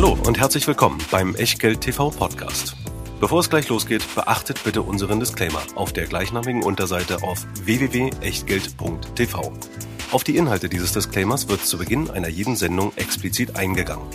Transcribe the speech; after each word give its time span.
Hallo 0.00 0.16
und 0.28 0.38
herzlich 0.38 0.64
willkommen 0.68 0.98
beim 1.10 1.34
Echtgeld 1.34 1.80
TV 1.80 2.10
Podcast. 2.10 2.76
Bevor 3.18 3.40
es 3.40 3.50
gleich 3.50 3.68
losgeht, 3.68 4.04
beachtet 4.14 4.62
bitte 4.62 4.82
unseren 4.82 5.18
Disclaimer 5.18 5.60
auf 5.74 5.92
der 5.92 6.06
gleichnamigen 6.06 6.62
Unterseite 6.62 7.24
auf 7.24 7.44
www.echtgeld.tv. 7.64 9.52
Auf 10.12 10.22
die 10.22 10.36
Inhalte 10.36 10.68
dieses 10.68 10.92
Disclaimers 10.92 11.48
wird 11.48 11.62
zu 11.62 11.78
Beginn 11.78 12.10
einer 12.10 12.28
jeden 12.28 12.54
Sendung 12.54 12.92
explizit 12.94 13.56
eingegangen. 13.56 14.06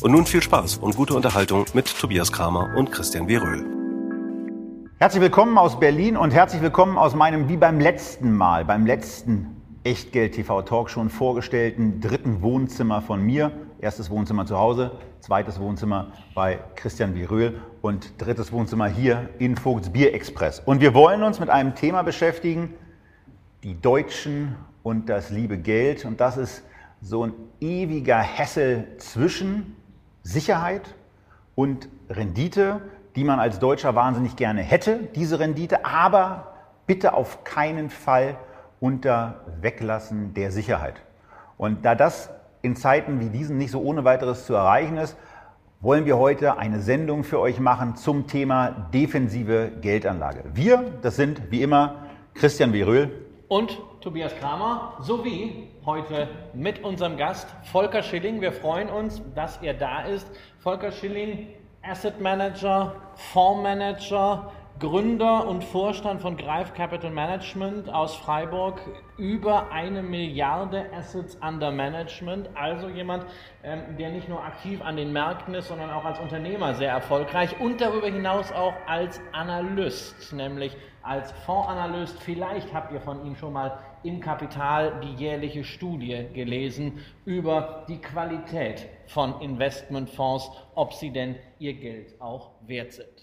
Und 0.00 0.12
nun 0.12 0.24
viel 0.24 0.40
Spaß 0.40 0.78
und 0.78 0.96
gute 0.96 1.12
Unterhaltung 1.12 1.66
mit 1.74 1.94
Tobias 1.94 2.32
Kramer 2.32 2.74
und 2.74 2.90
Christian 2.90 3.28
Weröhl. 3.28 3.66
Herzlich 4.98 5.20
willkommen 5.20 5.58
aus 5.58 5.78
Berlin 5.78 6.16
und 6.16 6.32
herzlich 6.32 6.62
willkommen 6.62 6.96
aus 6.96 7.14
meinem 7.14 7.50
wie 7.50 7.58
beim 7.58 7.80
letzten 7.80 8.32
Mal, 8.34 8.64
beim 8.64 8.86
letzten 8.86 9.58
Echtgeld 9.84 10.36
TV 10.36 10.62
Talk 10.62 10.88
schon 10.88 11.10
vorgestellten 11.10 12.00
dritten 12.00 12.40
Wohnzimmer 12.40 13.02
von 13.02 13.20
mir. 13.20 13.67
Erstes 13.80 14.10
Wohnzimmer 14.10 14.44
zu 14.44 14.58
Hause, 14.58 14.90
zweites 15.20 15.60
Wohnzimmer 15.60 16.08
bei 16.34 16.58
Christian 16.74 17.14
Viröhl 17.14 17.60
und 17.80 18.20
drittes 18.20 18.50
Wohnzimmer 18.50 18.88
hier 18.88 19.28
in 19.38 19.56
Vogts 19.56 19.90
Bier 19.90 20.14
Express. 20.14 20.58
Und 20.58 20.80
wir 20.80 20.94
wollen 20.94 21.22
uns 21.22 21.38
mit 21.38 21.48
einem 21.48 21.76
Thema 21.76 22.02
beschäftigen, 22.02 22.74
die 23.62 23.80
Deutschen 23.80 24.56
und 24.82 25.08
das 25.08 25.30
liebe 25.30 25.58
Geld. 25.58 26.04
Und 26.04 26.20
das 26.20 26.36
ist 26.36 26.64
so 27.00 27.24
ein 27.24 27.32
ewiger 27.60 28.18
Hessel 28.18 28.84
zwischen 28.98 29.76
Sicherheit 30.24 30.94
und 31.54 31.88
Rendite, 32.10 32.80
die 33.14 33.22
man 33.22 33.38
als 33.38 33.60
Deutscher 33.60 33.94
wahnsinnig 33.94 34.34
gerne 34.34 34.62
hätte, 34.62 35.08
diese 35.14 35.38
Rendite, 35.38 35.84
aber 35.84 36.54
bitte 36.86 37.12
auf 37.12 37.44
keinen 37.44 37.90
Fall 37.90 38.36
unter 38.80 39.44
Weglassen 39.60 40.34
der 40.34 40.50
Sicherheit. 40.50 40.94
Und 41.56 41.84
da 41.84 41.94
das 41.94 42.30
in 42.62 42.76
Zeiten 42.76 43.20
wie 43.20 43.30
diesen 43.30 43.58
nicht 43.58 43.70
so 43.70 43.80
ohne 43.80 44.04
weiteres 44.04 44.46
zu 44.46 44.54
erreichen 44.54 44.96
ist, 44.96 45.16
wollen 45.80 46.06
wir 46.06 46.18
heute 46.18 46.58
eine 46.58 46.80
Sendung 46.80 47.22
für 47.22 47.38
euch 47.38 47.60
machen 47.60 47.94
zum 47.94 48.26
Thema 48.26 48.70
defensive 48.92 49.70
Geldanlage. 49.80 50.44
Wir, 50.52 50.84
das 51.02 51.16
sind 51.16 51.50
wie 51.50 51.62
immer 51.62 52.06
Christian 52.34 52.72
Weröhl 52.72 53.10
und 53.48 53.80
Tobias 54.00 54.34
Kramer 54.36 54.94
sowie 55.00 55.68
heute 55.86 56.28
mit 56.52 56.84
unserem 56.84 57.16
Gast 57.16 57.48
Volker 57.72 58.02
Schilling. 58.02 58.40
Wir 58.40 58.52
freuen 58.52 58.90
uns, 58.90 59.22
dass 59.34 59.56
er 59.62 59.74
da 59.74 60.02
ist. 60.02 60.28
Volker 60.58 60.92
Schilling, 60.92 61.48
Asset 61.82 62.20
Manager, 62.20 62.94
Fondsmanager, 63.32 64.52
Gründer 64.78 65.48
und 65.48 65.64
Vorstand 65.64 66.20
von 66.20 66.36
Greif 66.36 66.72
Capital 66.72 67.10
Management 67.10 67.92
aus 67.92 68.14
Freiburg, 68.14 68.80
über 69.16 69.72
eine 69.72 70.02
Milliarde 70.02 70.86
Assets 70.92 71.36
under 71.42 71.72
Management, 71.72 72.48
also 72.54 72.88
jemand, 72.88 73.26
ähm, 73.64 73.96
der 73.98 74.10
nicht 74.10 74.28
nur 74.28 74.44
aktiv 74.44 74.80
an 74.80 74.96
den 74.96 75.12
Märkten 75.12 75.54
ist, 75.54 75.66
sondern 75.66 75.90
auch 75.90 76.04
als 76.04 76.20
Unternehmer 76.20 76.74
sehr 76.74 76.92
erfolgreich 76.92 77.58
und 77.60 77.80
darüber 77.80 78.06
hinaus 78.06 78.52
auch 78.52 78.74
als 78.86 79.20
Analyst, 79.32 80.32
nämlich 80.32 80.76
als 81.02 81.32
Fondsanalyst. 81.44 82.22
Vielleicht 82.22 82.72
habt 82.72 82.92
ihr 82.92 83.00
von 83.00 83.26
ihm 83.26 83.34
schon 83.34 83.54
mal 83.54 83.78
im 84.04 84.20
Kapital 84.20 85.00
die 85.02 85.14
jährliche 85.14 85.64
Studie 85.64 86.26
gelesen 86.34 87.04
über 87.24 87.84
die 87.88 88.00
Qualität 88.00 88.86
von 89.06 89.40
Investmentfonds, 89.40 90.52
ob 90.76 90.92
sie 90.92 91.10
denn 91.10 91.34
ihr 91.58 91.74
Geld 91.74 92.20
auch 92.20 92.52
wert 92.60 92.92
sind. 92.92 93.17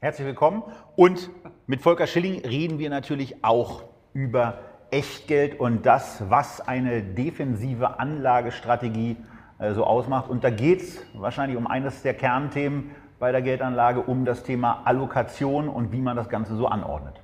Herzlich 0.00 0.28
willkommen. 0.28 0.62
Und 0.94 1.28
mit 1.66 1.82
Volker 1.82 2.06
Schilling 2.06 2.44
reden 2.44 2.78
wir 2.78 2.88
natürlich 2.88 3.42
auch 3.42 3.82
über 4.14 4.60
Echtgeld 4.92 5.58
und 5.58 5.86
das, 5.86 6.30
was 6.30 6.60
eine 6.60 7.02
defensive 7.02 7.98
Anlagestrategie 7.98 9.16
äh, 9.58 9.72
so 9.72 9.82
ausmacht. 9.82 10.30
Und 10.30 10.44
da 10.44 10.50
geht 10.50 10.82
es 10.82 11.04
wahrscheinlich 11.14 11.58
um 11.58 11.66
eines 11.66 12.02
der 12.02 12.14
Kernthemen 12.14 12.92
bei 13.18 13.32
der 13.32 13.42
Geldanlage, 13.42 14.00
um 14.00 14.24
das 14.24 14.44
Thema 14.44 14.82
Allokation 14.84 15.68
und 15.68 15.90
wie 15.90 16.00
man 16.00 16.16
das 16.16 16.28
Ganze 16.28 16.54
so 16.54 16.68
anordnet. 16.68 17.20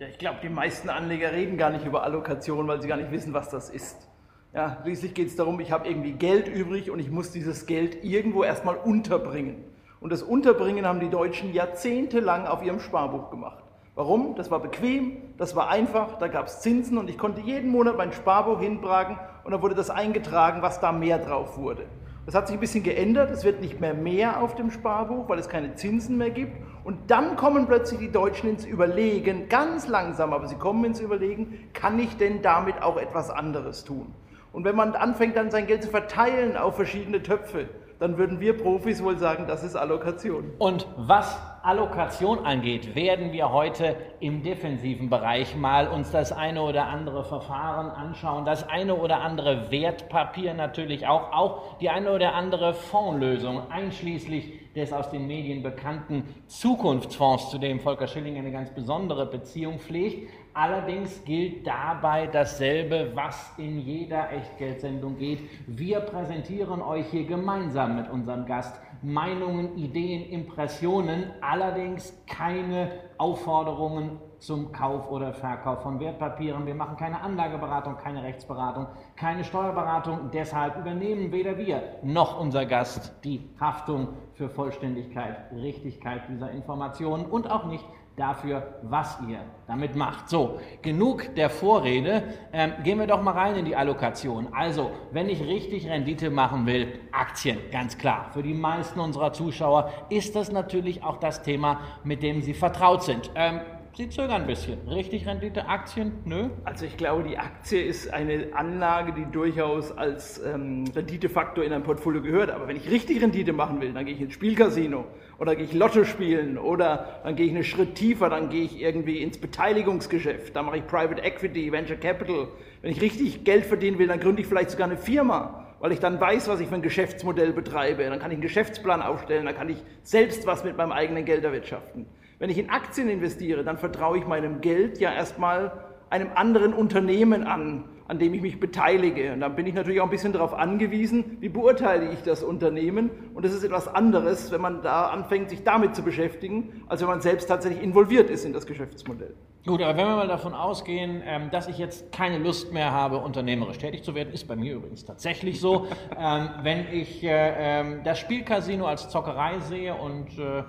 Ja, 0.00 0.08
ich 0.08 0.18
glaube, 0.18 0.38
die 0.42 0.48
meisten 0.48 0.88
Anleger 0.88 1.30
reden 1.30 1.56
gar 1.56 1.70
nicht 1.70 1.86
über 1.86 2.02
Allokation, 2.02 2.66
weil 2.66 2.82
sie 2.82 2.88
gar 2.88 2.96
nicht 2.96 3.12
wissen, 3.12 3.34
was 3.34 3.50
das 3.50 3.70
ist. 3.70 4.08
Ja, 4.52 4.78
schließlich 4.82 5.14
geht 5.14 5.28
es 5.28 5.36
darum, 5.36 5.60
ich 5.60 5.70
habe 5.70 5.86
irgendwie 5.86 6.10
Geld 6.10 6.48
übrig 6.48 6.90
und 6.90 6.98
ich 6.98 7.08
muss 7.08 7.30
dieses 7.30 7.66
Geld 7.66 8.02
irgendwo 8.02 8.42
erstmal 8.42 8.74
unterbringen. 8.74 9.62
Und 10.00 10.12
das 10.12 10.22
Unterbringen 10.22 10.86
haben 10.86 11.00
die 11.00 11.10
Deutschen 11.10 11.52
jahrzehntelang 11.52 12.46
auf 12.46 12.62
ihrem 12.62 12.80
Sparbuch 12.80 13.30
gemacht. 13.30 13.62
Warum? 13.94 14.34
Das 14.34 14.50
war 14.50 14.60
bequem, 14.60 15.18
das 15.36 15.54
war 15.54 15.68
einfach, 15.68 16.18
da 16.18 16.28
gab 16.28 16.46
es 16.46 16.60
Zinsen 16.60 16.96
und 16.96 17.10
ich 17.10 17.18
konnte 17.18 17.42
jeden 17.42 17.70
Monat 17.70 17.98
mein 17.98 18.12
Sparbuch 18.12 18.60
hintragen 18.60 19.18
und 19.44 19.52
dann 19.52 19.60
wurde 19.60 19.74
das 19.74 19.90
eingetragen, 19.90 20.62
was 20.62 20.80
da 20.80 20.90
mehr 20.90 21.18
drauf 21.18 21.58
wurde. 21.58 21.84
Das 22.24 22.34
hat 22.34 22.46
sich 22.46 22.56
ein 22.56 22.60
bisschen 22.60 22.82
geändert, 22.82 23.30
es 23.30 23.44
wird 23.44 23.60
nicht 23.60 23.80
mehr 23.80 23.92
mehr 23.92 24.42
auf 24.42 24.54
dem 24.54 24.70
Sparbuch, 24.70 25.28
weil 25.28 25.38
es 25.38 25.48
keine 25.48 25.74
Zinsen 25.74 26.16
mehr 26.16 26.30
gibt. 26.30 26.52
Und 26.84 27.10
dann 27.10 27.36
kommen 27.36 27.66
plötzlich 27.66 27.98
die 27.98 28.12
Deutschen 28.12 28.48
ins 28.48 28.64
Überlegen, 28.64 29.48
ganz 29.48 29.88
langsam, 29.88 30.32
aber 30.32 30.46
sie 30.46 30.54
kommen 30.54 30.84
ins 30.84 31.00
Überlegen, 31.00 31.68
kann 31.74 31.98
ich 31.98 32.16
denn 32.16 32.40
damit 32.40 32.82
auch 32.82 32.96
etwas 32.96 33.30
anderes 33.30 33.84
tun? 33.84 34.14
Und 34.52 34.64
wenn 34.64 34.76
man 34.76 34.94
anfängt 34.94 35.36
dann 35.36 35.50
sein 35.50 35.66
Geld 35.66 35.82
zu 35.82 35.90
verteilen 35.90 36.56
auf 36.56 36.76
verschiedene 36.76 37.22
Töpfe, 37.22 37.68
dann 38.00 38.16
würden 38.16 38.40
wir 38.40 38.56
Profis 38.56 39.04
wohl 39.04 39.18
sagen, 39.18 39.44
das 39.46 39.62
ist 39.62 39.76
Allokation. 39.76 40.52
Und 40.58 40.86
was 40.96 41.38
Allokation 41.62 42.46
angeht, 42.46 42.94
werden 42.94 43.32
wir 43.32 43.52
heute 43.52 43.94
im 44.20 44.42
defensiven 44.42 45.10
Bereich 45.10 45.54
mal 45.54 45.86
uns 45.86 46.10
das 46.10 46.32
eine 46.32 46.62
oder 46.62 46.86
andere 46.86 47.24
Verfahren 47.24 47.90
anschauen, 47.90 48.46
das 48.46 48.66
eine 48.66 48.94
oder 48.94 49.20
andere 49.20 49.70
Wertpapier 49.70 50.54
natürlich 50.54 51.06
auch, 51.06 51.30
auch 51.32 51.78
die 51.78 51.90
eine 51.90 52.12
oder 52.12 52.34
andere 52.34 52.72
Fondslösung, 52.72 53.70
einschließlich 53.70 54.72
des 54.74 54.92
aus 54.92 55.10
den 55.10 55.26
Medien 55.26 55.62
bekannten 55.62 56.24
Zukunftsfonds, 56.46 57.50
zu 57.50 57.58
dem 57.58 57.80
Volker 57.80 58.06
Schilling 58.06 58.38
eine 58.38 58.52
ganz 58.52 58.70
besondere 58.70 59.26
Beziehung 59.26 59.78
pflegt. 59.78 60.30
Allerdings 60.52 61.24
gilt 61.24 61.66
dabei 61.66 62.26
dasselbe, 62.26 63.12
was 63.14 63.52
in 63.56 63.78
jeder 63.80 64.32
Echtgeldsendung 64.32 65.16
geht. 65.16 65.40
Wir 65.66 66.00
präsentieren 66.00 66.82
euch 66.82 67.06
hier 67.06 67.24
gemeinsam 67.24 67.96
mit 67.96 68.10
unserem 68.10 68.46
Gast 68.46 68.80
Meinungen, 69.02 69.78
Ideen, 69.78 70.28
Impressionen, 70.28 71.30
allerdings 71.40 72.12
keine 72.26 72.90
Aufforderungen 73.16 74.18
zum 74.40 74.72
Kauf 74.72 75.10
oder 75.10 75.32
Verkauf 75.32 75.82
von 75.82 76.00
Wertpapieren. 76.00 76.66
Wir 76.66 76.74
machen 76.74 76.96
keine 76.96 77.20
Anlageberatung, 77.20 77.96
keine 77.98 78.22
Rechtsberatung, 78.22 78.86
keine 79.16 79.44
Steuerberatung. 79.44 80.30
Deshalb 80.32 80.78
übernehmen 80.78 81.30
weder 81.30 81.56
wir 81.56 81.82
noch 82.02 82.40
unser 82.40 82.66
Gast 82.66 83.24
die 83.24 83.48
Haftung 83.60 84.08
für 84.34 84.48
Vollständigkeit, 84.48 85.50
Richtigkeit 85.54 86.22
dieser 86.28 86.50
Informationen 86.50 87.26
und 87.26 87.50
auch 87.50 87.66
nicht 87.66 87.84
dafür, 88.20 88.74
was 88.82 89.18
ihr 89.28 89.38
damit 89.66 89.96
macht. 89.96 90.28
So, 90.28 90.60
genug 90.82 91.34
der 91.34 91.48
Vorrede. 91.48 92.22
Ähm, 92.52 92.72
gehen 92.84 92.98
wir 92.98 93.06
doch 93.06 93.22
mal 93.22 93.32
rein 93.32 93.56
in 93.56 93.64
die 93.64 93.74
Allokation. 93.74 94.48
Also, 94.52 94.90
wenn 95.12 95.28
ich 95.28 95.42
richtig 95.42 95.88
Rendite 95.88 96.30
machen 96.30 96.66
will, 96.66 97.00
Aktien, 97.12 97.58
ganz 97.72 97.96
klar. 97.96 98.30
Für 98.32 98.42
die 98.42 98.54
meisten 98.54 99.00
unserer 99.00 99.32
Zuschauer 99.32 99.90
ist 100.10 100.36
das 100.36 100.52
natürlich 100.52 101.02
auch 101.02 101.16
das 101.16 101.42
Thema, 101.42 101.80
mit 102.04 102.22
dem 102.22 102.42
sie 102.42 102.54
vertraut 102.54 103.02
sind. 103.02 103.30
Ähm, 103.34 103.60
Sie 103.96 104.08
zögern 104.08 104.42
ein 104.42 104.46
bisschen. 104.46 104.78
Richtig 104.88 105.26
Rendite, 105.26 105.68
Aktien? 105.68 106.12
Nö? 106.24 106.50
Also 106.64 106.86
ich 106.86 106.96
glaube, 106.96 107.24
die 107.24 107.36
Aktie 107.36 107.82
ist 107.82 108.12
eine 108.14 108.46
Anlage, 108.54 109.12
die 109.12 109.24
durchaus 109.30 109.90
als 109.90 110.40
ähm, 110.42 110.84
Renditefaktor 110.94 111.64
in 111.64 111.72
ein 111.72 111.82
Portfolio 111.82 112.22
gehört. 112.22 112.50
Aber 112.50 112.68
wenn 112.68 112.76
ich 112.76 112.88
richtig 112.88 113.20
Rendite 113.20 113.52
machen 113.52 113.80
will, 113.80 113.92
dann 113.92 114.04
gehe 114.04 114.14
ich 114.14 114.20
ins 114.20 114.32
Spielcasino 114.34 115.06
oder 115.40 115.56
gehe 115.56 115.64
ich 115.64 115.72
Lotto 115.72 116.04
spielen 116.04 116.58
oder 116.58 117.20
dann 117.24 117.34
gehe 117.34 117.46
ich 117.46 117.52
einen 117.52 117.64
Schritt 117.64 117.96
tiefer, 117.96 118.28
dann 118.28 118.50
gehe 118.50 118.62
ich 118.62 118.80
irgendwie 118.80 119.18
ins 119.18 119.38
Beteiligungsgeschäft, 119.38 120.54
dann 120.54 120.66
mache 120.66 120.76
ich 120.76 120.86
Private 120.86 121.22
Equity, 121.22 121.72
Venture 121.72 121.96
Capital. 121.96 122.46
Wenn 122.82 122.92
ich 122.92 123.00
richtig 123.00 123.42
Geld 123.44 123.66
verdienen 123.66 123.98
will, 123.98 124.06
dann 124.06 124.20
gründe 124.20 124.42
ich 124.42 124.46
vielleicht 124.46 124.70
sogar 124.70 124.86
eine 124.86 124.96
Firma 124.96 125.66
weil 125.80 125.92
ich 125.92 125.98
dann 125.98 126.20
weiß, 126.20 126.46
was 126.48 126.60
ich 126.60 126.68
für 126.68 126.74
ein 126.74 126.82
Geschäftsmodell 126.82 127.52
betreibe. 127.52 128.04
Dann 128.04 128.18
kann 128.18 128.30
ich 128.30 128.36
einen 128.36 128.42
Geschäftsplan 128.42 129.02
aufstellen, 129.02 129.46
dann 129.46 129.56
kann 129.56 129.70
ich 129.70 129.82
selbst 130.02 130.46
was 130.46 130.62
mit 130.62 130.76
meinem 130.76 130.92
eigenen 130.92 131.24
Geld 131.24 131.42
erwirtschaften. 131.42 132.06
Wenn 132.38 132.50
ich 132.50 132.58
in 132.58 132.70
Aktien 132.70 133.08
investiere, 133.08 133.64
dann 133.64 133.78
vertraue 133.78 134.18
ich 134.18 134.26
meinem 134.26 134.60
Geld 134.60 134.98
ja 134.98 135.12
erstmal 135.12 135.72
einem 136.10 136.30
anderen 136.34 136.74
Unternehmen 136.74 137.44
an, 137.44 137.84
an 138.10 138.18
dem 138.18 138.34
ich 138.34 138.42
mich 138.42 138.58
beteilige. 138.58 139.32
Und 139.32 139.40
dann 139.40 139.54
bin 139.54 139.66
ich 139.66 139.74
natürlich 139.74 140.00
auch 140.00 140.06
ein 140.06 140.10
bisschen 140.10 140.32
darauf 140.32 140.52
angewiesen, 140.52 141.36
wie 141.38 141.48
beurteile 141.48 142.10
ich 142.12 142.22
das 142.22 142.42
Unternehmen. 142.42 143.10
Und 143.34 143.44
das 143.44 143.52
ist 143.52 143.62
etwas 143.62 143.86
anderes, 143.86 144.50
wenn 144.50 144.60
man 144.60 144.82
da 144.82 145.06
anfängt, 145.06 145.48
sich 145.48 145.62
damit 145.62 145.94
zu 145.94 146.02
beschäftigen, 146.02 146.82
als 146.88 147.00
wenn 147.00 147.08
man 147.08 147.20
selbst 147.20 147.46
tatsächlich 147.46 147.82
involviert 147.82 148.28
ist 148.28 148.44
in 148.44 148.52
das 148.52 148.66
Geschäftsmodell. 148.66 149.34
Gut, 149.66 149.82
aber 149.82 149.96
wenn 149.98 150.06
wir 150.06 150.16
mal 150.16 150.26
davon 150.26 150.54
ausgehen, 150.54 151.22
ähm, 151.24 151.50
dass 151.50 151.68
ich 151.68 151.76
jetzt 151.76 152.10
keine 152.12 152.38
Lust 152.38 152.72
mehr 152.72 152.92
habe, 152.92 153.18
unternehmerisch 153.18 153.76
tätig 153.76 154.02
zu 154.02 154.14
werden, 154.14 154.32
ist 154.32 154.48
bei 154.48 154.56
mir 154.56 154.74
übrigens 154.74 155.04
tatsächlich 155.04 155.60
so. 155.60 155.86
ähm, 156.18 156.48
wenn 156.62 156.86
ich 156.90 157.22
äh, 157.22 157.80
ähm, 157.80 158.00
das 158.02 158.18
Spielcasino 158.18 158.86
als 158.86 159.10
Zockerei 159.10 159.60
sehe 159.60 159.94
und 159.94 160.38
äh, 160.38 160.64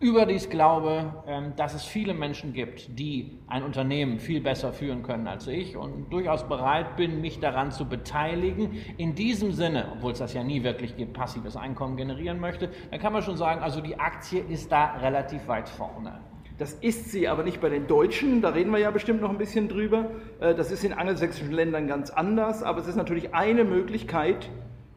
Überdies 0.00 0.48
glaube, 0.48 1.24
ähm, 1.26 1.54
dass 1.56 1.74
es 1.74 1.84
viele 1.84 2.14
Menschen 2.14 2.52
gibt, 2.52 2.96
die 3.00 3.40
ein 3.48 3.64
Unternehmen 3.64 4.20
viel 4.20 4.40
besser 4.40 4.72
führen 4.72 5.02
können 5.02 5.26
als 5.26 5.48
ich 5.48 5.76
und 5.76 6.12
durchaus 6.12 6.48
bereit 6.48 6.94
bin, 6.96 7.20
mich 7.20 7.40
daran 7.40 7.72
zu 7.72 7.84
beteiligen. 7.84 8.78
In 8.96 9.16
diesem 9.16 9.50
Sinne, 9.50 9.88
obwohl 9.92 10.12
es 10.12 10.20
das 10.20 10.34
ja 10.34 10.44
nie 10.44 10.62
wirklich 10.62 10.96
gibt, 10.96 11.14
passives 11.14 11.56
Einkommen 11.56 11.96
generieren 11.96 12.38
möchte, 12.38 12.70
dann 12.92 13.00
kann 13.00 13.12
man 13.12 13.22
schon 13.22 13.36
sagen, 13.36 13.60
also 13.60 13.80
die 13.80 13.98
Aktie 13.98 14.40
ist 14.40 14.70
da 14.70 14.98
relativ 14.98 15.48
weit 15.48 15.68
vorne. 15.68 16.20
Das 16.58 16.74
ist 16.74 17.10
sie 17.10 17.26
aber 17.26 17.42
nicht 17.42 17.60
bei 17.60 17.68
den 17.68 17.88
Deutschen, 17.88 18.40
da 18.40 18.50
reden 18.50 18.70
wir 18.70 18.78
ja 18.78 18.92
bestimmt 18.92 19.20
noch 19.20 19.30
ein 19.30 19.38
bisschen 19.38 19.68
drüber. 19.68 20.10
Äh, 20.38 20.54
das 20.54 20.70
ist 20.70 20.84
in 20.84 20.92
angelsächsischen 20.92 21.50
Ländern 21.52 21.88
ganz 21.88 22.10
anders, 22.10 22.62
aber 22.62 22.80
es 22.80 22.86
ist 22.86 22.96
natürlich 22.96 23.34
eine 23.34 23.64
Möglichkeit, 23.64 24.48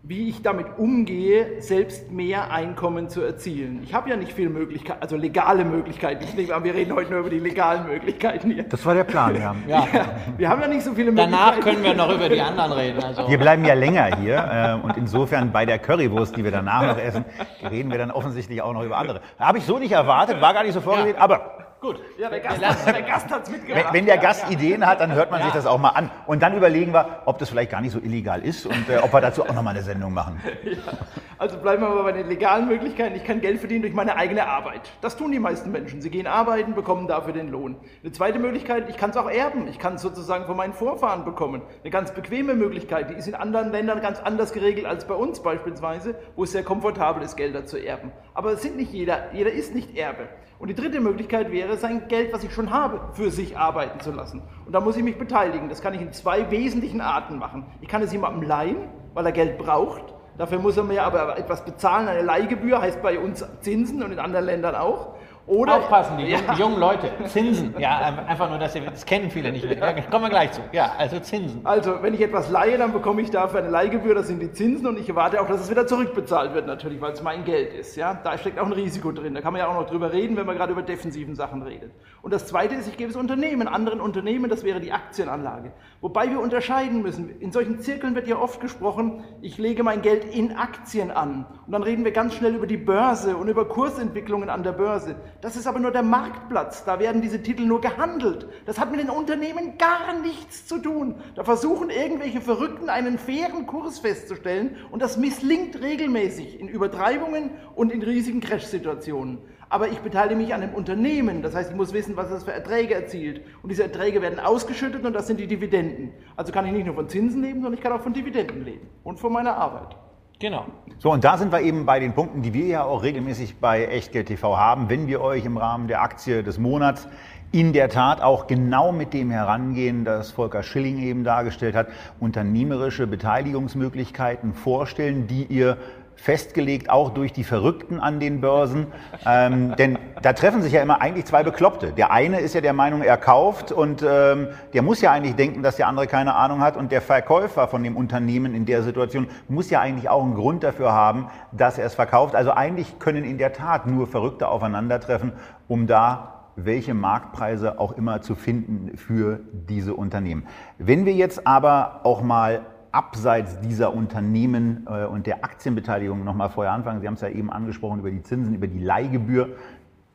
wie 0.04 0.30
ich 0.30 0.42
damit 0.42 0.66
umgehe, 0.80 1.62
selbst 1.62 2.12
mehr 2.12 2.52
Einkommen 2.52 3.08
zu 3.10 3.22
erzielen. 3.22 3.82
Ich 3.84 3.94
habe 3.94 4.10
ja 4.10 4.16
nicht 4.16 4.34
viele 4.34 4.50
Möglichkeiten, 4.50 5.00
also 5.00 5.16
legale 5.16 5.64
Möglichkeiten. 5.64 6.24
Ich 6.24 6.34
nehme 6.34 6.56
an, 6.56 6.64
wir 6.64 6.74
reden 6.74 6.96
heute 6.96 7.12
nur 7.12 7.20
über 7.20 7.30
die 7.30 7.38
legalen 7.38 7.86
Möglichkeiten 7.86 8.50
hier. 8.50 8.64
Das 8.64 8.84
war 8.84 8.96
der 8.96 9.04
Plan, 9.04 9.36
ja. 9.36 9.56
ja. 9.68 9.88
ja 9.94 10.06
wir 10.38 10.50
haben 10.50 10.60
ja 10.62 10.68
nicht 10.68 10.84
so 10.84 10.94
viele 10.96 11.12
Möglichkeiten. 11.12 11.32
Danach 11.32 11.60
können 11.60 11.84
wir 11.84 11.94
noch 11.94 12.12
über 12.12 12.30
die 12.30 12.42
anderen 12.42 12.72
reden. 12.72 13.04
Also. 13.04 13.30
Wir 13.30 13.38
bleiben 13.38 13.64
ja 13.64 13.76
länger 13.76 14.18
hier 14.18 14.82
äh, 14.82 14.86
und 14.86 14.98
insofern 14.98 15.52
bei 15.52 15.68
der 15.68 15.78
Currywurst, 15.78 16.36
die 16.36 16.44
wir 16.44 16.52
danach 16.52 16.82
noch 16.82 16.98
essen, 16.98 17.24
reden 17.70 17.92
wir 17.92 18.00
dann 18.00 18.10
offensichtlich 18.10 18.60
auch 18.64 18.74
noch 18.74 18.84
über 18.84 18.98
andere. 18.98 19.22
Habe 19.38 19.60
ich 19.60 19.66
so 19.66 19.78
nicht 19.78 19.92
erwartet, 19.92 20.42
war 20.42 20.56
gar 20.56 20.64
nicht 20.64 20.74
so 20.74 20.82
vorgesehen, 20.82 21.16
ja. 21.16 21.22
aber 21.22 21.61
Gut. 21.82 22.00
Ja, 22.20 22.30
der 22.30 22.42
Gast, 22.42 22.62
der 22.86 23.02
Gast 23.02 23.32
hat 23.32 23.42
es 23.42 23.50
mitgebracht. 23.50 23.86
Wenn, 23.88 23.94
wenn, 24.02 24.06
der 24.06 24.20
Gast 24.20 24.52
Ideen 24.52 24.86
hat, 24.86 25.02
dann 25.02 25.14
hört 25.16 25.32
man 25.32 25.40
ja. 25.40 25.48
sich 25.48 25.56
das 25.56 25.66
auch 25.66 25.80
mal 25.80 25.90
an. 25.90 26.12
Und 26.28 26.44
dann 26.44 26.56
überlegen 26.56 26.94
wir, 26.94 27.24
ob 27.26 27.40
das 27.40 27.50
vielleicht 27.50 27.72
gar 27.72 27.82
nicht 27.82 27.92
so 27.92 27.98
illegal 27.98 28.46
ist 28.46 28.68
und 28.68 28.88
äh, 28.88 29.00
ob 29.00 29.12
wir 29.12 29.20
dazu 29.20 29.44
auch 29.44 29.54
nochmal 29.56 29.74
eine 29.74 29.84
Sendung 29.84 30.14
machen. 30.14 30.40
Ja. 30.64 30.94
Also 31.38 31.58
bleiben 31.58 31.82
wir 31.82 31.90
mal 31.90 32.04
bei 32.04 32.12
den 32.12 32.28
legalen 32.28 32.68
Möglichkeiten. 32.68 33.16
Ich 33.16 33.24
kann 33.24 33.42
Geld 33.42 33.58
verdienen 33.58 33.82
durch 33.82 33.96
meine 33.96 34.16
eigene 34.16 34.48
Arbeit. 34.48 34.92
Das 35.02 35.18
tun 35.18 35.32
die 35.32 35.40
meisten 35.40 35.72
Menschen. 35.72 36.00
Sie 36.00 36.12
gehen 36.12 36.28
arbeiten, 36.28 36.76
bekommen 36.76 37.08
dafür 37.08 37.34
den 37.34 37.50
Lohn. 37.50 37.78
Eine 38.04 38.12
zweite 38.12 38.38
Möglichkeit, 38.38 38.88
ich 38.90 38.96
kann 38.98 39.10
es 39.10 39.18
auch 39.18 39.28
erben. 39.28 39.68
Ich 39.68 39.80
kann 39.80 39.96
es 39.96 40.04
sozusagen 40.04 40.46
von 40.46 40.56
meinen 40.56 40.74
Vorfahren 40.74 41.26
bekommen. 41.26 41.64
Eine 41.82 41.90
ganz 41.90 42.14
bequeme 42.14 42.54
Möglichkeit. 42.54 43.10
Die 43.10 43.16
ist 43.16 43.28
in 43.28 43.34
anderen 43.34 43.72
Ländern 43.72 44.02
ganz 44.02 44.20
anders 44.20 44.54
geregelt 44.54 44.86
als 44.86 45.08
bei 45.08 45.16
uns 45.16 45.42
beispielsweise, 45.42 46.14
wo 46.36 46.44
es 46.44 46.52
sehr 46.52 46.64
komfortabel 46.64 47.24
ist, 47.24 47.36
Gelder 47.38 47.66
zu 47.66 47.78
erben. 47.78 48.12
Aber 48.36 48.52
es 48.52 48.62
sind 48.62 48.78
nicht 48.78 48.94
jeder. 48.94 49.34
Jeder 49.34 49.52
ist 49.52 49.74
nicht 49.74 49.98
Erbe. 49.98 50.30
Und 50.62 50.68
die 50.68 50.76
dritte 50.76 51.02
Möglichkeit 51.02 51.52
wäre, 51.52 51.76
sein 51.76 52.08
Geld, 52.08 52.32
was 52.32 52.44
ich 52.44 52.54
schon 52.54 52.70
habe, 52.70 53.02
für 53.14 53.32
sich 53.32 53.58
arbeiten 53.58 54.00
zu 54.00 54.12
lassen. 54.12 54.44
Und 54.64 54.74
da 54.74 54.80
muss 54.80 54.96
ich 54.96 55.04
mich 55.04 55.18
beteiligen. 55.18 55.70
Das 55.70 55.82
kann 55.82 55.96
ich 55.96 56.02
in 56.02 56.14
zwei 56.14 56.52
wesentlichen 56.52 57.02
Arten 57.02 57.40
machen. 57.40 57.66
Ich 57.82 57.88
kann 57.88 58.04
es 58.04 58.12
jemandem 58.12 58.44
leihen, 58.44 58.78
weil 59.16 59.26
er 59.26 59.32
Geld 59.32 59.58
braucht. 59.58 60.14
Dafür 60.38 60.60
muss 60.60 60.78
er 60.78 60.84
mir 60.84 61.02
aber 61.02 61.36
etwas 61.40 61.66
bezahlen. 61.66 62.08
Eine 62.08 62.22
Leihgebühr 62.22 62.80
heißt 62.80 63.02
bei 63.02 63.18
uns 63.18 63.44
Zinsen 63.62 64.04
und 64.04 64.12
in 64.12 64.20
anderen 64.20 64.46
Ländern 64.46 64.76
auch. 64.76 65.16
Oder 65.48 65.78
Aufpassen, 65.78 66.18
die, 66.18 66.26
ja. 66.26 66.38
jungen, 66.38 66.56
die, 66.56 66.62
jungen, 66.62 66.80
Leute. 66.80 67.12
Zinsen. 67.26 67.76
Ja, 67.80 67.98
einfach 68.28 68.50
nur, 68.50 68.60
dass 68.60 68.74
sie, 68.74 68.82
das 68.82 69.06
kennen 69.06 69.30
viele 69.30 69.52
nicht 69.52 69.66
mehr. 69.66 69.78
Ja, 69.78 70.02
kommen 70.04 70.26
wir 70.26 70.30
gleich 70.30 70.52
zu. 70.52 70.62
Ja, 70.72 70.94
also 70.98 71.20
Zinsen. 71.20 71.62
Also, 71.64 72.02
wenn 72.02 72.14
ich 72.14 72.22
etwas 72.22 72.50
leihe, 72.50 72.78
dann 72.78 72.94
bekomme 72.94 73.22
ich 73.22 73.32
dafür 73.32 73.60
eine 73.60 73.70
Leihgebühr, 73.70 74.14
das 74.16 74.28
sind 74.28 74.40
die 74.40 74.52
Zinsen 74.52 74.88
und 74.88 75.00
ich 75.00 75.10
erwarte 75.10 75.42
auch, 75.42 75.48
dass 75.48 75.62
es 75.62 75.70
wieder 75.70 75.88
zurückbezahlt 75.88 76.54
wird, 76.54 76.68
natürlich, 76.68 77.02
weil 77.02 77.14
es 77.14 77.24
mein 77.24 77.44
Geld 77.44 77.74
ist. 77.74 77.96
Ja, 77.96 78.14
da 78.14 78.38
steckt 78.38 78.60
auch 78.60 78.66
ein 78.66 78.72
Risiko 78.74 79.12
drin. 79.12 79.34
Da 79.34 79.42
kann 79.42 79.54
man 79.54 79.62
ja 79.62 79.68
auch 79.68 79.74
noch 79.74 79.88
drüber 79.88 80.14
reden, 80.14 80.38
wenn 80.38 80.46
man 80.46 80.56
gerade 80.56 80.74
über 80.74 80.84
defensiven 80.84 81.36
Sachen 81.36 81.64
redet. 81.64 81.92
Und 82.22 82.34
das 82.34 82.46
zweite 82.46 82.76
ist, 82.76 82.88
ich 82.88 82.98
gebe 82.98 83.10
es 83.10 83.16
Unternehmen, 83.16 83.68
anderen 83.68 84.00
Unternehmen, 84.00 84.50
das 84.50 84.64
wäre 84.64 84.80
die 84.80 84.92
Aktienanlage. 84.92 85.72
Wobei 86.02 86.30
wir 86.30 86.40
unterscheiden 86.40 87.02
müssen. 87.02 87.40
In 87.40 87.52
solchen 87.52 87.80
Zirkeln 87.80 88.16
wird 88.16 88.28
ja 88.28 88.38
oft 88.38 88.62
gesprochen, 88.62 89.24
ich 89.42 89.58
lege 89.58 89.84
mein 89.84 90.02
Geld 90.02 90.26
in 90.26 90.56
Aktien 90.56 91.12
an. 91.12 91.46
Und 91.66 91.72
dann 91.72 91.84
reden 91.84 92.06
wir 92.06 92.12
ganz 92.12 92.36
schnell 92.36 92.56
über 92.56 92.68
die 92.68 92.78
Börse 92.78 93.36
und 93.38 93.48
über 93.48 93.66
Kursentwicklungen 93.66 94.50
an 94.50 94.64
der 94.64 94.74
Börse. 94.74 95.16
Das 95.42 95.56
ist 95.56 95.66
aber 95.66 95.80
nur 95.80 95.92
der 95.92 96.04
Marktplatz. 96.04 96.86
Da 96.86 97.00
werden 97.00 97.22
diese 97.22 97.42
Titel 97.42 97.64
nur 97.64 97.82
gehandelt. 97.82 98.48
Das 98.66 98.80
hat 98.80 98.92
mit 98.92 99.00
den 99.00 99.10
Unternehmen 99.10 99.78
gar 99.78 100.20
nichts 100.22 100.68
zu 100.68 100.78
tun. 100.78 101.16
Da 101.36 101.44
versuchen 101.44 101.90
irgendwelche 101.90 102.42
Verrückten 102.42 102.90
einen 102.90 103.18
fairen 103.18 103.66
Kurs 103.66 104.00
festzustellen 104.00 104.78
und 104.92 105.02
das 105.02 105.18
misslingt 105.18 105.82
regelmäßig 105.82 106.60
in 106.60 106.68
Übertreibungen 106.68 107.52
und 107.76 107.92
in 107.92 108.04
riesigen 108.04 108.40
Crash-Situationen 108.40 109.40
aber 109.72 109.88
ich 109.88 110.00
beteilige 110.00 110.36
mich 110.36 110.54
an 110.54 110.60
dem 110.60 110.74
Unternehmen. 110.74 111.42
Das 111.42 111.56
heißt, 111.56 111.72
ich 111.72 111.78
muss 111.78 111.94
wissen, 111.94 112.18
was 112.18 112.30
das 112.30 112.44
für 112.44 112.52
Erträge 112.52 112.94
erzielt. 112.94 113.42
Und 113.64 113.70
diese 113.70 113.84
Erträge 113.84 114.22
werden 114.22 114.38
ausgeschüttet 114.38 115.06
und 115.06 115.14
das 115.14 115.28
sind 115.28 115.40
die 115.40 115.48
Dividenden. 115.48 116.12
Also 116.36 116.52
kann 116.52 116.66
ich 116.66 116.74
nicht 116.74 116.86
nur 116.86 116.96
von 116.96 117.08
Zinsen 117.08 117.42
leben, 117.42 117.62
sondern 117.62 117.76
ich 117.76 117.82
kann 117.82 117.94
auch 117.94 118.02
von 118.02 118.12
Dividenden 118.12 118.66
leben 118.66 118.90
und 119.06 119.18
von 119.18 119.32
meiner 119.32 119.56
Arbeit. 119.56 119.96
Genau. 120.42 120.66
So, 120.98 121.12
und 121.12 121.24
da 121.24 121.38
sind 121.38 121.52
wir 121.52 121.62
eben 121.62 121.86
bei 121.86 122.00
den 122.00 122.14
Punkten, 122.14 122.42
die 122.42 122.54
wir 122.54 122.66
ja 122.66 122.84
auch 122.84 123.04
regelmäßig 123.04 123.58
bei 123.58 123.86
Echtgeld 123.86 124.28
TV 124.28 124.58
haben, 124.58 124.90
wenn 124.90 125.08
wir 125.08 125.22
euch 125.22 125.46
im 125.46 125.58
Rahmen 125.58 125.88
der 125.88 126.02
Aktie 126.02 126.42
des 126.42 126.58
Monats 126.58 127.08
in 127.52 127.74
der 127.74 127.90
Tat 127.90 128.22
auch 128.22 128.48
genau 128.48 128.92
mit 128.92 129.14
dem 129.14 129.30
herangehen, 129.30 130.04
das 130.04 130.32
Volker 130.32 130.64
Schilling 130.64 130.98
eben 131.00 131.24
dargestellt 131.24 131.76
hat, 131.76 131.88
unternehmerische 132.20 133.06
Beteiligungsmöglichkeiten 133.06 134.54
vorstellen, 134.54 135.28
die 135.28 135.44
ihr 135.44 135.78
festgelegt, 136.22 136.88
auch 136.92 137.10
durch 137.10 137.34
die 137.34 137.44
Verrückten 137.44 138.00
an 138.00 138.20
den 138.20 138.42
Börsen. 138.42 138.88
Ähm, 139.26 139.76
denn 139.76 139.98
da 140.22 140.34
treffen 140.34 140.62
sich 140.62 140.72
ja 140.72 140.82
immer 140.82 141.02
eigentlich 141.02 141.26
zwei 141.26 141.42
Bekloppte. 141.42 141.94
Der 141.94 142.12
eine 142.12 142.42
ist 142.42 142.54
ja 142.54 142.62
der 142.62 142.74
Meinung, 142.74 143.02
er 143.02 143.18
kauft 143.18 143.72
und 143.72 144.06
ähm, 144.08 144.50
der 144.74 144.84
muss 144.84 145.02
ja 145.02 145.12
eigentlich 145.12 145.36
denken, 145.36 145.64
dass 145.64 145.78
der 145.78 145.88
andere 145.88 146.06
keine 146.06 146.36
Ahnung 146.36 146.62
hat. 146.62 146.78
Und 146.78 146.92
der 146.92 147.02
Verkäufer 147.02 147.68
von 147.68 147.84
dem 147.84 147.98
Unternehmen 147.98 148.54
in 148.54 148.68
der 148.68 148.84
Situation 148.84 149.28
muss 149.48 149.72
ja 149.72 149.82
eigentlich 149.82 150.10
auch 150.10 150.24
einen 150.24 150.36
Grund 150.36 150.64
dafür 150.64 150.92
haben, 150.92 151.28
dass 151.52 151.80
er 151.80 151.88
es 151.88 151.96
verkauft. 151.96 152.36
Also 152.36 152.52
eigentlich 152.52 153.00
können 153.00 153.24
in 153.24 153.40
der 153.40 153.52
Tat 153.52 153.88
nur 153.88 154.06
Verrückte 154.06 154.48
aufeinandertreffen, 154.48 155.32
um 155.68 155.88
da 155.88 156.42
welche 156.56 156.94
Marktpreise 156.94 157.80
auch 157.80 157.94
immer 157.94 158.22
zu 158.22 158.36
finden 158.36 158.96
für 158.98 159.40
diese 159.52 159.96
Unternehmen. 159.96 160.46
Wenn 160.78 161.06
wir 161.06 161.14
jetzt 161.14 161.48
aber 161.48 162.02
auch 162.04 162.22
mal 162.22 162.62
abseits 162.92 163.60
dieser 163.62 163.94
Unternehmen 163.94 164.88
äh, 164.90 165.06
und 165.06 165.28
der 165.28 165.44
Aktienbeteiligung 165.44 166.24
nochmal 166.24 166.50
vorher 166.50 166.74
anfangen. 166.74 167.02
Sie 167.02 167.08
haben 167.08 167.16
es 167.16 167.22
ja 167.22 167.30
eben 167.30 167.52
angesprochen 167.52 168.00
über 168.00 168.12
die 168.12 168.22
Zinsen, 168.22 168.54
über 168.54 168.68
die 168.68 168.80
Leihgebühr, 168.80 169.50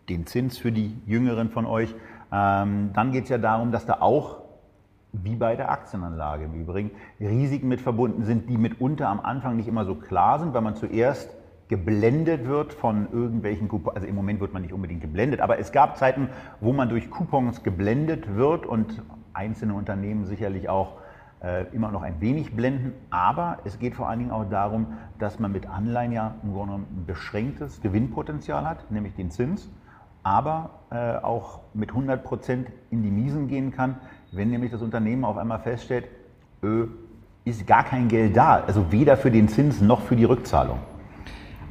den 0.09 0.27
Zins 0.27 0.59
für 0.59 0.73
die 0.73 0.97
Jüngeren 1.07 1.51
von 1.51 1.67
euch. 1.67 1.95
Ähm, 2.33 2.91
dann 2.93 3.13
geht 3.13 3.25
es 3.25 3.31
ja 3.31 3.39
darum, 3.39 3.73
dass 3.73 3.87
da 3.87 3.99
auch, 4.01 4.43
wie 5.13 5.37
bei 5.37 5.57
der 5.57 5.71
Aktienanlage 5.71 6.45
im 6.45 6.55
Übrigen, 6.55 6.91
Risiken 7.19 7.69
mit 7.69 7.81
verbunden 7.81 8.25
sind, 8.25 8.51
die 8.51 8.59
mitunter 8.59 9.09
am 9.09 9.21
Anfang 9.21 9.57
nicht 9.57 9.69
immer 9.69 9.85
so 9.85 9.95
klar 9.95 10.39
sind, 10.39 10.53
weil 10.53 10.61
man 10.61 10.77
zuerst 10.77 11.31
geblendet 11.69 12.47
wird 12.47 12.73
von 12.73 13.09
irgendwelchen 13.13 13.69
Coupons. 13.69 13.97
Also 13.97 14.07
im 14.07 14.15
Moment 14.15 14.41
wird 14.41 14.53
man 14.53 14.63
nicht 14.63 14.73
unbedingt 14.73 15.01
geblendet, 15.01 15.41
aber 15.41 15.59
es 15.59 15.73
gab 15.73 15.97
Zeiten, 15.97 16.29
wo 16.61 16.73
man 16.73 16.89
durch 16.89 17.11
Coupons 17.11 17.63
geblendet 17.63 18.37
wird 18.37 18.67
und 18.67 19.03
einzelne 19.33 19.75
Unternehmen 19.75 20.25
sicherlich 20.27 20.69
auch 20.69 20.99
immer 21.73 21.91
noch 21.91 22.03
ein 22.03 22.21
wenig 22.21 22.55
blenden, 22.55 22.93
aber 23.11 23.59
es 23.65 23.79
geht 23.79 23.95
vor 23.95 24.09
allen 24.09 24.19
Dingen 24.19 24.31
auch 24.31 24.49
darum, 24.49 24.87
dass 25.19 25.39
man 25.39 25.53
mit 25.53 25.69
Anleihen 25.69 26.13
ja 26.13 26.35
im 26.43 26.53
Grunde 26.53 26.75
ein 26.75 27.05
beschränktes 27.07 27.81
Gewinnpotenzial 27.81 28.69
hat, 28.69 28.91
nämlich 28.91 29.15
den 29.15 29.31
Zins, 29.31 29.71
aber 30.23 30.71
äh, 30.91 31.17
auch 31.17 31.61
mit 31.73 31.91
100 31.91 32.25
Prozent 32.25 32.69
in 32.91 33.03
die 33.03 33.11
Miesen 33.11 33.49
gehen 33.49 33.71
kann, 33.71 33.97
wenn 34.33 34.51
nämlich 34.51 34.73
das 34.73 34.83
Unternehmen 34.83 35.25
auf 35.25 35.37
einmal 35.37 35.61
feststellt, 35.61 36.09
öh, 36.63 36.89
ist 37.45 37.67
gar 37.67 37.85
kein 37.85 38.09
Geld 38.09 38.37
da, 38.37 38.65
also 38.67 38.91
weder 38.91 39.17
für 39.17 39.31
den 39.31 39.49
Zins 39.49 39.81
noch 39.81 40.01
für 40.01 40.17
die 40.17 40.25
Rückzahlung. 40.25 40.79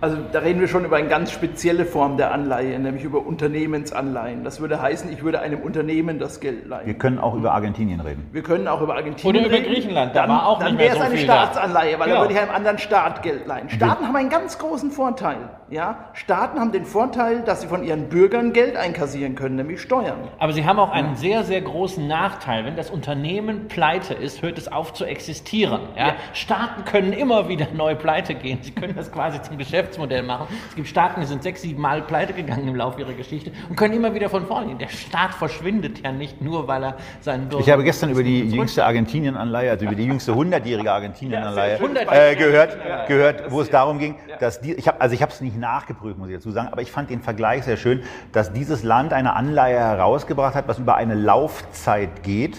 Also 0.01 0.17
da 0.31 0.39
reden 0.39 0.59
wir 0.59 0.67
schon 0.67 0.83
über 0.83 0.97
eine 0.97 1.07
ganz 1.07 1.31
spezielle 1.31 1.85
Form 1.85 2.17
der 2.17 2.31
Anleihe, 2.31 2.77
nämlich 2.79 3.03
über 3.03 3.25
Unternehmensanleihen. 3.25 4.43
Das 4.43 4.59
würde 4.59 4.81
heißen, 4.81 5.11
ich 5.11 5.23
würde 5.23 5.39
einem 5.39 5.61
Unternehmen 5.61 6.19
das 6.19 6.41
Geld 6.41 6.67
leihen. 6.67 6.85
Wir 6.85 6.95
können 6.95 7.17
auch 7.17 7.33
über 7.33 7.53
Argentinien 7.53 8.01
reden. 8.01 8.27
Wir 8.31 8.43
können 8.43 8.67
auch 8.67 8.81
über 8.81 8.95
Argentinien 8.95 9.45
Oder 9.45 9.57
über 9.57 9.65
Griechenland, 9.65 10.15
da 10.15 10.21
dann, 10.21 10.29
war 10.29 10.47
auch 10.47 10.59
Dann 10.59 10.77
wäre 10.77 10.95
es 10.95 11.01
eine 11.01 11.17
Staatsanleihe, 11.17 11.97
weil 11.97 12.07
genau. 12.07 12.19
dann 12.19 12.21
würde 12.23 12.33
ich 12.33 12.39
einem 12.39 12.51
anderen 12.51 12.77
Staat 12.77 13.23
Geld 13.23 13.47
leihen. 13.47 13.69
Staaten 13.69 14.05
haben 14.05 14.15
einen 14.15 14.29
ganz 14.29 14.59
großen 14.59 14.91
Vorteil. 14.91 15.37
Ja? 15.69 16.09
Staaten 16.13 16.59
haben 16.59 16.71
den 16.71 16.85
Vorteil, 16.85 17.41
dass 17.41 17.61
sie 17.61 17.67
von 17.67 17.83
ihren 17.83 18.09
Bürgern 18.09 18.51
Geld 18.51 18.75
einkassieren 18.75 19.35
können, 19.35 19.55
nämlich 19.55 19.81
Steuern. 19.81 20.27
Aber 20.39 20.51
sie 20.51 20.65
haben 20.65 20.77
auch 20.77 20.91
einen 20.91 21.15
sehr, 21.15 21.43
sehr 21.43 21.61
großen 21.61 22.05
Nachteil. 22.05 22.65
Wenn 22.65 22.75
das 22.75 22.89
Unternehmen 22.89 23.67
pleite 23.69 24.13
ist, 24.13 24.41
hört 24.41 24.57
es 24.57 24.71
auf 24.71 24.93
zu 24.93 25.05
existieren. 25.05 25.81
Ja? 25.95 26.07
Ja. 26.07 26.15
Staaten 26.33 26.83
können 26.83 27.13
immer 27.13 27.47
wieder 27.47 27.67
neu 27.73 27.95
pleite 27.95 28.35
gehen. 28.35 28.59
Sie 28.61 28.71
können 28.71 28.95
das 28.95 29.11
quasi 29.11 29.41
zum 29.41 29.57
Geschäft 29.57 29.84
Geschäftsmodell 29.85 30.23
machen. 30.23 30.47
Es 30.69 30.75
gibt 30.75 30.87
Staaten, 30.87 31.21
die 31.21 31.27
sind 31.27 31.43
sechs, 31.43 31.61
sieben 31.61 31.81
Mal 31.81 32.01
pleite 32.01 32.33
gegangen 32.33 32.67
im 32.67 32.75
Laufe 32.75 32.99
ihrer 32.99 33.13
Geschichte 33.13 33.51
und 33.69 33.75
können 33.75 33.93
immer 33.93 34.13
wieder 34.13 34.29
von 34.29 34.45
vorne 34.45 34.67
gehen. 34.67 34.77
Der 34.79 34.87
Staat 34.87 35.33
verschwindet 35.33 36.03
ja 36.03 36.11
nicht 36.11 36.41
nur, 36.41 36.67
weil 36.67 36.83
er 36.83 36.97
seinen 37.21 37.49
Durst 37.49 37.67
Ich 37.67 37.71
habe 37.71 37.83
gestern 37.83 38.09
über 38.09 38.23
die 38.23 38.49
jüngste 38.49 38.85
Argentinien-Anleihe, 38.85 39.71
also 39.71 39.85
über 39.85 39.95
die 39.95 40.05
jüngste 40.05 40.33
hundertjährige 40.33 40.91
Argentinien-Anleihe 40.91 41.79
äh, 42.11 42.35
gehört, 42.35 42.77
gehört, 43.07 43.51
wo 43.51 43.61
es 43.61 43.69
darum 43.69 43.99
ging, 43.99 44.15
dass 44.39 44.61
die, 44.61 44.73
ich 44.73 44.87
habe, 44.87 44.99
also 45.01 45.13
ich 45.13 45.21
habe 45.21 45.31
es 45.31 45.41
nicht 45.41 45.57
nachgeprüft, 45.57 46.17
muss 46.17 46.29
ich 46.29 46.35
dazu 46.35 46.51
sagen, 46.51 46.69
aber 46.71 46.81
ich 46.81 46.91
fand 46.91 47.09
den 47.09 47.21
Vergleich 47.21 47.63
sehr 47.63 47.77
schön, 47.77 48.03
dass 48.31 48.53
dieses 48.53 48.83
Land 48.83 49.13
eine 49.13 49.35
Anleihe 49.35 49.77
herausgebracht 49.77 50.55
hat, 50.55 50.67
was 50.67 50.79
über 50.79 50.95
eine 50.95 51.13
Laufzeit 51.13 52.23
geht, 52.23 52.57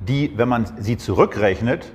die, 0.00 0.32
wenn 0.36 0.48
man 0.48 0.66
sie 0.78 0.96
zurückrechnet, 0.96 1.92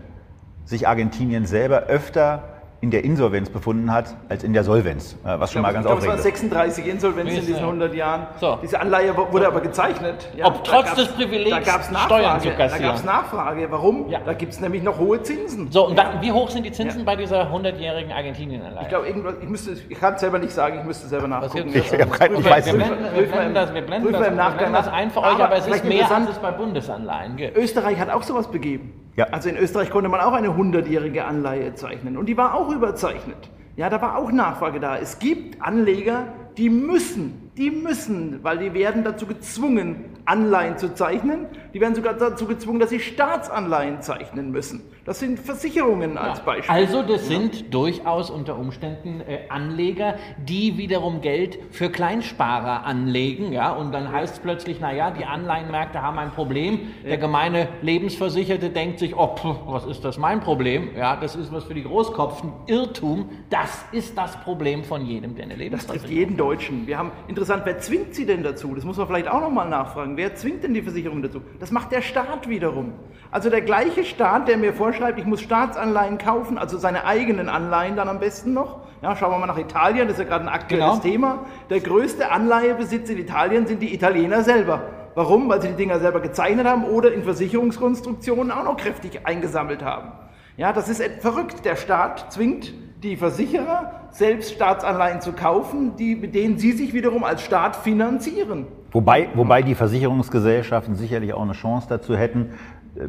sich 0.65 0.87
Argentinien 0.87 1.45
selber 1.45 1.83
öfter 1.83 2.52
in 2.83 2.91
der 2.91 3.05
Insolvenz 3.05 3.49
befunden 3.49 3.89
hat 3.93 4.13
als 4.27 4.43
in 4.43 4.51
der 4.51 4.65
Solvenz, 4.65 5.13
äh, 5.23 5.39
was 5.39 5.53
schon 5.53 5.61
mal 5.61 5.71
ganz 5.71 5.85
ich 5.85 5.89
glaube, 5.89 6.01
es 6.05 6.07
aufregend 6.09 6.51
waren 6.53 6.67
ist. 6.67 6.75
36 6.75 6.85
Insolvenzen 6.87 7.37
in 7.37 7.45
diesen 7.45 7.63
100 7.63 7.93
Jahren. 7.95 8.27
So. 8.41 8.59
Diese 8.61 8.77
Anleihe 8.81 9.15
wurde 9.15 9.47
aber 9.47 9.61
gezeichnet. 9.61 10.27
Ja, 10.35 10.47
Ob 10.47 10.65
trotz 10.65 10.89
da 10.89 10.95
des 10.95 11.07
Privilegs 11.13 11.49
da 11.49 11.59
gab's 11.61 11.87
Steuern 12.03 12.41
zu 12.41 12.49
Da 12.49 12.55
kassieren. 12.55 12.83
gab 12.83 12.95
es 12.97 13.03
Nachfrage. 13.05 13.71
Warum? 13.71 14.09
Ja. 14.09 14.19
Da 14.25 14.33
gibt 14.33 14.51
es 14.51 14.59
nämlich 14.59 14.83
noch 14.83 14.99
hohe 14.99 15.21
Zinsen. 15.23 15.71
So, 15.71 15.87
und 15.87 15.97
dann, 15.97 16.21
wie 16.21 16.33
hoch 16.33 16.49
sind 16.49 16.65
die 16.65 16.73
Zinsen 16.73 17.05
bei 17.05 17.15
dieser 17.15 17.49
100-jährigen 17.53 18.11
Argentinien-Anleihe? 18.11 18.81
Ich 18.83 18.89
glaube, 18.89 19.07
irgendwas, 19.07 19.35
ich 19.41 19.47
müsste, 19.47 19.77
ich 19.87 19.97
kann 19.97 20.15
es 20.15 20.19
selber 20.19 20.39
nicht 20.39 20.51
sagen, 20.51 20.79
ich 20.79 20.85
müsste 20.85 21.07
selber 21.07 21.29
nachgucken. 21.29 21.69
Ich 21.73 21.89
hab 21.89 22.11
kein- 22.11 22.35
ich 22.35 22.43
wir, 22.43 22.51
weiß 22.51 22.65
wir, 22.65 22.73
nicht. 22.73 22.85
blenden, 22.87 23.15
wir 23.15 23.27
blenden 23.31 23.55
das, 23.55 23.73
wir 23.73 23.81
blenden 23.81 24.11
das, 24.11 24.21
wir 24.21 24.27
blenden 24.29 24.73
das 24.73 24.85
nach. 24.87 24.93
ein 24.93 25.09
für 25.09 25.21
euch, 25.21 25.25
Aber 25.35 25.45
aber 25.45 25.55
es 25.55 25.67
ist 25.67 25.85
mehr, 25.85 26.11
als 26.11 26.29
es 26.31 26.37
bei 26.39 26.51
Bundesanleihen 26.51 27.37
gibt. 27.37 27.57
Österreich 27.57 27.97
hat 27.97 28.09
auch 28.09 28.23
sowas 28.23 28.51
begeben. 28.51 29.02
Ja. 29.15 29.25
Also 29.25 29.49
in 29.49 29.57
Österreich 29.57 29.89
konnte 29.89 30.09
man 30.09 30.21
auch 30.21 30.33
eine 30.33 30.49
100-jährige 30.49 31.25
Anleihe 31.25 31.75
zeichnen 31.75 32.17
und 32.17 32.27
die 32.27 32.37
war 32.37 32.55
auch 32.55 32.71
überzeichnet. 32.71 33.49
Ja, 33.75 33.89
da 33.89 34.01
war 34.01 34.17
auch 34.17 34.31
Nachfrage 34.31 34.79
da. 34.79 34.97
Es 34.97 35.19
gibt 35.19 35.61
Anleger, 35.61 36.27
die 36.57 36.69
müssen, 36.69 37.42
die 37.57 37.69
müssen, 37.69 38.43
weil 38.43 38.57
die 38.57 38.73
werden 38.73 39.03
dazu 39.03 39.27
gezwungen, 39.27 40.05
Anleihen 40.25 40.77
zu 40.77 40.93
zeichnen. 40.93 41.45
Die 41.73 41.81
werden 41.81 41.95
sogar 41.95 42.13
dazu 42.13 42.47
gezwungen, 42.47 42.79
dass 42.79 42.89
sie 42.89 42.99
Staatsanleihen 42.99 44.01
zeichnen 44.01 44.51
müssen. 44.51 44.81
Das 45.05 45.19
sind 45.19 45.37
Versicherungen 45.37 46.17
als 46.17 46.39
Beispiel. 46.39 46.73
Also 46.73 47.03
das 47.03 47.27
sind 47.27 47.73
durchaus 47.73 48.29
unter 48.29 48.57
Umständen 48.57 49.19
äh, 49.21 49.49
Anleger, 49.49 50.15
die 50.37 50.77
wiederum 50.77 51.19
Geld 51.19 51.59
für 51.71 51.89
Kleinsparer 51.89 52.85
anlegen, 52.85 53.51
ja, 53.51 53.73
und 53.73 53.91
dann 53.91 54.11
heißt 54.11 54.35
es 54.35 54.39
plötzlich, 54.39 54.79
naja, 54.79 55.11
die 55.11 55.25
Anleihenmärkte 55.25 56.01
haben 56.01 56.17
ein 56.19 56.31
Problem. 56.31 56.79
Der 57.05 57.17
gemeine 57.17 57.67
Lebensversicherte 57.81 58.69
denkt 58.69 58.99
sich, 58.99 59.15
oh, 59.17 59.35
pf, 59.35 59.43
was 59.65 59.85
ist 59.85 60.05
das 60.05 60.17
mein 60.17 60.39
Problem? 60.39 60.89
Ja, 60.95 61.17
das 61.17 61.35
ist 61.35 61.51
was 61.51 61.65
für 61.65 61.73
die 61.73 61.83
Großkopfen. 61.83 62.53
Irrtum, 62.67 63.29
das 63.49 63.83
ist 63.91 64.17
das 64.17 64.39
Problem 64.41 64.85
von 64.85 65.05
jedem, 65.05 65.35
der 65.35 65.45
eine 65.45 65.69
Das 65.69 65.85
trifft 65.85 66.07
Lebensversicherung 66.07 66.09
jeden 66.09 66.37
Deutschen. 66.37 66.87
Wir 66.87 66.97
haben 66.97 67.11
interessant, 67.27 67.42
wer 67.47 67.79
zwingt 67.79 68.15
sie 68.15 68.25
denn 68.25 68.43
dazu? 68.43 68.73
Das 68.75 68.83
muss 68.83 68.97
man 68.97 69.07
vielleicht 69.07 69.27
auch 69.27 69.41
nochmal 69.41 69.69
nachfragen. 69.69 70.17
Wer 70.17 70.35
zwingt 70.35 70.63
denn 70.63 70.73
die 70.73 70.81
Versicherung 70.81 71.21
dazu? 71.21 71.41
Das 71.59 71.71
macht 71.71 71.91
der 71.91 72.01
Staat 72.01 72.47
wiederum. 72.47 72.93
Also 73.31 73.49
der 73.49 73.61
gleiche 73.61 74.03
Staat, 74.03 74.47
der 74.47 74.57
mir 74.57 74.73
vorschreibt, 74.73 75.17
ich 75.19 75.25
muss 75.25 75.41
Staatsanleihen 75.41 76.17
kaufen, 76.17 76.57
also 76.57 76.77
seine 76.77 77.05
eigenen 77.05 77.49
Anleihen 77.49 77.95
dann 77.95 78.07
am 78.07 78.19
besten 78.19 78.53
noch. 78.53 78.81
Ja, 79.01 79.15
schauen 79.15 79.31
wir 79.31 79.39
mal 79.39 79.47
nach 79.47 79.57
Italien, 79.57 80.07
das 80.07 80.17
ist 80.17 80.23
ja 80.23 80.29
gerade 80.29 80.45
ein 80.45 80.53
aktuelles 80.53 80.85
Genau. 80.85 81.01
Thema. 81.01 81.45
Der 81.69 81.79
größte 81.79 82.31
Anleihebesitz 82.31 83.09
in 83.09 83.17
Italien 83.17 83.65
sind 83.67 83.81
die 83.81 83.93
Italiener 83.93 84.43
selber. 84.43 84.83
Warum? 85.15 85.49
Weil 85.49 85.61
sie 85.61 85.69
die 85.69 85.75
Dinger 85.75 85.99
selber 85.99 86.19
gezeichnet 86.21 86.65
haben 86.67 86.85
oder 86.85 87.13
in 87.13 87.23
Versicherungskonstruktionen 87.23 88.51
auch 88.51 88.63
noch 88.63 88.77
kräftig 88.77 89.25
eingesammelt 89.25 89.83
haben. 89.83 90.11
Ja, 90.55 90.71
das 90.71 90.87
ist 90.87 91.01
verrückt. 91.21 91.65
Der 91.65 91.75
Staat 91.75 92.31
zwingt 92.31 92.73
die 93.03 93.17
Versicherer, 93.17 93.91
selbst 94.11 94.53
Staatsanleihen 94.53 95.19
zu 95.19 95.33
kaufen, 95.33 95.95
die, 95.97 96.15
mit 96.15 96.33
denen 96.33 96.57
sie 96.57 96.71
sich 96.71 96.93
wiederum 96.93 97.23
als 97.23 97.41
Staat 97.41 97.75
finanzieren. 97.75 98.65
Wobei, 98.91 99.27
wobei 99.33 99.61
die 99.61 99.75
Versicherungsgesellschaften 99.75 100.95
sicherlich 100.95 101.33
auch 101.33 101.41
eine 101.41 101.53
Chance 101.53 101.87
dazu 101.89 102.15
hätten. 102.15 102.51
äh, 102.95 103.07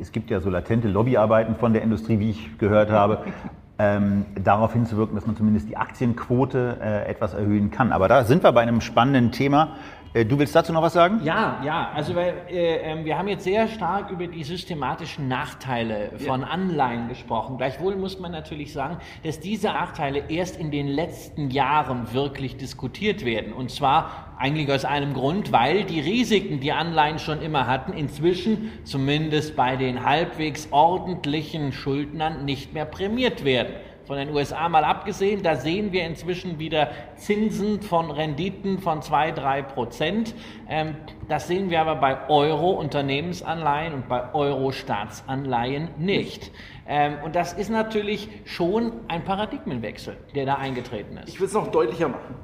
Es 0.00 0.10
gibt 0.10 0.30
ja 0.30 0.40
so 0.40 0.50
latente 0.50 0.88
Lobbyarbeiten 0.88 1.54
von 1.56 1.72
der 1.72 1.82
Industrie, 1.82 2.18
wie 2.18 2.30
ich 2.30 2.58
gehört 2.58 2.90
habe, 2.90 3.18
ähm, 3.78 4.24
darauf 4.42 4.72
hinzuwirken, 4.72 5.14
dass 5.14 5.26
man 5.26 5.36
zumindest 5.36 5.68
die 5.68 5.76
Aktienquote 5.76 6.78
äh, 6.82 7.08
etwas 7.08 7.34
erhöhen 7.34 7.70
kann. 7.70 7.92
Aber 7.92 8.08
da 8.08 8.24
sind 8.24 8.42
wir 8.42 8.50
bei 8.52 8.62
einem 8.62 8.80
spannenden 8.80 9.30
Thema. 9.30 9.76
Äh, 10.16 10.24
du 10.24 10.38
willst 10.38 10.54
dazu 10.54 10.72
noch 10.72 10.80
was 10.80 10.94
sagen? 10.94 11.20
Ja, 11.24 11.60
ja, 11.62 11.90
also 11.94 12.14
weil, 12.14 12.34
äh, 12.48 12.76
ähm, 12.78 13.04
wir 13.04 13.18
haben 13.18 13.28
jetzt 13.28 13.44
sehr 13.44 13.68
stark 13.68 14.10
über 14.10 14.26
die 14.26 14.44
systematischen 14.44 15.28
Nachteile 15.28 16.12
von 16.18 16.42
Anleihen 16.42 17.08
gesprochen. 17.08 17.58
Gleichwohl 17.58 17.96
muss 17.96 18.18
man 18.18 18.32
natürlich 18.32 18.72
sagen, 18.72 18.96
dass 19.24 19.40
diese 19.40 19.68
Nachteile 19.68 20.24
erst 20.28 20.58
in 20.58 20.70
den 20.70 20.88
letzten 20.88 21.50
Jahren 21.50 22.14
wirklich 22.14 22.56
diskutiert 22.56 23.26
werden. 23.26 23.52
Und 23.52 23.70
zwar 23.70 24.32
eigentlich 24.38 24.70
aus 24.72 24.86
einem 24.86 25.12
Grund, 25.12 25.52
weil 25.52 25.84
die 25.84 26.00
Risiken, 26.00 26.60
die 26.60 26.72
Anleihen 26.72 27.18
schon 27.18 27.42
immer 27.42 27.66
hatten, 27.66 27.92
inzwischen 27.92 28.72
zumindest 28.84 29.54
bei 29.54 29.76
den 29.76 30.02
halbwegs 30.02 30.68
ordentlichen 30.70 31.72
Schuldnern 31.72 32.46
nicht 32.46 32.72
mehr 32.72 32.86
prämiert 32.86 33.44
werden 33.44 33.74
von 34.06 34.16
den 34.16 34.30
USA 34.30 34.68
mal 34.68 34.84
abgesehen, 34.84 35.42
da 35.42 35.56
sehen 35.56 35.92
wir 35.92 36.06
inzwischen 36.06 36.58
wieder 36.58 36.90
Zinsen 37.16 37.82
von 37.82 38.10
Renditen 38.10 38.78
von 38.78 39.02
2, 39.02 39.32
3 39.32 39.62
Prozent. 39.62 40.34
Ähm, 40.68 40.96
das 41.28 41.48
sehen 41.48 41.70
wir 41.70 41.80
aber 41.80 41.96
bei 41.96 42.28
Euro-Unternehmensanleihen 42.28 43.94
und 43.94 44.08
bei 44.08 44.32
Euro-Staatsanleihen 44.32 45.88
nicht. 45.98 46.52
Ähm, 46.88 47.16
und 47.24 47.34
das 47.34 47.52
ist 47.52 47.68
natürlich 47.68 48.28
schon 48.44 48.92
ein 49.08 49.24
Paradigmenwechsel, 49.24 50.16
der 50.34 50.46
da 50.46 50.54
eingetreten 50.54 51.16
ist. 51.18 51.28
Ich 51.28 51.40
will 51.40 51.48
es 51.48 51.52
noch 51.52 51.68
deutlicher 51.68 52.08
machen. 52.08 52.36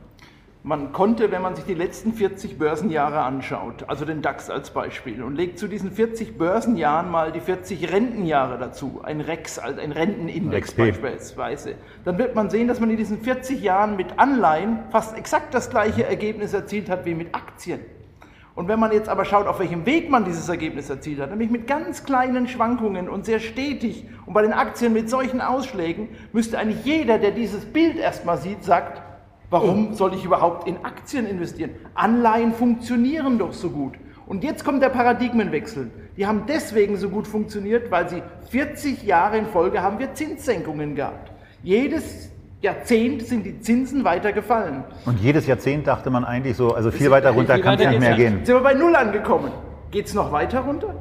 Man 0.65 0.93
konnte, 0.93 1.33
wenn 1.33 1.43
man 1.43 1.57
sich 1.57 1.65
die 1.65 1.75
letzten 1.75 2.13
40 2.13 2.57
Börsenjahre 2.57 3.23
anschaut, 3.23 3.85
also 3.89 4.05
den 4.05 4.23
DAX 4.23 4.49
als 4.49 4.71
Beispiel, 4.71 5.21
und 5.25 5.35
legt 5.35 5.59
zu 5.59 5.67
diesen 5.67 5.91
40 5.91 6.39
Börsenjahren 6.39 7.11
mal 7.11 7.33
die 7.33 7.41
40 7.41 7.93
Rentenjahre 7.93 8.59
dazu, 8.59 9.01
ein 9.03 9.21
REX, 9.21 9.59
also 9.59 9.81
ein 9.81 9.91
Rentenindex 9.91 10.69
REXP. 10.69 10.79
beispielsweise, 10.79 11.75
dann 12.05 12.17
wird 12.17 12.37
man 12.37 12.49
sehen, 12.49 12.69
dass 12.69 12.79
man 12.79 12.91
in 12.91 12.97
diesen 12.97 13.21
40 13.21 13.61
Jahren 13.61 13.97
mit 13.97 14.21
Anleihen 14.21 14.79
fast 14.93 15.19
exakt 15.19 15.53
das 15.53 15.69
gleiche 15.69 16.05
Ergebnis 16.05 16.55
erzielt 16.55 16.89
hat 16.89 17.05
wie 17.07 17.15
mit 17.15 17.35
Aktien. 17.35 17.81
Und 18.55 18.69
wenn 18.69 18.79
man 18.79 18.93
jetzt 18.93 19.09
aber 19.09 19.25
schaut, 19.25 19.49
auf 19.49 19.59
welchem 19.59 19.85
Weg 19.85 20.11
man 20.11 20.25
dieses 20.25 20.49
Ergebnis 20.49 20.89
erzielt 20.89 21.19
hat, 21.21 21.31
nämlich 21.31 21.51
mit 21.51 21.67
ganz 21.67 22.05
kleinen 22.05 22.47
Schwankungen 22.47 23.09
und 23.09 23.25
sehr 23.25 23.41
stetig 23.41 24.07
und 24.27 24.35
bei 24.35 24.43
den 24.43 24.53
Aktien 24.53 24.93
mit 24.93 25.11
solchen 25.11 25.41
Ausschlägen, 25.41 26.11
müsste 26.33 26.57
eigentlich 26.57 26.85
jeder, 26.85 27.19
der 27.19 27.33
dieses 27.33 27.65
Bild 27.65 27.97
erstmal 27.97 28.39
sieht, 28.39 28.63
sagt, 28.63 29.03
warum 29.53 29.95
soll 29.95 30.15
ich 30.15 30.25
überhaupt 30.25 30.67
in 30.67 30.85
Aktien 30.85 31.27
investieren? 31.27 31.71
Anleihen 31.95 32.53
funktionieren 32.53 33.39
doch 33.39 33.53
so 33.53 33.71
gut. 33.71 33.95
Und 34.27 34.43
jetzt 34.43 34.65
kommt 34.65 34.83
der 34.83 34.89
Paradigmenwechsel. 34.89 35.91
Die 36.17 36.27
haben 36.27 36.45
deswegen 36.49 36.97
so 36.97 37.09
gut 37.11 37.27
funktioniert, 37.27 37.91
weil 37.91 38.09
sie 38.09 38.23
40 38.51 39.03
Jahre 39.03 39.37
in 39.37 39.47
Folge 39.47 39.83
haben 39.83 39.99
wir 39.99 40.15
Zinssenkungen 40.15 40.95
gehabt. 40.95 41.33
Jedes 41.63 42.31
Jahrzehnt 42.63 43.27
sind 43.27 43.45
die 43.45 43.61
Zinsen 43.61 44.05
weiter 44.05 44.33
gefallen. 44.33 44.85
Und 45.05 45.21
jedes 45.21 45.47
Jahrzehnt 45.47 45.87
dachte 45.87 46.11
man 46.11 46.25
eigentlich 46.25 46.57
so, 46.57 46.75
also 46.75 46.91
viel 46.91 47.11
weiter 47.11 47.33
runter 47.33 47.59
kann 47.59 47.79
es 47.79 47.87
nicht 47.87 48.01
mehr 48.01 48.17
gehen. 48.17 48.45
Sind 48.45 48.55
wir 48.55 48.63
bei 48.63 48.75
Null 48.75 48.97
angekommen? 48.97 49.53
Geht 49.91 50.07
es 50.07 50.15
noch 50.15 50.33
weiter 50.33 50.61
runter? 50.61 50.95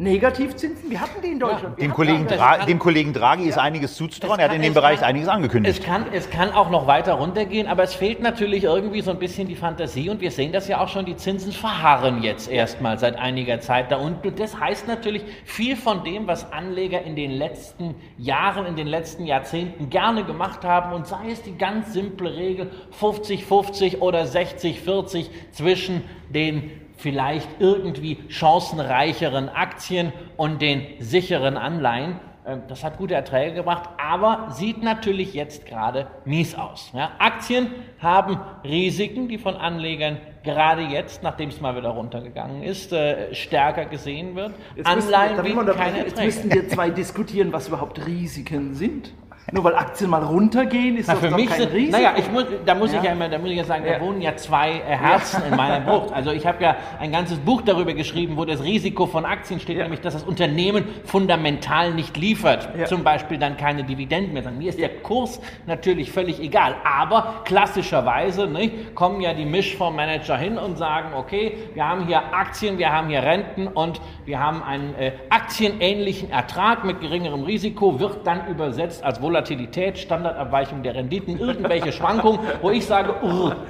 Negativzinsen? 0.00 0.90
Wir 0.90 0.98
hatten 0.98 1.20
die 1.22 1.28
in 1.28 1.38
Deutschland. 1.38 1.76
Wir 1.76 1.84
Dem 1.86 1.92
Kollegen, 1.92 2.26
kann- 2.26 2.66
dem 2.66 2.78
Kollegen 2.78 3.12
Draghi 3.12 3.44
ist 3.46 3.58
einiges 3.58 3.94
zuzutrauen. 3.96 4.38
Er 4.40 4.48
hat 4.48 4.54
in 4.56 4.62
dem 4.62 4.72
Bereich 4.72 5.00
kann- 5.00 5.10
einiges 5.10 5.28
angekündigt. 5.28 5.78
Es 5.78 5.84
kann, 5.84 6.06
es 6.10 6.30
kann 6.30 6.52
auch 6.52 6.70
noch 6.70 6.86
weiter 6.86 7.12
runtergehen, 7.14 7.66
aber 7.66 7.82
es 7.82 7.92
fehlt 7.94 8.22
natürlich 8.22 8.64
irgendwie 8.64 9.02
so 9.02 9.10
ein 9.10 9.18
bisschen 9.18 9.46
die 9.46 9.56
Fantasie 9.56 10.08
und 10.08 10.22
wir 10.22 10.30
sehen 10.30 10.52
das 10.52 10.68
ja 10.68 10.80
auch 10.80 10.88
schon, 10.88 11.04
die 11.04 11.16
Zinsen 11.16 11.52
verharren 11.52 12.22
jetzt 12.22 12.50
erstmal 12.50 12.98
seit 12.98 13.16
einiger 13.18 13.60
Zeit 13.60 13.90
da 13.92 13.96
unten. 13.96 14.26
Und 14.28 14.40
das 14.40 14.58
heißt 14.58 14.88
natürlich, 14.88 15.22
viel 15.44 15.76
von 15.76 16.02
dem, 16.02 16.26
was 16.26 16.50
Anleger 16.50 17.02
in 17.02 17.14
den 17.14 17.32
letzten 17.32 17.94
Jahren, 18.16 18.64
in 18.64 18.76
den 18.76 18.86
letzten 18.86 19.26
Jahrzehnten 19.26 19.90
gerne 19.90 20.24
gemacht 20.24 20.64
haben 20.64 20.94
und 20.94 21.06
sei 21.06 21.30
es 21.30 21.42
die 21.42 21.58
ganz 21.58 21.92
simple 21.92 22.34
Regel 22.34 22.70
50-50 22.98 23.98
oder 24.00 24.22
60-40 24.22 25.26
zwischen 25.52 26.02
den 26.30 26.70
vielleicht 27.00 27.48
irgendwie 27.58 28.18
chancenreicheren 28.28 29.48
Aktien 29.48 30.12
und 30.36 30.62
den 30.62 30.86
sicheren 30.98 31.56
Anleihen. 31.56 32.20
Ähm, 32.46 32.62
Das 32.68 32.84
hat 32.84 32.98
gute 32.98 33.14
Erträge 33.14 33.54
gebracht, 33.54 33.88
aber 33.98 34.48
sieht 34.50 34.82
natürlich 34.82 35.34
jetzt 35.34 35.66
gerade 35.66 36.06
mies 36.24 36.54
aus. 36.54 36.90
Ja, 36.94 37.10
Aktien 37.18 37.68
haben 38.00 38.38
Risiken, 38.64 39.28
die 39.28 39.38
von 39.38 39.56
Anlegern 39.56 40.18
gerade 40.42 40.82
jetzt, 40.82 41.22
nachdem 41.22 41.50
es 41.50 41.60
mal 41.60 41.76
wieder 41.76 41.90
runtergegangen 41.90 42.62
ist, 42.62 42.92
äh, 42.92 43.34
stärker 43.34 43.84
gesehen 43.84 44.34
wird. 44.36 44.52
Jetzt 44.76 44.94
müssen, 44.94 45.14
Anleihen 45.14 45.42
bieten 45.42 45.58
unterbrechen? 45.58 45.84
keine 45.92 45.98
jetzt 45.98 46.18
Erträge. 46.18 46.26
müssten 46.26 46.52
wir 46.54 46.68
zwei 46.68 46.90
diskutieren, 47.02 47.52
was 47.52 47.68
überhaupt 47.68 48.06
Risiken 48.06 48.74
sind. 48.74 49.12
Nur 49.52 49.64
weil 49.64 49.74
Aktien 49.74 50.10
mal 50.10 50.22
runtergehen, 50.22 50.96
ist 50.96 51.06
Na, 51.08 51.14
das 51.14 51.22
für 51.22 51.28
doch 51.30 51.36
mich 51.36 51.48
kein 51.48 51.60
sind, 51.60 51.72
Risiko. 51.72 51.96
naja, 51.96 52.12
ich 52.16 52.30
muss, 52.30 52.44
da 52.64 52.74
muss 52.74 52.90
ich 52.90 52.96
Ja. 52.98 53.04
ja 53.04 53.12
immer, 53.12 53.28
da 53.28 53.38
muss 53.38 53.50
ich 53.50 53.56
ja 53.56 53.64
sagen, 53.64 53.84
da 53.84 53.92
Ja. 53.92 54.00
wohnen 54.00 54.20
ja 54.20 54.36
zwei 54.36 54.70
äh, 54.70 54.96
Herzen 54.96 55.42
in 55.50 55.56
meiner 55.56 55.80
Brust. 55.80 56.12
Also 56.12 56.30
ich 56.30 56.46
habe 56.46 56.62
ja 56.62 56.76
ein 57.00 57.10
ganzes 57.12 57.38
Buch 57.38 57.62
darüber 57.62 57.92
geschrieben, 57.92 58.36
wo 58.36 58.44
das 58.44 58.62
Risiko 58.62 59.06
von 59.06 59.24
Aktien 59.24 59.58
steht, 59.60 59.76
Ja. 59.76 59.82
nämlich, 59.84 60.00
dass 60.00 60.14
das 60.14 60.22
Unternehmen 60.22 60.84
fundamental 61.04 61.92
nicht 61.94 62.16
liefert. 62.16 62.68
Ja. 62.76 62.86
Zum 62.86 63.02
Beispiel 63.04 63.38
dann 63.38 63.56
keine 63.56 63.84
Dividenden 63.84 64.32
mehr. 64.34 64.42
Mir 64.50 64.68
ist 64.70 64.78
der 64.78 64.88
Kurs 64.88 65.40
natürlich 65.66 66.12
völlig 66.12 66.40
egal. 66.40 66.76
Aber 66.84 67.42
klassischerweise 67.44 68.46
nicht, 68.46 68.94
kommen 68.94 69.20
ja 69.20 69.34
die 69.34 69.44
Mischfondsmanager 69.44 70.36
hin 70.36 70.58
und 70.58 70.76
sagen, 70.78 71.08
okay, 71.16 71.56
wir 71.74 71.86
haben 71.88 72.06
hier 72.06 72.22
Aktien, 72.34 72.78
wir 72.78 72.92
haben 72.92 73.08
hier 73.08 73.22
Renten 73.22 73.66
und 73.68 74.00
wir 74.30 74.38
haben 74.38 74.62
einen 74.62 74.94
äh, 74.94 75.10
aktienähnlichen 75.28 76.30
Ertrag 76.30 76.84
mit 76.84 77.00
geringerem 77.00 77.42
Risiko, 77.42 77.98
wird 77.98 78.24
dann 78.24 78.46
übersetzt 78.46 79.02
als 79.02 79.20
Volatilität, 79.20 79.98
Standardabweichung 79.98 80.84
der 80.84 80.94
Renditen, 80.94 81.36
irgendwelche 81.36 81.90
Schwankungen, 81.90 82.38
wo 82.62 82.70
ich 82.70 82.86
sage, 82.86 83.12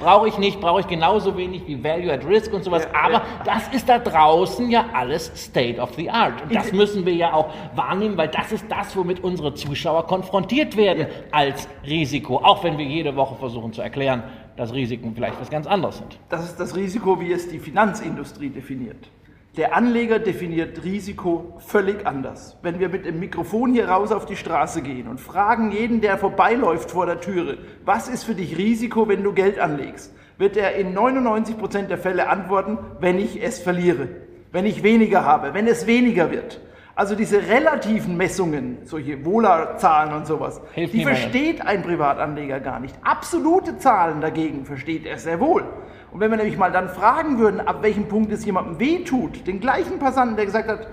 brauche 0.00 0.29
ich 0.29 0.37
nicht, 0.37 0.61
brauche 0.61 0.81
ich 0.81 0.87
genauso 0.87 1.35
wenig 1.35 1.67
wie 1.67 1.83
Value 1.83 2.12
at 2.12 2.26
Risk 2.26 2.52
und 2.52 2.62
sowas. 2.62 2.87
Aber 2.93 3.23
das 3.47 3.69
ist 3.69 3.88
da 3.88 3.99
draußen 3.99 4.71
ja 4.71 4.85
alles 4.93 5.33
State 5.35 5.81
of 5.81 5.95
the 5.95 6.11
Art. 6.11 6.43
Und 6.43 6.55
das 6.55 6.73
müssen 6.73 7.07
wir 7.07 7.14
ja 7.14 7.33
auch 7.33 7.49
wahrnehmen, 7.75 8.19
weil 8.19 8.29
das 8.29 8.52
ist 8.52 8.71
das, 8.71 8.95
womit 8.95 9.25
unsere 9.25 9.55
Zuschauer 9.55 10.07
konfrontiert 10.07 10.76
werden 10.76 11.07
als 11.31 11.69
Risiko. 11.87 12.37
Auch 12.37 12.62
wenn 12.64 12.76
wir 12.76 12.85
jede 12.85 13.17
Woche 13.17 13.37
versuchen 13.37 13.73
zu 13.73 13.81
erklären, 13.81 14.25
dass 14.59 14.75
Risiken 14.75 15.14
vielleicht 15.14 15.40
was 15.40 15.49
ganz 15.49 15.67
anderes 15.67 15.97
sind. 15.97 16.19
Das 16.29 16.45
ist 16.45 16.61
das 16.61 16.76
Risiko, 16.76 17.19
wie 17.19 17.33
es 17.33 17.49
die 17.49 17.59
Finanzindustrie 17.59 18.50
definiert. 18.50 19.09
Der 19.61 19.76
Anleger 19.76 20.19
definiert 20.19 20.85
Risiko 20.85 21.59
völlig 21.59 22.07
anders. 22.07 22.57
Wenn 22.62 22.81
wir 22.81 22.88
mit 22.88 23.05
dem 23.05 23.21
Mikrofon 23.21 23.75
hier 23.75 23.90
raus 23.90 24.11
auf 24.11 24.25
die 24.25 24.37
Straße 24.37 24.81
gehen 24.81 25.07
und 25.07 25.21
fragen 25.21 25.71
jeden, 25.71 26.00
der 26.00 26.17
vorbeiläuft 26.17 26.90
vor 26.90 27.05
der 27.05 27.21
Türe, 27.21 27.59
was 27.85 28.09
ist 28.09 28.25
für 28.25 28.35
dich 28.35 28.57
Risiko, 28.57 29.07
wenn 29.07 29.23
du 29.23 29.35
Geld 29.35 29.59
anlegst, 29.59 30.14
wird 30.38 30.57
er 30.57 30.76
in 30.76 30.95
99 30.95 31.59
Prozent 31.59 31.90
der 31.90 31.99
Fälle 31.99 32.31
antworten, 32.31 32.79
wenn 33.00 33.19
ich 33.19 33.45
es 33.45 33.59
verliere, 33.59 34.09
wenn 34.50 34.64
ich 34.64 34.83
weniger 34.83 35.26
habe, 35.26 35.52
wenn 35.52 35.67
es 35.67 35.87
weniger 35.87 36.31
wird. 36.31 36.62
Also 36.95 37.14
diese 37.14 37.47
relativen 37.47 38.17
Messungen, 38.17 38.79
solche 38.85 39.26
Wohlerzahlen 39.26 40.14
und 40.14 40.26
sowas, 40.26 40.62
Hilft 40.73 40.95
die 40.95 41.02
versteht 41.02 41.61
ein 41.61 41.83
Privatanleger 41.83 42.61
gar 42.61 42.81
nicht. 42.81 42.95
Absolute 43.02 43.76
Zahlen 43.76 44.23
dagegen 44.23 44.64
versteht 44.64 45.05
er 45.05 45.19
sehr 45.19 45.38
wohl. 45.38 45.64
Und 46.12 46.21
wenn 46.21 46.31
wir 46.31 46.38
nämlich 46.38 46.59
mal 46.59 46.73
dann 46.73 46.88
fragen 46.88 47.38
würden, 47.38 47.61
ab 47.61 47.83
welchem 47.83 48.09
Punkt 48.09 48.33
es 48.33 48.45
jemandem 48.45 48.81
wehtut, 48.81 49.47
den 49.47 49.61
gleichen 49.61 49.99
Passanten, 49.99 50.37
der 50.37 50.47
gesagt 50.47 50.69
hat, 50.69 50.88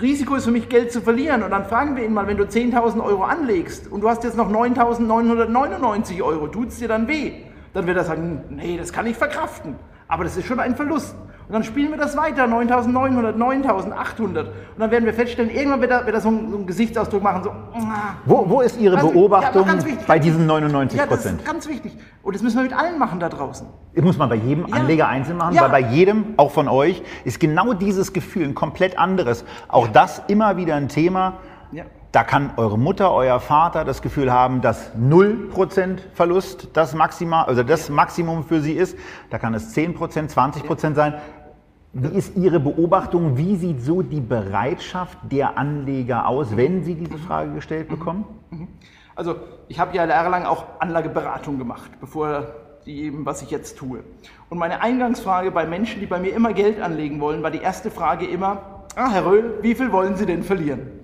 Risiko 0.00 0.34
ist 0.34 0.44
für 0.44 0.50
mich 0.50 0.68
Geld 0.68 0.92
zu 0.92 1.00
verlieren, 1.00 1.42
und 1.42 1.50
dann 1.50 1.64
fragen 1.64 1.96
wir 1.96 2.04
ihn 2.04 2.12
mal, 2.12 2.26
wenn 2.26 2.36
du 2.36 2.44
10.000 2.44 3.02
Euro 3.02 3.24
anlegst 3.24 3.90
und 3.90 4.02
du 4.02 4.08
hast 4.08 4.24
jetzt 4.24 4.36
noch 4.36 4.50
9.999 4.50 6.22
Euro, 6.22 6.48
tut 6.48 6.68
es 6.68 6.78
dir 6.78 6.88
dann 6.88 7.08
weh? 7.08 7.32
Dann 7.72 7.86
wird 7.86 7.96
er 7.96 8.04
sagen, 8.04 8.44
nee, 8.50 8.76
das 8.76 8.92
kann 8.92 9.06
ich 9.06 9.16
verkraften. 9.16 9.76
Aber 10.08 10.24
das 10.24 10.36
ist 10.36 10.46
schon 10.46 10.60
ein 10.60 10.76
Verlust. 10.76 11.14
Und 11.48 11.52
dann 11.54 11.64
spielen 11.64 11.90
wir 11.90 11.98
das 11.98 12.16
weiter, 12.16 12.44
9.900, 12.44 13.34
9.800. 13.36 14.20
Und 14.22 14.38
dann 14.78 14.90
werden 14.90 15.04
wir 15.04 15.12
feststellen, 15.12 15.50
irgendwann 15.50 15.80
wird 15.80 15.90
er, 15.90 16.06
wird 16.06 16.14
er 16.14 16.20
so, 16.20 16.28
einen, 16.28 16.50
so 16.50 16.56
einen 16.56 16.66
Gesichtsausdruck 16.66 17.22
machen, 17.22 17.42
so, 17.44 17.50
"Ah." 17.50 18.14
Wo, 18.24 18.48
wo 18.48 18.60
ist 18.60 18.80
Ihre 18.80 18.96
ja, 18.96 19.02
Beobachtung 19.02 19.66
ganz 19.66 19.84
wichtig. 19.84 20.06
bei 20.06 20.18
diesen 20.18 20.46
99 20.46 20.98
Ja, 20.98 21.06
das 21.06 21.16
Prozent? 21.16 21.40
ist 21.40 21.46
ganz 21.46 21.68
wichtig. 21.68 21.98
Und 22.22 22.34
das 22.34 22.42
müssen 22.42 22.56
wir 22.56 22.62
mit 22.62 22.72
allen 22.72 22.98
machen 22.98 23.20
da 23.20 23.28
draußen. 23.28 23.66
Das 23.94 24.04
muss 24.04 24.16
man 24.16 24.28
bei 24.28 24.36
jedem 24.36 24.66
Ja. 24.66 24.76
Anleger 24.76 25.08
einzeln 25.08 25.36
machen, 25.36 25.54
Ja. 25.54 25.62
weil 25.62 25.70
bei 25.70 25.80
jedem, 25.80 26.34
auch 26.36 26.50
von 26.52 26.68
euch, 26.68 27.02
ist 27.24 27.38
genau 27.40 27.72
dieses 27.74 28.12
Gefühl 28.12 28.44
ein 28.44 28.54
komplett 28.54 28.98
anderes. 28.98 29.44
Auch 29.68 29.88
das 29.88 30.22
immer 30.28 30.56
wieder 30.56 30.76
ein 30.76 30.88
Thema. 30.88 31.34
Ja. 31.72 31.84
Da 32.12 32.24
kann 32.24 32.52
eure 32.58 32.78
Mutter, 32.78 33.10
euer 33.10 33.40
Vater 33.40 33.86
das 33.86 34.02
Gefühl 34.02 34.30
haben, 34.30 34.60
dass 34.60 34.94
0% 34.94 35.98
Verlust 36.12 36.68
das 36.74 36.94
Maxima, 36.94 37.44
also 37.44 37.62
das 37.62 37.88
Maximum 37.88 38.44
für 38.44 38.60
sie 38.60 38.74
ist. 38.74 38.98
Da 39.30 39.38
kann 39.38 39.54
es 39.54 39.74
10%, 39.74 39.96
20% 40.30 40.94
sein. 40.94 41.14
Wie 41.94 42.14
ist 42.14 42.36
Ihre 42.36 42.60
Beobachtung? 42.60 43.38
Wie 43.38 43.56
sieht 43.56 43.80
so 43.80 44.02
die 44.02 44.20
Bereitschaft 44.20 45.16
der 45.30 45.56
Anleger 45.56 46.28
aus, 46.28 46.54
wenn 46.54 46.84
sie 46.84 46.96
diese 46.96 47.16
Frage 47.16 47.54
gestellt 47.54 47.88
bekommen? 47.88 48.26
Also 49.14 49.36
ich 49.68 49.78
habe 49.80 49.96
ja 49.96 50.04
jahrelang 50.04 50.44
auch 50.44 50.64
Anlageberatung 50.80 51.58
gemacht, 51.58 51.92
bevor 51.98 52.46
die 52.84 53.04
eben, 53.04 53.24
was 53.24 53.40
ich 53.40 53.50
jetzt 53.50 53.78
tue. 53.78 54.00
Und 54.50 54.58
meine 54.58 54.82
Eingangsfrage 54.82 55.50
bei 55.50 55.66
Menschen, 55.66 56.00
die 56.00 56.06
bei 56.06 56.18
mir 56.18 56.34
immer 56.34 56.52
Geld 56.52 56.78
anlegen 56.78 57.20
wollen, 57.20 57.42
war 57.42 57.50
die 57.50 57.60
erste 57.60 57.90
Frage 57.90 58.26
immer, 58.26 58.84
ah, 58.96 59.10
Herr 59.10 59.24
Röhl, 59.24 59.58
wie 59.62 59.74
viel 59.74 59.92
wollen 59.92 60.16
Sie 60.16 60.26
denn 60.26 60.42
verlieren? 60.42 61.01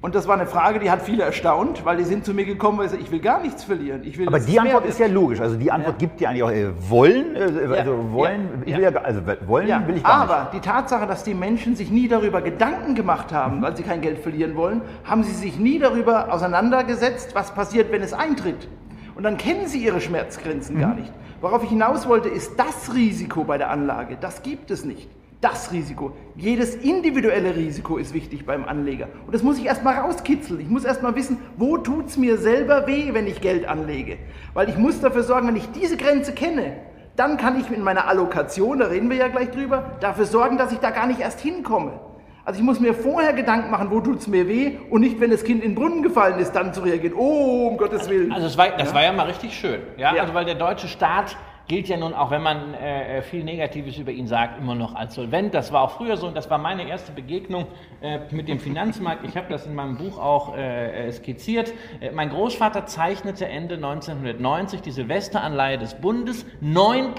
Und 0.00 0.14
das 0.14 0.28
war 0.28 0.36
eine 0.36 0.46
Frage, 0.46 0.78
die 0.78 0.92
hat 0.92 1.02
viele 1.02 1.24
erstaunt, 1.24 1.84
weil 1.84 1.96
die 1.96 2.04
sind 2.04 2.24
zu 2.24 2.32
mir 2.32 2.44
gekommen, 2.44 2.78
weil 2.78 2.88
sie, 2.88 2.98
ich 2.98 3.10
will 3.10 3.18
gar 3.18 3.42
nichts 3.42 3.64
verlieren. 3.64 4.04
Will, 4.04 4.28
Aber 4.28 4.38
die 4.38 4.60
Antwort 4.60 4.86
ist 4.86 5.00
ja 5.00 5.08
logisch. 5.08 5.40
Also 5.40 5.56
die 5.56 5.72
Antwort 5.72 5.98
gibt 5.98 6.20
ja 6.20 6.30
eigentlich 6.30 6.44
auch 6.44 6.52
äh, 6.52 6.68
wollen. 6.88 7.34
Äh, 7.34 7.40
also 7.40 7.74
Ja, 7.74 8.12
wollen, 8.12 8.48
ja, 8.48 8.62
ich 8.64 8.70
ja. 8.70 8.76
will 8.76 8.84
ja, 8.84 8.90
also 9.00 9.20
wollen 9.48 9.66
Ja, 9.66 9.84
will 9.88 9.96
ich 9.96 10.04
gar 10.04 10.20
aber 10.20 10.50
die 10.52 10.60
Tatsache, 10.60 11.08
dass 11.08 11.24
die 11.24 11.34
Menschen 11.34 11.74
sich 11.74 11.90
nie 11.90 12.06
darüber 12.06 12.42
Gedanken 12.42 12.94
gemacht 12.94 13.32
haben, 13.32 13.60
weil 13.60 13.76
sie 13.76 13.82
kein 13.82 14.00
Geld 14.00 14.20
verlieren 14.20 14.54
wollen, 14.54 14.82
haben 15.02 15.24
sie 15.24 15.32
sich 15.32 15.58
nie 15.58 15.80
darüber 15.80 16.32
auseinandergesetzt, 16.32 17.34
was 17.34 17.52
passiert, 17.52 17.90
wenn 17.90 18.02
es 18.02 18.12
eintritt. 18.12 18.68
Und 19.16 19.24
dann 19.24 19.36
kennen 19.36 19.66
sie 19.66 19.84
ihre 19.84 20.00
Schmerzgrenzen 20.00 20.78
gar 20.78 20.94
nicht. 20.94 21.12
Worauf 21.40 21.64
ich 21.64 21.70
hinaus 21.70 22.06
wollte, 22.06 22.28
ist 22.28 22.52
das 22.56 22.94
Risiko 22.94 23.42
bei 23.42 23.58
der 23.58 23.70
Anlage. 23.70 24.16
Das 24.20 24.42
gibt 24.42 24.70
es 24.70 24.84
nicht. 24.84 25.08
Das 25.40 25.70
Risiko. 25.70 26.16
Jedes 26.34 26.74
individuelle 26.74 27.54
Risiko 27.54 27.96
ist 27.96 28.12
wichtig 28.12 28.44
beim 28.44 28.64
Anleger. 28.64 29.06
Und 29.24 29.32
das 29.34 29.44
muss 29.44 29.56
ich 29.56 29.66
erstmal 29.66 29.94
rauskitzeln. 29.94 30.58
Ich 30.58 30.68
muss 30.68 30.84
erstmal 30.84 31.14
wissen, 31.14 31.38
wo 31.56 31.78
tut 31.78 32.06
es 32.06 32.16
mir 32.16 32.38
selber 32.38 32.88
weh, 32.88 33.14
wenn 33.14 33.28
ich 33.28 33.40
Geld 33.40 33.68
anlege. 33.68 34.18
Weil 34.52 34.68
ich 34.68 34.76
muss 34.76 35.00
dafür 35.00 35.22
sorgen, 35.22 35.46
wenn 35.46 35.56
ich 35.56 35.70
diese 35.70 35.96
Grenze 35.96 36.32
kenne, 36.32 36.78
dann 37.14 37.36
kann 37.36 37.58
ich 37.60 37.70
mit 37.70 37.80
meiner 37.80 38.08
Allokation, 38.08 38.78
da 38.78 38.86
reden 38.86 39.10
wir 39.10 39.16
ja 39.16 39.28
gleich 39.28 39.50
drüber, 39.50 39.92
dafür 40.00 40.24
sorgen, 40.24 40.58
dass 40.58 40.72
ich 40.72 40.78
da 40.78 40.90
gar 40.90 41.06
nicht 41.06 41.20
erst 41.20 41.40
hinkomme. 41.40 42.00
Also 42.44 42.58
ich 42.60 42.64
muss 42.64 42.80
mir 42.80 42.94
vorher 42.94 43.32
Gedanken 43.32 43.70
machen, 43.70 43.90
wo 43.90 44.00
tut 44.00 44.20
es 44.20 44.26
mir 44.26 44.48
weh 44.48 44.78
und 44.90 45.02
nicht, 45.02 45.20
wenn 45.20 45.30
das 45.30 45.44
Kind 45.44 45.62
in 45.62 45.72
den 45.72 45.74
Brunnen 45.74 46.02
gefallen 46.02 46.38
ist, 46.38 46.52
dann 46.52 46.72
zu 46.72 46.80
reagieren. 46.80 47.14
Oh, 47.16 47.68
um 47.68 47.76
Gottes 47.76 48.08
Willen. 48.08 48.32
Also 48.32 48.46
das 48.46 48.56
war, 48.56 48.70
das 48.70 48.94
war 48.94 49.02
ja 49.02 49.12
mal 49.12 49.26
richtig 49.26 49.52
schön. 49.56 49.80
Ja? 49.96 50.14
Ja. 50.14 50.22
Also 50.22 50.34
weil 50.34 50.46
der 50.46 50.54
deutsche 50.54 50.88
Staat 50.88 51.36
gilt 51.68 51.88
ja 51.88 51.98
nun, 51.98 52.14
auch 52.14 52.30
wenn 52.30 52.42
man 52.42 52.72
äh, 52.74 53.20
viel 53.20 53.44
Negatives 53.44 53.98
über 53.98 54.10
ihn 54.10 54.26
sagt, 54.26 54.58
immer 54.58 54.74
noch 54.74 54.94
als 54.94 55.14
solvent. 55.14 55.52
Das 55.52 55.70
war 55.70 55.82
auch 55.82 55.90
früher 55.90 56.16
so 56.16 56.26
und 56.26 56.34
das 56.34 56.48
war 56.48 56.56
meine 56.56 56.88
erste 56.88 57.12
Begegnung 57.12 57.66
äh, 58.00 58.20
mit 58.30 58.48
dem 58.48 58.58
Finanzmarkt. 58.58 59.24
Ich 59.24 59.36
habe 59.36 59.48
das 59.50 59.66
in 59.66 59.74
meinem 59.74 59.98
Buch 59.98 60.18
auch 60.18 60.56
äh, 60.56 61.12
skizziert. 61.12 61.72
Äh, 62.00 62.10
mein 62.12 62.30
Großvater 62.30 62.86
zeichnete 62.86 63.46
Ende 63.46 63.74
1990 63.74 64.80
die 64.80 64.90
Silvesteranleihe 64.90 65.76
des 65.76 65.94
Bundes 65.94 66.46
9% 66.62 67.12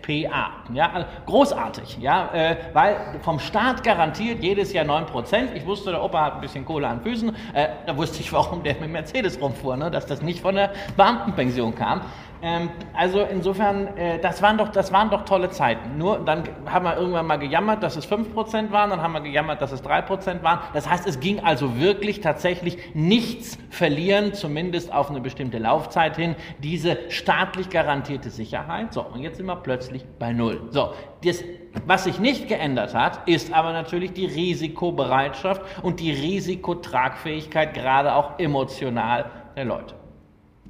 PA. 0.00 0.52
Ja, 0.72 0.92
also 0.92 1.06
großartig, 1.26 1.98
ja, 2.00 2.32
äh, 2.32 2.56
weil 2.72 2.96
vom 3.20 3.38
Staat 3.38 3.84
garantiert 3.84 4.42
jedes 4.42 4.72
Jahr 4.72 4.86
9%. 4.86 5.52
Ich 5.54 5.66
wusste, 5.66 5.90
der 5.90 6.02
Opa 6.02 6.24
hat 6.24 6.34
ein 6.36 6.40
bisschen 6.40 6.64
Kohle 6.64 6.88
an 6.88 7.02
Füßen. 7.02 7.28
Äh, 7.52 7.68
da 7.84 7.94
wusste 7.96 8.20
ich, 8.20 8.32
warum 8.32 8.62
der 8.62 8.76
mit 8.80 8.90
Mercedes 8.90 9.38
rumfuhr, 9.38 9.76
ne? 9.76 9.90
dass 9.90 10.06
das 10.06 10.22
nicht 10.22 10.40
von 10.40 10.54
der 10.54 10.70
Beamtenpension 10.96 11.74
kam. 11.74 12.00
Ähm, 12.42 12.70
also 12.94 13.20
insofern, 13.20 13.96
äh, 13.96 14.18
das, 14.18 14.42
waren 14.42 14.58
doch, 14.58 14.68
das 14.68 14.92
waren 14.92 15.10
doch 15.10 15.24
tolle 15.24 15.50
Zeiten. 15.50 15.98
Nur 15.98 16.18
dann 16.18 16.44
haben 16.66 16.84
wir 16.84 16.96
irgendwann 16.96 17.26
mal 17.26 17.38
gejammert, 17.38 17.82
dass 17.82 17.96
es 17.96 18.08
5% 18.10 18.70
waren, 18.70 18.90
dann 18.90 19.02
haben 19.02 19.14
wir 19.14 19.20
gejammert, 19.20 19.60
dass 19.62 19.72
es 19.72 19.82
3% 19.82 20.42
waren. 20.42 20.60
Das 20.74 20.88
heißt, 20.88 21.06
es 21.06 21.20
ging 21.20 21.40
also 21.40 21.80
wirklich 21.80 22.20
tatsächlich 22.20 22.78
nichts 22.94 23.58
verlieren, 23.70 24.34
zumindest 24.34 24.92
auf 24.92 25.10
eine 25.10 25.20
bestimmte 25.20 25.58
Laufzeit 25.58 26.16
hin, 26.16 26.36
diese 26.58 26.98
staatlich 27.08 27.70
garantierte 27.70 28.30
Sicherheit. 28.30 28.92
So, 28.92 29.02
und 29.02 29.22
jetzt 29.22 29.38
sind 29.38 29.46
wir 29.46 29.56
plötzlich 29.56 30.04
bei 30.18 30.32
Null. 30.32 30.68
So, 30.70 30.92
das, 31.24 31.42
was 31.86 32.04
sich 32.04 32.20
nicht 32.20 32.48
geändert 32.48 32.94
hat, 32.94 33.28
ist 33.28 33.52
aber 33.52 33.72
natürlich 33.72 34.12
die 34.12 34.26
Risikobereitschaft 34.26 35.62
und 35.82 36.00
die 36.00 36.12
Risikotragfähigkeit, 36.12 37.74
gerade 37.74 38.14
auch 38.14 38.38
emotional 38.38 39.26
der 39.56 39.64
Leute. 39.64 39.95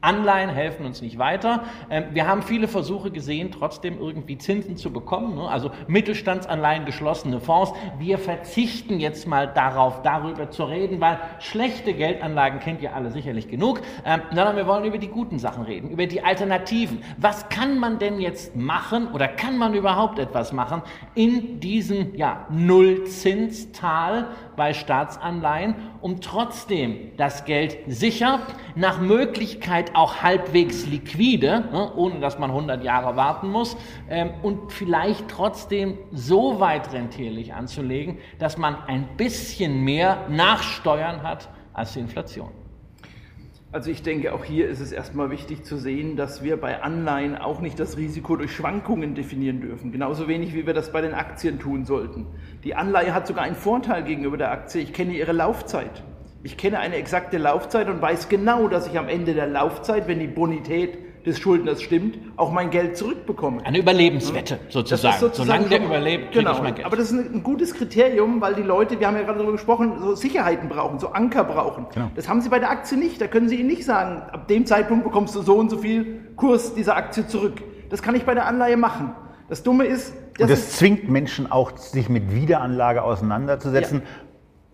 Anleihen 0.07 0.51
helfen 0.51 0.87
uns 0.87 1.03
nicht 1.03 1.19
weiter. 1.19 1.65
Ähm, 1.91 2.05
Wir 2.13 2.29
haben 2.29 2.43
viele 2.43 2.69
Versuche 2.69 3.11
gesehen, 3.11 3.51
trotzdem 3.51 3.99
irgendwie 3.99 4.39
Zinsen 4.39 4.77
zu 4.77 4.93
bekommen. 4.93 5.35
ne? 5.35 5.49
Also 5.49 5.73
Mittelstandsanleihen, 5.89 6.85
geschlossene 6.85 7.41
Fonds. 7.41 7.73
Wir 7.99 8.19
verzichten 8.19 9.01
jetzt 9.01 9.27
mal 9.27 9.49
darauf, 9.49 10.03
darüber 10.03 10.49
zu 10.51 10.63
reden, 10.65 11.01
weil 11.01 11.19
schlechte 11.41 11.93
Geldanlagen 11.93 12.61
kennt 12.61 12.83
ihr 12.83 12.95
alle 12.95 13.11
sicherlich 13.11 13.49
genug. 13.49 13.81
Ähm, 14.05 14.23
Sondern 14.29 14.55
wir 14.57 14.69
wollen 14.69 14.85
über 14.85 14.99
die 14.99 15.09
guten 15.09 15.41
Sachen 15.41 15.65
reden, 15.65 15.91
über 15.91 16.07
die 16.07 16.23
Alternativen. 16.23 17.03
Was 17.17 17.49
kann 17.49 17.81
man 17.81 17.99
denn 17.99 18.21
jetzt 18.21 18.55
machen 18.55 19.09
oder 19.09 19.27
kann 19.27 19.59
man 19.59 19.75
überhaupt 19.75 20.21
etwas 20.21 20.53
machen 20.53 20.83
in 21.17 21.59
diesem 21.59 22.15
ja, 22.15 22.47
Nullzinstal 22.51 24.29
bei 24.55 24.73
Staatsanleihen, 24.73 25.75
um 26.01 26.21
trotzdem 26.21 27.17
das 27.17 27.45
Geld 27.45 27.79
sicher, 27.89 28.41
nach 28.77 29.01
Möglichkeit 29.01 29.96
auch 29.97 30.23
halbwegs 30.23 30.87
liquide, 30.87 31.65
ne, 31.73 31.93
ohne 31.95 32.21
dass 32.21 32.39
man 32.39 32.51
100 32.51 32.85
Jahre 32.85 33.17
warten 33.17 33.51
muss, 33.51 33.77
ähm, 34.09 34.31
und 34.43 34.73
vielleicht 34.73 35.29
trotzdem 35.29 35.99
so 36.13 36.61
weit 36.61 36.93
rentierlich 36.93 37.55
anzulegen, 37.55 38.19
dass 38.39 38.59
man 38.59 38.77
ein 38.87 39.17
bisschen 39.17 39.83
mehr 39.83 40.27
Nachsteuern 40.29 41.23
hat 41.23 41.49
als 41.73 41.95
die 41.95 42.01
Inflation. 42.01 42.51
Also 43.73 43.91
ich 43.91 44.03
denke, 44.03 44.33
auch 44.33 44.45
hier 44.45 44.69
ist 44.69 44.81
es 44.81 44.93
erstmal 44.93 45.31
wichtig 45.31 45.65
zu 45.65 45.77
sehen, 45.77 46.17
dass 46.17 46.43
wir 46.43 46.57
bei 46.59 46.83
Anleihen 46.83 47.37
auch 47.37 47.61
nicht 47.61 47.79
das 47.79 47.97
Risiko 47.99 48.37
durch 48.37 48.55
Schwankungen 48.55 49.15
definieren 49.15 49.61
dürfen. 49.61 49.93
Genauso 49.93 50.29
wenig, 50.29 50.55
wie 50.55 50.67
wir 50.67 50.73
das 50.73 50.93
bei 50.93 51.01
den 51.01 51.13
Aktien 51.13 51.59
tun 51.59 51.85
sollten. 51.85 52.27
Die 52.65 52.75
Anleihe 52.75 53.13
hat 53.13 53.27
sogar 53.27 53.45
einen 53.45 53.57
Vorteil 53.57 54.05
gegenüber 54.05 54.37
der 54.37 54.51
Aktie. 54.51 54.81
Ich 54.81 54.93
kenne 54.93 55.13
ihre 55.15 55.33
Laufzeit. 55.33 56.03
Ich 56.47 56.57
kenne 56.57 56.79
eine 56.79 56.95
exakte 56.95 57.39
Laufzeit 57.39 57.89
und 57.89 58.01
weiß 58.01 58.29
genau, 58.29 58.69
dass 58.69 58.87
ich 58.87 58.97
am 58.97 59.09
Ende 59.09 59.35
der 59.35 59.49
Laufzeit, 59.49 60.07
wenn 60.07 60.21
die 60.21 60.29
Bonität 60.29 61.27
des 61.27 61.41
Schuldners 61.41 61.83
stimmt, 61.83 62.19
auch 62.37 62.53
mein 62.53 62.71
Geld 62.71 62.97
zurückbekomme. 62.97 63.67
Eine 63.67 63.79
Überlebenswette 63.79 64.61
sozusagen. 64.69 65.19
sozusagen 65.19 65.49
Solange 65.49 65.69
der 65.69 65.85
überlebt, 65.85 66.27
kriege 66.27 66.45
genau. 66.45 66.53
ich 66.53 66.63
mein 66.63 66.77
Geld. 66.77 66.87
Aber 66.87 66.97
das 66.97 67.11
ist 67.11 67.19
ein, 67.19 67.43
gutes 67.43 67.75
Kriterium, 67.75 68.41
weil 68.41 68.55
die 68.55 68.63
Leute, 68.63 69.01
wir 69.01 69.09
haben 69.09 69.17
ja 69.17 69.25
gerade 69.25 69.39
darüber 69.39 69.55
gesprochen, 69.55 69.95
so 69.99 70.15
Sicherheiten 70.15 70.69
brauchen, 70.69 71.01
so 71.01 71.09
Anker 71.09 71.43
brauchen. 71.43 71.87
Genau. 71.93 72.13
Das 72.15 72.29
haben 72.29 72.41
sie 72.41 72.49
bei 72.49 72.61
der 72.61 72.71
Aktie 72.71 72.97
nicht. 72.97 73.21
Da 73.21 73.27
können 73.27 73.49
sie 73.49 73.57
ihnen 73.57 73.69
nicht 73.69 73.85
sagen, 73.85 74.23
ab 74.31 74.47
dem 74.47 74.67
Zeitpunkt 74.67 75.03
bekommst 75.03 75.35
du 75.35 75.43
so 75.43 75.57
und 75.57 75.69
so 75.69 75.79
viel 75.79 76.21
Kurs 76.37 76.75
dieser 76.77 76.97
Aktie 76.97 77.27
zurück. 77.27 77.61
Das 77.91 78.03
kann 78.03 78.15
ich 78.15 78.23
bei 78.23 78.35
der 78.35 78.47
Anleihe 78.47 78.77
machen. 78.77 79.17
Das 79.49 79.65
Dumme 79.65 79.85
ist, 79.85 80.15
das 80.39 80.43
Und 80.43 80.51
das 80.51 80.71
zwingt 80.77 81.09
Menschen 81.09 81.51
auch, 81.51 81.77
sich 81.77 82.09
mit 82.09 82.35
Wiederanlage 82.35 83.03
auseinanderzusetzen. 83.03 84.03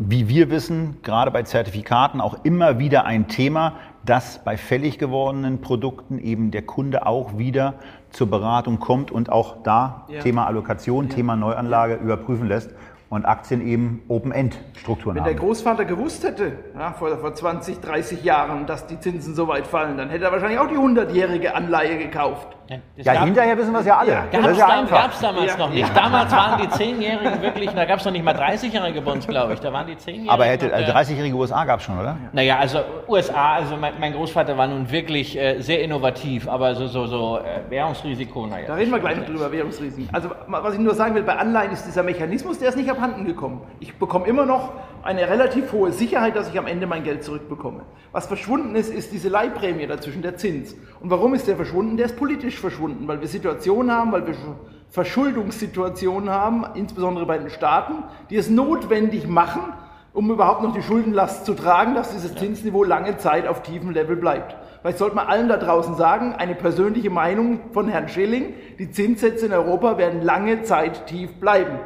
Wie 0.08 0.28
wir 0.28 0.50
wissen, 0.50 0.96
gerade 1.02 1.30
bei 1.30 1.44
Zertifikaten 1.44 2.20
auch 2.20 2.42
immer 2.42 2.80
wieder 2.80 3.04
ein 3.04 3.28
Thema, 3.28 3.74
dass 4.04 4.42
bei 4.42 4.56
fällig 4.56 4.98
gewordenen 4.98 5.60
Produkten 5.60 6.18
eben 6.18 6.50
der 6.50 6.62
Kunde 6.62 7.06
auch 7.06 7.38
wieder 7.38 7.74
zur 8.10 8.28
Beratung 8.28 8.80
kommt 8.80 9.12
und 9.12 9.30
auch 9.30 9.62
da 9.62 10.06
Ja. 10.08 10.20
Thema 10.20 10.46
Allokation, 10.46 11.08
Thema 11.08 11.36
Neuanlage 11.36 11.94
überprüfen 11.94 12.48
lässt 12.48 12.70
und 13.10 13.26
Aktien 13.26 13.64
eben 13.64 14.02
Open-End-Strukturen 14.08 15.14
Wenn 15.14 15.24
der 15.24 15.34
haben. 15.34 15.40
Großvater 15.40 15.84
gewusst 15.84 16.24
hätte, 16.24 16.52
ja, 16.76 16.92
vor, 16.92 17.16
vor 17.18 17.34
20, 17.34 17.78
30 17.80 18.24
Jahren, 18.24 18.66
dass 18.66 18.88
die 18.88 18.98
Zinsen 18.98 19.36
so 19.36 19.46
weit 19.46 19.68
fallen, 19.68 19.98
dann 19.98 20.08
hätte 20.10 20.24
er 20.24 20.32
wahrscheinlich 20.32 20.58
auch 20.58 20.68
die 20.68 20.78
100-jährige 20.78 21.54
Anleihe 21.54 21.98
gekauft. 21.98 22.48
Ja, 22.96 23.14
gab- 23.14 23.24
hinterher 23.24 23.56
wissen 23.58 23.72
wir 23.72 23.80
es 23.80 23.86
ja 23.86 23.96
alle. 23.98 24.12
Ja, 24.12 24.24
das 24.30 24.40
Gab's 24.40 24.48
ist 24.52 24.58
ja 24.58 24.82
gab's 24.84 25.20
damals 25.20 25.52
Ja. 25.52 25.58
noch 25.58 25.70
nicht. 25.70 25.96
Damals 25.96 26.32
waren 26.32 26.60
die 26.62 26.68
Zehnjährigen 26.70 27.42
wirklich, 27.42 27.70
da 27.70 27.84
gab 27.84 27.98
es 27.98 28.04
noch 28.04 28.12
nicht 28.12 28.24
mal 28.24 28.34
30-Jährige 28.34 29.00
bei 29.00 29.12
uns, 29.12 29.26
glaube 29.26 29.54
ich. 29.54 29.60
Da 29.60 29.72
waren 29.72 29.86
die 29.86 29.96
Zehnjährigen. 29.96 30.30
Aber 30.30 30.44
hätte, 30.44 30.72
also 30.72 30.90
äh, 30.90 30.94
30-jährige 30.94 31.34
USA 31.36 31.64
gab 31.64 31.80
es 31.80 31.84
schon, 31.86 31.98
oder? 31.98 32.16
Naja, 32.32 32.58
also 32.58 32.80
USA, 33.08 33.54
also 33.54 33.76
mein, 33.76 33.94
mein 34.00 34.12
Großvater 34.12 34.56
war 34.56 34.66
nun 34.66 34.90
wirklich 34.90 35.38
äh, 35.38 35.60
sehr 35.60 35.82
innovativ, 35.82 36.48
aber 36.48 36.74
so, 36.74 36.86
so, 36.86 37.06
so 37.06 37.38
äh, 37.38 37.70
Währungsrisiko, 37.70 38.46
naja. 38.46 38.66
Da 38.68 38.74
reden 38.74 38.90
wir 38.92 38.98
gleich 39.00 39.16
noch 39.18 39.26
drüber, 39.26 39.50
Währungsrisiken. 39.50 40.08
Also 40.14 40.30
was 40.46 40.74
ich 40.74 40.80
nur 40.80 40.94
sagen 40.94 41.14
will, 41.14 41.22
bei 41.22 41.36
Anleihen 41.36 41.72
ist 41.72 41.86
dieser 41.86 42.02
Mechanismus, 42.02 42.58
der 42.58 42.68
ist 42.70 42.76
nicht 42.76 42.90
abhanden 42.90 43.24
gekommen. 43.24 43.62
Ich 43.80 43.94
bekomme 43.98 44.26
immer 44.26 44.46
noch 44.46 44.70
eine 45.02 45.28
relativ 45.28 45.72
hohe 45.72 45.92
Sicherheit, 45.92 46.36
dass 46.36 46.48
ich 46.48 46.58
am 46.58 46.66
Ende 46.66 46.86
mein 46.86 47.04
Geld 47.04 47.24
zurückbekomme. 47.24 47.82
Was 48.12 48.26
verschwunden 48.26 48.74
ist, 48.76 48.92
ist 48.92 49.12
diese 49.12 49.28
Leihprämie 49.28 49.86
dazwischen, 49.86 50.22
der 50.22 50.36
Zins. 50.36 50.74
Und 51.00 51.10
warum 51.10 51.34
ist 51.34 51.48
der 51.48 51.56
verschwunden? 51.56 51.96
Der 51.96 52.06
ist 52.06 52.16
politisch 52.16 52.60
verschwunden, 52.60 53.08
weil 53.08 53.20
wir 53.20 53.28
Situationen 53.28 53.90
haben, 53.90 54.12
weil 54.12 54.26
wir 54.26 54.34
Verschuldungssituationen 54.90 56.30
haben, 56.30 56.64
insbesondere 56.74 57.26
bei 57.26 57.38
den 57.38 57.50
Staaten, 57.50 58.04
die 58.30 58.36
es 58.36 58.50
notwendig 58.50 59.26
machen, 59.26 59.62
um 60.12 60.30
überhaupt 60.30 60.62
noch 60.62 60.74
die 60.74 60.82
Schuldenlast 60.82 61.46
zu 61.46 61.54
tragen, 61.54 61.94
dass 61.94 62.12
dieses 62.12 62.34
Zinsniveau 62.34 62.84
lange 62.84 63.16
Zeit 63.16 63.46
auf 63.46 63.62
tiefem 63.62 63.90
Level 63.90 64.16
bleibt. 64.16 64.54
Vielleicht 64.82 64.98
sollte 64.98 65.16
man 65.16 65.26
allen 65.26 65.48
da 65.48 65.56
draußen 65.56 65.94
sagen, 65.94 66.34
eine 66.34 66.54
persönliche 66.54 67.08
Meinung 67.08 67.60
von 67.72 67.88
Herrn 67.88 68.08
Schilling, 68.08 68.54
die 68.78 68.90
Zinssätze 68.90 69.46
in 69.46 69.52
Europa 69.52 69.96
werden 69.96 70.22
lange 70.22 70.62
Zeit 70.62 71.06
tief 71.06 71.32
bleiben. 71.40 71.78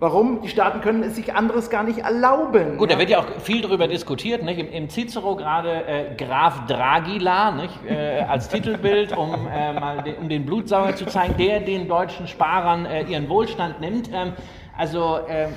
Warum? 0.00 0.42
Die 0.42 0.48
Staaten 0.48 0.80
können 0.80 1.02
es 1.02 1.16
sich 1.16 1.34
anderes 1.34 1.70
gar 1.70 1.82
nicht 1.82 1.98
erlauben. 1.98 2.78
Gut, 2.78 2.90
da 2.90 2.98
wird 2.98 3.10
ja 3.10 3.20
auch 3.20 3.26
viel 3.40 3.62
darüber 3.62 3.88
diskutiert, 3.88 4.42
nicht? 4.42 4.58
Im, 4.58 4.70
im 4.70 4.88
Cicero 4.88 5.36
gerade 5.36 5.86
äh, 5.86 6.14
Graf 6.16 6.66
Dragila 6.66 7.52
nicht? 7.52 7.78
Äh, 7.88 8.24
als 8.28 8.48
Titelbild, 8.48 9.16
um 9.16 9.46
äh, 9.46 9.72
mal 9.72 10.02
den, 10.02 10.16
um 10.16 10.28
den 10.28 10.44
Blutsauger 10.44 10.94
zu 10.96 11.06
zeigen, 11.06 11.36
der 11.36 11.60
den 11.60 11.88
deutschen 11.88 12.26
Sparern 12.26 12.86
äh, 12.86 13.02
ihren 13.04 13.28
Wohlstand 13.28 13.80
nimmt. 13.80 14.10
Ähm, 14.12 14.32
also 14.76 15.20
ähm, 15.28 15.52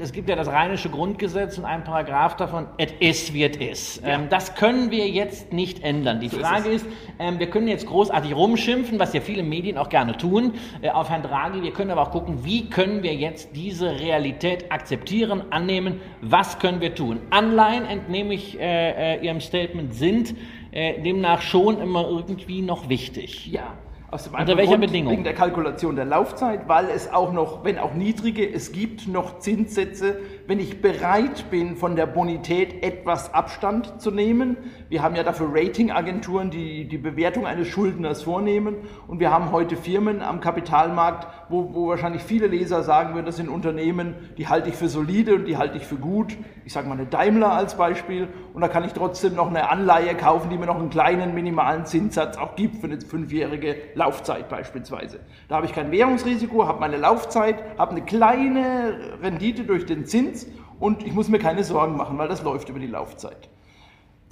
es 0.00 0.12
gibt 0.12 0.28
ja 0.28 0.36
das 0.36 0.48
rheinische 0.48 0.88
Grundgesetz 0.88 1.58
und 1.58 1.64
ein 1.64 1.84
Paragraph 1.84 2.36
davon, 2.36 2.66
et 2.78 2.94
is 3.00 3.34
wird 3.34 3.56
is. 3.56 4.00
Ähm, 4.04 4.28
das 4.30 4.54
können 4.54 4.90
wir 4.90 5.08
jetzt 5.08 5.52
nicht 5.52 5.84
ändern. 5.84 6.20
Die 6.20 6.28
Frage 6.28 6.70
ist, 6.70 6.86
ähm, 7.18 7.38
wir 7.38 7.50
können 7.50 7.68
jetzt 7.68 7.86
großartig 7.86 8.34
rumschimpfen, 8.34 8.98
was 8.98 9.12
ja 9.12 9.20
viele 9.20 9.42
Medien 9.42 9.76
auch 9.76 9.88
gerne 9.88 10.16
tun, 10.16 10.54
äh, 10.80 10.90
auf 10.90 11.10
Herrn 11.10 11.22
Draghi. 11.22 11.62
Wir 11.62 11.72
können 11.72 11.90
aber 11.90 12.02
auch 12.02 12.10
gucken, 12.10 12.44
wie 12.44 12.70
können 12.70 13.02
wir 13.02 13.14
jetzt 13.14 13.54
diese 13.54 14.00
Realität 14.00 14.72
akzeptieren, 14.72 15.44
annehmen, 15.50 16.00
was 16.22 16.58
können 16.58 16.80
wir 16.80 16.94
tun. 16.94 17.20
Anleihen, 17.30 17.84
entnehme 17.84 18.34
ich 18.34 18.58
äh, 18.58 19.16
äh, 19.16 19.24
Ihrem 19.24 19.40
Statement, 19.40 19.94
sind 19.94 20.34
äh, 20.72 21.00
demnach 21.02 21.42
schon 21.42 21.80
immer 21.80 22.08
irgendwie 22.08 22.62
noch 22.62 22.88
wichtig. 22.88 23.46
Ja. 23.46 23.74
Aus 24.12 24.24
dem 24.24 24.34
Unter 24.34 24.56
welcher 24.56 24.70
Grund, 24.72 24.86
Bedingung? 24.86 25.12
Wegen 25.12 25.24
der 25.24 25.34
Kalkulation 25.34 25.94
der 25.94 26.04
Laufzeit, 26.04 26.68
weil 26.68 26.86
es 26.90 27.12
auch 27.12 27.32
noch, 27.32 27.64
wenn 27.64 27.78
auch 27.78 27.94
niedrige, 27.94 28.48
es 28.52 28.72
gibt 28.72 29.06
noch 29.06 29.38
Zinssätze, 29.38 30.20
wenn 30.46 30.58
ich 30.58 30.80
bereit 30.80 31.50
bin, 31.50 31.76
von 31.76 31.96
der 31.96 32.06
Bonität 32.06 32.82
etwas 32.82 33.32
Abstand 33.32 34.00
zu 34.00 34.10
nehmen. 34.10 34.56
Wir 34.88 35.02
haben 35.02 35.14
ja 35.14 35.22
dafür 35.22 35.50
Ratingagenturen, 35.52 36.50
die 36.50 36.88
die 36.88 36.98
Bewertung 36.98 37.46
eines 37.46 37.68
Schuldners 37.68 38.22
vornehmen. 38.22 38.76
Und 39.06 39.20
wir 39.20 39.30
haben 39.30 39.52
heute 39.52 39.76
Firmen 39.76 40.22
am 40.22 40.40
Kapitalmarkt, 40.40 41.26
wo, 41.48 41.74
wo 41.74 41.88
wahrscheinlich 41.88 42.22
viele 42.22 42.46
Leser 42.46 42.82
sagen 42.82 43.14
würden, 43.14 43.26
das 43.26 43.36
sind 43.36 43.48
Unternehmen, 43.48 44.14
die 44.38 44.48
halte 44.48 44.68
ich 44.68 44.76
für 44.76 44.88
solide 44.88 45.34
und 45.34 45.46
die 45.46 45.56
halte 45.56 45.76
ich 45.76 45.86
für 45.86 45.96
gut. 45.96 46.36
Ich 46.64 46.72
sage 46.72 46.88
mal 46.88 46.94
eine 46.94 47.06
Daimler 47.06 47.52
als 47.52 47.76
Beispiel. 47.76 48.28
Und 48.54 48.60
da 48.60 48.68
kann 48.68 48.84
ich 48.84 48.92
trotzdem 48.92 49.34
noch 49.34 49.48
eine 49.48 49.70
Anleihe 49.70 50.14
kaufen, 50.14 50.50
die 50.50 50.58
mir 50.58 50.66
noch 50.66 50.78
einen 50.78 50.90
kleinen 50.90 51.34
minimalen 51.34 51.86
Zinssatz 51.86 52.36
auch 52.36 52.56
gibt 52.56 52.76
für 52.78 52.86
eine 52.86 53.00
fünfjährige 53.00 53.76
Laufzeit 53.94 54.48
beispielsweise. 54.48 55.20
Da 55.48 55.56
habe 55.56 55.66
ich 55.66 55.72
kein 55.72 55.90
Währungsrisiko, 55.90 56.66
habe 56.66 56.80
meine 56.80 56.96
Laufzeit, 56.96 57.56
habe 57.78 57.92
eine 57.92 58.02
kleine 58.02 59.18
Rendite 59.22 59.64
durch 59.64 59.86
den 59.86 60.06
Zins 60.06 60.39
und 60.80 61.06
ich 61.06 61.12
muss 61.12 61.28
mir 61.28 61.38
keine 61.38 61.62
Sorgen 61.62 61.96
machen, 61.96 62.18
weil 62.18 62.28
das 62.28 62.42
läuft 62.42 62.68
über 62.68 62.80
die 62.80 62.86
Laufzeit. 62.88 63.48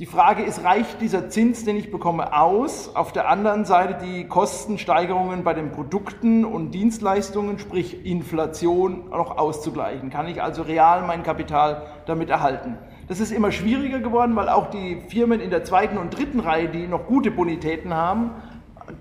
Die 0.01 0.07
Frage 0.07 0.45
ist, 0.45 0.63
reicht 0.63 1.01
dieser 1.01 1.29
Zins, 1.29 1.65
den 1.65 1.75
ich 1.75 1.91
bekomme, 1.91 2.33
aus? 2.33 2.95
Auf 2.95 3.11
der 3.11 3.29
anderen 3.29 3.65
Seite 3.65 3.99
die 4.01 4.29
Kostensteigerungen 4.29 5.43
bei 5.43 5.55
den 5.55 5.73
Produkten 5.73 6.45
und 6.45 6.71
Dienstleistungen, 6.71 7.59
sprich 7.59 8.07
Inflation, 8.07 9.09
noch 9.11 9.37
auszugleichen. 9.37 10.11
Kann 10.11 10.29
ich 10.29 10.41
also 10.41 10.63
real 10.63 11.03
mein 11.05 11.25
Kapital 11.25 11.83
damit 12.07 12.31
erhalten? 12.31 12.79
Das 13.09 13.19
ist 13.19 13.33
immer 13.33 13.51
schwieriger 13.51 13.99
geworden, 13.99 14.37
weil 14.37 14.49
auch 14.49 14.71
die 14.71 15.01
Firmen 15.09 15.41
in 15.41 15.51
der 15.51 15.65
zweiten 15.65 15.99
und 15.99 16.17
dritten 16.17 16.39
Reihe, 16.39 16.69
die 16.69 16.87
noch 16.87 17.07
gute 17.07 17.33
Bonitäten 17.33 17.93
haben, 17.93 18.31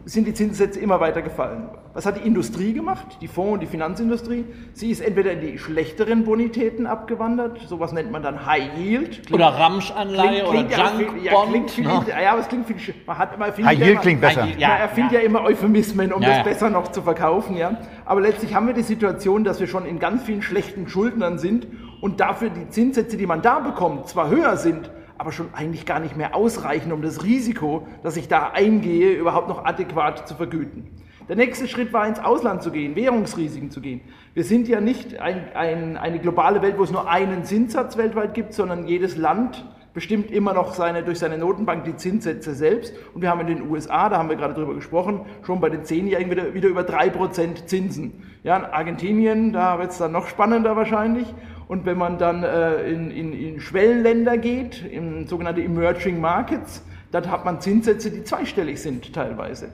sind 0.07 0.25
die 0.25 0.33
Zinssätze 0.33 0.79
immer 0.79 1.01
weiter 1.01 1.21
gefallen. 1.21 1.67
Was 1.93 2.05
hat 2.05 2.15
die 2.17 2.25
Industrie 2.25 2.71
gemacht, 2.71 3.17
die 3.19 3.27
Fonds- 3.27 3.53
und 3.55 3.59
die 3.61 3.65
Finanzindustrie? 3.67 4.45
Sie 4.71 4.89
ist 4.89 5.01
entweder 5.01 5.33
in 5.33 5.41
die 5.41 5.57
schlechteren 5.57 6.23
Bonitäten 6.23 6.87
abgewandert, 6.87 7.59
sowas 7.67 7.91
nennt 7.91 8.11
man 8.11 8.23
dann 8.23 8.45
High 8.45 8.77
Yield. 8.77 9.11
Klingt- 9.25 9.33
Oder 9.33 9.47
Ramsch-Anleihe 9.47 10.45
oder 10.47 10.61
ja, 10.69 10.77
Junk 10.77 11.11
viel- 11.13 11.23
ja, 11.25 11.31
Bond. 11.33 11.49
klingt 11.51 11.71
viel, 11.71 11.83
ne? 11.85 12.05
ja, 12.07 12.31
aber 12.31 12.39
es 12.39 12.47
klingt 12.47 12.67
viel, 12.67 12.93
man 13.05 13.17
hat 13.17 13.35
immer, 13.35 13.45
findet 13.47 13.65
High 13.65 13.79
ja 13.79 13.85
Yield 13.85 13.91
immer- 13.95 14.01
klingt 14.01 14.21
besser. 14.21 14.45
Yield, 14.45 14.59
ja, 14.59 14.69
Ja, 14.69 14.75
er 14.77 14.89
findet 14.89 15.11
ja. 15.13 15.19
ja. 15.19 15.25
immer 15.25 15.41
Euphemismen, 15.43 16.13
um 16.13 16.21
Ja, 16.21 16.29
das 16.35 16.43
besser 16.43 16.69
noch 16.69 16.89
zu 16.91 17.01
verkaufen, 17.01 17.57
ja. 17.57 17.77
Aber 18.05 18.21
letztlich 18.21 18.55
haben 18.55 18.67
wir 18.67 18.73
die 18.73 18.83
Situation, 18.83 19.43
dass 19.43 19.59
wir 19.59 19.67
schon 19.67 19.85
in 19.85 19.99
ganz 19.99 20.23
vielen 20.23 20.41
schlechten 20.41 20.87
Schuldnern 20.87 21.37
sind 21.37 21.67
und 21.99 22.21
dafür 22.21 22.49
die 22.49 22.69
Zinssätze, 22.69 23.17
die 23.17 23.25
man 23.25 23.41
da 23.41 23.59
bekommt, 23.59 24.07
zwar 24.07 24.29
höher 24.29 24.55
sind, 24.55 24.89
aber 25.17 25.31
schon 25.31 25.53
eigentlich 25.53 25.85
gar 25.85 25.99
nicht 25.99 26.15
mehr 26.15 26.35
ausreichen, 26.35 26.91
um 26.91 27.01
das 27.01 27.23
Risiko, 27.23 27.87
das 28.03 28.17
ich 28.17 28.27
da 28.27 28.51
eingehe, 28.53 29.11
überhaupt 29.11 29.47
noch 29.47 29.65
adäquat 29.65 30.27
zu 30.27 30.35
vergüten. 30.35 30.87
Der 31.27 31.35
nächste 31.35 31.67
Schritt 31.67 31.91
war, 31.91 32.07
ins 32.07 32.19
Ausland 32.19 32.63
zu 32.63 32.71
gehen, 32.71 32.95
Währungsrisiken 32.95 33.69
zu 33.69 33.81
gehen. 33.81 34.01
Wir 34.33 34.45
sind 34.45 34.67
ja 34.67 34.79
nicht 34.79 35.19
ein, 35.19 35.51
ein, 35.53 35.97
eine 35.97 36.19
globale 36.19 36.61
Welt, 36.61 36.77
wo 36.77 36.83
es 36.83 36.91
nur 36.91 37.09
einen 37.09 37.43
Zinssatz 37.43 37.97
weltweit 37.97 38.33
gibt, 38.33 38.53
sondern 38.53 38.87
jedes 38.87 39.17
Land 39.17 39.65
bestimmt 39.97 40.29
immer 40.29 40.53
noch 40.53 40.75
seine, 40.75 41.01
durch 41.01 41.17
seine 41.17 41.39
Notenbank 41.39 41.83
die 41.83 41.95
Zinssätze 41.95 42.53
selbst. 42.53 42.93
Und 43.13 43.23
wir 43.23 43.29
haben 43.29 43.41
in 43.41 43.47
den 43.47 43.69
USA, 43.69 44.09
da 44.09 44.19
haben 44.19 44.29
wir 44.29 44.35
gerade 44.35 44.53
drüber 44.53 44.75
gesprochen, 44.75 45.21
schon 45.43 45.59
bei 45.59 45.69
den 45.69 45.83
Zehnjährigen 45.83 46.29
wieder, 46.29 46.53
wieder 46.53 46.69
über 46.69 46.81
3% 46.81 47.65
Zinsen. 47.65 48.23
Ja, 48.43 48.57
in 48.57 48.65
Argentinien, 48.65 49.53
da 49.53 49.79
wird 49.79 49.91
es 49.91 49.97
dann 49.97 50.11
noch 50.11 50.27
spannender 50.27 50.75
wahrscheinlich. 50.75 51.33
Und 51.67 51.85
wenn 51.85 51.97
man 51.97 52.17
dann 52.17 52.43
äh, 52.43 52.89
in, 52.89 53.11
in, 53.11 53.33
in 53.33 53.59
Schwellenländer 53.59 54.37
geht, 54.37 54.83
in 54.85 55.27
sogenannte 55.27 55.61
Emerging 55.61 56.21
Markets, 56.21 56.81
dann 57.11 57.29
hat 57.29 57.45
man 57.45 57.59
Zinssätze, 57.59 58.09
die 58.09 58.23
zweistellig 58.23 58.81
sind 58.81 59.13
teilweise. 59.13 59.69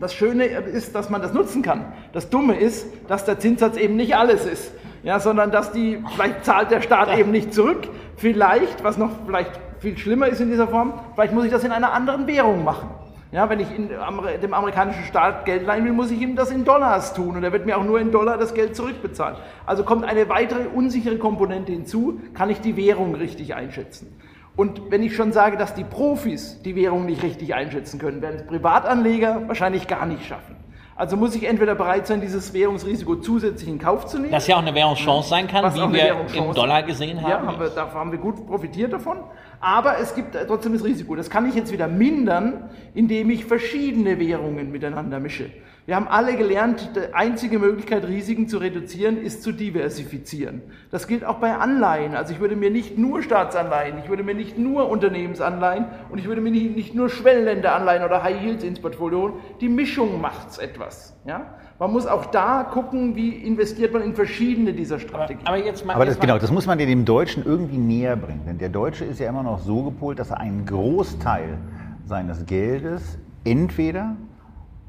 Das 0.00 0.14
Schöne 0.14 0.44
ist, 0.44 0.94
dass 0.94 1.10
man 1.10 1.20
das 1.20 1.32
nutzen 1.32 1.62
kann. 1.62 1.92
Das 2.12 2.30
Dumme 2.30 2.56
ist, 2.56 2.86
dass 3.08 3.24
der 3.24 3.40
Zinssatz 3.40 3.76
eben 3.76 3.96
nicht 3.96 4.14
alles 4.14 4.46
ist, 4.46 4.70
ja, 5.02 5.18
sondern 5.18 5.50
dass 5.50 5.72
die, 5.72 5.98
vielleicht 6.14 6.44
zahlt 6.44 6.70
der 6.70 6.82
Staat 6.82 7.16
eben 7.18 7.32
nicht 7.32 7.52
zurück. 7.52 7.88
Vielleicht, 8.16 8.84
was 8.84 8.96
noch 8.96 9.10
vielleicht 9.26 9.50
viel 9.80 9.98
schlimmer 9.98 10.28
ist 10.28 10.40
in 10.40 10.50
dieser 10.50 10.68
Form, 10.68 10.94
vielleicht 11.14 11.34
muss 11.34 11.44
ich 11.44 11.50
das 11.50 11.64
in 11.64 11.72
einer 11.72 11.92
anderen 11.92 12.28
Währung 12.28 12.62
machen. 12.62 12.90
Ja, 13.30 13.50
wenn 13.50 13.60
ich 13.60 13.70
in 13.70 13.88
dem 13.88 14.54
amerikanischen 14.54 15.04
Staat 15.04 15.44
Geld 15.44 15.66
leihen 15.66 15.84
will, 15.84 15.92
muss 15.92 16.10
ich 16.10 16.18
ihm 16.18 16.34
das 16.34 16.50
in 16.50 16.64
Dollars 16.64 17.12
tun 17.12 17.36
und 17.36 17.44
er 17.44 17.52
wird 17.52 17.66
mir 17.66 17.76
auch 17.76 17.84
nur 17.84 18.00
in 18.00 18.10
Dollar 18.10 18.38
das 18.38 18.54
Geld 18.54 18.74
zurückbezahlen. 18.74 19.36
Also 19.66 19.84
kommt 19.84 20.04
eine 20.04 20.30
weitere 20.30 20.66
unsichere 20.68 21.18
Komponente 21.18 21.72
hinzu, 21.72 22.22
kann 22.32 22.48
ich 22.48 22.62
die 22.62 22.76
Währung 22.76 23.14
richtig 23.14 23.54
einschätzen. 23.54 24.18
Und 24.56 24.90
wenn 24.90 25.02
ich 25.02 25.14
schon 25.14 25.32
sage, 25.32 25.58
dass 25.58 25.74
die 25.74 25.84
Profis 25.84 26.62
die 26.62 26.74
Währung 26.74 27.04
nicht 27.04 27.22
richtig 27.22 27.54
einschätzen 27.54 27.98
können, 27.98 28.22
werden 28.22 28.36
es 28.36 28.46
Privatanleger 28.46 29.46
wahrscheinlich 29.46 29.86
gar 29.86 30.06
nicht 30.06 30.24
schaffen. 30.24 30.56
Also 30.98 31.16
muss 31.16 31.32
ich 31.36 31.44
entweder 31.44 31.76
bereit 31.76 32.08
sein, 32.08 32.20
dieses 32.20 32.52
Währungsrisiko 32.52 33.14
zusätzlich 33.16 33.68
in 33.68 33.78
Kauf 33.78 34.06
zu 34.06 34.18
nehmen. 34.18 34.32
Das 34.32 34.48
ja 34.48 34.56
auch 34.56 34.62
eine 34.62 34.74
Währungschance 34.74 35.28
sein 35.28 35.46
kann, 35.46 35.72
wie 35.72 35.92
wir 35.92 36.26
im 36.34 36.52
Dollar 36.52 36.82
gesehen 36.82 37.22
haben. 37.22 37.30
Ja, 37.30 37.40
haben 37.40 37.60
wir, 37.60 37.68
da 37.68 37.94
haben 37.94 38.10
wir 38.10 38.18
gut 38.18 38.44
profitiert 38.48 38.92
davon. 38.92 39.18
Aber 39.60 40.00
es 40.00 40.16
gibt 40.16 40.36
trotzdem 40.48 40.72
das 40.72 40.82
Risiko. 40.82 41.14
Das 41.14 41.30
kann 41.30 41.48
ich 41.48 41.54
jetzt 41.54 41.72
wieder 41.72 41.86
mindern, 41.86 42.68
indem 42.94 43.30
ich 43.30 43.44
verschiedene 43.44 44.18
Währungen 44.18 44.72
miteinander 44.72 45.20
mische. 45.20 45.50
Wir 45.88 45.96
haben 45.96 46.06
alle 46.06 46.36
gelernt, 46.36 46.90
die 46.96 47.14
einzige 47.14 47.58
Möglichkeit, 47.58 48.06
Risiken 48.06 48.46
zu 48.46 48.58
reduzieren, 48.58 49.16
ist 49.16 49.42
zu 49.42 49.52
diversifizieren. 49.52 50.60
Das 50.90 51.06
gilt 51.06 51.24
auch 51.24 51.36
bei 51.36 51.54
Anleihen. 51.56 52.14
Also 52.14 52.34
ich 52.34 52.40
würde 52.40 52.56
mir 52.56 52.70
nicht 52.70 52.98
nur 52.98 53.22
Staatsanleihen, 53.22 53.98
ich 54.04 54.10
würde 54.10 54.22
mir 54.22 54.34
nicht 54.34 54.58
nur 54.58 54.90
Unternehmensanleihen 54.90 55.86
und 56.10 56.18
ich 56.18 56.26
würde 56.26 56.42
mir 56.42 56.50
nicht, 56.50 56.76
nicht 56.76 56.94
nur 56.94 57.08
Schwellenländeranleihen 57.08 58.04
oder 58.04 58.22
High 58.22 58.42
Yields 58.42 58.64
ins 58.64 58.80
Portfolio 58.80 59.22
holen. 59.22 59.32
Die 59.62 59.70
Mischung 59.70 60.20
macht's 60.20 60.58
etwas. 60.58 61.16
Ja? 61.24 61.54
Man 61.78 61.90
muss 61.90 62.06
auch 62.06 62.26
da 62.26 62.64
gucken, 62.64 63.16
wie 63.16 63.30
investiert 63.30 63.94
man 63.94 64.02
in 64.02 64.14
verschiedene 64.14 64.74
dieser 64.74 64.98
Strategien. 64.98 65.46
Aber 65.46 65.56
jetzt 65.56 65.86
mal, 65.86 65.94
Aber 65.94 66.04
das, 66.04 66.16
jetzt 66.16 66.20
mal 66.20 66.26
genau, 66.26 66.38
das 66.38 66.52
muss 66.52 66.66
man 66.66 66.76
dem 66.76 67.06
Deutschen 67.06 67.46
irgendwie 67.46 67.78
näher 67.78 68.16
bringen. 68.16 68.42
Denn 68.46 68.58
der 68.58 68.68
Deutsche 68.68 69.06
ist 69.06 69.20
ja 69.20 69.30
immer 69.30 69.42
noch 69.42 69.60
so 69.60 69.84
gepolt, 69.84 70.18
dass 70.18 70.32
er 70.32 70.38
einen 70.38 70.66
Großteil 70.66 71.56
seines 72.04 72.44
Geldes 72.44 73.16
entweder 73.44 74.16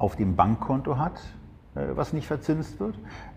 auf 0.00 0.16
dem 0.16 0.34
Bankkonto 0.34 0.98
hat, 0.98 1.20
äh, 1.76 1.80
was 1.94 2.12
nicht 2.12 2.26
verzinst 2.26 2.80
wird, 2.80 2.96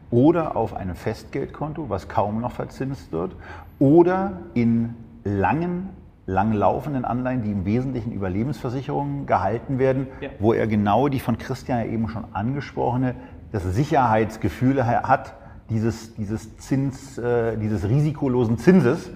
oder 0.09 0.55
auf 0.55 0.75
einem 0.75 0.95
Festgeldkonto, 0.95 1.89
was 1.89 2.07
kaum 2.07 2.41
noch 2.41 2.51
verzinst 2.51 3.11
wird, 3.11 3.35
oder 3.79 4.39
in 4.53 4.95
langen, 5.23 5.89
langlaufenden 6.25 7.05
Anleihen, 7.05 7.43
die 7.43 7.51
im 7.51 7.65
Wesentlichen 7.65 8.11
über 8.13 8.29
Lebensversicherungen 8.29 9.25
gehalten 9.25 9.77
werden, 9.77 10.07
Ja. 10.21 10.29
wo 10.39 10.53
er 10.53 10.67
genau 10.67 11.09
die 11.09 11.19
von 11.19 11.37
Christian 11.37 11.79
ja 11.79 11.85
eben 11.85 12.07
schon 12.07 12.25
angesprochene, 12.33 13.15
das 13.51 13.63
Sicherheitsgefühl 13.63 14.85
hat, 14.85 15.35
dieses, 15.69 16.15
dieses, 16.15 16.57
Zins, 16.57 17.17
äh, 17.17 17.57
dieses 17.57 17.87
risikolosen 17.87 18.57
Zinses, 18.57 19.11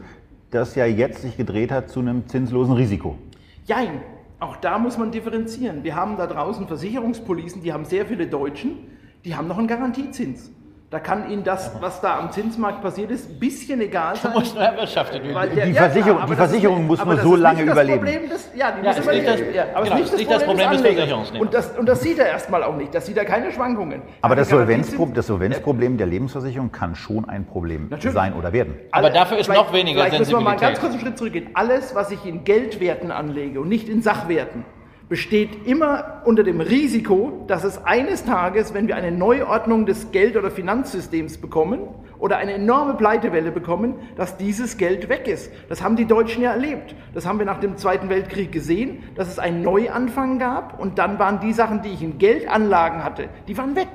das 0.52 0.76
ja 0.76 0.86
jetzt 0.86 1.22
sich 1.22 1.38
gedreht 1.38 1.72
hat 1.72 1.90
zu 1.90 2.00
einem 2.00 2.28
zinslosen 2.28 2.74
Risiko. 2.74 3.18
Jein, 3.66 4.02
auch 4.40 4.58
da 4.58 4.78
muss 4.78 4.98
man 4.98 5.12
differenzieren. 5.12 5.84
Wir 5.84 5.96
haben 5.96 6.18
da 6.18 6.28
draußen 6.28 6.68
Versicherungspolicen, 6.68 7.64
die 7.64 7.74
haben 7.74 7.86
sehr 7.86 8.06
viele 8.06 8.28
Deutschen, 8.28 8.78
die 9.26 9.36
haben 9.36 9.48
noch 9.48 9.58
einen 9.58 9.68
Garantiezins. 9.68 10.52
Da 10.90 11.00
kann 11.02 11.30
Ihnen 11.30 11.44
das, 11.44 11.72
was 11.82 12.00
da 12.00 12.18
am 12.18 12.32
Zinsmarkt 12.32 12.82
passiert 12.82 13.12
ist, 13.12 13.30
ein 13.30 13.40
bisschen 13.40 13.82
egal 13.82 14.16
sein. 14.16 14.32
musst 14.32 14.56
nur 14.56 14.64
erwirtschaftet 14.64 15.22
werden. 15.22 15.50
Die 15.54 15.74
Versicherung- 15.74 16.18
aber 16.22 16.28
die 16.34 16.38
das 16.38 16.46
ist 16.46 16.52
Versicherung 16.52 16.78
nicht- 16.78 16.88
muss 16.88 17.04
nur 17.06 17.16
das 17.16 17.24
so 17.26 17.36
ist 17.36 17.42
lange 17.42 17.62
nicht 17.64 17.72
überleben. 17.74 18.06
Das 18.06 18.14
Problem 18.14 18.30
des, 18.30 18.50
ja, 18.56 18.72
die 18.72 18.86
Ja, 18.86 18.88
muss 18.94 18.98
ist 19.00 19.12
nicht 19.12 19.28
das- 19.28 19.40
ja, 19.54 19.66
aber 19.76 19.84
genau, 19.84 19.98
ist 19.98 20.18
nicht 20.18 20.32
das 20.32 20.44
Problem 20.46 20.58
des 20.70 20.78
Anlegers. 20.78 20.96
Versicherungsnehmers. 20.96 21.42
Und 21.46 21.54
das, 21.54 21.78
und 21.78 21.90
das 21.90 22.02
sieht 22.02 22.20
er 22.20 22.28
erstmal 22.28 22.64
auch 22.64 22.78
nicht. 22.78 22.96
Das 22.96 23.06
sieht 23.06 23.18
er 23.18 23.26
keine 23.26 23.52
Schwankungen. 23.52 24.02
Aber 24.22 24.38
das, 24.38 24.48
Solvenzpro 24.48 25.10
das 25.14 25.28
Solvenzproblem 25.28 25.98
der 25.98 26.08
Lebensversicherung 26.08 26.72
kann 26.72 26.96
schon 26.96 27.28
ein 27.28 27.46
Problem 27.46 27.88
Natürlich. 27.90 28.16
sein 28.16 28.32
oder 28.34 28.54
werden. 28.54 28.76
Aber 28.94 29.10
dafür 29.10 29.40
ist 29.40 29.50
noch 29.50 29.74
weniger 29.74 30.04
Vielleicht 30.06 30.20
müssen 30.20 30.32
wir 30.32 30.40
mal 30.40 30.52
einen 30.52 30.60
ganz 30.62 30.80
Sensibilität. 30.80 30.80
kurzen 30.80 31.00
Schritt 31.02 31.18
zurückgehen. 31.18 31.50
Alles, 31.54 31.96
was 31.96 32.12
ich 32.12 32.26
in 32.26 32.46
Geldwerten 32.46 33.12
anlege 33.12 33.60
und 33.60 33.68
nicht 33.68 33.90
in 33.90 34.02
Sachwerten, 34.02 34.64
besteht 35.10 35.66
immer 35.66 36.22
unter 36.26 36.44
dem 36.44 36.60
Risiko, 36.60 37.46
dass 37.48 37.64
es 37.64 37.84
eines 37.86 38.26
Tages, 38.26 38.74
wenn 38.74 38.88
wir 38.88 38.96
eine 38.96 39.12
Neuordnung 39.12 39.86
des 39.86 40.12
Geld- 40.12 40.36
oder 40.36 40.52
Finanzsystems 40.52 41.38
bekommen 41.38 41.80
oder 42.20 42.38
eine 42.38 42.54
enorme 42.54 42.96
Pleitewelle 42.96 43.52
bekommen, 43.52 43.96
dass 44.18 44.38
dieses 44.38 44.78
Geld 44.78 45.08
weg 45.08 45.28
ist. 45.28 45.52
Das 45.70 45.82
haben 45.82 45.96
die 45.96 46.06
Deutschen 46.06 46.44
ja 46.44 46.52
erlebt. 46.52 46.96
Das 47.14 47.26
haben 47.26 47.40
wir 47.40 47.46
nach 47.46 47.60
dem 47.60 47.78
Zweiten 47.78 48.10
Weltkrieg 48.10 48.52
gesehen, 48.52 49.04
dass 49.16 49.30
es 49.30 49.40
einen 49.40 49.62
Neuanfang 49.62 50.40
gab 50.40 50.80
und 50.80 50.98
dann 50.98 51.20
waren 51.20 51.40
die 51.40 51.54
Sachen, 51.54 51.82
die 51.82 51.90
ich 51.90 52.04
in 52.04 52.18
Geldanlagen 52.18 53.04
hatte, 53.04 53.30
die 53.48 53.58
waren 53.58 53.76
weg. 53.76 53.88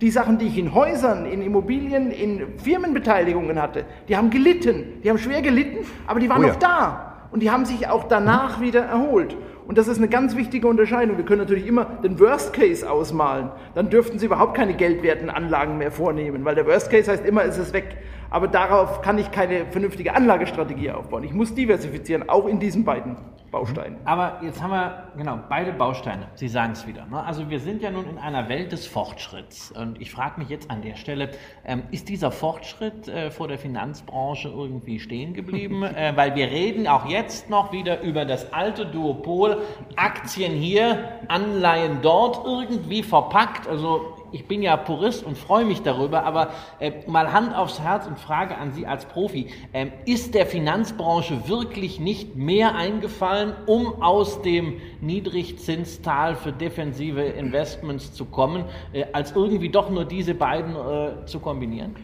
Die 0.00 0.10
Sachen, 0.12 0.38
die 0.38 0.46
ich 0.46 0.58
in 0.58 0.74
Häusern, 0.74 1.26
in 1.26 1.42
Immobilien, 1.42 2.12
in 2.12 2.56
Firmenbeteiligungen 2.58 3.60
hatte, 3.60 3.84
die 4.08 4.16
haben 4.16 4.30
gelitten. 4.30 5.00
Die 5.02 5.10
haben 5.10 5.18
schwer 5.18 5.42
gelitten, 5.42 5.78
aber 6.06 6.20
die 6.20 6.28
waren 6.28 6.42
Oh 6.42 6.46
ja. 6.46 6.52
noch 6.52 6.58
da. 6.60 7.04
Und 7.32 7.42
die 7.42 7.50
haben 7.50 7.64
sich 7.64 7.88
auch 7.88 8.04
danach 8.04 8.60
wieder 8.60 8.84
erholt. 8.84 9.36
Und 9.68 9.76
das 9.76 9.86
ist 9.86 9.98
eine 9.98 10.08
ganz 10.08 10.34
wichtige 10.34 10.66
Unterscheidung. 10.66 11.18
Wir 11.18 11.26
können 11.26 11.42
natürlich 11.42 11.66
immer 11.66 11.84
den 12.02 12.18
Worst 12.18 12.54
Case 12.54 12.90
ausmalen. 12.90 13.50
Dann 13.74 13.90
dürften 13.90 14.18
Sie 14.18 14.24
überhaupt 14.24 14.56
keine 14.56 14.72
geldwerten 14.72 15.28
Anlagen 15.28 15.76
mehr 15.76 15.92
vornehmen, 15.92 16.42
weil 16.46 16.54
der 16.54 16.66
Worst 16.66 16.90
Case 16.90 17.12
heißt 17.12 17.26
immer, 17.26 17.44
es 17.44 17.58
ist 17.58 17.74
weg. 17.74 17.98
Aber 18.30 18.48
darauf 18.48 19.02
kann 19.02 19.18
ich 19.18 19.30
keine 19.30 19.66
vernünftige 19.66 20.16
Anlagestrategie 20.16 20.90
aufbauen. 20.90 21.22
Ich 21.22 21.34
muss 21.34 21.54
diversifizieren, 21.54 22.30
auch 22.30 22.46
in 22.46 22.60
diesen 22.60 22.84
beiden 22.84 23.16
Bausteinen. 23.50 23.96
Aber 24.04 24.40
jetzt 24.42 24.62
haben 24.62 24.70
wir, 24.70 25.08
genau, 25.16 25.38
beide 25.48 25.72
Bausteine. 25.72 26.28
Sie 26.34 26.48
sagen 26.48 26.72
es 26.72 26.86
wieder. 26.86 27.06
Ne? 27.06 27.22
Also 27.22 27.48
wir 27.48 27.60
sind 27.60 27.82
ja 27.82 27.90
nun 27.90 28.08
in 28.08 28.18
einer 28.18 28.48
Welt 28.48 28.72
des 28.72 28.86
Fortschritts. 28.86 29.72
Und 29.72 30.00
ich 30.00 30.10
frage 30.10 30.38
mich 30.40 30.48
jetzt 30.48 30.70
an 30.70 30.82
der 30.82 30.96
Stelle, 30.96 31.30
ähm, 31.64 31.84
ist 31.90 32.08
dieser 32.08 32.30
Fortschritt 32.30 33.08
äh, 33.08 33.30
vor 33.30 33.48
der 33.48 33.58
Finanzbranche 33.58 34.48
irgendwie 34.48 35.00
stehen 35.00 35.32
geblieben? 35.32 35.82
äh, 35.84 36.12
weil 36.14 36.34
wir 36.34 36.50
reden 36.50 36.86
auch 36.86 37.06
jetzt 37.06 37.48
noch 37.48 37.72
wieder 37.72 38.02
über 38.02 38.24
das 38.24 38.52
alte 38.52 38.86
Duopol, 38.86 39.62
Aktien 39.96 40.52
hier, 40.52 41.12
Anleihen 41.28 42.02
dort, 42.02 42.44
irgendwie 42.44 43.02
verpackt. 43.02 43.66
Also 43.66 44.17
ich 44.32 44.46
bin 44.46 44.62
ja 44.62 44.76
Purist 44.76 45.24
und 45.24 45.36
freue 45.38 45.64
mich 45.64 45.82
darüber, 45.82 46.24
aber 46.24 46.50
äh, 46.80 46.92
mal 47.06 47.32
Hand 47.32 47.54
aufs 47.54 47.80
Herz 47.80 48.06
und 48.06 48.18
Frage 48.18 48.56
an 48.56 48.72
Sie 48.72 48.86
als 48.86 49.04
Profi. 49.06 49.48
Ähm, 49.72 49.92
ist 50.04 50.34
der 50.34 50.46
Finanzbranche 50.46 51.48
wirklich 51.48 52.00
nicht 52.00 52.36
mehr 52.36 52.74
eingefallen, 52.74 53.54
um 53.66 54.02
aus 54.02 54.42
dem 54.42 54.74
Niedrigzinstal 55.00 56.36
für 56.36 56.52
defensive 56.52 57.22
Investments 57.22 58.12
zu 58.12 58.24
kommen, 58.24 58.64
äh, 58.92 59.06
als 59.12 59.32
irgendwie 59.32 59.68
doch 59.68 59.90
nur 59.90 60.04
diese 60.04 60.34
beiden 60.34 60.74
äh, 60.74 61.26
zu 61.26 61.40
kombinieren? 61.40 61.96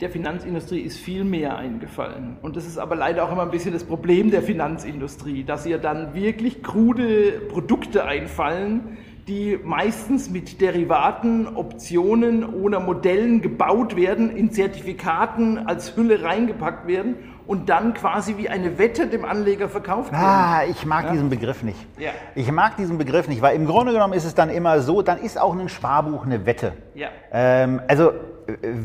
Der 0.00 0.10
Finanzindustrie 0.10 0.80
ist 0.80 0.98
viel 0.98 1.22
mehr 1.22 1.56
eingefallen. 1.56 2.36
Und 2.42 2.56
das 2.56 2.66
ist 2.66 2.78
aber 2.78 2.96
leider 2.96 3.24
auch 3.24 3.30
immer 3.30 3.42
ein 3.42 3.52
bisschen 3.52 3.72
das 3.72 3.84
Problem 3.84 4.32
der 4.32 4.42
Finanzindustrie, 4.42 5.44
dass 5.44 5.64
ihr 5.66 5.78
dann 5.78 6.14
wirklich 6.14 6.64
krude 6.64 7.40
Produkte 7.48 8.04
einfallen, 8.04 8.98
die 9.26 9.58
meistens 9.62 10.28
mit 10.28 10.60
Derivaten, 10.60 11.56
Optionen 11.56 12.44
oder 12.44 12.80
Modellen 12.80 13.40
gebaut 13.40 13.96
werden, 13.96 14.34
in 14.34 14.52
Zertifikaten 14.52 15.66
als 15.66 15.96
Hülle 15.96 16.22
reingepackt 16.22 16.86
werden 16.86 17.16
und 17.46 17.68
dann 17.68 17.94
quasi 17.94 18.36
wie 18.36 18.48
eine 18.48 18.78
Wette 18.78 19.06
dem 19.06 19.24
Anleger 19.24 19.68
verkauft 19.68 20.12
werden. 20.12 20.24
Ah, 20.24 20.62
ich 20.68 20.84
mag 20.84 21.10
diesen 21.12 21.30
Begriff 21.30 21.62
nicht. 21.62 21.78
Ja. 21.98 22.10
Ich 22.34 22.50
mag 22.50 22.76
diesen 22.76 22.98
Begriff 22.98 23.28
nicht, 23.28 23.42
weil 23.42 23.56
im 23.56 23.66
Grunde 23.66 23.92
genommen 23.92 24.14
ist 24.14 24.24
es 24.24 24.34
dann 24.34 24.50
immer 24.50 24.80
so, 24.80 25.02
dann 25.02 25.18
ist 25.18 25.38
auch 25.38 25.54
ein 25.54 25.68
Sparbuch 25.68 26.24
eine 26.24 26.46
Wette. 26.46 26.72
Ja. 26.94 27.08
Ähm, 27.32 27.80
also 27.88 28.10
äh, 28.10 28.12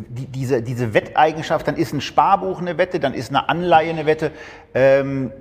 die, 0.10 0.28
diese, 0.28 0.62
diese 0.62 0.94
Wetteigenschaft, 0.94 1.68
dann 1.68 1.76
ist 1.76 1.94
ein 1.94 2.02
Sparbuch 2.02 2.60
eine 2.60 2.78
Wette, 2.78 3.00
dann 3.00 3.14
ist 3.14 3.30
eine 3.30 3.48
Anleihe 3.48 3.90
eine 3.92 4.06
Wette. 4.06 4.32
Ähm, 4.74 5.32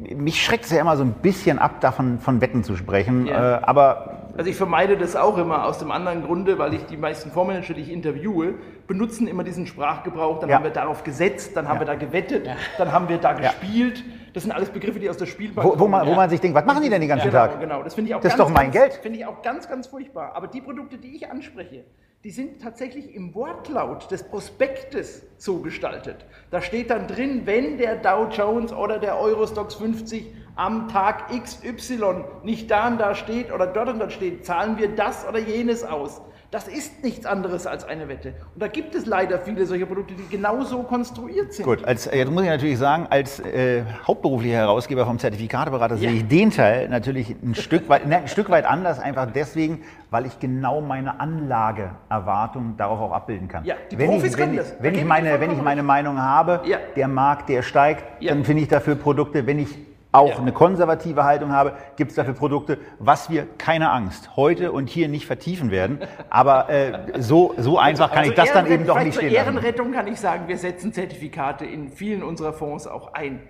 mich 0.00 0.42
schreckt 0.44 0.64
es 0.64 0.70
ja 0.70 0.80
immer 0.80 0.96
so 0.96 1.02
ein 1.04 1.12
bisschen 1.12 1.58
ab, 1.58 1.80
davon 1.80 2.18
von 2.18 2.40
Wetten 2.40 2.64
zu 2.64 2.76
sprechen. 2.76 3.26
Ja. 3.26 3.56
Äh, 3.58 3.62
aber 3.62 4.12
Also 4.36 4.50
ich 4.50 4.56
vermeide 4.56 4.96
das 4.98 5.16
auch 5.16 5.38
immer 5.38 5.64
aus 5.64 5.78
dem 5.78 5.90
anderen 5.90 6.22
Grunde, 6.24 6.58
weil 6.58 6.74
ich 6.74 6.84
die 6.86 6.96
meisten 6.98 7.30
Fondsmanager, 7.30 7.72
die 7.74 7.80
ich 7.80 7.90
interviewe, 7.90 8.54
benutzen 8.86 9.26
immer 9.28 9.44
diesen 9.44 9.66
Sprachgebrauch. 9.66 10.40
Dann 10.40 10.50
Ja. 10.50 10.56
haben 10.56 10.64
wir 10.64 10.70
darauf 10.70 11.04
gesetzt, 11.04 11.56
dann 11.56 11.66
haben 11.68 11.76
Ja. 11.76 11.80
wir 11.82 11.86
da 11.86 11.94
gewettet, 11.94 12.46
dann 12.78 12.92
haben 12.92 13.08
wir 13.08 13.18
da 13.18 13.32
gespielt. 13.32 14.04
Das 14.34 14.42
sind 14.42 14.52
alles 14.52 14.68
Begriffe, 14.68 14.98
die 15.00 15.08
aus 15.08 15.16
der 15.16 15.24
Spielbank 15.26 15.66
wo, 15.66 15.78
wo, 15.78 15.88
man, 15.88 16.06
wo 16.06 16.14
man 16.14 16.28
sich 16.28 16.40
denkt, 16.40 16.54
was 16.54 16.66
machen 16.66 16.82
die 16.82 16.90
denn 16.90 17.00
den 17.00 17.08
ganzen 17.08 17.30
Genau, 17.30 17.46
Tag? 17.46 17.58
genau. 17.58 17.82
Das 17.82 17.94
finde 17.94 18.10
ich 18.10 18.14
auch 18.14 18.20
Das 18.20 18.32
ist 18.34 18.38
ganz, 18.38 18.48
doch 18.48 18.54
mein 18.54 18.70
ganz, 18.70 18.84
Geld. 18.84 18.94
Finde 19.02 19.18
ich 19.18 19.24
auch 19.26 19.40
ganz, 19.40 19.66
ganz 19.68 19.86
furchtbar. 19.86 20.32
Aber 20.34 20.46
die 20.48 20.60
Produkte, 20.60 20.98
die 20.98 21.16
ich 21.16 21.30
anspreche, 21.30 21.84
die 22.26 22.32
sind 22.32 22.60
tatsächlich 22.60 23.14
im 23.14 23.36
Wortlaut 23.36 24.10
des 24.10 24.24
Prospektes 24.24 25.22
so 25.36 25.60
gestaltet. 25.60 26.24
Da 26.50 26.60
steht 26.60 26.90
dann 26.90 27.06
drin, 27.06 27.42
wenn 27.44 27.78
der 27.78 27.94
Dow 27.94 28.26
Jones 28.28 28.72
oder 28.72 28.98
der 28.98 29.20
Eurostox 29.20 29.76
50 29.76 30.34
am 30.56 30.88
Tag 30.88 31.28
XY 31.28 32.24
nicht 32.42 32.68
da 32.68 32.88
und 32.88 32.98
da 32.98 33.14
steht 33.14 33.52
oder 33.52 33.68
dort 33.68 33.90
und 33.90 34.00
dort 34.00 34.12
steht, 34.12 34.44
zahlen 34.44 34.76
wir 34.76 34.88
das 34.88 35.24
oder 35.28 35.38
jenes 35.38 35.84
aus. 35.84 36.20
Das 36.52 36.68
ist 36.68 37.02
nichts 37.02 37.26
anderes 37.26 37.66
als 37.66 37.84
eine 37.84 38.08
Wette. 38.08 38.34
Und 38.54 38.62
da 38.62 38.68
gibt 38.68 38.94
es 38.94 39.04
leider 39.04 39.38
viele 39.40 39.66
solcher 39.66 39.86
Produkte, 39.86 40.14
die 40.14 40.28
genauso 40.28 40.82
konstruiert 40.84 41.52
sind. 41.52 41.64
Gut, 41.64 41.84
als, 41.84 42.04
jetzt 42.06 42.30
muss 42.30 42.44
ich 42.44 42.48
natürlich 42.48 42.78
sagen, 42.78 43.06
als 43.10 43.40
äh, 43.40 43.82
hauptberuflicher 44.06 44.56
Herausgeber 44.56 45.04
vom 45.06 45.18
Zertifikateberater 45.18 45.96
Ja. 45.96 46.00
sehe 46.08 46.12
ich 46.12 46.28
den 46.28 46.50
Teil 46.52 46.88
natürlich 46.88 47.30
ein 47.42 47.54
Stück, 47.56 47.88
weit, 47.88 48.06
ne, 48.06 48.18
ein 48.18 48.28
Stück 48.28 48.48
weit 48.48 48.64
anders, 48.64 49.00
einfach 49.00 49.26
deswegen, 49.32 49.82
weil 50.10 50.26
ich 50.26 50.38
genau 50.38 50.80
meine 50.80 51.18
Anlageerwartung 51.18 52.74
darauf 52.76 53.00
auch 53.00 53.12
abbilden 53.12 53.48
kann. 53.48 53.64
Ja, 53.64 53.74
die 53.90 53.98
wenn 53.98 54.10
Profis 54.10 54.32
ich, 54.32 54.38
wenn 54.38 54.44
können 54.46 54.56
das. 54.58 54.76
Da 54.76 54.82
Wenn 54.84 54.94
ich, 54.94 55.04
meine, 55.04 55.40
wenn 55.40 55.50
ich 55.50 55.60
meine 55.62 55.82
Meinung 55.82 56.20
habe, 56.20 56.60
Ja. 56.64 56.78
der 56.94 57.08
Markt, 57.08 57.48
der 57.48 57.62
steigt, 57.62 58.04
Ja. 58.22 58.32
dann 58.32 58.44
finde 58.44 58.62
ich 58.62 58.68
dafür 58.68 58.94
Produkte, 58.94 59.46
wenn 59.46 59.58
ich 59.58 59.76
auch 60.16 60.30
Ja. 60.30 60.36
eine 60.38 60.52
konservative 60.52 61.24
Haltung 61.24 61.52
habe, 61.52 61.74
gibt 61.96 62.10
es 62.10 62.16
dafür 62.16 62.34
Produkte, 62.34 62.78
was 62.98 63.30
wir, 63.30 63.46
keine 63.58 63.90
Angst, 63.90 64.36
heute 64.36 64.72
und 64.72 64.88
hier 64.88 65.08
nicht 65.08 65.26
vertiefen 65.26 65.70
werden. 65.70 66.00
Aber 66.30 66.68
äh, 66.70 67.20
so, 67.20 67.54
so 67.58 67.78
einfach 67.78 68.08
kann 68.10 68.18
Also 68.20 68.30
ich 68.30 68.36
das 68.36 68.52
dann 68.52 68.66
eben 68.66 68.86
doch 68.86 68.98
nicht 68.98 69.14
stehen 69.16 69.32
lassen. 69.32 69.46
Ehrenrettung 69.46 69.92
kann 69.92 70.06
ich 70.06 70.18
sagen, 70.18 70.48
wir 70.48 70.58
setzen 70.58 70.92
Zertifikate 70.92 71.64
in 71.64 71.90
vielen 71.90 72.22
unserer 72.22 72.52
Fonds 72.52 72.86
auch 72.86 73.14
ein. 73.14 73.40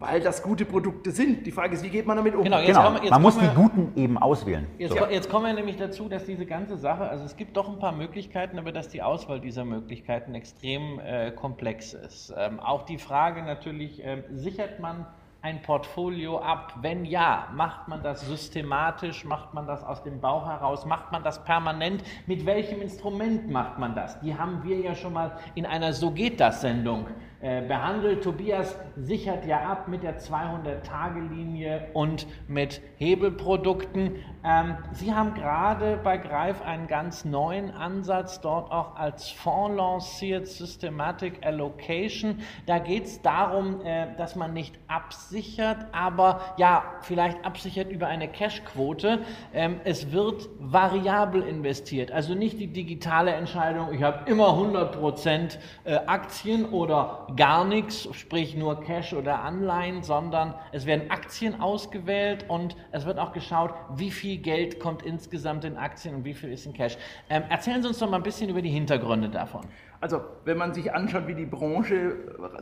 weil 0.00 0.20
das 0.20 0.42
gute 0.42 0.66
Produkte 0.66 1.12
sind. 1.12 1.46
Die 1.46 1.52
Frage 1.52 1.74
ist, 1.74 1.82
wie 1.84 1.88
geht 1.88 2.04
man 2.04 2.16
damit 2.18 2.34
um? 2.34 2.42
Genau, 2.42 2.58
jetzt 2.58 2.66
Genau, 2.66 2.82
kommen- 2.82 2.98
jetzt 3.02 3.10
man 3.10 3.22
muss 3.22 3.36
die 3.38 3.42
wir- 3.42 3.54
guten 3.54 3.92
eben 3.96 4.18
auswählen. 4.18 4.66
Jetzt, 4.76 4.98
So. 4.98 5.06
jetzt 5.06 5.30
kommen 5.30 5.46
wir 5.46 5.54
nämlich 5.54 5.76
dazu, 5.76 6.08
dass 6.10 6.24
diese 6.26 6.44
ganze 6.44 6.76
Sache, 6.76 7.08
also 7.08 7.24
es 7.24 7.36
gibt 7.36 7.56
doch 7.56 7.68
ein 7.70 7.78
paar 7.78 7.92
Möglichkeiten, 7.92 8.58
aber 8.58 8.70
dass 8.72 8.88
die 8.88 9.00
Auswahl 9.02 9.40
dieser 9.40 9.64
Möglichkeiten 9.64 10.34
extrem 10.34 10.98
äh, 10.98 11.30
komplex 11.30 11.94
ist. 11.94 12.34
Ähm, 12.36 12.60
auch 12.60 12.82
die 12.82 12.98
Frage 12.98 13.44
natürlich, 13.44 14.02
ähm, 14.04 14.24
sichert 14.34 14.78
man 14.80 15.06
ein 15.44 15.60
Portfolio 15.60 16.38
ab? 16.38 16.72
Wenn 16.80 17.04
ja, 17.04 17.48
macht 17.54 17.86
man 17.86 18.02
das 18.02 18.22
systematisch, 18.22 19.26
macht 19.26 19.52
man 19.52 19.66
das 19.66 19.84
aus 19.84 20.02
dem 20.02 20.18
Bauch 20.18 20.46
heraus, 20.46 20.86
macht 20.86 21.12
man 21.12 21.22
das 21.22 21.44
permanent? 21.44 22.02
Mit 22.26 22.46
welchem 22.46 22.80
Instrument 22.80 23.50
macht 23.50 23.78
man 23.78 23.94
das? 23.94 24.18
Die 24.20 24.36
haben 24.36 24.64
wir 24.64 24.78
ja 24.78 24.94
schon 24.94 25.12
mal 25.12 25.36
in 25.54 25.66
einer 25.66 25.92
So 25.92 26.10
geht 26.10 26.40
das 26.40 26.62
Sendung 26.62 27.06
behandelt. 27.44 28.24
Tobias 28.24 28.76
sichert 28.96 29.44
ja 29.46 29.60
ab 29.60 29.88
mit 29.88 30.02
der 30.02 30.18
200-Tage-Linie 30.18 31.88
und 31.92 32.26
mit 32.48 32.80
Hebelprodukten. 32.96 34.16
Ähm, 34.44 34.76
Sie 34.92 35.14
haben 35.14 35.34
gerade 35.34 35.98
bei 36.02 36.16
Greif 36.16 36.62
einen 36.62 36.86
ganz 36.86 37.24
neuen 37.24 37.70
Ansatz 37.70 38.40
dort 38.40 38.70
auch 38.70 38.96
als 38.96 39.30
Fonds 39.30 39.76
lanciert, 39.76 40.46
Systematic 40.46 41.44
Allocation. 41.44 42.40
Da 42.66 42.78
geht 42.78 43.04
es 43.04 43.22
darum, 43.22 43.80
äh, 43.84 44.14
dass 44.16 44.36
man 44.36 44.52
nicht 44.52 44.78
absichert, 44.88 45.86
aber 45.92 46.40
ja, 46.56 46.84
vielleicht 47.00 47.44
absichert 47.44 47.90
über 47.90 48.06
eine 48.06 48.28
Cashquote. 48.28 49.20
Ähm, 49.52 49.80
es 49.84 50.12
wird 50.12 50.48
variabel 50.58 51.42
investiert, 51.42 52.12
also 52.12 52.34
nicht 52.34 52.60
die 52.60 52.68
digitale 52.68 53.32
Entscheidung, 53.32 53.92
ich 53.92 54.02
habe 54.02 54.28
immer 54.30 54.48
100% 54.48 55.58
äh, 55.84 55.96
Aktien 56.06 56.66
oder 56.66 57.26
gar 57.36 57.64
nichts, 57.64 58.08
sprich 58.12 58.56
nur 58.56 58.80
Cash 58.80 59.12
oder 59.12 59.40
Anleihen, 59.40 60.02
sondern 60.02 60.54
es 60.72 60.86
werden 60.86 61.10
Aktien 61.10 61.60
ausgewählt 61.60 62.44
und 62.48 62.76
es 62.92 63.06
wird 63.06 63.18
auch 63.18 63.32
geschaut, 63.32 63.74
wie 63.96 64.10
viel 64.10 64.38
Geld 64.38 64.80
kommt 64.80 65.02
insgesamt 65.02 65.64
in 65.64 65.76
Aktien 65.76 66.16
und 66.16 66.24
wie 66.24 66.34
viel 66.34 66.52
ist 66.52 66.66
in 66.66 66.72
Cash. 66.72 66.96
Ähm, 67.30 67.42
erzählen 67.48 67.82
Sie 67.82 67.88
uns 67.88 67.98
doch 67.98 68.10
mal 68.10 68.16
ein 68.16 68.22
bisschen 68.22 68.50
über 68.50 68.62
die 68.62 68.70
Hintergründe 68.70 69.28
davon. 69.28 69.62
Also, 70.00 70.20
wenn 70.44 70.58
man 70.58 70.74
sich 70.74 70.92
anschaut, 70.92 71.26
wie 71.26 71.34
die 71.34 71.46
Branche 71.46 72.16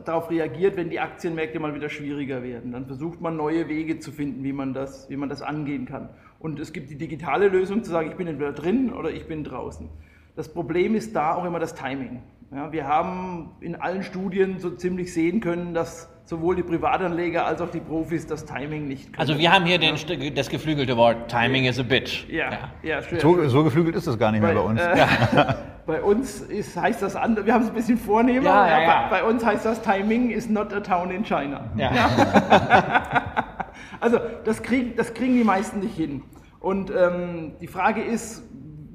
darauf 0.05 0.29
reagiert, 0.29 0.77
wenn 0.77 0.89
die 0.89 0.99
Aktienmärkte 0.99 1.59
mal 1.59 1.75
wieder 1.75 1.89
schwieriger 1.89 2.41
werden, 2.41 2.71
dann 2.71 2.85
versucht 2.85 3.19
man 3.19 3.35
neue 3.35 3.67
Wege 3.67 3.99
zu 3.99 4.11
finden, 4.11 4.43
wie 4.43 4.53
man 4.53 4.73
das, 4.73 5.09
wie 5.09 5.17
man 5.17 5.27
das 5.27 5.41
angehen 5.41 5.85
kann. 5.85 6.09
Und 6.39 6.59
es 6.59 6.71
gibt 6.71 6.89
die 6.89 6.97
digitale 6.97 7.49
Lösung 7.49 7.83
zu 7.83 7.91
sagen, 7.91 8.09
ich 8.09 8.15
bin 8.15 8.27
entweder 8.27 8.53
drin 8.53 8.93
oder 8.93 9.11
ich 9.11 9.27
bin 9.27 9.43
draußen. 9.43 9.89
Das 10.35 10.53
Problem 10.53 10.95
ist 10.95 11.15
da 11.15 11.35
auch 11.35 11.45
immer 11.45 11.59
das 11.59 11.75
Timing. 11.75 12.23
Ja, 12.55 12.71
wir 12.71 12.87
haben 12.87 13.49
in 13.61 13.75
allen 13.75 14.03
Studien 14.03 14.59
so 14.59 14.69
ziemlich 14.69 15.11
sehen 15.11 15.39
können, 15.39 15.73
dass 15.73 16.09
sowohl 16.25 16.55
die 16.55 16.63
Privatanleger 16.63 17.45
als 17.45 17.61
auch 17.61 17.71
die 17.71 17.79
Profis 17.79 18.27
das 18.27 18.45
Timing 18.45 18.87
nicht 18.87 19.05
können. 19.05 19.19
Also 19.19 19.39
wir 19.39 19.51
haben 19.51 19.65
hier 19.65 19.79
den, 19.79 19.95
das 20.35 20.49
geflügelte 20.49 20.95
Wort, 20.95 21.29
Timing 21.29 21.65
is 21.65 21.79
a 21.79 21.83
bitch. 21.83 22.27
ja, 22.29 22.69
ja, 22.83 23.01
schön. 23.01 23.19
So, 23.19 23.47
so 23.47 23.63
geflügelt 23.63 23.95
ist 23.95 24.05
das 24.05 24.19
gar 24.19 24.31
nicht 24.31 24.41
mehr 24.41 24.53
bei 24.53 24.59
uns. 24.59 24.79
Äh, 24.79 25.05
bei 25.87 26.01
uns 26.01 26.41
ist, 26.41 26.79
heißt 26.79 27.01
das 27.01 27.15
andere, 27.15 27.45
wir 27.47 27.53
haben 27.53 27.63
es 27.63 27.69
ein 27.69 27.75
bisschen 27.75 27.97
vornehmer. 27.97 28.45
Ja, 28.45 28.67
ja, 28.67 28.81
ja. 28.81 29.07
Bei, 29.09 29.21
bei 29.21 29.23
uns 29.27 29.43
heißt 29.43 29.65
das 29.65 29.81
Timing 29.81 30.29
is 30.29 30.47
not 30.47 30.71
a 30.73 30.79
town 30.79 31.09
in 31.09 31.23
China. 31.23 31.71
Ja. 31.75 33.49
Also 33.99 34.19
das, 34.43 34.61
krieg, 34.61 34.97
das 34.97 35.13
kriegen 35.13 35.35
die 35.37 35.45
meisten 35.45 35.79
nicht 35.79 35.95
hin. 35.95 36.23
Und 36.59 36.91
ähm, 36.91 37.53
die 37.61 37.67
Frage 37.67 38.01
ist, 38.01 38.43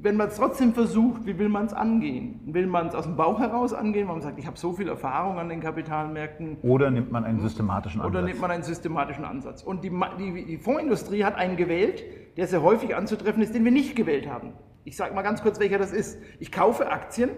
wenn 0.00 0.16
man 0.16 0.28
es 0.28 0.36
trotzdem 0.36 0.74
versucht, 0.74 1.26
wie 1.26 1.38
will 1.38 1.48
man 1.48 1.66
es 1.66 1.72
angehen? 1.72 2.40
Will 2.46 2.66
man 2.66 2.86
es 2.86 2.94
aus 2.94 3.04
dem 3.04 3.16
Bauch 3.16 3.40
heraus 3.40 3.72
angehen, 3.72 4.06
weil 4.06 4.14
man 4.14 4.22
sagt, 4.22 4.38
ich 4.38 4.46
habe 4.46 4.56
so 4.56 4.72
viel 4.72 4.88
Erfahrung 4.88 5.38
an 5.38 5.48
den 5.48 5.60
Kapitalmärkten, 5.60 6.58
Oder 6.62 6.90
nimmt 6.90 7.10
man 7.10 7.24
einen 7.24 7.40
systematischen 7.40 8.00
Ansatz? 8.00 8.14
oder 8.16 8.24
nimmt 8.24 8.40
man 8.40 8.50
einen 8.50 8.62
systematischen 8.62 9.24
Ansatz? 9.24 9.62
Und 9.62 9.82
die, 9.82 9.90
die, 10.18 10.44
die 10.44 10.58
Fondsindustrie 10.58 11.24
hat 11.24 11.34
einen 11.34 11.56
gewählt, 11.56 12.04
der 12.36 12.46
sehr 12.46 12.62
häufig 12.62 12.94
anzutreffen 12.94 13.42
ist, 13.42 13.54
den 13.54 13.64
wir 13.64 13.72
nicht 13.72 13.96
gewählt 13.96 14.28
haben. 14.28 14.52
Ich 14.84 14.96
sage 14.96 15.14
mal 15.14 15.22
ganz 15.22 15.42
kurz, 15.42 15.58
welcher 15.58 15.78
das 15.78 15.92
ist. 15.92 16.18
Ich 16.38 16.52
kaufe 16.52 16.90
Aktien 16.90 17.30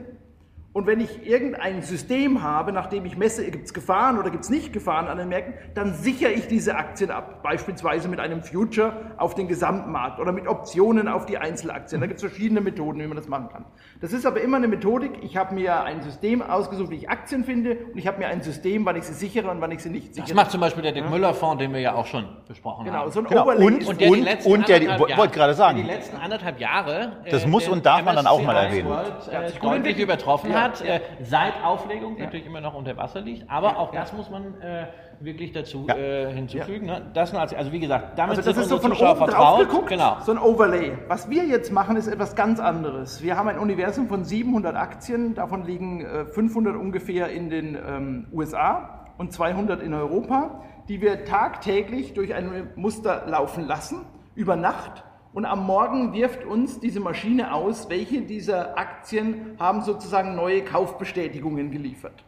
und 0.72 0.87
wenn 0.87 1.00
ich 1.00 1.26
irgendein 1.26 1.83
System 1.83 2.42
habe, 2.44 2.70
nachdem 2.70 3.04
ich 3.04 3.16
messe, 3.16 3.44
gibt 3.50 3.66
es 3.66 3.74
Gefahren 3.74 4.18
oder 4.20 4.30
gibt 4.30 4.44
es 4.44 4.50
nicht 4.50 4.72
Gefahren 4.72 5.09
an 5.09 5.18
den 5.18 5.28
Märkten, 5.28 5.54
dann 5.74 5.94
sichere 5.94 6.30
ich 6.30 6.46
diese 6.46 6.76
Aktien 6.76 7.11
ab. 7.11 7.42
Beispielsweise 7.42 8.06
mit 8.09 8.20
einem 8.20 8.40
Future 8.44 8.92
auf 9.16 9.35
den 9.35 9.48
Gesamtmarkt 9.48 10.20
oder 10.20 10.30
mit 10.30 10.46
Optionen 10.46 11.09
auf 11.09 11.26
die 11.26 11.38
Einzelaktien. 11.38 12.00
Da 12.00 12.06
gibt 12.06 12.22
es 12.22 12.24
verschiedene 12.24 12.61
Methoden, 12.61 13.00
wie 13.00 13.06
man 13.09 13.16
das 13.16 13.26
machen 13.26 13.48
kann. 13.48 13.64
Das 14.00 14.12
ist 14.12 14.24
aber 14.24 14.40
immer 14.42 14.59
eine 14.59 14.68
Methodik. 14.68 15.11
Ich 15.22 15.37
habe 15.37 15.56
mir 15.56 15.83
ein 15.83 16.02
System 16.02 16.40
ausgesucht, 16.40 16.90
wie 16.90 16.96
ich 16.96 17.11
Aktien 17.11 17.42
finde 17.42 17.76
und 17.92 17.98
ich 17.98 18.06
habe 18.06 18.18
mir 18.18 18.28
ein 18.28 18.40
System, 18.42 18.87
wann 18.87 18.94
ich 18.94 19.02
sie 19.04 19.14
sichere 19.14 19.50
und 19.50 19.61
wann 19.61 19.72
ich 19.72 19.80
sie 19.83 19.90
nicht 19.90 20.14
sichere. 20.14 20.28
Das 20.28 20.37
macht 20.37 20.52
zum 20.52 20.61
Beispiel 20.61 20.85
der 20.85 20.92
Dick 20.92 21.11
Müller 21.11 21.35
Fonds, 21.35 21.59
den 21.61 21.72
wir 21.72 21.80
ja 21.80 21.94
auch 21.94 22.06
schon 22.06 22.24
besprochen 22.46 22.85
Genau, 22.85 22.98
haben. 22.98 23.11
so 23.11 23.18
ein 23.18 23.26
Genau, 23.26 23.42
Overlay. 23.42 23.64
und- 23.64 23.87
Und 23.88 24.00
der 24.00 24.09
Und- 24.09 24.46
und 24.46 24.68
der 24.68 24.78
die- 24.78 24.88
anderthalb 24.88 25.18
wollte 25.18 25.35
gerade 25.35 25.54
sagen. 25.54 25.78
der 25.78 25.85
die 25.87 25.90
letzten 25.90 26.16
anderthalb 26.16 26.61
Jahre. 26.61 27.16
Das 27.28 27.44
äh, 27.44 27.48
muss 27.48 27.66
und 27.68 27.85
darf 27.85 28.04
man 28.04 28.14
dann 28.14 28.28
auch 28.28 28.40
mal 28.40 28.54
erwähnen. 28.54 28.88
World, 28.88 29.12
äh, 29.33 29.48
sich 29.48 29.59
gut 29.59 29.70
deutlich 29.72 29.98
übertroffen 29.98 30.50
Ja, 30.50 30.59
hat, 30.62 30.80
ja. 30.84 30.94
äh, 30.96 31.00
seit 31.22 31.62
Auflegung 31.64 32.18
natürlich 32.18 32.46
immer 32.46 32.60
noch 32.60 32.74
unter 32.74 32.96
Wasser 32.96 33.20
liegt, 33.20 33.48
aber 33.50 33.78
auch 33.78 33.92
das 33.92 34.12
muss 34.12 34.30
man 34.30 34.60
äh, 34.60 34.86
wirklich 35.20 35.52
dazu 35.52 35.86
Ja. 35.88 35.96
äh, 35.96 36.32
hinzufügen. 36.32 36.86
Ne? 36.86 37.02
Das, 37.12 37.34
also, 37.34 37.72
wie 37.72 37.80
gesagt, 37.80 38.18
damit 38.18 38.38
Also 38.38 38.50
das 38.50 38.58
ist 38.58 38.68
so 38.68 38.78
von 38.78 38.92
Zuschauer 38.92 39.20
oben 39.20 39.30
drauf 39.30 39.58
geguckt, 39.60 39.88
Genau. 39.88 40.16
so 40.20 40.32
ein 40.32 40.38
Overlay. 40.38 40.92
Was 41.08 41.28
wir 41.28 41.44
jetzt 41.44 41.72
machen, 41.72 41.96
ist 41.96 42.06
etwas 42.06 42.34
ganz 42.34 42.60
anderes. 42.60 43.22
Wir 43.22 43.36
haben 43.36 43.48
ein 43.48 43.58
Universum 43.58 44.08
von 44.08 44.24
700 44.24 44.74
Aktien, 44.76 45.34
davon 45.34 45.64
liegen 45.64 46.04
äh, 46.04 46.24
500 46.26 46.76
ungefähr 46.76 47.28
in 47.28 47.50
den 47.50 47.76
ähm, 47.76 48.26
USA 48.32 49.06
und 49.18 49.32
200 49.32 49.82
in 49.82 49.92
Europa, 49.92 50.62
die 50.88 51.00
wir 51.02 51.24
tagtäglich 51.24 52.14
durch 52.14 52.34
ein 52.34 52.70
Muster 52.76 53.24
laufen 53.26 53.66
lassen, 53.66 54.06
über 54.34 54.56
Nacht. 54.56 55.04
Und 55.32 55.44
am 55.44 55.64
Morgen 55.64 56.12
wirft 56.12 56.44
uns 56.44 56.80
diese 56.80 56.98
Maschine 56.98 57.54
aus, 57.54 57.88
welche 57.88 58.22
dieser 58.22 58.76
Aktien 58.76 59.56
haben 59.58 59.82
sozusagen 59.82 60.34
neue 60.34 60.64
Kaufbestätigungen 60.64 61.70
geliefert. 61.70 62.24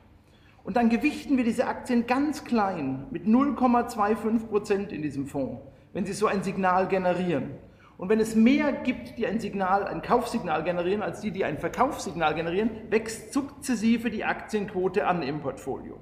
Und 0.62 0.76
dann 0.76 0.88
gewichten 0.88 1.36
wir 1.36 1.42
diese 1.42 1.66
Aktien 1.66 2.06
ganz 2.06 2.44
klein 2.44 3.06
mit 3.10 3.26
0,25 3.26 4.46
Prozent 4.46 4.92
in 4.92 5.02
diesem 5.02 5.26
Fonds, 5.26 5.60
wenn 5.92 6.06
sie 6.06 6.12
so 6.12 6.28
ein 6.28 6.44
Signal 6.44 6.86
generieren. 6.86 7.50
Und 7.98 8.08
wenn 8.08 8.20
es 8.20 8.36
mehr 8.36 8.72
gibt, 8.72 9.18
die 9.18 9.26
ein 9.26 9.40
Signal, 9.40 9.84
ein 9.84 10.02
Kaufsignal 10.02 10.62
generieren, 10.62 11.02
als 11.02 11.20
die, 11.20 11.32
die 11.32 11.44
ein 11.44 11.58
Verkaufssignal 11.58 12.34
generieren, 12.34 12.70
wächst 12.90 13.32
sukzessive 13.32 14.10
die 14.10 14.24
Aktienquote 14.24 15.06
an 15.06 15.22
im 15.22 15.40
Portfolio. 15.40 15.98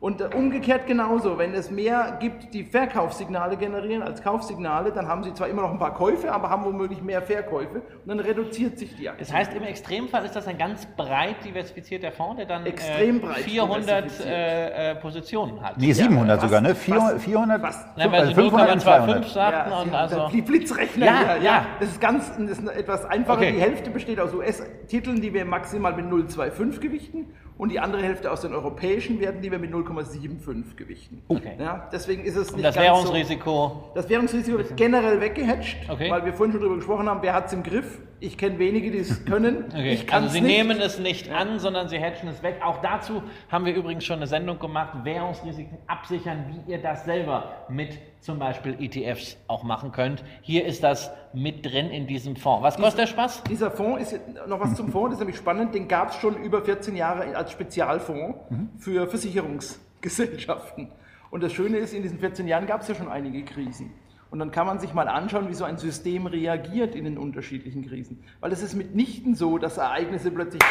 Und 0.00 0.34
umgekehrt 0.34 0.86
genauso, 0.86 1.36
wenn 1.36 1.52
es 1.52 1.70
mehr 1.70 2.16
gibt, 2.20 2.54
die 2.54 2.64
Verkaufssignale 2.64 3.58
generieren 3.58 4.02
als 4.02 4.22
Kaufsignale, 4.22 4.92
dann 4.92 5.06
haben 5.06 5.22
sie 5.24 5.34
zwar 5.34 5.48
immer 5.48 5.60
noch 5.60 5.72
ein 5.72 5.78
paar 5.78 5.92
Käufe, 5.92 6.32
aber 6.32 6.48
haben 6.48 6.64
womöglich 6.64 7.02
mehr 7.02 7.20
Verkäufe 7.20 7.82
und 7.82 8.08
dann 8.08 8.18
reduziert 8.18 8.78
sich 8.78 8.96
die 8.96 9.10
Aktie. 9.10 9.26
Das 9.26 9.30
heißt, 9.34 9.52
im 9.52 9.62
Extremfall 9.62 10.24
ist 10.24 10.34
das 10.34 10.46
ein 10.48 10.56
ganz 10.56 10.86
breit 10.96 11.44
diversifizierter 11.44 12.12
Fonds, 12.12 12.38
der 12.38 12.46
dann 12.46 12.64
Extrem 12.64 13.16
äh, 13.16 13.20
breit 13.20 13.36
400 13.40 13.86
diversifiziert. 14.04 14.26
äh, 14.34 14.90
äh, 14.92 14.94
Positionen 14.94 15.60
hat. 15.60 15.76
Nee, 15.76 15.92
700 15.92 16.40
fast- 16.40 16.48
sogar, 16.48 16.60
ne? 16.62 16.68
fast- 16.70 16.80
400, 16.86 17.20
400 17.20 17.60
fast. 17.60 17.86
Nein, 17.98 18.10
weil 18.12 18.20
also 18.20 18.30
Sie 18.34 18.40
500 18.40 18.72
und 18.72 18.80
0,25 18.80 18.82
200. 18.82 19.28
sagten 19.28 19.70
Ja, 19.70 19.80
und 19.82 19.94
also. 19.94 20.28
die 20.32 20.40
Blitzrechner 20.40 21.04
Ja, 21.06 21.34
hier. 21.34 21.42
ja. 21.42 21.66
Das 21.78 21.90
ist 21.90 22.00
ganz 22.00 22.32
das 22.38 22.58
ist 22.58 22.68
etwas 22.68 23.04
einfacher. 23.04 23.36
Okay. 23.40 23.52
Die 23.52 23.60
Hälfte 23.60 23.90
besteht 23.90 24.18
aus 24.18 24.32
US-Titeln, 24.32 25.20
die 25.20 25.34
wir 25.34 25.44
maximal 25.44 25.92
mit 25.94 26.06
0,25 26.06 26.80
gewichten 26.80 27.26
und 27.60 27.68
die 27.70 27.78
andere 27.78 28.02
Hälfte 28.02 28.30
aus 28.32 28.40
den 28.40 28.54
europäischen 28.54 29.20
Werten, 29.20 29.42
die 29.42 29.50
wir 29.50 29.58
mit 29.58 29.70
0,75 29.70 30.76
gewichten. 30.76 31.22
Okay. 31.28 31.56
Ja, 31.58 31.90
deswegen 31.92 32.24
ist 32.24 32.34
es 32.34 32.48
Und 32.48 32.56
nicht 32.56 32.64
das 32.66 32.74
ganz 32.74 32.86
Währungsrisiko. 32.86 33.50
so. 33.84 33.90
Das 33.94 34.08
Währungsrisiko 34.08 34.56
wird 34.56 34.74
generell 34.78 35.20
weggehatcht, 35.20 35.76
Okay. 35.90 36.10
weil 36.10 36.24
wir 36.24 36.32
vorhin 36.32 36.52
schon 36.52 36.62
darüber 36.62 36.76
gesprochen 36.76 37.06
haben, 37.06 37.20
wer 37.22 37.34
hat 37.34 37.48
es 37.48 37.52
im 37.52 37.62
Griff. 37.62 37.98
Ich 38.22 38.36
kenne 38.36 38.58
wenige, 38.58 38.90
die 38.90 38.98
es 38.98 39.24
können. 39.24 39.64
Okay. 39.70 39.98
Also 40.10 40.28
Sie 40.28 40.40
nicht. 40.42 40.56
nehmen 40.56 40.80
es 40.80 40.98
nicht 40.98 41.30
an, 41.30 41.58
sondern 41.58 41.88
Sie 41.88 41.98
hatchen 41.98 42.28
es 42.28 42.42
weg. 42.42 42.60
Auch 42.62 42.82
dazu 42.82 43.22
haben 43.50 43.64
wir 43.64 43.74
übrigens 43.74 44.04
schon 44.04 44.16
eine 44.16 44.26
Sendung 44.26 44.58
gemacht, 44.58 45.04
Währungsrisiken 45.04 45.78
absichern, 45.86 46.44
wie 46.48 46.72
ihr 46.72 46.78
das 46.82 47.04
selber 47.04 47.64
mit 47.68 47.98
zum 48.20 48.38
Beispiel 48.38 48.76
ETFs 48.78 49.38
auch 49.48 49.62
machen 49.62 49.92
könnt. 49.92 50.22
Hier 50.42 50.66
ist 50.66 50.82
das 50.84 51.10
mit 51.32 51.64
drin 51.64 51.90
in 51.90 52.06
diesem 52.06 52.36
Fonds. 52.36 52.62
Was 52.62 52.76
kostet 52.76 53.00
der 53.00 53.06
Spaß? 53.06 53.44
Dieser 53.44 53.70
Fonds 53.70 54.12
ist 54.12 54.20
noch 54.46 54.60
was 54.60 54.74
zum 54.74 54.90
Fonds, 54.92 55.10
das 55.10 55.14
ist 55.14 55.20
nämlich 55.20 55.36
spannend. 55.36 55.74
Den 55.74 55.88
gab 55.88 56.10
es 56.10 56.16
schon 56.16 56.36
über 56.42 56.62
14 56.62 56.96
Jahre 56.96 57.34
als 57.34 57.52
Spezialfonds 57.52 58.38
für 58.78 59.06
Versicherungsgesellschaften. 59.08 60.88
Und 61.30 61.42
das 61.42 61.52
Schöne 61.52 61.78
ist, 61.78 61.94
in 61.94 62.02
diesen 62.02 62.18
14 62.18 62.46
Jahren 62.46 62.66
gab 62.66 62.82
es 62.82 62.88
ja 62.88 62.94
schon 62.94 63.08
einige 63.08 63.42
Krisen. 63.44 63.92
Und 64.30 64.38
dann 64.38 64.52
kann 64.52 64.66
man 64.66 64.78
sich 64.78 64.94
mal 64.94 65.08
anschauen, 65.08 65.48
wie 65.48 65.54
so 65.54 65.64
ein 65.64 65.76
System 65.76 66.26
reagiert 66.26 66.94
in 66.94 67.04
den 67.04 67.18
unterschiedlichen 67.18 67.84
Krisen. 67.86 68.22
Weil 68.38 68.52
es 68.52 68.62
ist 68.62 68.74
mitnichten 68.74 69.34
so, 69.34 69.58
dass 69.58 69.76
Ereignisse 69.76 70.30
plötzlich 70.30 70.62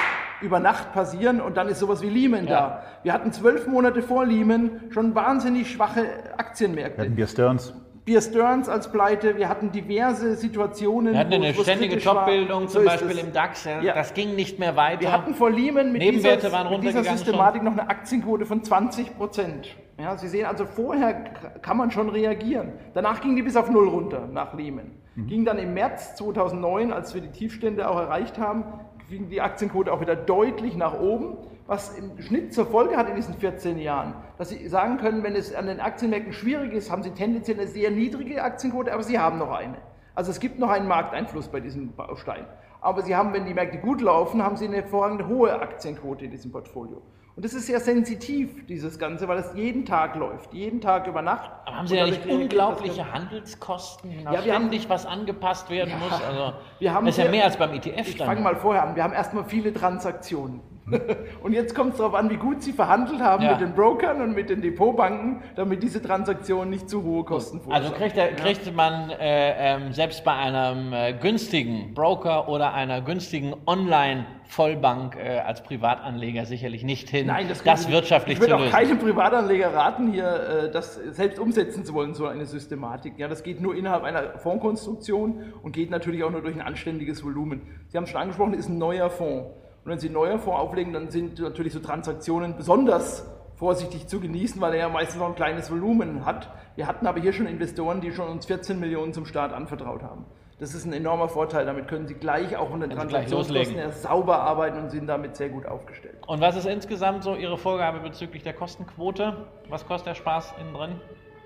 über 0.41 0.59
Nacht 0.61 0.93
passieren 0.93 1.41
und 1.41 1.57
dann 1.57 1.67
ist 1.67 1.79
sowas 1.79 2.01
wie 2.01 2.09
Lehman 2.09 2.47
Ja. 2.47 2.51
da. 2.51 2.83
Wir 3.03 3.11
hatten 3.13 3.33
zwölf 3.33 3.67
Monate 3.67 4.01
vor 4.01 4.25
Lehman 4.25 4.83
schon 4.91 5.13
wahnsinnig 5.13 5.71
schwache 5.71 6.05
Aktienmärkte. 6.37 7.01
Hatten 7.01 7.17
wir 7.17 7.27
Stearns. 7.27 7.73
Beer 8.09 8.21
Stearns 8.21 8.67
als 8.67 8.91
Pleite, 8.91 9.37
wir 9.37 9.47
hatten 9.47 9.71
diverse 9.71 10.35
Situationen. 10.35 11.13
Wir 11.13 11.19
hatten 11.19 11.33
eine 11.33 11.53
ständige. 11.53 11.97
Jobbildung, 11.97 12.63
So 12.67 12.79
zum 12.79 12.87
ist 12.87 12.87
Beispiel 12.87 13.19
im 13.19 13.31
DAX. 13.31 13.65
Ja, 13.65 13.81
Ja. 13.83 13.93
Das 13.93 14.15
ging 14.15 14.35
nicht 14.35 14.57
mehr 14.57 14.75
weiter. 14.75 15.01
Wir 15.01 15.11
hatten 15.11 15.35
vor 15.35 15.51
Lehman 15.51 15.91
mit 15.91 16.01
dieser, 16.01 16.37
mit 16.71 16.83
dieser 16.83 17.03
Systematik 17.03 17.61
noch 17.61 17.73
eine 17.73 17.87
Aktienquote 17.87 18.47
von 18.47 18.63
20 18.63 19.15
Prozent. 19.15 19.75
Ja, 19.99 20.17
Sie 20.17 20.27
sehen 20.27 20.47
also, 20.47 20.65
vorher 20.65 21.13
kann 21.61 21.77
man 21.77 21.91
schon 21.91 22.09
reagieren. 22.09 22.73
Danach 22.95 23.21
ging 23.21 23.35
die 23.35 23.43
bis 23.43 23.55
auf 23.55 23.69
Null 23.69 23.87
runter, 23.87 24.27
nach 24.31 24.55
Lehman. 24.55 24.89
Ging 25.27 25.45
dann 25.45 25.59
im 25.59 25.75
März 25.75 26.15
2009, 26.15 26.91
als 26.91 27.13
wir 27.13 27.21
die 27.21 27.29
Tiefstände 27.29 27.87
auch 27.87 27.99
erreicht 27.99 28.39
haben, 28.39 28.63
ging 29.11 29.29
die 29.29 29.41
Aktienquote 29.41 29.93
auch 29.93 30.01
wieder 30.01 30.15
deutlich 30.15 30.75
nach 30.75 30.99
oben, 30.99 31.37
was 31.69 31.95
im 31.97 32.19
Schnitt 32.19 32.51
zur 32.51 32.65
Folge 32.65 32.97
hat 32.97 33.07
in 33.09 33.15
diesen 33.15 33.35
14 33.35 33.77
Jahren, 33.77 34.15
dass 34.39 34.49
Sie 34.49 34.67
sagen 34.67 34.97
können, 34.97 35.21
wenn 35.23 35.35
es 35.35 35.53
an 35.53 35.67
den 35.67 35.79
Aktienmärkten 35.79 36.33
schwierig 36.33 36.73
ist, 36.73 36.89
haben 36.91 37.03
Sie 37.03 37.11
tendenziell 37.11 37.59
eine 37.59 37.67
sehr 37.67 37.91
niedrige 37.91 38.41
Aktienquote, 38.43 38.91
aber 38.91 39.03
Sie 39.03 39.19
haben 39.19 39.37
noch 39.37 39.51
eine. 39.51 39.77
Also 40.15 40.31
es 40.31 40.39
gibt 40.39 40.57
noch 40.57 40.69
einen 40.71 40.87
Markteinfluss 40.87 41.47
bei 41.47 41.59
diesem 41.59 41.93
Baustein. 41.95 42.45
Aber 42.81 43.03
Sie 43.03 43.15
haben, 43.15 43.33
wenn 43.33 43.45
die 43.45 43.53
Märkte 43.53 43.77
gut 43.77 44.01
laufen, 44.01 44.41
haben 44.43 44.57
Sie 44.57 44.65
eine 44.65 44.77
hervorragende 44.77 45.27
hohe 45.27 45.61
Aktienquote 45.61 46.25
in 46.25 46.31
diesem 46.31 46.51
Portfolio. 46.51 47.03
Und 47.35 47.45
das 47.45 47.53
ist 47.53 47.67
sehr 47.67 47.79
sensitiv, 47.79 48.65
dieses 48.65 48.97
Ganze, 48.97 49.27
weil 49.27 49.37
es 49.37 49.53
jeden 49.53 49.85
Tag 49.85 50.15
läuft, 50.15 50.51
jeden 50.53 50.81
Tag 50.81 51.05
über 51.07 51.21
Nacht. 51.21 51.51
Aber 51.65 51.77
haben 51.77 51.87
Sie 51.87 51.95
ja 51.95 52.05
nicht 52.07 52.25
unglaubliche 52.25 52.97
das- 53.03 53.11
Handelskosten, 53.13 54.11
Ja, 54.23 54.33
ja, 54.33 54.43
wir 54.43 54.53
haben- 54.55 54.63
ständig 54.63 54.89
was 54.89 55.05
angepasst 55.05 55.69
werden 55.69 55.93
muss? 55.99 56.11
Also, 56.21 56.53
wir 56.79 56.93
haben 56.93 57.05
das 57.05 57.17
ist 57.17 57.23
ja 57.23 57.29
mehr 57.31 57.45
als 57.45 57.55
beim 57.57 57.73
ETF 57.73 58.07
Ich 58.09 58.17
fange 58.17 58.41
mal 58.41 58.55
vorher 58.55 58.83
an. 58.83 58.95
Wir 58.95 59.03
haben 59.03 59.13
erstmal 59.13 59.45
viele 59.45 59.71
Transaktionen. 59.73 60.61
Und 61.43 61.53
jetzt 61.53 61.75
kommt 61.75 61.91
es 61.93 61.97
darauf 61.97 62.13
an, 62.15 62.29
wie 62.29 62.35
gut 62.37 62.61
Sie 62.63 62.73
verhandelt 62.73 63.21
haben 63.21 63.43
Ja. 63.43 63.51
mit 63.51 63.61
den 63.61 63.73
Brokern 63.73 64.21
und 64.21 64.33
mit 64.35 64.49
den 64.49 64.61
Depotbanken, 64.61 65.41
damit 65.55 65.81
diese 65.83 66.01
Transaktionen 66.01 66.69
nicht 66.69 66.89
zu 66.89 67.03
hohe 67.03 67.23
Kosten 67.23 67.61
Also 67.71 67.91
kriegt, 67.91 68.17
er, 68.17 68.33
kriegt 68.33 68.73
man 68.75 69.09
äh, 69.11 69.75
ähm, 69.75 69.93
selbst 69.93 70.23
bei 70.23 70.33
einem 70.33 70.93
äh, 70.93 71.13
günstigen 71.13 71.93
Broker 71.93 72.49
oder 72.49 72.73
einer 72.73 73.01
günstigen 73.01 73.53
Online-Vollbank 73.65 75.15
äh, 75.15 75.39
als 75.39 75.63
Privatanleger 75.63 76.45
sicherlich 76.45 76.83
nicht 76.83 77.09
hin, 77.09 77.27
Nein, 77.27 77.47
das, 77.47 77.59
das, 77.59 77.63
können 77.63 77.77
Sie 77.77 77.85
nicht. 77.87 77.93
wirtschaftlich 77.95 78.33
Ich 78.35 78.39
würde 78.41 78.51
zu 78.51 78.55
auch 78.57 78.61
lösen. 78.61 78.73
keinem 78.73 78.99
Privatanleger 78.99 79.73
raten, 79.73 80.11
hier 80.11 80.25
äh, 80.65 80.71
das 80.71 80.95
selbst 80.95 81.39
umsetzen 81.39 81.85
zu 81.85 81.93
wollen, 81.93 82.13
so 82.13 82.27
eine 82.27 82.45
Systematik. 82.45 83.13
Ja, 83.17 83.27
das 83.27 83.43
geht 83.43 83.61
nur 83.61 83.75
innerhalb 83.75 84.03
einer 84.03 84.37
Fondskonstruktion 84.39 85.53
und 85.63 85.71
geht 85.73 85.89
natürlich 85.91 86.23
auch 86.23 86.31
nur 86.31 86.41
durch 86.41 86.55
ein 86.55 86.61
anständiges 86.61 87.23
Volumen. 87.23 87.61
Sie 87.87 87.97
haben 87.97 88.03
es 88.05 88.09
schon 88.09 88.21
angesprochen, 88.21 88.53
es 88.53 88.59
ist 88.61 88.69
ein 88.69 88.77
neuer 88.77 89.09
Fonds. 89.09 89.47
Und 89.89 89.93
wenn 89.93 90.01
Sie 90.01 90.09
neuen 90.11 90.37
Fonds 90.37 90.59
auflegen, 90.59 90.93
dann 90.93 91.09
sind 91.09 91.39
natürlich 91.39 91.73
so 91.73 91.79
Transaktionen 91.79 92.55
besonders 92.55 93.25
vorsichtig 93.55 94.07
zu 94.07 94.19
genießen, 94.19 94.61
weil 94.61 94.73
er 94.73 94.81
ja 94.81 94.89
meistens 94.89 95.19
noch 95.19 95.29
ein 95.29 95.33
kleines 95.33 95.71
Volumen 95.71 96.27
hat. 96.27 96.51
Wir 96.75 96.85
hatten 96.85 97.07
aber 97.07 97.19
hier 97.19 97.33
schon 97.33 97.47
Investoren, 97.47 97.99
die 97.99 98.11
schon 98.11 98.29
uns 98.29 98.45
14 98.45 98.79
Millionen 98.79 99.13
zum 99.13 99.25
Start 99.25 99.51
anvertraut 99.51 100.03
haben. 100.03 100.25
Das 100.59 100.75
ist 100.75 100.85
ein 100.85 100.93
enormer 100.93 101.27
Vorteil. 101.27 101.65
Damit 101.65 101.87
können 101.87 102.05
Sie 102.05 102.13
gleich 102.13 102.55
auch 102.55 102.71
gleich 102.71 102.91
Transaktionskosten 102.91 103.77
her 103.77 103.91
sauber 103.91 104.37
arbeiten 104.41 104.77
und 104.77 104.91
sind 104.91 105.07
damit 105.07 105.35
sehr 105.35 105.49
gut 105.49 105.65
aufgestellt. 105.65 106.19
Und 106.27 106.39
was 106.39 106.55
ist 106.55 106.67
insgesamt 106.67 107.23
so 107.23 107.35
Ihre 107.35 107.57
Vorgabe 107.57 107.99
bezüglich 107.99 108.43
der 108.43 108.53
Kostenquote? 108.53 109.47
Was 109.69 109.87
kostet 109.87 110.09
der 110.09 110.13
Spaß 110.13 110.53
innen 110.61 110.75
drin? 110.75 111.01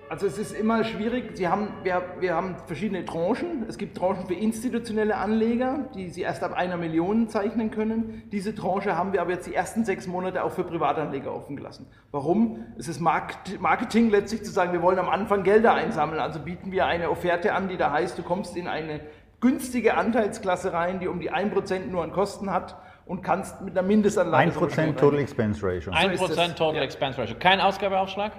Also 0.10 0.28
es 0.28 0.38
ist 0.38 0.52
immer 0.52 0.84
schwierig. 0.84 1.32
Sie 1.36 1.48
haben, 1.48 1.70
wir, 1.82 2.04
wir 2.20 2.36
haben 2.36 2.56
verschiedene 2.68 3.04
Tranchen. 3.04 3.66
Es 3.68 3.80
gibt 3.80 3.98
Tranchen 3.98 4.28
für 4.28 4.36
institutionelle 4.36 5.16
Anleger, 5.18 5.86
die 5.96 6.10
Sie 6.10 6.22
erst 6.22 6.44
ab 6.44 6.54
einer 6.54 6.78
Million 6.78 7.30
zeichnen 7.30 7.72
können. 7.72 8.22
Diese 8.32 8.54
Tranche 8.54 8.96
haben 8.96 9.12
wir 9.14 9.22
aber 9.22 9.32
jetzt 9.32 9.48
die 9.48 9.56
ersten 9.56 9.86
sechs 9.86 10.06
Monate 10.06 10.44
auch 10.44 10.52
für 10.52 10.66
Privatanleger 10.66 11.34
offen 11.34 11.56
gelassen. 11.56 11.88
Warum? 12.12 12.64
Es 12.78 12.88
ist 12.88 13.00
Markt- 13.00 13.60
Marketing 13.60 14.12
letztlich 14.12 14.44
zu 14.44 14.52
sagen, 14.52 14.72
wir 14.72 14.84
wollen 14.84 15.00
am 15.00 15.10
Anfang 15.10 15.42
Gelder 15.42 15.74
einsammeln. 15.74 16.20
Also 16.22 16.40
bieten 16.40 16.72
wir 16.72 16.86
eine 16.86 17.10
Offerte 17.10 17.54
an, 17.56 17.68
die 17.68 17.78
da 17.78 17.92
heißt, 17.92 18.16
du 18.18 18.22
kommst 18.22 18.56
in 18.56 18.68
eine 18.68 19.00
günstige 19.40 19.98
Anteilsklasse 19.98 20.74
rein, 20.74 21.00
die 21.00 21.08
um 21.08 21.20
die 21.22 21.32
1% 21.34 21.88
nur 21.90 22.04
an 22.04 22.12
Kosten 22.12 22.52
hat 22.52 22.78
und 23.08 23.24
kannst 23.24 23.62
mit 23.62 23.76
einer 23.76 23.86
Mindestanlage... 23.88 24.52
1% 24.52 24.96
Total 24.96 25.20
Expense 25.20 25.66
Ratio. 25.66 25.92
1% 25.92 26.12
ist 26.12 26.22
es. 26.22 26.56
Total 26.56 26.76
Ja. 26.76 26.82
Expense 26.84 27.20
Ratio. 27.20 27.36
Kein 27.40 27.60
Ausgabeaufschlag? 27.60 28.32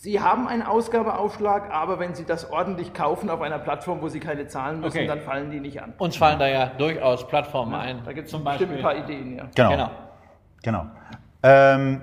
Sie 0.00 0.20
haben 0.20 0.46
einen 0.46 0.62
Ausgabeaufschlag, 0.62 1.72
aber 1.72 1.98
wenn 1.98 2.14
Sie 2.14 2.24
das 2.24 2.52
ordentlich 2.52 2.94
kaufen 2.94 3.28
auf 3.30 3.40
einer 3.40 3.58
Plattform, 3.58 4.00
wo 4.00 4.06
Sie 4.08 4.20
keine 4.20 4.46
zahlen 4.46 4.78
müssen, 4.78 4.96
Okay. 4.98 5.08
dann 5.08 5.20
fallen 5.22 5.50
die 5.50 5.58
nicht 5.58 5.82
an. 5.82 5.92
Uns 5.98 6.16
fallen 6.16 6.38
da 6.38 6.46
ja 6.46 6.66
durchaus 6.66 7.26
Plattformen 7.26 7.74
ein. 7.74 8.02
Da 8.04 8.12
gibt 8.12 8.26
es 8.26 8.30
zum 8.30 8.44
bestimmt 8.44 8.70
Beispiel. 8.70 8.76
ein 8.76 8.82
paar 8.82 8.96
Ideen, 9.10 9.36
ja. 9.36 9.44
Genau. 9.56 9.70
Genau. 9.70 9.90
genau. 10.62 10.86
Ähm, 11.42 12.00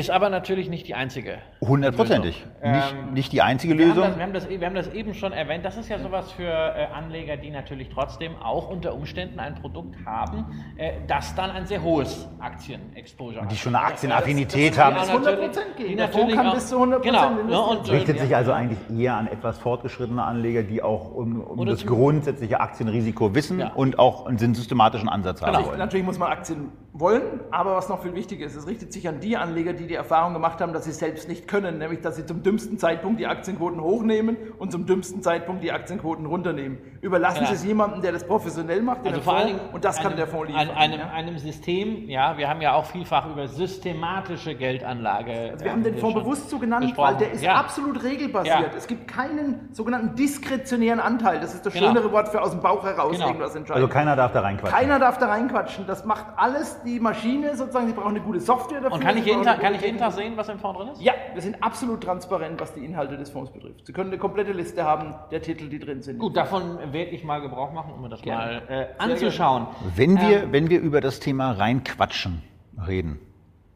Ist 0.00 0.10
aber 0.10 0.30
natürlich 0.30 0.70
nicht 0.70 0.88
die 0.88 0.94
einzige. 0.94 1.38
Hundertprozentig. 1.60 2.42
Lösung. 2.62 2.72
Nicht, 2.74 2.94
Ähm, 3.06 3.12
nicht 3.12 3.32
die 3.32 3.42
einzige 3.42 3.76
Wir 3.76 3.88
haben, 3.90 3.96
Lösung. 3.96 4.08
das, 4.08 4.16
wir, 4.16 4.22
haben 4.24 4.32
das, 4.32 4.48
wir 4.48 4.66
haben 4.66 4.74
das 4.74 4.88
eben 4.94 5.12
schon 5.14 5.32
erwähnt. 5.32 5.62
Das 5.62 5.76
ist 5.76 5.90
ja 5.90 5.98
sowas 5.98 6.32
für 6.32 6.44
äh, 6.48 6.86
Anleger, 6.94 7.36
die 7.36 7.50
natürlich 7.50 7.90
trotzdem 7.90 8.34
auch 8.42 8.70
unter 8.70 8.94
Umständen 8.94 9.38
ein 9.38 9.56
Produkt 9.56 9.96
haben, 10.06 10.46
äh, 10.78 10.92
das 11.06 11.34
dann 11.34 11.50
ein 11.50 11.66
sehr 11.66 11.82
hohes 11.82 12.26
Aktien-Exposure 12.40 13.42
hat. 13.42 13.52
Die 13.52 13.56
schon 13.56 13.74
eine 13.74 13.84
Aktienaffinität 13.84 14.72
das- 14.72 14.78
haben. 14.84 14.96
das- 14.96 15.08
Ja, 15.08 15.14
natürlich- 15.18 15.38
100% 15.50 15.76
gehen. 15.76 15.88
Die 15.88 15.96
Der 15.96 16.06
natürlich 16.06 16.34
kann 16.34 16.46
auch, 16.46 16.54
bis 16.54 16.68
zu 16.68 16.78
100% 16.78 17.02
genau, 17.02 17.30
ne, 17.30 17.60
und, 17.78 17.90
richtet 17.90 18.18
sich 18.20 18.30
ja. 18.30 18.38
also 18.38 18.52
eigentlich 18.52 18.78
eher 18.98 19.16
an 19.16 19.26
etwas 19.26 19.58
fortgeschrittene 19.58 20.22
Anleger, 20.24 20.62
die 20.62 20.82
auch 20.82 21.12
um, 21.12 21.40
um 21.42 21.66
das 21.66 21.84
grundsätzliche 21.84 22.58
Aktienrisiko 22.60 23.34
wissen 23.34 23.60
Ja. 23.60 23.72
und 23.74 23.98
auch 23.98 24.24
einen 24.26 24.54
systematischen 24.54 25.10
Ansatz 25.10 25.42
haben 25.42 25.52
Genau. 25.54 25.66
wollen. 25.68 25.78
Natürlich 25.78 26.06
muss 26.06 26.18
man 26.18 26.30
Aktien 26.32 26.70
wollen, 26.92 27.40
aber 27.52 27.76
was 27.76 27.88
noch 27.88 28.02
viel 28.02 28.14
wichtiger 28.14 28.44
ist, 28.46 28.56
es 28.56 28.66
richtet 28.66 28.92
sich 28.92 29.06
an 29.08 29.20
die 29.20 29.36
Anleger, 29.36 29.72
die 29.72 29.86
die 29.86 29.94
Erfahrung 29.94 30.32
gemacht 30.32 30.60
haben, 30.60 30.72
dass 30.72 30.84
sie 30.84 30.90
es 30.90 30.98
selbst 30.98 31.28
nicht 31.28 31.46
können, 31.46 31.78
nämlich 31.78 32.00
dass 32.00 32.16
sie 32.16 32.26
zum 32.26 32.42
dümmsten 32.42 32.78
Zeitpunkt 32.78 33.20
die 33.20 33.26
Aktienquoten 33.28 33.80
hochnehmen 33.80 34.36
und 34.58 34.72
zum 34.72 34.86
dümmsten 34.86 35.22
Zeitpunkt 35.22 35.62
die 35.62 35.70
Aktienquoten 35.70 36.26
runternehmen. 36.26 36.78
Überlassen 37.00 37.42
Ja. 37.42 37.46
Sie 37.48 37.54
es 37.54 37.64
jemandem, 37.64 38.02
der 38.02 38.10
das 38.12 38.26
professionell 38.26 38.82
macht, 38.82 39.06
Also 39.06 39.20
vor 39.20 39.38
Fonds, 39.40 39.60
und 39.72 39.84
das 39.84 39.98
kann 39.98 40.08
einem, 40.08 40.16
der 40.16 40.26
Fonds 40.26 40.48
liefern. 40.48 40.68
An, 40.70 40.76
einem, 40.76 40.98
ja. 40.98 41.10
einem 41.10 41.38
System, 41.38 42.08
ja, 42.08 42.36
wir 42.36 42.48
haben 42.48 42.60
ja 42.60 42.74
auch 42.74 42.86
vielfach 42.86 43.30
über 43.30 43.46
systematische 43.46 44.54
Geldanlage. 44.56 45.50
Also 45.52 45.64
wir 45.64 45.72
haben 45.72 45.84
den 45.84 45.96
Fonds 45.96 46.18
bewusst 46.18 46.50
so 46.50 46.58
genannt, 46.58 46.86
gesprochen. 46.86 47.08
weil 47.12 47.16
der 47.18 47.32
ist 47.32 47.42
ja. 47.42 47.54
absolut 47.54 48.02
regelbasiert. 48.02 48.60
Ja. 48.60 48.66
Es 48.76 48.86
gibt 48.86 49.06
keinen 49.08 49.68
sogenannten 49.72 50.16
diskretionären 50.16 51.00
Anteil. 51.00 51.40
Das 51.40 51.54
ist 51.54 51.64
das 51.64 51.72
Genau. 51.72 51.86
schönere 51.86 52.10
Wort 52.12 52.28
für 52.28 52.42
aus 52.42 52.50
dem 52.50 52.60
Bauch 52.60 52.82
heraus 52.84 53.12
Genau. 53.12 53.28
irgendwas 53.28 53.54
entscheiden. 53.54 53.80
Also 53.82 53.92
keiner 53.92 54.16
darf 54.16 54.32
da 54.32 54.40
reinquatschen. 54.40 54.76
Keiner 54.78 54.98
darf 54.98 55.18
da 55.18 55.26
reinquatschen. 55.28 55.86
Das 55.86 56.04
macht 56.04 56.26
alles 56.36 56.79
die 56.84 57.00
Maschine 57.00 57.56
sozusagen. 57.56 57.86
Sie 57.86 57.92
brauchen 57.92 58.08
eine 58.16 58.20
gute 58.20 58.40
Software 58.40 58.80
dafür. 58.80 58.96
Und 58.96 59.02
kann 59.02 59.16
ich, 59.16 59.24
jeden 59.24 59.42
Tag, 59.42 59.60
kann 59.60 59.74
ich 59.74 59.82
jeden 59.82 59.98
Tag 59.98 60.12
sehen, 60.12 60.34
was 60.36 60.48
im 60.48 60.58
Fonds 60.58 60.78
drin 60.78 60.88
ist? 60.88 61.02
Ja, 61.02 61.12
wir 61.32 61.42
sind 61.42 61.62
absolut 61.62 62.02
transparent, 62.02 62.60
was 62.60 62.72
die 62.74 62.84
Inhalte 62.84 63.16
des 63.16 63.30
Fonds 63.30 63.50
betrifft. 63.52 63.86
Sie 63.86 63.92
können 63.92 64.10
eine 64.10 64.18
komplette 64.18 64.52
Liste 64.52 64.84
haben 64.84 65.14
der 65.30 65.42
Titel, 65.42 65.68
die 65.68 65.78
drin 65.78 66.02
sind. 66.02 66.18
Gut, 66.18 66.36
davon 66.36 66.78
werde 66.92 67.10
ich 67.10 67.24
mal 67.24 67.40
Gebrauch 67.40 67.72
machen, 67.72 67.92
um 67.94 68.02
mir 68.02 68.08
das 68.08 68.22
Gerne. 68.22 68.62
mal 68.68 68.74
äh, 68.74 68.86
anzuschauen. 68.98 69.66
Wenn 69.96 70.16
wir, 70.20 70.42
Ähm. 70.44 70.52
wenn 70.52 70.70
wir 70.70 70.80
über 70.80 71.00
das 71.00 71.20
Thema 71.20 71.52
reinquatschen 71.52 72.42
reden, 72.86 73.20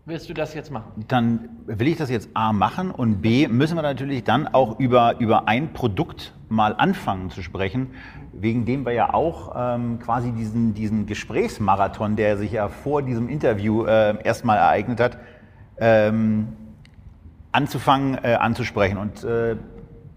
Willst 0.06 0.28
du 0.28 0.34
das 0.34 0.52
jetzt 0.52 0.70
machen? 0.70 1.06
dann 1.08 1.48
will 1.64 1.88
ich 1.88 1.96
das 1.96 2.10
jetzt 2.10 2.28
A 2.34 2.52
machen 2.52 2.90
und 2.90 3.22
B 3.22 3.48
müssen 3.48 3.74
wir 3.74 3.80
natürlich 3.80 4.22
dann 4.22 4.46
auch 4.46 4.78
über, 4.78 5.18
über 5.18 5.48
ein 5.48 5.72
Produkt 5.72 6.34
mal 6.50 6.74
anfangen 6.76 7.30
zu 7.30 7.42
sprechen, 7.42 7.92
wegen 8.34 8.66
dem 8.66 8.84
wir 8.84 8.92
ja 8.92 9.14
auch 9.14 9.54
ähm, 9.56 10.00
quasi 10.00 10.32
diesen, 10.32 10.74
diesen 10.74 11.06
Gesprächsmarathon, 11.06 12.16
der 12.16 12.36
sich 12.36 12.52
ja 12.52 12.68
vor 12.68 13.00
diesem 13.00 13.30
Interview 13.30 13.86
äh, 13.86 14.22
erstmal 14.22 14.58
ereignet 14.58 15.00
hat, 15.00 15.16
ähm, 15.78 16.48
anzufangen 17.52 18.22
äh, 18.22 18.34
anzusprechen. 18.34 18.98
Und 18.98 19.24
äh, 19.24 19.56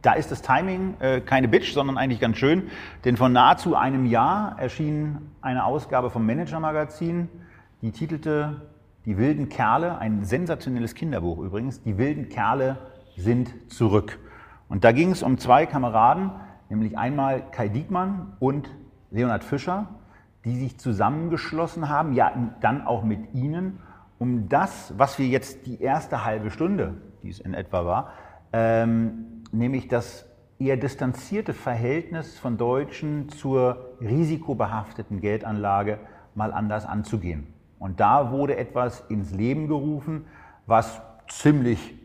da 0.02 0.14
ist 0.14 0.32
das 0.32 0.42
Timing 0.42 0.96
äh, 1.00 1.22
keine 1.22 1.48
Bitch, 1.48 1.72
sondern 1.72 1.98
eigentlich 1.98 2.20
ganz 2.20 2.36
schön, 2.36 2.64
denn 3.06 3.16
vor 3.16 3.30
nahezu 3.30 3.78
einem 3.78 4.06
Jahr 4.06 4.58
erschien 4.60 5.30
eine 5.40 5.64
Ausgabe 5.64 6.10
vom 6.10 6.26
Manager-Magazin, 6.26 7.30
die 7.82 7.92
titelte 7.92 8.64
Die 9.08 9.18
wilden 9.18 9.48
Kerle, 9.48 10.00
ein 10.00 10.26
sensationelles 10.26 10.94
Kinderbuch 10.94 11.40
übrigens, 11.40 11.82
Die 11.82 11.98
wilden 11.98 12.28
Kerle 12.28 12.76
sind 13.16 13.72
zurück. 13.72 14.20
Und 14.68 14.84
da 14.84 14.92
ging 14.92 15.12
es 15.12 15.24
um 15.24 15.38
zwei 15.38 15.66
Kameraden, 15.66 16.32
nämlich 16.70 16.98
einmal 16.98 17.50
Kai 17.52 17.70
Diekmann 17.70 18.34
und 18.40 18.70
Leonhard 19.10 19.46
Fischer, 19.46 19.88
die 20.44 20.58
sich 20.58 20.78
zusammengeschlossen 20.78 21.88
haben, 21.88 22.12
ja 22.12 22.34
dann 22.60 22.86
auch 22.86 23.06
mit 23.06 23.34
Ihnen, 23.34 23.80
um 24.20 24.50
das, 24.50 24.94
was 24.98 25.18
wir 25.18 25.28
jetzt 25.28 25.66
die 25.68 25.82
erste 25.82 26.26
halbe 26.26 26.52
Stunde, 26.52 26.96
die 27.24 27.30
es 27.30 27.40
in 27.40 27.54
etwa 27.54 27.86
war, 27.86 28.12
ähm, 28.52 29.44
nämlich 29.54 29.88
das 29.88 30.26
eher 30.60 30.76
distanzierte 30.76 31.54
Verhältnis 31.54 32.38
von 32.38 32.58
Deutschen 32.58 33.30
zur 33.30 33.96
risikobehafteten 34.02 35.22
Geldanlage 35.22 35.98
mal 36.36 36.52
anders 36.52 36.86
anzugehen. 36.86 37.54
Und 37.80 38.00
da 38.00 38.32
wurde 38.32 38.58
etwas 38.58 39.02
ins 39.10 39.32
Leben 39.32 39.68
gerufen, 39.68 40.26
was 40.66 41.02
ziemlich 41.28 41.96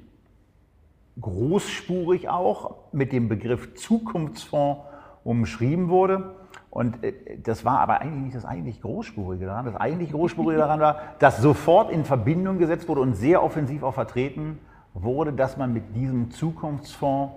großspurig 1.20 2.28
auch 2.28 2.76
mit 2.92 3.12
dem 3.12 3.28
Begriff 3.28 3.74
Zukunftsfonds 3.74 4.80
umschrieben 5.24 5.88
wurde. 5.88 6.34
Und 6.70 7.04
äh, 7.04 7.38
das 7.42 7.64
war 7.64 7.80
aber 7.80 8.00
eigentlich 8.00 8.24
nicht 8.24 8.36
das 8.36 8.44
eigentlich 8.44 8.80
Großspurige 8.80 9.46
daran. 9.46 9.66
Das 9.66 9.76
eigentlich 9.76 10.10
Großspurige 10.10 10.58
daran 10.58 10.80
war, 10.80 11.00
dass 11.18 11.38
sofort 11.38 11.90
in 11.90 12.04
Verbindung 12.04 12.58
gesetzt 12.58 12.88
wurde 12.88 13.00
und 13.00 13.14
sehr 13.14 13.42
offensiv 13.42 13.82
auch 13.82 13.94
vertreten 13.94 14.58
wurde, 14.94 15.32
dass 15.32 15.56
man 15.56 15.72
mit 15.72 15.94
diesem 15.94 16.30
Zukunftsfonds 16.30 17.34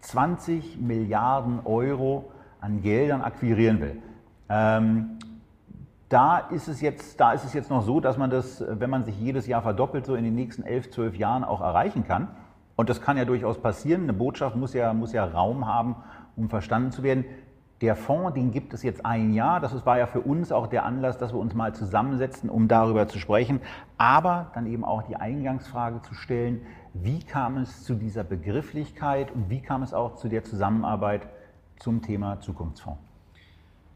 20 0.00 0.80
Milliarden 0.80 1.60
Euro 1.64 2.30
an 2.60 2.82
Geldern 2.82 3.22
akquirieren 3.22 3.80
will. 3.80 4.02
Ähm, 4.48 5.18
da 6.08 6.38
ist, 6.38 6.68
es 6.68 6.80
jetzt, 6.80 7.20
da 7.20 7.32
ist 7.32 7.44
es 7.44 7.52
jetzt 7.52 7.70
noch 7.70 7.82
so, 7.82 8.00
dass 8.00 8.16
man 8.16 8.30
das, 8.30 8.64
wenn 8.66 8.88
man 8.88 9.04
sich 9.04 9.18
jedes 9.18 9.46
Jahr 9.46 9.62
verdoppelt, 9.62 10.06
so 10.06 10.14
in 10.14 10.24
den 10.24 10.34
nächsten 10.34 10.62
11, 10.62 10.90
12 10.90 11.16
Jahren 11.16 11.44
auch 11.44 11.60
erreichen 11.60 12.06
kann. 12.06 12.28
Und 12.76 12.88
das 12.88 13.02
kann 13.02 13.16
ja 13.18 13.24
durchaus 13.24 13.58
passieren. 13.60 14.04
Eine 14.04 14.14
Botschaft 14.14 14.56
muss 14.56 14.72
ja, 14.72 14.92
muss 14.94 15.12
ja 15.12 15.24
Raum 15.24 15.66
haben, 15.66 15.96
um 16.36 16.48
verstanden 16.48 16.92
zu 16.92 17.02
werden. 17.02 17.24
Der 17.80 17.94
Fonds, 17.94 18.34
den 18.34 18.50
gibt 18.50 18.72
es 18.72 18.82
jetzt 18.82 19.04
ein 19.04 19.34
Jahr. 19.34 19.60
Das 19.60 19.84
war 19.84 19.98
ja 19.98 20.06
für 20.06 20.20
uns 20.20 20.50
auch 20.50 20.66
der 20.66 20.84
Anlass, 20.84 21.18
dass 21.18 21.32
wir 21.32 21.38
uns 21.38 21.54
mal 21.54 21.74
zusammensetzen, 21.74 22.48
um 22.48 22.68
darüber 22.68 23.06
zu 23.06 23.18
sprechen. 23.18 23.60
Aber 23.98 24.50
dann 24.54 24.66
eben 24.66 24.84
auch 24.84 25.02
die 25.02 25.16
Eingangsfrage 25.16 26.00
zu 26.02 26.14
stellen, 26.14 26.62
wie 26.94 27.22
kam 27.22 27.58
es 27.58 27.84
zu 27.84 27.94
dieser 27.94 28.24
Begrifflichkeit 28.24 29.30
und 29.30 29.50
wie 29.50 29.60
kam 29.60 29.82
es 29.82 29.92
auch 29.92 30.16
zu 30.16 30.28
der 30.28 30.42
Zusammenarbeit 30.42 31.28
zum 31.78 32.02
Thema 32.02 32.40
Zukunftsfonds? 32.40 32.98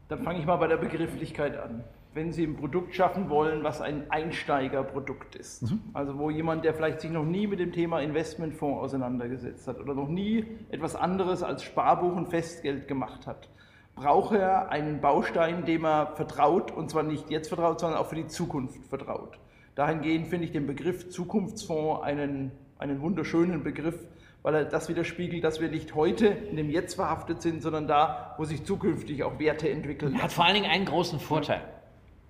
Dann 0.09 0.19
fange 0.19 0.39
ich 0.39 0.45
mal 0.45 0.57
bei 0.57 0.67
der 0.67 0.77
Begrifflichkeit 0.77 1.57
an 1.57 1.83
wenn 2.13 2.31
Sie 2.31 2.43
ein 2.43 2.55
Produkt 2.55 2.95
schaffen 2.95 3.29
wollen, 3.29 3.63
was 3.63 3.81
ein 3.81 4.09
Einsteigerprodukt 4.11 5.35
ist. 5.35 5.63
Mhm. 5.63 5.81
Also 5.93 6.17
wo 6.17 6.29
jemand, 6.29 6.63
der 6.63 6.73
vielleicht 6.73 7.01
sich 7.01 7.11
noch 7.11 7.25
nie 7.25 7.47
mit 7.47 7.59
dem 7.59 7.71
Thema 7.71 8.01
Investmentfonds 8.01 8.81
auseinandergesetzt 8.81 9.67
hat 9.67 9.79
oder 9.79 9.93
noch 9.93 10.07
nie 10.07 10.45
etwas 10.69 10.95
anderes 10.95 11.43
als 11.43 11.63
Sparbuch 11.63 12.15
und 12.15 12.27
Festgeld 12.27 12.87
gemacht 12.87 13.25
hat, 13.25 13.49
braucht 13.95 14.35
er 14.35 14.69
einen 14.69 15.01
Baustein, 15.01 15.65
dem 15.65 15.85
er 15.85 16.13
vertraut 16.15 16.71
und 16.71 16.89
zwar 16.89 17.03
nicht 17.03 17.29
jetzt 17.29 17.47
vertraut, 17.47 17.79
sondern 17.79 17.99
auch 17.99 18.07
für 18.07 18.15
die 18.15 18.27
Zukunft 18.27 18.87
vertraut. 18.87 19.39
Dahingehend 19.75 20.27
finde 20.27 20.45
ich 20.45 20.51
den 20.51 20.67
Begriff 20.67 21.09
Zukunftsfonds 21.09 22.03
einen, 22.03 22.51
einen 22.77 23.01
wunderschönen 23.01 23.63
Begriff, 23.63 23.97
weil 24.43 24.55
er 24.55 24.65
das 24.65 24.89
widerspiegelt, 24.89 25.43
dass 25.43 25.61
wir 25.61 25.69
nicht 25.69 25.95
heute 25.95 26.27
in 26.27 26.57
dem 26.57 26.69
Jetzt 26.69 26.95
verhaftet 26.95 27.41
sind, 27.41 27.61
sondern 27.61 27.87
da, 27.87 28.35
wo 28.37 28.43
sich 28.43 28.63
zukünftig 28.65 29.23
auch 29.23 29.39
Werte 29.39 29.69
entwickeln. 29.69 30.15
Er 30.15 30.23
hat 30.23 30.33
vor 30.33 30.45
allen 30.45 30.55
Dingen 30.55 30.69
einen 30.69 30.85
großen 30.85 31.19
Vorteil. 31.19 31.61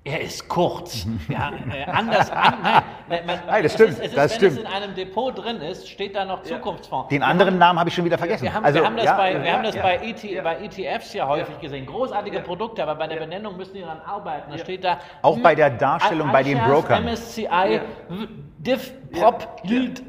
Er 0.05 0.19
ist 0.19 0.49
kurz. 0.49 1.05
Ja, 1.29 1.51
äh, 1.71 1.85
anders. 1.85 2.29
An, 2.29 2.57
nein, 2.61 2.83
man, 3.07 3.39
nein, 3.47 3.63
das 3.63 3.73
stimmt. 3.73 3.91
Es 3.91 3.95
ist, 3.95 4.05
es 4.05 4.07
ist, 4.07 4.17
das 4.17 4.31
wenn 4.31 4.37
stimmt. 4.37 4.51
es 4.53 4.59
in 4.59 4.67
einem 4.67 4.95
Depot 4.95 5.37
drin 5.37 5.61
ist, 5.61 5.89
steht 5.89 6.15
da 6.15 6.25
noch 6.25 6.43
Zukunftsfonds. 6.43 7.09
Den 7.09 7.23
anderen 7.23 7.57
Namen 7.57 7.79
habe 7.79 7.89
ich 7.89 7.95
schon 7.95 8.05
wieder 8.05 8.17
vergessen. 8.17 8.43
Wir 8.43 8.53
haben, 8.53 8.65
also, 8.65 8.79
wir 8.79 8.85
haben 8.85 8.95
das, 8.95 9.05
ja, 9.05 9.17
bei, 9.17 9.33
wir 9.33 9.45
ja, 9.45 9.53
haben 9.53 9.63
das 9.63 9.75
bei, 9.75 9.95
ET, 9.95 10.43
bei, 10.43 10.57
ETFs 10.65 11.13
ja 11.13 11.27
häufig 11.27 11.59
gesehen. 11.59 11.85
Großartige 11.85 12.39
Produkte, 12.41 12.83
aber 12.83 12.95
bei 12.95 13.07
der 13.07 13.17
Benennung 13.17 13.57
müssen 13.57 13.73
die 13.73 13.81
daran 13.81 14.01
arbeiten. 14.01 14.51
Da 14.51 14.57
steht 14.57 14.83
da. 14.83 14.99
Auch 15.21 15.37
bei 15.39 15.55
der 15.55 15.69
Darstellung 15.69 16.31
bei 16.31 16.43
den 16.43 16.59
Brokern. 16.59 17.03
MSCI, 17.03 17.81
Diff, 18.57 18.93
Prop, 19.11 19.61
Yield, 19.63 20.01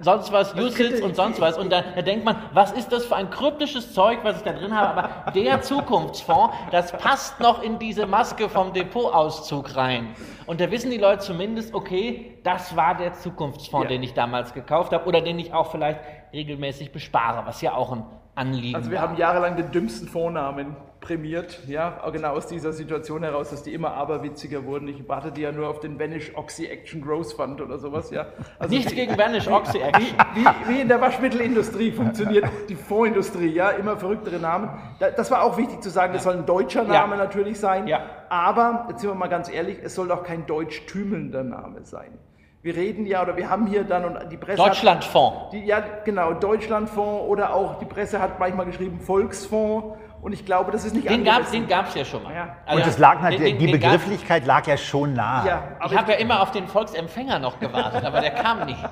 sonst 0.00 0.30
was, 0.32 0.54
USITs 0.54 1.00
und 1.00 1.16
sonst 1.16 1.40
was. 1.40 1.56
Und 1.56 1.72
dann 1.72 1.84
da 1.94 2.02
denkt 2.02 2.24
man, 2.24 2.36
was 2.52 2.72
ist 2.72 2.92
das 2.92 3.06
für 3.06 3.16
ein 3.16 3.30
kryptisches 3.30 3.92
Zeug, 3.94 4.18
was 4.22 4.36
ich 4.36 4.42
da 4.42 4.52
drin 4.52 4.74
habe? 4.74 5.04
Aber 5.04 5.30
der 5.32 5.62
Zukunftsfonds, 5.62 6.54
das 6.70 6.92
passt 6.92 7.40
noch 7.40 7.62
in 7.62 7.78
diese 7.78 8.06
Maske 8.06 8.48
vom 8.48 8.72
Depotauszug 8.72 9.76
rein. 9.76 10.14
Und 10.46 10.60
da 10.60 10.70
wissen 10.70 10.90
die 10.90 10.98
Leute 10.98 11.20
zumindest, 11.20 11.74
okay, 11.74 12.38
das 12.42 12.76
war 12.76 12.96
der 12.96 13.12
Zukunftsfonds, 13.14 13.84
ja. 13.84 13.88
den 13.88 14.02
ich 14.02 14.14
damals 14.14 14.54
gekauft 14.54 14.92
habe 14.92 15.06
oder 15.06 15.20
den 15.20 15.38
ich 15.38 15.52
auch 15.52 15.70
vielleicht 15.70 16.00
regelmäßig 16.32 16.92
bespare, 16.92 17.46
was 17.46 17.60
ja 17.60 17.74
auch 17.74 17.92
ein 17.92 18.04
Anliegen 18.34 18.76
Also 18.76 18.90
wir 18.90 18.98
war. 18.98 19.08
haben 19.08 19.16
jahrelang 19.16 19.56
den 19.56 19.70
dümmsten 19.70 20.08
Vornamen 20.08 20.76
prämiert, 21.00 21.60
ja, 21.66 22.00
genau 22.12 22.30
aus 22.32 22.46
dieser 22.46 22.72
Situation 22.72 23.24
heraus, 23.24 23.50
dass 23.50 23.62
die 23.64 23.74
immer 23.74 23.92
aberwitziger 23.94 24.64
wurden. 24.64 24.88
Ich 24.88 25.06
wartete 25.08 25.40
ja 25.40 25.52
nur 25.52 25.68
auf 25.68 25.80
den 25.80 25.98
Vanish 25.98 26.32
Oxy 26.34 26.66
Action 26.66 27.02
Growth 27.02 27.32
Fund 27.32 27.60
oder 27.60 27.76
sowas, 27.78 28.10
ja. 28.10 28.26
Also 28.58 28.74
Nichts 28.74 28.94
gegen 28.94 29.18
Vanish 29.18 29.48
Oxy 29.48 29.80
Action. 29.80 30.16
Wie, 30.34 30.40
wie, 30.40 30.68
wie, 30.68 30.80
in 30.80 30.88
der 30.88 31.00
Waschmittelindustrie 31.00 31.90
funktioniert 31.90 32.48
die 32.68 32.76
Fondsindustrie, 32.76 33.48
ja, 33.48 33.70
immer 33.70 33.96
verrücktere 33.96 34.38
Namen. 34.38 34.70
Das 34.98 35.30
war 35.30 35.42
auch 35.42 35.58
wichtig 35.58 35.82
zu 35.82 35.90
sagen, 35.90 36.14
das 36.14 36.22
soll 36.22 36.36
ein 36.36 36.46
deutscher 36.46 36.84
Name 36.84 37.16
ja. 37.16 37.24
natürlich 37.24 37.58
sein, 37.58 37.88
ja. 37.88 38.00
aber, 38.28 38.86
jetzt 38.88 39.00
sind 39.00 39.10
wir 39.10 39.14
mal 39.14 39.28
ganz 39.28 39.50
ehrlich, 39.50 39.78
es 39.82 39.94
soll 39.94 40.08
doch 40.08 40.22
kein 40.22 40.46
deutsch-tümelnder 40.46 41.42
Name 41.42 41.82
sein. 41.82 42.16
Wir 42.62 42.76
reden 42.76 43.06
ja, 43.06 43.22
oder 43.22 43.36
wir 43.36 43.50
haben 43.50 43.66
hier 43.66 43.82
dann, 43.82 44.04
und 44.04 44.30
die 44.30 44.36
Presse. 44.36 44.56
Deutschlandfonds. 44.56 45.46
Hat, 45.46 45.52
die, 45.52 45.64
ja, 45.64 45.82
genau, 46.04 46.32
Deutschlandfonds 46.32 47.28
oder 47.28 47.52
auch 47.54 47.80
die 47.80 47.86
Presse 47.86 48.20
hat 48.20 48.38
manchmal 48.38 48.66
geschrieben 48.66 49.00
Volksfonds. 49.00 49.98
Und 50.20 50.32
ich 50.32 50.46
glaube, 50.46 50.70
das 50.70 50.84
ist 50.84 50.94
nicht 50.94 51.10
Den 51.10 51.24
gab 51.24 51.42
es 51.42 51.94
ja 51.96 52.04
schon 52.04 52.22
mal. 52.22 52.32
Ja. 52.32 52.56
Also 52.64 52.80
und 52.80 52.88
es 52.88 52.98
lag 52.98 53.28
den, 53.28 53.42
den, 53.42 53.58
die 53.58 53.66
Begrifflichkeit 53.66 54.46
lag 54.46 54.64
ja 54.68 54.76
schon 54.76 55.14
nahe. 55.14 55.48
Ja, 55.48 55.62
ich 55.84 55.96
habe 55.96 56.12
ja 56.12 56.18
immer 56.18 56.40
auf 56.40 56.52
den 56.52 56.68
Volksempfänger 56.68 57.40
noch 57.40 57.58
gewartet, 57.58 58.04
aber 58.04 58.20
der 58.20 58.30
kam 58.30 58.64
nicht. 58.66 58.78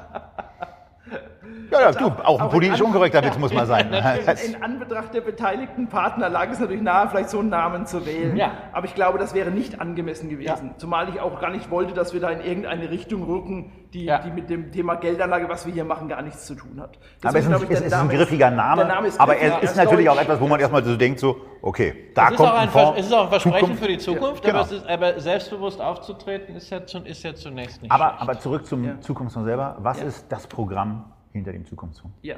Ja, 1.70 1.80
ja, 1.80 1.92
du, 1.92 2.06
auch, 2.06 2.24
auch 2.24 2.40
ein 2.40 2.48
politisch 2.48 2.80
unkorrekter 2.80 3.22
Witz 3.22 3.38
muss 3.38 3.52
man 3.52 3.66
sein. 3.66 3.92
In, 4.46 4.62
Anbetracht 4.62 5.14
der 5.14 5.20
beteiligten 5.20 5.88
Partner 5.88 6.28
lag 6.28 6.50
es 6.50 6.58
natürlich 6.58 6.82
nahe, 6.82 7.08
vielleicht 7.08 7.30
so 7.30 7.38
einen 7.38 7.48
Namen 7.48 7.86
zu 7.86 8.04
wählen. 8.06 8.36
Ja. 8.36 8.52
Aber 8.72 8.86
ich 8.86 8.94
glaube, 8.94 9.18
das 9.18 9.34
wäre 9.34 9.50
nicht 9.50 9.80
angemessen 9.80 10.28
gewesen. 10.28 10.68
Ja. 10.70 10.78
Zumal 10.78 11.08
ich 11.08 11.20
auch 11.20 11.40
gar 11.40 11.50
nicht 11.50 11.70
wollte, 11.70 11.94
dass 11.94 12.12
wir 12.12 12.20
da 12.20 12.30
in 12.30 12.40
irgendeine 12.40 12.90
Richtung 12.90 13.22
rücken, 13.22 13.72
die, 13.92 14.04
ja. 14.04 14.18
die 14.18 14.30
mit 14.30 14.50
dem 14.50 14.72
Thema 14.72 14.96
Geldanlage, 14.96 15.48
was 15.48 15.66
wir 15.66 15.72
hier 15.72 15.84
machen, 15.84 16.08
gar 16.08 16.22
nichts 16.22 16.46
zu 16.46 16.54
tun 16.54 16.80
hat. 16.80 16.98
Deswegen 17.22 17.52
aber 17.52 17.64
es 17.64 17.70
ist, 17.70 17.70
ein, 17.70 17.72
es 17.72 17.80
ist 17.86 17.92
ein 17.92 18.08
griffiger 18.08 18.50
Name, 18.50 18.84
Name 18.84 19.08
ist 19.08 19.20
aber 19.20 19.36
er 19.36 19.62
ist 19.62 19.76
natürlich 19.76 20.08
auch 20.08 20.20
etwas, 20.20 20.40
wo 20.40 20.46
man 20.46 20.60
erstmal 20.60 20.84
so 20.84 20.96
denkt, 20.96 21.20
so, 21.20 21.36
okay, 21.62 22.10
da 22.14 22.30
kommt 22.30 22.50
ein, 22.50 22.56
ein 22.56 22.68
Fonds. 22.70 22.98
Es 22.98 23.06
ist 23.06 23.12
auch 23.12 23.24
ein 23.24 23.28
Versprechen 23.28 23.60
Zukunft. 23.60 23.82
für 23.82 23.88
die 23.88 23.98
Zukunft, 23.98 24.44
genau. 24.44 24.60
aber, 24.60 24.72
ist, 24.72 24.86
aber, 24.86 25.20
selbstbewusst 25.20 25.80
aufzutreten 25.80 26.56
ist 26.56 26.70
ja, 26.70 26.78
ist 26.78 27.22
ja 27.22 27.34
zunächst 27.34 27.82
nicht 27.82 27.90
aber. 27.90 28.20
Aber 28.20 28.38
zurück 28.38 28.66
zum 28.66 29.00
Zukunftsfonds 29.00 29.46
selber. 29.46 29.76
Was 29.78 30.02
ist 30.02 30.26
das 30.30 30.46
Programm 30.46 31.04
hinter 31.32 31.52
dem 31.52 31.64
Zukunftsfonds? 31.64 32.16
Ja, 32.22 32.36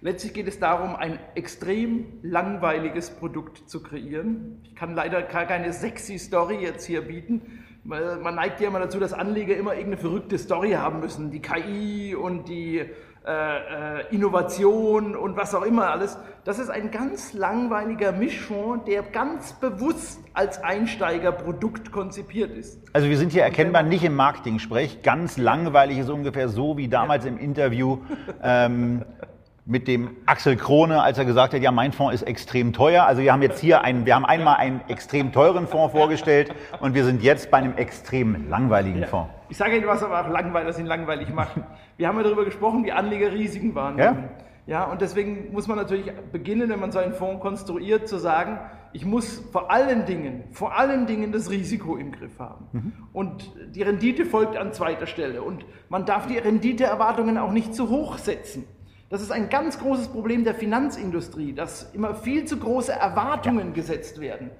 letztlich 0.00 0.34
geht 0.34 0.48
es 0.48 0.58
darum, 0.58 0.96
ein 0.96 1.18
extrem 1.34 2.06
langweiliges 2.22 3.10
Produkt 3.10 3.68
zu 3.68 3.82
kreieren. 3.82 4.60
Ich 4.64 4.74
kann 4.74 4.94
leider 4.94 5.22
gar 5.22 5.46
keine 5.46 5.72
sexy 5.72 6.18
Story 6.18 6.56
jetzt 6.56 6.84
hier 6.84 7.02
bieten. 7.02 7.64
Man 7.84 8.36
neigt 8.36 8.60
ja 8.60 8.68
immer 8.68 8.78
dazu, 8.78 9.00
dass 9.00 9.12
Anleger 9.12 9.56
immer 9.56 9.72
irgendeine 9.74 10.00
verrückte 10.00 10.38
Story 10.38 10.70
haben 10.72 11.00
müssen. 11.00 11.30
Die 11.32 11.40
KI 11.40 12.14
und 12.14 12.48
die 12.48 12.84
Innovation 14.10 15.14
und 15.14 15.36
was 15.36 15.54
auch 15.54 15.62
immer 15.62 15.90
alles. 15.90 16.18
Das 16.44 16.58
ist 16.58 16.70
ein 16.70 16.90
ganz 16.90 17.32
langweiliger 17.34 18.10
Mischfonds, 18.10 18.84
der 18.86 19.02
ganz 19.02 19.52
bewusst 19.52 20.18
als 20.34 20.62
Einsteigerprodukt 20.62 21.92
konzipiert 21.92 22.50
ist. 22.50 22.80
Also 22.92 23.08
wir 23.08 23.16
sind 23.16 23.30
hier 23.30 23.44
erkennbar 23.44 23.84
nicht 23.84 24.02
im 24.02 24.16
Marketing-Sprech. 24.16 25.02
Ganz 25.02 25.36
langweilig 25.36 25.98
ist 25.98 26.10
ungefähr 26.10 26.48
so 26.48 26.76
wie 26.76 26.88
damals 26.88 27.24
im 27.24 27.38
Interview 27.38 27.98
ähm, 28.42 29.04
mit 29.64 29.86
dem 29.86 30.16
Axel 30.26 30.56
Krone, 30.56 31.02
als 31.02 31.18
er 31.18 31.24
gesagt 31.24 31.54
hat, 31.54 31.62
ja, 31.62 31.70
mein 31.70 31.92
Fonds 31.92 32.14
ist 32.14 32.22
extrem 32.22 32.72
teuer. 32.72 33.04
Also 33.04 33.22
wir 33.22 33.32
haben 33.32 33.42
jetzt 33.42 33.60
hier 33.60 33.82
einen, 33.82 34.06
wir 34.06 34.14
haben 34.16 34.24
einmal 34.24 34.56
einen 34.56 34.80
extrem 34.88 35.32
teuren 35.32 35.68
Fonds 35.68 35.92
vorgestellt 35.92 36.52
und 36.80 36.94
wir 36.94 37.04
sind 37.04 37.22
jetzt 37.22 37.50
bei 37.50 37.58
einem 37.58 37.76
extrem 37.76 38.48
langweiligen 38.48 39.02
ja. 39.02 39.06
Fonds. 39.06 39.30
Ich 39.50 39.56
sage 39.56 39.76
Ihnen, 39.76 39.86
was 39.86 40.02
aber 40.02 40.20
auch 40.20 40.28
langweilig, 40.28 40.68
das 40.68 40.78
ihn 40.78 40.86
langweilig 40.86 41.28
macht. 41.32 41.52
Wir 41.96 42.08
haben 42.08 42.16
ja 42.16 42.24
darüber 42.24 42.44
gesprochen, 42.44 42.84
wie 42.84 42.90
Anleger 42.90 43.32
Risiken 43.32 43.74
wahrnehmen. 43.74 44.30
Ja? 44.66 44.80
ja, 44.80 44.84
und 44.84 45.00
deswegen 45.00 45.52
muss 45.52 45.68
man 45.68 45.76
natürlich 45.76 46.10
beginnen, 46.32 46.68
wenn 46.68 46.80
man 46.80 46.90
so 46.90 46.98
einen 46.98 47.12
Fonds 47.12 47.40
konstruiert, 47.40 48.08
zu 48.08 48.18
sagen, 48.18 48.58
ich 48.92 49.04
muss 49.04 49.38
vor 49.52 49.70
allen 49.70 50.06
Dingen, 50.06 50.44
vor 50.52 50.76
allen 50.76 51.06
Dingen 51.06 51.30
das 51.30 51.50
Risiko 51.50 51.96
im 51.96 52.10
Griff 52.10 52.38
haben. 52.40 52.66
Mhm. 52.72 52.92
Und 53.12 53.52
die 53.74 53.82
Rendite 53.82 54.24
folgt 54.24 54.56
an 54.56 54.72
zweiter 54.72 55.06
Stelle. 55.06 55.42
Und 55.42 55.64
man 55.88 56.04
darf 56.04 56.26
die 56.26 56.38
Renditeerwartungen 56.38 57.38
auch 57.38 57.52
nicht 57.52 57.74
zu 57.74 57.90
hoch 57.90 58.18
setzen. 58.18 58.64
Das 59.12 59.20
ist 59.20 59.30
ein 59.30 59.50
ganz 59.50 59.78
großes 59.78 60.08
Problem 60.08 60.42
der 60.42 60.54
Finanzindustrie, 60.54 61.52
dass 61.52 61.92
immer 61.92 62.14
viel 62.14 62.46
zu 62.46 62.56
große 62.56 62.92
Erwartungen 62.92 63.68
ja. 63.68 63.74
gesetzt 63.74 64.22
werden. 64.22 64.50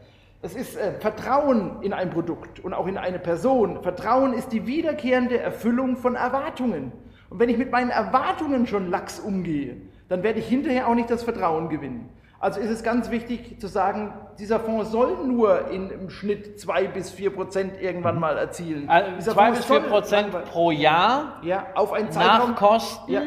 Es 0.42 0.54
ist 0.54 0.76
äh, 0.76 0.92
Vertrauen 1.00 1.80
in 1.80 1.94
ein 1.94 2.10
Produkt 2.10 2.60
und 2.60 2.74
auch 2.74 2.86
in 2.86 2.98
eine 2.98 3.18
Person. 3.18 3.82
Vertrauen 3.82 4.34
ist 4.34 4.52
die 4.52 4.66
wiederkehrende 4.66 5.38
Erfüllung 5.38 5.96
von 5.96 6.16
Erwartungen. 6.16 6.92
Und 7.30 7.38
wenn 7.38 7.48
ich 7.48 7.56
mit 7.56 7.72
meinen 7.72 7.88
Erwartungen 7.88 8.66
schon 8.66 8.90
lax 8.90 9.20
umgehe, 9.20 9.78
dann 10.10 10.22
werde 10.22 10.40
ich 10.40 10.48
hinterher 10.48 10.86
auch 10.86 10.94
nicht 10.94 11.08
das 11.08 11.22
Vertrauen 11.22 11.70
gewinnen. 11.70 12.10
Also 12.38 12.60
ist 12.60 12.68
es 12.68 12.82
ganz 12.82 13.10
wichtig 13.10 13.58
zu 13.58 13.68
sagen, 13.68 14.12
dieser 14.38 14.60
Fonds 14.60 14.90
soll 14.90 15.16
nur 15.26 15.70
in, 15.70 15.88
im 15.88 16.10
Schnitt 16.10 16.60
zwei 16.60 16.88
bis 16.88 17.10
vier 17.10 17.30
Prozent 17.30 17.80
irgendwann 17.80 18.16
mhm. 18.16 18.20
mal 18.20 18.36
erzielen. 18.36 18.90
Also 18.90 19.32
zwei 19.32 19.52
bis 19.52 19.64
vier 19.64 19.80
Prozent 19.80 20.30
pro 20.44 20.70
Jahr 20.70 21.40
ja, 21.42 21.68
auf 21.74 21.94
einen 21.94 22.10
Zeitraum. 22.12 22.50
Nach 22.50 22.56
Kosten. 22.56 23.10
Ja. 23.10 23.22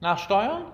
Nach 0.00 0.18
Steuern? 0.18 0.64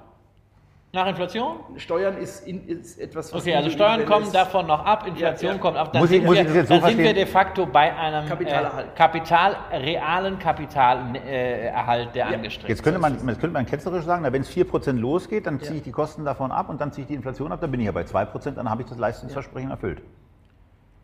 Nach 0.93 1.07
Inflation? 1.09 1.59
Steuern 1.77 2.17
ist, 2.17 2.47
in, 2.47 2.67
ist 2.69 2.99
etwas, 2.99 3.33
was. 3.33 3.43
Okay, 3.43 3.55
also 3.55 3.69
Steuern 3.69 4.07
kommen 4.07 4.33
davon 4.33 4.67
noch 4.67 4.85
ab, 4.87 5.07
Inflation 5.07 5.51
ja, 5.51 5.57
ja. 5.57 5.61
kommt 5.61 5.77
ab. 5.77 5.93
Dann, 5.93 6.01
muss 6.01 6.09
sind, 6.09 6.25
ich, 6.25 6.31
wir, 6.31 6.45
dann 6.65 6.81
so 6.81 6.87
sind 6.87 6.99
wir 6.99 7.13
de 7.13 7.27
facto 7.27 7.67
bei 7.67 7.95
einem 7.95 8.27
Kapitalerhalt. 8.27 8.87
Äh, 8.87 8.97
Kapital, 8.97 9.57
realen 9.73 10.39
Kapitalerhalt, 10.39 12.09
äh, 12.09 12.13
der 12.13 12.31
ja. 12.31 12.35
angestrebt 12.35 12.69
Jetzt 12.69 12.83
könnte 12.83 13.01
man, 13.01 13.15
jetzt 13.15 13.41
könnte 13.41 13.53
man 13.53 13.67
ketzerisch 13.67 14.05
sagen, 14.05 14.25
wenn 14.33 14.41
es 14.41 14.51
4% 14.51 14.93
losgeht, 14.93 15.47
dann 15.47 15.61
ziehe 15.61 15.79
ich 15.79 15.83
die 15.83 15.93
Kosten 15.93 16.25
davon 16.25 16.51
ab 16.51 16.71
und 16.71 16.81
dann 16.81 16.93
ziehe 16.93 17.03
ich 17.03 17.09
die 17.09 17.15
Inflation 17.15 17.53
ab, 17.53 17.61
dann 17.61 17.71
bin 17.71 17.81
ich 17.81 17.87
ja 17.87 17.93
bei 17.93 18.03
2%, 18.03 18.53
dann 18.53 18.71
habe 18.71 18.83
ich 18.83 18.89
das 18.89 18.97
Leistungsversprechen 18.97 19.71
erfüllt. 19.71 20.01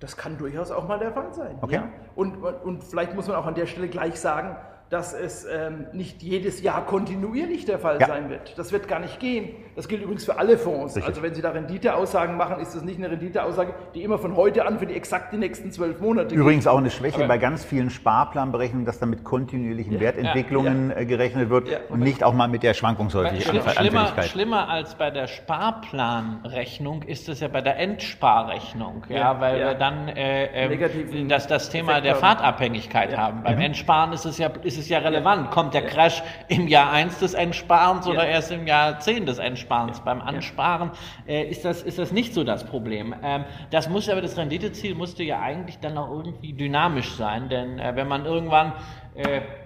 Das 0.00 0.16
kann 0.16 0.38
durchaus 0.38 0.70
auch 0.70 0.88
mal 0.88 0.98
der 0.98 1.12
Fall 1.12 1.34
sein. 1.34 1.58
Okay. 1.60 1.82
Und, 2.14 2.36
und 2.36 2.82
vielleicht 2.82 3.14
muss 3.14 3.28
man 3.28 3.36
auch 3.36 3.46
an 3.46 3.54
der 3.54 3.66
Stelle 3.66 3.88
gleich 3.88 4.18
sagen, 4.18 4.56
dass 4.92 5.14
es 5.14 5.46
ähm, 5.50 5.86
nicht 5.94 6.22
jedes 6.22 6.60
Jahr 6.60 6.84
kontinuierlich 6.84 7.64
der 7.64 7.78
Fall 7.78 7.98
Ja. 7.98 8.08
sein 8.08 8.28
wird. 8.28 8.58
Das 8.58 8.72
wird 8.72 8.88
gar 8.88 8.98
nicht 9.00 9.18
gehen. 9.20 9.48
Das 9.74 9.88
gilt 9.88 10.02
übrigens 10.02 10.26
für 10.26 10.38
alle 10.38 10.58
Fonds. 10.58 10.94
Richtig. 10.96 11.08
Also 11.08 11.22
wenn 11.22 11.32
Sie 11.32 11.40
da 11.40 11.48
Renditeaussagen 11.48 12.36
machen, 12.36 12.60
ist 12.60 12.74
das 12.74 12.82
nicht 12.82 12.98
eine 12.98 13.10
Renditeaussage, 13.10 13.72
die 13.94 14.02
immer 14.02 14.18
von 14.18 14.36
heute 14.36 14.66
an 14.66 14.78
für 14.78 14.84
die 14.84 14.92
exakt 14.94 15.32
die 15.32 15.38
nächsten 15.38 15.72
zwölf 15.72 15.98
Monate 16.00 16.34
Übrigens 16.34 16.66
auch 16.66 16.76
eine 16.76 16.90
Schwäche 16.90 17.20
Aber- 17.20 17.28
bei 17.28 17.38
ganz 17.38 17.64
vielen 17.64 17.88
Sparplanberechnungen, 17.88 18.84
dass 18.84 18.98
da 18.98 19.06
mit 19.06 19.24
kontinuierlichen 19.24 19.98
Wertentwicklungen 19.98 20.90
äh, 20.94 21.06
gerechnet 21.06 21.48
wird 21.48 21.68
Ja. 21.70 21.78
und 21.88 22.00
nicht 22.00 22.22
auch 22.22 22.34
mal 22.34 22.48
mit 22.48 22.62
der 22.62 22.74
Schwankungshäufigkeit. 22.74 23.42
Schlimm, 23.44 23.62
schlimmer, 23.70 24.22
schlimmer 24.24 24.68
als 24.68 24.94
bei 24.96 25.10
der 25.10 25.26
Sparplanrechnung 25.26 27.02
ist 27.04 27.30
es 27.30 27.40
ja 27.40 27.48
bei 27.48 27.62
der 27.62 27.78
Endsparrechnung, 27.78 29.04
ja, 29.08 29.16
Ja, 29.16 29.40
weil 29.40 29.58
ja. 29.58 29.66
wir 29.68 29.74
dann 29.74 30.08
äh, 30.08 30.68
Negativen 30.68 31.28
das, 31.30 31.46
das 31.46 31.70
Thema 31.70 31.92
Effekt 31.92 32.04
der 32.04 32.12
haben. 32.14 32.20
Fahrtabhängigkeit 32.20 33.12
Ja. 33.12 33.18
haben. 33.18 33.42
Beim 33.42 33.58
Entsparen 33.60 34.12
ist 34.12 34.24
es 34.26 34.36
ja, 34.38 34.50
ist 34.62 34.78
es 34.78 34.81
ja 34.88 34.98
relevant. 34.98 35.50
Kommt 35.50 35.74
der 35.74 35.86
Crash 35.86 36.22
im 36.48 36.68
Jahr 36.68 36.90
1 36.90 37.18
des 37.18 37.34
Entsparens 37.34 38.06
oder 38.06 38.26
erst 38.26 38.50
im 38.50 38.66
Jahr 38.66 38.98
10 38.98 39.26
des 39.26 39.38
Entsparens? 39.38 40.00
Beim 40.00 40.20
Ansparen 40.20 40.90
äh, 41.26 41.44
ist, 41.44 41.64
das, 41.64 41.82
ist 41.82 41.98
das 41.98 42.12
nicht 42.12 42.34
so 42.34 42.44
das 42.44 42.64
Problem. 42.64 43.14
Ähm, 43.22 43.44
das 43.70 43.88
muss 43.88 44.08
aber, 44.08 44.20
das 44.20 44.36
Renditeziel 44.36 44.94
musste 44.94 45.22
ja 45.22 45.40
eigentlich 45.40 45.78
dann 45.78 45.98
auch 45.98 46.10
irgendwie 46.10 46.52
dynamisch 46.52 47.12
sein, 47.12 47.48
denn 47.48 47.78
äh, 47.78 47.96
wenn 47.96 48.08
man 48.08 48.24
irgendwann 48.24 48.72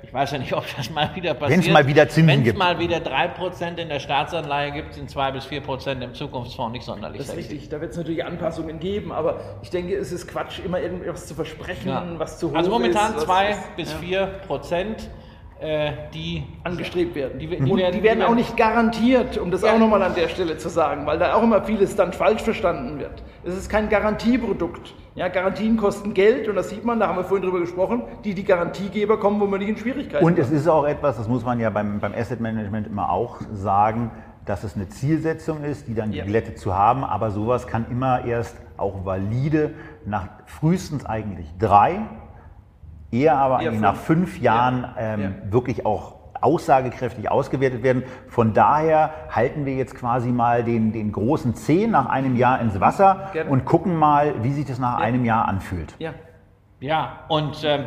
ich 0.03 0.12
weiß 0.12 0.32
ja 0.32 0.38
nicht, 0.38 0.53
ob 0.55 0.64
das 0.76 0.90
mal 0.90 1.11
wieder 1.14 1.34
passiert. 1.34 1.59
Wenn's 1.64 1.70
mal 1.72 1.86
wieder 1.86 2.09
Zinsen 2.09 2.28
Wenn's 2.28 2.44
gibt. 2.44 2.59
mal 2.59 2.78
wieder 2.80 2.97
3% 2.99 3.76
in 3.78 3.88
der 3.88 4.01
Staatsanleihe 4.01 4.72
gibt, 4.72 4.94
sind 4.94 5.09
2 5.09 5.30
bis 5.32 5.44
4% 5.47 6.03
im 6.03 6.14
Zukunftsfonds 6.14 6.72
nicht 6.72 6.84
sonderlich 6.84 7.18
Das 7.18 7.28
ist 7.28 7.34
sexy. 7.34 7.53
richtig, 7.53 7.68
da 7.68 7.80
wird 7.80 7.92
es 7.92 7.97
natürlich 7.97 8.24
Anpassungen 8.24 8.80
geben, 8.80 9.12
aber 9.12 9.40
ich 9.62 9.70
denke, 9.70 9.94
es 9.94 10.11
ist 10.11 10.26
Quatsch, 10.26 10.59
immer 10.64 10.80
irgendwas 10.80 11.26
zu 11.28 11.34
versprechen, 11.34 11.88
Ja. 11.88 12.05
was 12.18 12.38
zu 12.38 12.51
hoch 12.51 12.57
Also 12.57 12.70
momentan 12.70 13.11
ist. 13.11 13.16
was 13.18 13.24
2 13.24 13.51
ist- 13.51 13.76
bis 13.76 13.92
ja, 13.92 13.99
4 13.99 14.26
Prozent, 14.49 15.09
äh, 15.61 15.92
die 16.12 16.42
angestrebt 16.64 17.14
werden. 17.14 17.38
Die- 17.38 17.47
die 17.47 17.57
und 17.59 17.78
werden- 17.78 17.94
die 17.97 18.03
werden 18.03 18.22
auch 18.24 18.34
nicht 18.34 18.57
garantiert, 18.57 19.38
um 19.38 19.51
das 19.51 19.62
Ja. 19.62 19.74
auch 19.74 19.78
nochmal 19.78 20.03
an 20.03 20.14
der 20.14 20.28
Stelle 20.28 20.59
zu 20.59 20.68
sagen, 20.68 21.07
weil 21.07 21.18
da 21.18 21.34
auch 21.34 21.42
immer 21.42 21.62
vieles 21.62 21.94
dann 21.94 22.12
falsch 22.12 22.42
verstanden 22.42 22.99
wird. 22.99 23.22
Es 23.44 23.55
ist 23.57 23.68
kein 23.70 23.88
Garantieprodukt. 23.88 24.92
Ja, 25.16 25.28
Garantien 25.28 25.78
kosten 25.78 26.12
Geld 26.12 26.46
und 26.46 26.56
das 26.56 26.68
sieht 26.68 26.84
man, 26.84 27.00
da 27.00 27.08
haben 27.08 27.16
wir 27.16 27.24
vorhin 27.24 27.42
drüber 27.44 27.58
gesprochen, 27.60 28.02
die 28.22 28.34
die 28.34 28.44
Garantiegeber 28.44 29.18
kommen, 29.18 29.40
wo 29.40 29.46
man 29.46 29.60
nicht 29.60 29.70
in 29.70 29.76
Schwierigkeiten 29.78 30.22
Und 30.24 30.38
es 30.38 30.50
ist 30.50 30.68
auch 30.68 30.84
etwas, 30.86 31.16
das 31.16 31.26
muss 31.26 31.42
man 31.44 31.58
ja 31.58 31.70
beim, 31.70 32.00
beim 32.00 32.12
Asset 32.14 32.38
Management 32.40 32.86
immer 32.86 33.10
auch 33.10 33.40
sagen, 33.54 34.10
dass 34.44 34.62
es 34.62 34.76
eine 34.76 34.88
Zielsetzung 34.90 35.64
ist, 35.64 35.88
die 35.88 35.94
dann 35.94 36.12
Ja. 36.12 36.22
geglättet 36.22 36.58
zu 36.58 36.74
haben. 36.76 37.02
Aber 37.02 37.30
sowas 37.30 37.66
kann 37.66 37.86
immer 37.90 38.26
erst 38.26 38.56
auch 38.76 39.04
valide 39.06 39.70
nach 40.04 40.28
frühestens 40.44 41.06
eigentlich 41.06 41.50
drei, 41.58 42.00
eher 43.10 43.38
aber 43.38 43.60
Eher 43.62 43.70
eigentlich 43.70 43.80
nach 43.80 43.96
fünf. 43.96 44.32
fünf 44.32 44.40
Jahren 44.42 44.82
Ja. 44.82 44.94
ähm, 44.98 45.20
Ja. 45.20 45.30
wirklich 45.50 45.86
auch 45.86 46.15
aussagekräftig 46.43 47.30
ausgewertet 47.30 47.82
werden. 47.82 48.03
Von 48.28 48.53
daher 48.55 49.11
halten 49.30 49.64
wir 49.66 49.74
jetzt 49.74 49.95
quasi 49.95 50.28
mal 50.30 50.64
den, 50.64 50.93
den 50.93 51.12
großen 51.12 51.55
Zeh 51.55 51.87
nach 51.87 52.07
einem 52.07 52.37
Jahr 52.37 52.61
ins 52.61 52.78
Wasser 52.80 53.28
Gerne. 53.32 53.51
und 53.51 53.64
gucken 53.64 53.97
mal, 53.97 54.34
wie 54.43 54.53
sich 54.53 54.64
das 54.66 54.78
nach 54.78 54.99
Ja. 54.99 55.05
einem 55.05 55.24
Jahr 55.24 55.49
anfühlt. 55.49 55.95
Ja, 55.99 56.12
Ja, 56.80 57.20
und 57.28 57.62
ähm, 57.64 57.84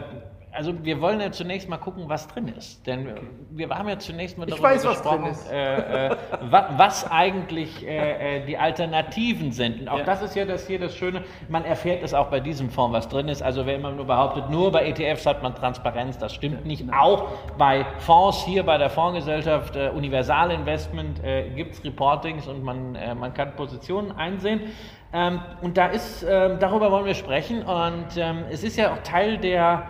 also 0.52 0.74
wir 0.84 1.00
wollen 1.00 1.20
ja 1.20 1.32
zunächst 1.32 1.70
mal 1.70 1.78
gucken, 1.78 2.06
was 2.08 2.28
drin 2.28 2.47
ist. 2.47 2.86
Denn 2.88 3.08
wir 3.52 3.70
haben 3.70 3.88
ja 3.88 4.00
zunächst 4.00 4.38
mal 4.38 4.45
darüber 4.45 4.70
weiß, 4.70 4.86
was 4.86 5.02
gesprochen, 5.02 5.26
ist. 5.28 5.52
Äh, 5.52 6.08
äh, 6.08 6.16
wa, 6.50 6.70
was 6.78 7.10
eigentlich 7.10 7.86
äh, 7.86 8.38
äh, 8.38 8.45
die 8.45 8.58
Alternativen 8.58 9.52
sind. 9.52 9.82
Und 9.82 9.89
auch 9.89 10.00
Ja. 10.00 10.04
das 10.06 10.22
ist 10.22 10.36
ja 10.36 10.45
das 10.45 10.66
hier 10.68 10.80
das 10.80 10.95
Schöne, 10.95 11.24
man 11.50 11.66
erfährt 11.66 12.04
es 12.04 12.14
auch 12.14 12.28
bei 12.28 12.39
diesem 12.39 12.70
Fonds, 12.70 12.93
was 12.93 13.08
drin 13.10 13.28
ist. 13.28 13.41
Also 13.41 13.66
wenn 13.66 13.82
man 13.82 13.95
nur 13.95 14.06
behauptet, 14.06 14.50
nur 14.50 14.72
bei 14.72 14.88
ETFs 14.88 15.26
hat 15.26 15.43
man 15.43 15.54
Transparenz, 15.56 16.18
das 16.18 16.34
stimmt 16.34 16.66
nicht. 16.66 16.84
Auch 16.93 17.28
bei 17.58 17.86
Fonds 18.00 18.43
hier 18.45 18.64
bei 18.64 18.78
der 18.78 18.89
Fondsgesellschaft 18.89 19.76
äh, 19.76 19.89
Universal 19.89 20.52
Investment 20.52 21.24
äh, 21.24 21.50
gibt 21.50 21.76
es 21.76 21.84
Reportings 21.84 22.47
und 22.47 22.64
man, 22.64 22.95
äh, 22.95 23.14
man 23.14 23.34
kann 23.34 23.56
Positionen 23.56 24.12
einsehen. 24.12 24.62
Ähm, 25.12 25.41
und 25.62 25.78
da 25.78 25.88
ist, 25.88 26.24
ähm, 26.24 26.58
darüber 26.60 26.91
wollen 26.91 27.06
wir 27.06 27.16
sprechen. 27.16 27.64
Und 27.64 28.16
ähm, 28.18 28.43
es 28.52 28.64
ist 28.64 28.78
ja 28.78 28.93
auch 28.93 29.00
Teil 29.00 29.38
der, 29.39 29.84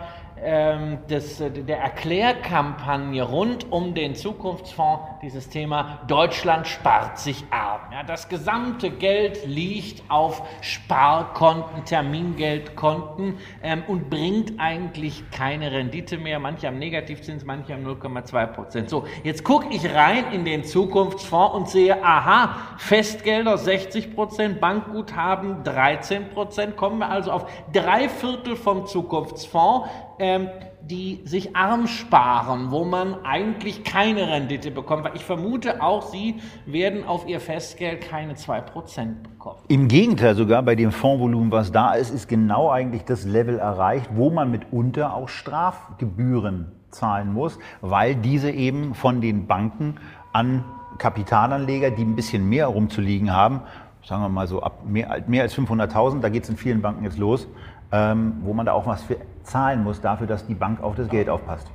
des, 1.08 1.40
äh, 1.40 1.50
der 1.50 1.80
Erklärkampagne 1.80 3.22
rund 3.22 3.70
um 3.70 3.94
den 3.94 4.14
Zukunftsfonds, 4.14 5.02
dieses 5.22 5.48
Thema 5.50 6.00
Deutschland 6.06 6.66
spart 6.66 7.18
sich 7.18 7.44
arm. 7.50 7.80
Ja, 7.92 8.02
das 8.02 8.28
gesamte 8.28 8.90
Geld 8.90 9.46
liegt 9.46 10.02
auf 10.08 10.42
Sparkonten, 10.62 11.84
Termingeldkonten 11.84 13.38
ähm, 13.62 13.82
und 13.86 14.08
bringt 14.08 14.58
eigentlich 14.58 15.30
keine 15.30 15.72
Rendite 15.72 16.16
mehr. 16.16 16.38
Manche 16.38 16.68
haben 16.68 16.78
Negativzins, 16.78 17.44
manche 17.44 17.74
haben 17.74 17.86
0,2 17.86 18.46
Prozent. 18.46 18.90
So, 18.90 19.04
jetzt 19.24 19.44
gucke 19.44 19.66
ich 19.74 19.84
rein 19.94 20.32
in 20.32 20.44
den 20.44 20.64
Zukunftsfonds 20.64 21.54
und 21.54 21.68
sehe, 21.68 22.02
aha, 22.02 22.56
Festgelder 22.78 23.58
60 23.58 24.14
Prozent, 24.14 24.60
Bankguthaben 24.60 25.64
13 25.64 26.30
Prozent, 26.30 26.76
kommen 26.76 26.98
wir 26.98 27.10
also 27.10 27.30
auf 27.30 27.46
drei 27.72 28.08
Viertel 28.08 28.56
vom 28.56 28.86
Zukunftsfonds, 28.86 29.88
ähm, 30.20 30.48
die 30.82 31.20
sich 31.24 31.56
arm 31.56 31.86
sparen, 31.86 32.70
wo 32.70 32.84
man 32.84 33.24
eigentlich 33.24 33.84
keine 33.84 34.28
Rendite 34.28 34.70
bekommt. 34.70 35.04
Weil 35.04 35.16
ich 35.16 35.24
vermute, 35.24 35.82
auch 35.82 36.02
Sie 36.02 36.36
werden 36.66 37.04
auf 37.04 37.26
Ihr 37.26 37.40
Festgeld 37.40 38.02
keine 38.02 38.34
2 38.34 38.60
Prozent 38.60 39.22
bekommen. 39.22 39.58
Im 39.68 39.88
Gegenteil 39.88 40.34
sogar, 40.34 40.62
bei 40.62 40.74
dem 40.74 40.92
Fondsvolumen, 40.92 41.50
was 41.50 41.72
da 41.72 41.94
ist, 41.94 42.10
ist 42.10 42.28
genau 42.28 42.70
eigentlich 42.70 43.04
das 43.04 43.24
Level 43.24 43.58
erreicht, 43.58 44.10
wo 44.14 44.30
man 44.30 44.50
mitunter 44.50 45.14
auch 45.14 45.28
Strafgebühren 45.28 46.72
zahlen 46.90 47.32
muss, 47.32 47.58
weil 47.80 48.14
diese 48.16 48.50
eben 48.50 48.94
von 48.94 49.20
den 49.20 49.46
Banken 49.46 49.96
an 50.32 50.64
Kapitalanleger, 50.98 51.90
die 51.90 52.02
ein 52.02 52.16
bisschen 52.16 52.48
mehr 52.48 52.66
rumzuliegen 52.66 53.32
haben, 53.32 53.62
sagen 54.04 54.22
wir 54.22 54.28
mal 54.28 54.46
so 54.46 54.62
ab 54.62 54.84
mehr, 54.86 55.22
mehr 55.26 55.42
als 55.42 55.56
500.000, 55.56 56.20
da 56.20 56.28
geht 56.28 56.44
es 56.44 56.50
in 56.50 56.56
vielen 56.56 56.82
Banken 56.82 57.04
jetzt 57.04 57.18
los, 57.18 57.48
ähm, 57.92 58.38
wo 58.42 58.52
man 58.52 58.66
da 58.66 58.72
auch 58.72 58.86
was 58.86 59.02
für 59.02 59.16
zahlen 59.42 59.82
muss 59.82 60.00
dafür, 60.00 60.26
dass 60.26 60.46
die 60.46 60.54
Bank 60.54 60.82
auf 60.82 60.94
das 60.94 61.08
Geld 61.08 61.28
aufpasst. 61.28 61.66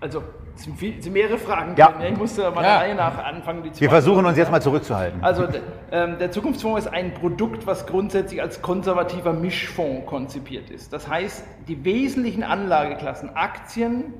also 0.00 0.22
es 0.54 0.64
sind, 0.64 0.78
viel, 0.78 0.98
es 0.98 1.04
sind 1.04 1.14
mehrere 1.14 1.38
Fragen 1.38 1.74
Ja. 1.76 1.94
Ich 2.06 2.16
musste 2.16 2.42
mal 2.50 2.62
Ja. 2.62 2.72
der 2.72 2.76
Reihe 2.80 2.94
nach 2.94 3.24
anfangen. 3.24 3.62
Die 3.62 3.72
zu 3.72 3.80
Wir 3.80 3.88
versuchen 3.88 4.24
uns 4.26 4.36
jetzt 4.36 4.50
mal 4.50 4.60
zurückzuhalten. 4.60 5.22
Also 5.24 5.46
ähm, 5.90 6.18
der 6.18 6.30
Zukunftsfonds 6.30 6.86
ist 6.86 6.92
ein 6.92 7.14
Produkt, 7.14 7.66
was 7.66 7.86
grundsätzlich 7.86 8.40
als 8.42 8.60
konservativer 8.60 9.32
Mischfonds 9.32 10.06
konzipiert 10.06 10.70
ist. 10.70 10.92
Das 10.92 11.08
heißt, 11.08 11.44
die 11.68 11.84
wesentlichen 11.84 12.42
Anlageklassen 12.42 13.34
Aktien, 13.34 14.12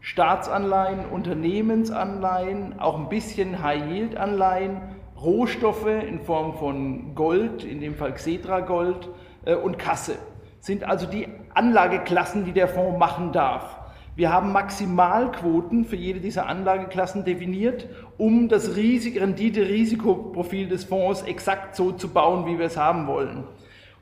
Staatsanleihen, 0.00 1.06
Unternehmensanleihen, 1.10 2.78
auch 2.78 2.98
ein 2.98 3.08
bisschen 3.08 3.62
High-Yield-Anleihen, 3.62 4.80
Rohstoffe 5.20 5.86
in 5.86 6.20
Form 6.20 6.54
von 6.54 7.14
Gold, 7.14 7.64
in 7.64 7.80
dem 7.80 7.94
Fall 7.94 8.12
Xetra 8.14 8.60
Gold 8.60 9.08
äh, 9.44 9.54
und 9.54 9.78
Kasse 9.78 10.16
sind 10.62 10.84
also 10.84 11.06
die 11.06 11.26
Anlageklassen, 11.54 12.44
die 12.44 12.52
der 12.52 12.68
Fonds 12.68 12.96
machen 12.98 13.32
darf. 13.32 13.78
Wir 14.14 14.32
haben 14.32 14.52
Maximalquoten 14.52 15.84
für 15.84 15.96
jede 15.96 16.20
dieser 16.20 16.46
Anlageklassen 16.46 17.24
definiert, 17.24 17.88
um 18.16 18.48
das 18.48 18.76
Risik 18.76 19.20
Rendite-Risikoprofil 19.20 20.68
des 20.68 20.84
Fonds 20.84 21.22
exakt 21.22 21.74
so 21.74 21.90
zu 21.92 22.08
bauen, 22.10 22.46
wie 22.46 22.58
wir 22.58 22.66
es 22.66 22.76
haben 22.76 23.06
wollen. 23.08 23.44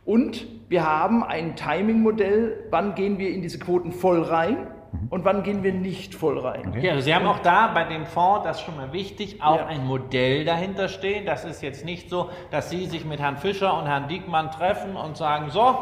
Und 0.04 0.46
wir 0.68 0.86
haben 0.86 1.24
ein 1.24 1.56
Timing-Modell, 1.56 2.64
wann 2.70 2.94
gehen 2.94 3.18
wir 3.18 3.30
in 3.30 3.40
diese 3.40 3.58
Quoten 3.58 3.92
voll 3.92 4.22
rein 4.22 4.66
und 5.08 5.24
wann 5.24 5.42
gehen 5.44 5.62
wir 5.62 5.72
nicht 5.72 6.14
voll 6.14 6.38
rein. 6.40 6.74
Ja, 6.82 6.92
also 6.92 7.04
Sie 7.04 7.14
haben 7.14 7.26
auch 7.26 7.38
da 7.38 7.68
bei 7.68 7.84
dem 7.84 8.04
Fonds, 8.04 8.44
das 8.44 8.58
ist 8.58 8.64
schon 8.66 8.76
mal 8.76 8.92
wichtig, 8.92 9.40
auch 9.42 9.56
Ja. 9.58 9.66
ein 9.66 9.86
Modell 9.86 10.44
dahinter 10.44 10.88
stehen. 10.88 11.24
Das 11.24 11.44
ist 11.46 11.62
jetzt 11.62 11.84
nicht 11.86 12.10
so, 12.10 12.28
dass 12.50 12.68
Sie 12.68 12.84
sich 12.86 13.04
mit 13.06 13.20
Herrn 13.20 13.38
Fischer 13.38 13.78
und 13.78 13.86
Herrn 13.86 14.08
Diekmann 14.08 14.50
treffen 14.50 14.96
und 14.96 15.16
sagen, 15.16 15.50
so, 15.50 15.78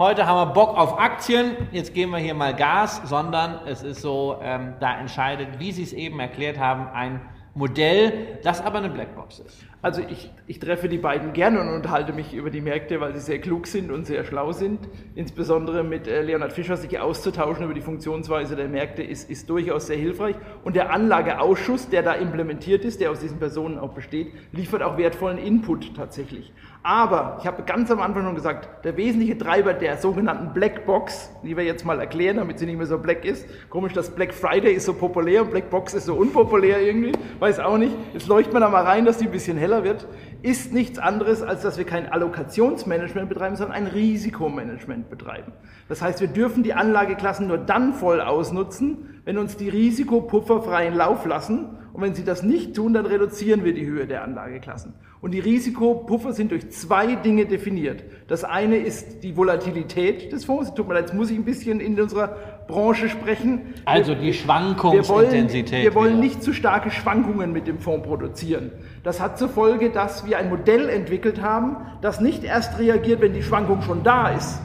heute 0.00 0.26
haben 0.26 0.48
wir 0.48 0.54
Bock 0.54 0.78
auf 0.78 0.98
Aktien, 0.98 1.56
jetzt 1.72 1.92
geben 1.92 2.12
wir 2.12 2.18
hier 2.18 2.32
mal 2.32 2.56
Gas, 2.56 3.02
sondern 3.04 3.66
es 3.66 3.82
ist 3.82 4.00
so, 4.00 4.38
ähm, 4.42 4.72
da 4.80 4.98
entscheidet, 4.98 5.58
wie 5.58 5.72
Sie 5.72 5.82
es 5.82 5.92
eben 5.92 6.18
erklärt 6.18 6.58
haben, 6.58 6.88
ein 6.88 7.20
Modell, 7.52 8.38
das 8.42 8.62
aber 8.62 8.78
eine 8.78 8.88
Blackbox 8.88 9.40
ist. 9.40 9.66
Also 9.82 10.02
ich, 10.08 10.30
ich 10.46 10.58
treffe 10.58 10.88
die 10.88 10.98
beiden 10.98 11.32
gerne 11.32 11.60
und 11.60 11.68
unterhalte 11.68 12.12
mich 12.12 12.32
über 12.32 12.48
die 12.48 12.60
Märkte, 12.60 13.00
weil 13.00 13.12
sie 13.14 13.20
sehr 13.20 13.40
klug 13.40 13.66
sind 13.66 13.90
und 13.90 14.06
sehr 14.06 14.24
schlau 14.24 14.52
sind. 14.52 14.78
Insbesondere 15.14 15.82
mit 15.82 16.06
äh, 16.06 16.22
Leonhard 16.22 16.52
Fischer 16.52 16.76
sich 16.76 16.98
auszutauschen 16.98 17.64
über 17.64 17.74
die 17.74 17.80
Funktionsweise 17.80 18.56
der 18.56 18.68
Märkte 18.68 19.02
ist, 19.02 19.28
ist 19.28 19.50
durchaus 19.50 19.88
sehr 19.88 19.96
hilfreich. 19.96 20.36
Und 20.64 20.76
der 20.76 20.92
Anlageausschuss, 20.92 21.88
der 21.88 22.02
da 22.02 22.12
implementiert 22.12 22.84
ist, 22.84 23.00
der 23.00 23.10
aus 23.10 23.20
diesen 23.20 23.38
Personen 23.38 23.78
auch 23.78 23.92
besteht, 23.92 24.32
liefert 24.52 24.82
auch 24.82 24.96
wertvollen 24.96 25.38
Input 25.38 25.94
tatsächlich. 25.96 26.52
Aber 26.82 27.36
ich 27.38 27.46
habe 27.46 27.62
ganz 27.64 27.90
am 27.90 28.00
Anfang 28.00 28.24
schon 28.24 28.34
gesagt, 28.34 28.86
der 28.86 28.96
wesentliche 28.96 29.36
Treiber 29.36 29.74
der 29.74 29.98
sogenannten 29.98 30.54
Blackbox, 30.54 31.30
die 31.44 31.54
wir 31.54 31.64
jetzt 31.64 31.84
mal 31.84 32.00
erklären, 32.00 32.38
damit 32.38 32.58
sie 32.58 32.64
nicht 32.64 32.78
mehr 32.78 32.86
so 32.86 32.96
black 32.96 33.26
ist. 33.26 33.46
Komisch, 33.68 33.92
dass 33.92 34.08
Black 34.08 34.32
Friday 34.32 34.72
ist 34.72 34.86
so 34.86 34.94
populär 34.94 35.42
und 35.42 35.50
Black 35.50 35.68
Box 35.68 35.92
ist 35.92 36.06
so 36.06 36.14
unpopulär 36.14 36.80
irgendwie. 36.80 37.12
Weiß 37.38 37.60
auch 37.60 37.76
nicht. 37.76 37.94
Jetzt 38.14 38.28
leuchten 38.28 38.54
wir 38.54 38.60
da 38.60 38.70
mal 38.70 38.84
rein, 38.84 39.04
dass 39.04 39.18
die 39.18 39.26
ein 39.26 39.30
bisschen 39.30 39.58
heller 39.58 39.84
wird. 39.84 40.08
Ist 40.40 40.72
nichts 40.72 40.98
anderes, 40.98 41.42
als 41.42 41.60
dass 41.60 41.76
wir 41.76 41.84
kein 41.84 42.10
Allokationsmanagement 42.10 43.28
betreiben, 43.28 43.56
sondern 43.56 43.76
ein 43.76 43.86
Risikomanagement 43.86 45.10
betreiben. 45.10 45.52
Das 45.90 46.00
heißt, 46.00 46.22
wir 46.22 46.28
dürfen 46.28 46.62
die 46.62 46.72
Anlageklassen 46.72 47.46
nur 47.46 47.58
dann 47.58 47.92
voll 47.92 48.22
ausnutzen, 48.22 49.20
wenn 49.26 49.36
uns 49.36 49.58
die 49.58 49.68
Risikopuffer 49.68 50.62
freien 50.62 50.94
Lauf 50.94 51.26
lassen 51.26 51.76
und 51.92 52.02
wenn 52.02 52.14
sie 52.14 52.24
das 52.24 52.42
nicht 52.42 52.74
tun, 52.74 52.94
dann 52.94 53.06
reduzieren 53.06 53.64
wir 53.64 53.74
die 53.74 53.86
Höhe 53.86 54.06
der 54.06 54.22
Anlageklassen. 54.22 54.94
Und 55.20 55.32
die 55.32 55.40
Risikopuffer 55.40 56.32
sind 56.32 56.50
durch 56.50 56.70
zwei 56.70 57.16
Dinge 57.16 57.44
definiert. 57.44 58.04
Das 58.26 58.42
eine 58.42 58.76
ist 58.76 59.22
die 59.22 59.36
Volatilität 59.36 60.32
des 60.32 60.46
Fonds. 60.46 60.72
Tut 60.74 60.88
mir 60.88 60.94
leid, 60.94 61.08
jetzt 61.08 61.14
muss 61.14 61.30
ich 61.30 61.36
ein 61.36 61.44
bisschen 61.44 61.78
in 61.80 62.00
unserer 62.00 62.36
Branche 62.68 63.10
sprechen. 63.10 63.74
Also 63.84 64.14
die 64.14 64.32
Schwankungsintensität. 64.32 65.84
Wir 65.84 65.94
wollen, 65.94 66.06
wir 66.06 66.12
wollen 66.12 66.20
nicht 66.20 66.42
zu 66.42 66.54
starke 66.54 66.90
Schwankungen 66.90 67.52
mit 67.52 67.66
dem 67.66 67.80
Fonds 67.80 68.06
produzieren. 68.06 68.72
Das 69.02 69.20
hat 69.20 69.38
zur 69.38 69.50
Folge, 69.50 69.90
dass 69.90 70.26
wir 70.26 70.38
ein 70.38 70.48
Modell 70.48 70.88
entwickelt 70.88 71.42
haben, 71.42 71.76
das 72.00 72.20
nicht 72.20 72.44
erst 72.44 72.78
reagiert, 72.78 73.20
wenn 73.20 73.34
die 73.34 73.42
Schwankung 73.42 73.82
schon 73.82 74.02
da 74.02 74.30
ist, 74.30 74.60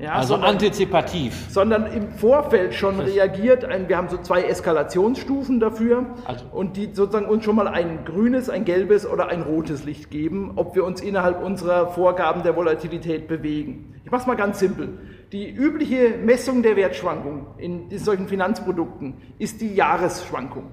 ja, 0.00 0.14
also 0.14 0.34
sondern, 0.34 0.50
antizipativ. 0.50 1.46
Sondern 1.50 1.92
im 1.92 2.08
Vorfeld 2.12 2.74
schon 2.74 3.00
reagiert. 3.00 3.64
Ein, 3.64 3.88
wir 3.88 3.98
haben 3.98 4.08
so 4.08 4.16
zwei 4.18 4.42
Eskalationsstufen 4.42 5.60
dafür 5.60 6.06
also. 6.24 6.46
und 6.52 6.76
die 6.76 6.94
sozusagen 6.94 7.26
uns 7.26 7.44
schon 7.44 7.56
mal 7.56 7.68
ein 7.68 8.04
grünes, 8.06 8.48
ein 8.48 8.64
gelbes 8.64 9.06
oder 9.06 9.28
ein 9.28 9.42
rotes 9.42 9.84
Licht 9.84 10.10
geben, 10.10 10.52
ob 10.56 10.74
wir 10.74 10.84
uns 10.84 11.02
innerhalb 11.02 11.42
unserer 11.42 11.88
Vorgaben 11.88 12.42
der 12.42 12.56
Volatilität 12.56 13.28
bewegen. 13.28 13.94
Ich 14.04 14.10
mache 14.10 14.22
es 14.22 14.26
mal 14.26 14.36
ganz 14.36 14.58
simpel. 14.58 14.98
Die 15.32 15.48
übliche 15.48 16.16
Messung 16.18 16.62
der 16.62 16.76
Wertschwankung 16.76 17.46
in 17.58 17.96
solchen 17.98 18.26
Finanzprodukten 18.26 19.18
ist 19.38 19.60
die 19.60 19.74
Jahresschwankung, 19.74 20.72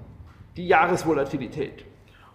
die 0.55 0.67
Jahresvolatilität. 0.67 1.85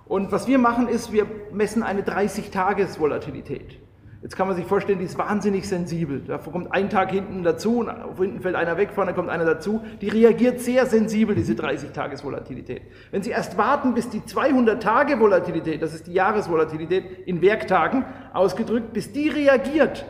Und 0.05 0.30
was 0.30 0.47
wir 0.47 0.59
machen 0.59 0.88
ist, 0.88 1.12
wir 1.12 1.26
messen 1.53 1.82
eine 1.82 2.03
30-Tages-Volatilität. 2.03 3.82
Jetzt 4.23 4.37
kann 4.37 4.47
man 4.47 4.55
sich 4.55 4.66
vorstellen, 4.66 5.01
die 5.01 5.05
ist 5.05 5.18
wahnsinnig 5.18 5.68
sensibel. 5.68 6.20
Da 6.25 6.39
kommt 6.39 6.73
ein 6.73 6.89
Tag 6.89 7.11
hinten 7.11 7.43
dazu 7.43 7.81
und 7.81 7.91
hinten 8.18 8.41
fällt 8.41 8.55
einer 8.55 8.77
weg, 8.77 8.91
vorne 8.95 9.14
kommt 9.14 9.29
einer 9.29 9.45
dazu. 9.45 9.83
Die 10.01 10.09
reagiert 10.09 10.61
sehr 10.61 10.87
sensibel, 10.87 11.35
diese 11.35 11.55
30-Tages-Volatilität. 11.55 12.83
Wenn 13.11 13.23
Sie 13.25 13.31
erst 13.31 13.59
warten, 13.59 13.95
bis 13.95 14.11
die 14.11 14.20
200-Tage-Volatilität, 14.20 15.83
das 15.83 15.93
ist 15.93 16.07
die 16.07 16.12
Jahresvolatilität 16.12 17.27
in 17.27 17.43
Werktagen 17.43 18.05
ausgedrückt, 18.33 18.93
bis 18.93 19.12
die 19.12 19.29
reagiert, 19.29 20.07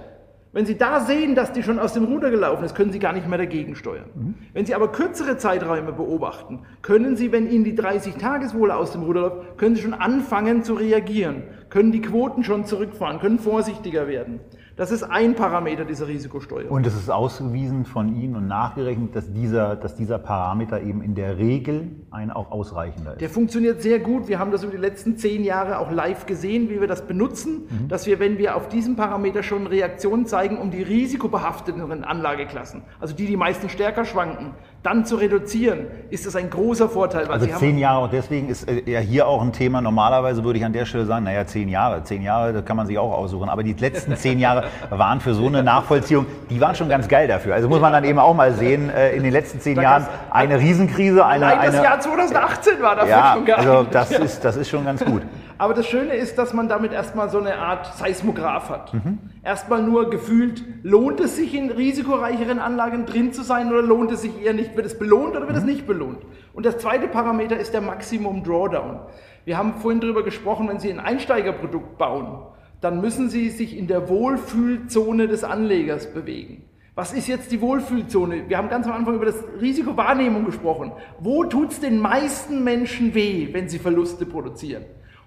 wenn 0.53 0.66
Sie 0.66 0.76
da 0.76 1.00
sehen, 1.00 1.34
dass 1.34 1.53
die 1.53 1.62
schon 1.62 1.78
aus 1.78 1.94
dem 1.94 2.05
Ruder 2.05 2.30
gelaufen 2.30 2.64
ist, 2.64 2.74
können 2.74 2.92
Sie 2.92 2.98
gar 2.98 3.14
nicht 3.14 3.26
mehr 3.26 3.38
dagegen 3.38 3.74
steuern. 3.74 4.11
Mhm. 4.14 4.34
Wenn 4.53 4.66
Sie 4.66 4.74
aber 4.74 4.92
kürzere 4.92 5.38
Zeiträume 5.38 5.92
beobachten, 5.92 6.61
können 6.82 7.16
Sie, 7.16 7.32
wenn 7.32 7.50
Ihnen 7.50 7.64
die 7.64 7.74
30 7.74 8.16
Tageswohle 8.16 8.76
aus 8.76 8.92
dem 8.92 9.03
Ruder 9.03 9.20
läuft, 9.20 9.59
können 9.59 9.74
Sie 9.76 9.82
schon 9.82 9.94
anfangen 9.94 10.62
zu 10.62 10.74
reagieren, 10.74 11.44
können 11.70 11.90
die 11.90 12.03
Quoten 12.03 12.44
schon 12.44 12.66
zurückfahren, 12.66 13.18
können 13.18 13.38
vorsichtiger 13.38 14.07
werden. 14.07 14.40
Das 14.77 14.91
ist 14.91 15.03
ein 15.03 15.35
Parameter 15.35 15.85
dieser 15.85 16.09
Risikosteuerung. 16.09 16.70
Und 16.70 16.87
es 16.87 16.95
ist 16.95 17.11
ausgewiesen 17.11 17.85
von 17.85 18.16
Ihnen 18.16 18.37
und 18.37 18.47
nachgerechnet, 18.47 19.14
dass 19.14 19.33
dieser, 19.33 19.77
dass 19.77 19.95
dieser 19.95 20.18
Parameter 20.18 20.81
eben 20.81 21.03
in 21.03 21.14
der 21.14 21.39
Regel 21.39 21.91
ein 22.11 22.31
auch 22.31 22.51
ausreichender 22.51 23.12
ist. 23.12 23.20
Der 23.20 23.29
funktioniert 23.29 23.83
sehr 23.83 23.99
gut. 23.99 24.29
Wir 24.29 24.39
haben 24.39 24.51
das 24.51 24.62
über 24.62 24.73
die 24.73 24.79
letzten 24.79 25.16
zehn 25.18 25.45
Jahre 25.45 25.79
auch 25.79 25.91
live 25.91 26.27
gesehen, 26.27 26.70
wie 26.70 26.81
wir 26.81 26.89
das 26.89 27.07
benutzen, 27.07 27.68
mhm. 27.68 27.89
dass 27.89 28.07
wir, 28.07 28.18
wenn 28.18 28.39
wir 28.39 28.57
auf 28.57 28.68
diesem 28.68 28.97
Parameter 28.97 29.43
schon 29.43 29.66
Reaktionen 29.66 30.27
zeigen, 30.27 30.59
um 30.59 30.70
die 30.70 30.83
risikobehafteten 30.83 32.05
Anlageklassen, 32.05 32.83
also 33.01 33.14
die, 33.14 33.27
die 33.27 33.37
meistens 33.37 33.73
stärker 33.73 34.05
schwanken, 34.05 34.53
dann 34.83 35.07
zu 35.07 35.16
reduzieren, 35.16 35.87
ist 36.11 36.26
das 36.26 36.35
ein 36.35 36.51
großer 36.51 36.89
Vorteil. 36.89 37.26
also 37.26 37.47
zehn 37.47 37.78
Jahre, 37.78 38.09
deswegen 38.11 38.49
ist 38.49 38.68
äh, 38.68 38.83
ja 38.91 38.99
hier 38.99 39.28
auch 39.28 39.41
ein 39.41 39.53
Thema. 39.53 39.80
Normalerweise 39.80 40.43
würde 40.43 40.59
ich 40.59 40.64
an 40.64 40.72
der 40.72 40.87
Stelle 40.87 41.07
sagen, 41.07 41.24
naja, 41.24 41.47
zehn 41.47 41.68
Jahre, 41.68 42.03
zehn 42.03 42.22
Jahre, 42.22 42.53
das 42.53 42.64
kann 42.64 42.76
man 42.76 42.87
sich 42.87 42.99
auch 42.99 43.12
aussuchen. 43.12 43.49
Aber 43.49 43.62
die 43.62 43.74
letzten 43.74 44.16
zehn 44.16 44.41
Jahre 44.41 44.64
waren 44.91 45.20
für 45.20 45.35
so 45.35 45.47
eine 45.47 45.62
Nachvollziehung, 45.62 46.26
die 46.51 46.61
waren 46.61 46.74
schon 46.74 46.89
ganz 46.89 47.07
geil 47.07 47.28
dafür. 47.28 47.55
Also 47.55 47.68
muss 47.68 47.80
man 47.80 47.93
dann 47.93 48.05
eben 48.05 48.18
auch 48.18 48.35
mal 48.35 48.53
sehen, 48.55 48.91
äh, 48.91 49.14
in 49.14 49.22
den 49.22 49.33
letzten 49.33 49.61
zehn 49.61 49.80
Jahren 49.80 50.07
eine 50.30 50.59
Riesenkrise. 50.59 51.24
Eine, 51.24 51.47
Nein, 51.47 51.59
das 51.64 51.74
eine, 51.74 51.85
Jahr 51.85 52.01
2018 52.01 52.83
war 52.83 52.97
dafür 52.97 53.11
ja, 53.11 53.33
schon 53.35 53.45
geil. 53.45 53.57
Also 53.59 53.87
das, 53.89 54.11
ist, 54.11 54.45
das 54.45 54.57
ist 54.57 54.68
schon 54.68 54.85
ganz 54.85 55.05
gut. 55.05 55.22
Aber 55.63 55.75
das 55.75 55.87
Schöne 55.87 56.17
ist, 56.17 56.39
dass 56.39 56.53
man 56.53 56.69
damit 56.69 56.91
erstmal 56.91 57.31
so 57.31 57.39
eine 57.39 57.59
Art 57.59 57.97
Seismograph 57.97 58.69
hat. 58.69 58.95
Mhm. 58.95 59.21
Erstmal 59.45 59.81
nur 59.81 60.11
gefühlt, 60.11 60.65
lohnt 60.83 61.21
es 61.21 61.37
sich 61.37 61.55
in 61.55 61.71
risikoreicheren 61.71 62.59
Anlagen 62.59 63.07
drin 63.07 63.33
zu 63.33 63.45
sein 63.45 63.69
oder 63.71 63.81
lohnt 63.81 64.11
es 64.11 64.23
sich 64.23 64.43
eher 64.43 64.55
nicht? 64.55 64.75
Wird 64.77 64.87
es 64.87 64.99
belohnt 64.99 65.37
oder 65.37 65.47
wird 65.47 65.57
es 65.57 65.63
mhm. 65.63 65.69
nicht 65.69 65.87
belohnt? 65.87 66.19
Und 66.53 66.67
das 66.67 66.79
zweite 66.79 67.07
Parameter 67.07 67.57
ist 67.57 67.73
der 67.73 67.81
Maximum 67.81 68.43
Drawdown. 68.43 69.03
Wir 69.45 69.57
haben 69.57 69.75
vorhin 69.75 70.01
darüber 70.01 70.25
gesprochen, 70.25 70.69
wenn 70.69 70.81
Sie 70.81 70.91
ein 70.91 70.99
Einsteigerprodukt 70.99 71.97
bauen, 71.97 72.41
dann 72.81 73.01
müssen 73.01 73.31
Sie 73.31 73.49
sich 73.49 73.79
in 73.79 73.87
der 73.87 74.09
Wohlfühlzone 74.09 75.29
des 75.29 75.45
Anlegers 75.45 76.13
bewegen. 76.13 76.65
Was 76.97 77.13
ist 77.13 77.29
jetzt 77.29 77.53
die 77.53 77.61
Wohlfühlzone? 77.61 78.49
Wir 78.49 78.59
haben 78.59 78.69
ganz 78.69 78.89
am 78.89 78.95
Anfang 78.95 79.15
über 79.15 79.27
das 79.27 79.45
Risikowahrnehmung 79.61 80.45
gesprochen. 80.45 80.91
Wo 81.21 81.45
tut 81.45 81.71
es 81.71 81.79
den 81.79 82.01
meisten 82.01 82.65
Menschen 82.65 83.15
weh, 83.15 83.51
wenn 83.53 83.69
sie 83.69 83.79
Verluste 83.79 84.27
produzieren? 84.27 84.83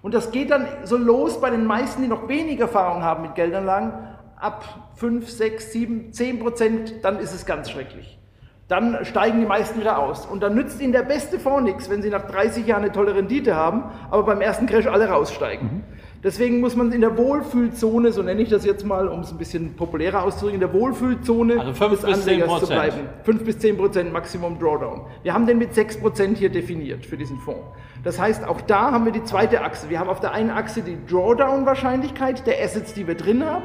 Und 0.06 0.14
das 0.14 0.30
geht 0.30 0.52
dann 0.52 0.68
so 0.84 0.96
los 0.96 1.40
bei 1.40 1.50
den 1.50 1.64
meisten, 1.64 2.00
die 2.00 2.06
noch 2.06 2.28
wenig 2.28 2.60
Erfahrung 2.60 3.02
haben 3.02 3.22
mit 3.22 3.34
Geldanlagen. 3.34 3.92
Ab 4.36 4.64
5, 4.94 5.28
6, 5.28 5.72
7, 5.72 6.12
10 6.12 6.38
Prozent, 6.38 6.94
dann 7.02 7.18
ist 7.18 7.34
es 7.34 7.44
ganz 7.44 7.72
schrecklich. 7.72 8.16
Dann 8.68 9.04
steigen 9.04 9.40
die 9.40 9.46
meisten 9.46 9.80
wieder 9.80 9.98
aus. 9.98 10.24
Und 10.24 10.44
dann 10.44 10.54
nützt 10.54 10.80
ihnen 10.80 10.92
der 10.92 11.02
beste 11.02 11.40
Fonds 11.40 11.64
nichts, 11.64 11.90
wenn 11.90 12.02
sie 12.02 12.10
nach 12.10 12.24
30 12.24 12.68
Jahren 12.68 12.84
eine 12.84 12.92
tolle 12.92 13.16
Rendite 13.16 13.56
haben, 13.56 13.82
aber 14.08 14.22
beim 14.22 14.40
ersten 14.40 14.66
Crash 14.66 14.86
alle 14.86 15.08
raussteigen. 15.08 15.66
Mhm. 15.66 15.84
Deswegen 16.26 16.58
muss 16.58 16.74
man 16.74 16.90
in 16.90 17.02
der 17.02 17.16
Wohlfühlzone, 17.16 18.10
so 18.10 18.20
nenne 18.20 18.42
ich 18.42 18.48
das 18.48 18.64
jetzt 18.64 18.84
mal, 18.84 19.06
um 19.06 19.20
es 19.20 19.30
ein 19.30 19.38
bisschen 19.38 19.76
populärer 19.76 20.24
auszudrücken, 20.24 20.54
in 20.54 20.60
der 20.60 20.72
Wohlfühlzone 20.72 21.60
also 21.60 21.72
5 21.72 21.90
des 21.92 22.04
Anlegers 22.04 22.60
zu 22.60 22.66
bleiben. 22.66 22.96
5 23.22 23.44
bis 23.44 23.58
10 23.60 23.76
Prozent 23.76 24.12
Maximum 24.12 24.58
Drawdown. 24.58 25.02
Wir 25.22 25.32
haben 25.32 25.46
den 25.46 25.58
mit 25.58 25.72
6 25.72 26.00
Prozent 26.00 26.38
hier 26.38 26.50
definiert 26.50 27.06
für 27.06 27.16
diesen 27.16 27.38
Fonds. 27.38 27.62
Das 28.02 28.18
heißt, 28.18 28.44
auch 28.44 28.60
da 28.60 28.90
haben 28.90 29.04
wir 29.04 29.12
die 29.12 29.22
zweite 29.22 29.62
Achse. 29.62 29.88
Wir 29.88 30.00
haben 30.00 30.08
auf 30.08 30.18
der 30.18 30.32
einen 30.32 30.50
Achse 30.50 30.82
die 30.82 30.98
Drawdown-Wahrscheinlichkeit 31.08 32.44
der 32.44 32.60
Assets, 32.60 32.92
die 32.92 33.06
wir 33.06 33.14
drin 33.14 33.44
haben 33.44 33.62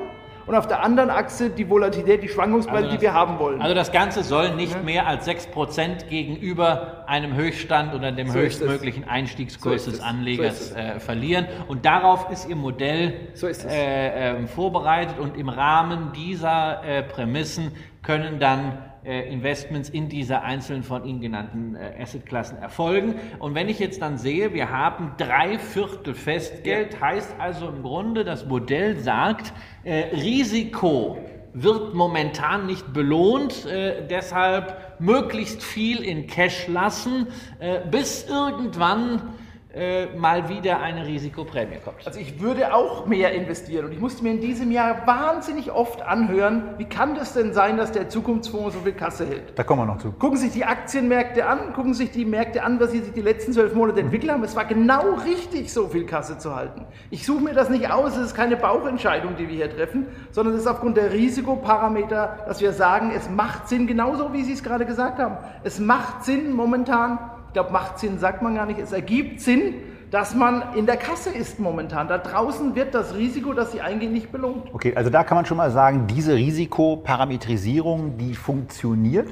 und 0.51 0.57
auf 0.57 0.67
der 0.67 0.83
anderen 0.83 1.09
Achse 1.09 1.49
die 1.49 1.69
Volatilität, 1.69 2.23
die 2.23 2.27
Schwankungsbreite, 2.27 2.83
also 2.83 2.97
die 2.97 3.01
wir 3.01 3.13
haben 3.13 3.39
wollen. 3.39 3.61
Also 3.61 3.73
das 3.73 3.93
Ganze 3.93 4.21
soll 4.21 4.53
nicht 4.53 4.73
ja. 4.73 4.81
mehr 4.81 5.07
als 5.07 5.25
6% 5.25 6.07
gegenüber 6.09 7.05
einem 7.07 7.35
Höchststand 7.35 7.95
oder 7.95 8.11
dem 8.11 8.27
so 8.27 8.37
höchstmöglichen 8.37 9.07
Einstiegskurs 9.07 9.85
so 9.85 9.91
des 9.91 10.01
Anlegers 10.01 10.71
so 10.71 10.75
äh, 10.75 10.99
verlieren. 10.99 11.47
Und 11.69 11.85
darauf 11.85 12.29
ist 12.31 12.49
Ihr 12.49 12.57
Modell 12.57 13.29
äh, 13.41 14.41
äh, 14.41 14.47
vorbereitet 14.47 15.19
und 15.19 15.37
im 15.37 15.47
Rahmen 15.47 16.11
dieser 16.11 16.83
äh, 16.83 17.03
Prämissen 17.03 17.71
können 18.03 18.41
dann 18.41 18.90
Investments 19.03 19.89
in 19.89 20.09
diese 20.09 20.41
einzelnen 20.41 20.83
von 20.83 21.05
Ihnen 21.05 21.21
genannten 21.21 21.75
äh, 21.75 22.01
Assetklassen 22.01 22.57
erfolgen. 22.57 23.15
Und 23.39 23.55
wenn 23.55 23.67
ich 23.67 23.79
jetzt 23.79 24.01
dann 24.01 24.17
sehe, 24.17 24.53
wir 24.53 24.69
haben 24.69 25.13
drei 25.17 25.57
Viertel 25.57 26.13
Festgeld, 26.13 27.01
heißt 27.01 27.35
also 27.39 27.67
im 27.67 27.81
Grunde, 27.81 28.23
das 28.23 28.45
Modell 28.45 28.97
sagt, 28.97 29.53
äh, 29.83 30.15
Risiko 30.15 31.17
wird 31.53 31.93
momentan 31.93 32.65
nicht 32.65 32.93
belohnt, 32.93 33.65
äh, 33.65 34.07
deshalb 34.07 34.99
möglichst 34.99 35.63
viel 35.63 36.03
in 36.03 36.27
Cash 36.27 36.67
lassen, 36.67 37.27
äh, 37.59 37.79
bis 37.89 38.27
irgendwann 38.29 39.33
äh, 39.73 40.07
mal 40.17 40.49
wieder 40.49 40.81
eine 40.81 41.07
Risikoprämie 41.07 41.77
kommt. 41.83 42.05
Also 42.05 42.19
ich 42.19 42.41
würde 42.41 42.73
auch 42.73 43.05
mehr 43.05 43.31
investieren 43.33 43.85
und 43.85 43.93
ich 43.93 43.99
musste 43.99 44.21
mir 44.21 44.31
in 44.31 44.41
diesem 44.41 44.69
Jahr 44.69 45.07
wahnsinnig 45.07 45.71
oft 45.71 46.01
anhören, 46.01 46.75
wie 46.77 46.85
kann 46.85 47.15
das 47.15 47.33
denn 47.33 47.53
sein, 47.53 47.77
dass 47.77 47.93
der 47.93 48.09
Zukunftsfonds 48.09 48.75
so 48.75 48.81
viel 48.81 48.91
Kasse 48.91 49.25
hält? 49.25 49.57
Da 49.57 49.63
kommen 49.63 49.83
wir 49.83 49.85
noch 49.85 49.99
zu. 49.99 50.11
Gucken 50.11 50.37
Sie 50.37 50.47
sich 50.47 50.55
die 50.55 50.65
Aktienmärkte 50.65 51.45
an, 51.45 51.71
gucken 51.73 51.93
Sie 51.93 52.03
sich 52.03 52.11
die 52.11 52.25
Märkte 52.25 52.63
an, 52.63 52.81
was 52.81 52.91
sie 52.91 52.99
sich 52.99 53.13
die 53.13 53.21
letzten 53.21 53.53
zwölf 53.53 53.73
Monate 53.73 54.01
entwickelt 54.01 54.31
haben. 54.31 54.43
Es 54.43 54.55
war 54.55 54.65
genau 54.65 55.13
richtig, 55.25 55.71
so 55.71 55.87
viel 55.87 56.05
Kasse 56.05 56.37
zu 56.37 56.55
halten. 56.55 56.85
Ich 57.09 57.25
suche 57.25 57.41
mir 57.41 57.53
das 57.53 57.69
nicht 57.69 57.89
aus, 57.89 58.17
es 58.17 58.27
ist 58.27 58.35
keine 58.35 58.57
Bauchentscheidung, 58.57 59.35
die 59.37 59.47
wir 59.47 59.55
hier 59.55 59.73
treffen, 59.73 60.07
sondern 60.31 60.55
es 60.55 60.61
ist 60.61 60.67
aufgrund 60.67 60.97
der 60.97 61.13
Risikoparameter, 61.13 62.39
dass 62.45 62.59
wir 62.59 62.73
sagen, 62.73 63.11
es 63.15 63.29
macht 63.29 63.69
Sinn, 63.69 63.87
genauso 63.87 64.33
wie 64.33 64.43
Sie 64.43 64.53
es 64.53 64.63
gerade 64.63 64.85
gesagt 64.85 65.19
haben. 65.19 65.37
Es 65.63 65.79
macht 65.79 66.25
Sinn 66.25 66.51
momentan 66.51 67.19
ich 67.51 67.53
glaube, 67.53 67.73
macht 67.73 67.99
Sinn, 67.99 68.17
sagt 68.17 68.41
man 68.41 68.55
gar 68.55 68.65
nicht. 68.65 68.79
Es 68.79 68.93
ergibt 68.93 69.41
Sinn, 69.41 69.73
dass 70.09 70.33
man 70.33 70.73
in 70.73 70.85
der 70.85 70.95
Kasse 70.95 71.31
ist 71.31 71.59
momentan. 71.59 72.07
Da 72.07 72.17
draußen 72.17 72.75
wird 72.75 72.95
das 72.95 73.13
Risiko, 73.13 73.51
das 73.51 73.73
sie 73.73 73.81
eingehen, 73.81 74.13
nicht 74.13 74.31
belohnt. 74.31 74.73
Okay, 74.73 74.93
also 74.95 75.09
da 75.09 75.25
kann 75.25 75.35
man 75.35 75.45
schon 75.45 75.57
mal 75.57 75.69
sagen, 75.69 76.07
diese 76.07 76.33
Risikoparametrisierung, 76.33 78.17
die 78.17 78.35
funktioniert. 78.35 79.27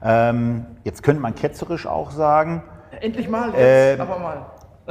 Ähm, 0.00 0.64
jetzt 0.84 1.02
könnte 1.02 1.20
man 1.20 1.34
ketzerisch 1.34 1.88
auch 1.88 2.12
sagen. 2.12 2.62
Endlich 3.00 3.28
mal, 3.28 3.48
jetzt, 3.48 3.58
äh, 3.58 3.96
aber 3.98 4.18
mal. 4.20 4.46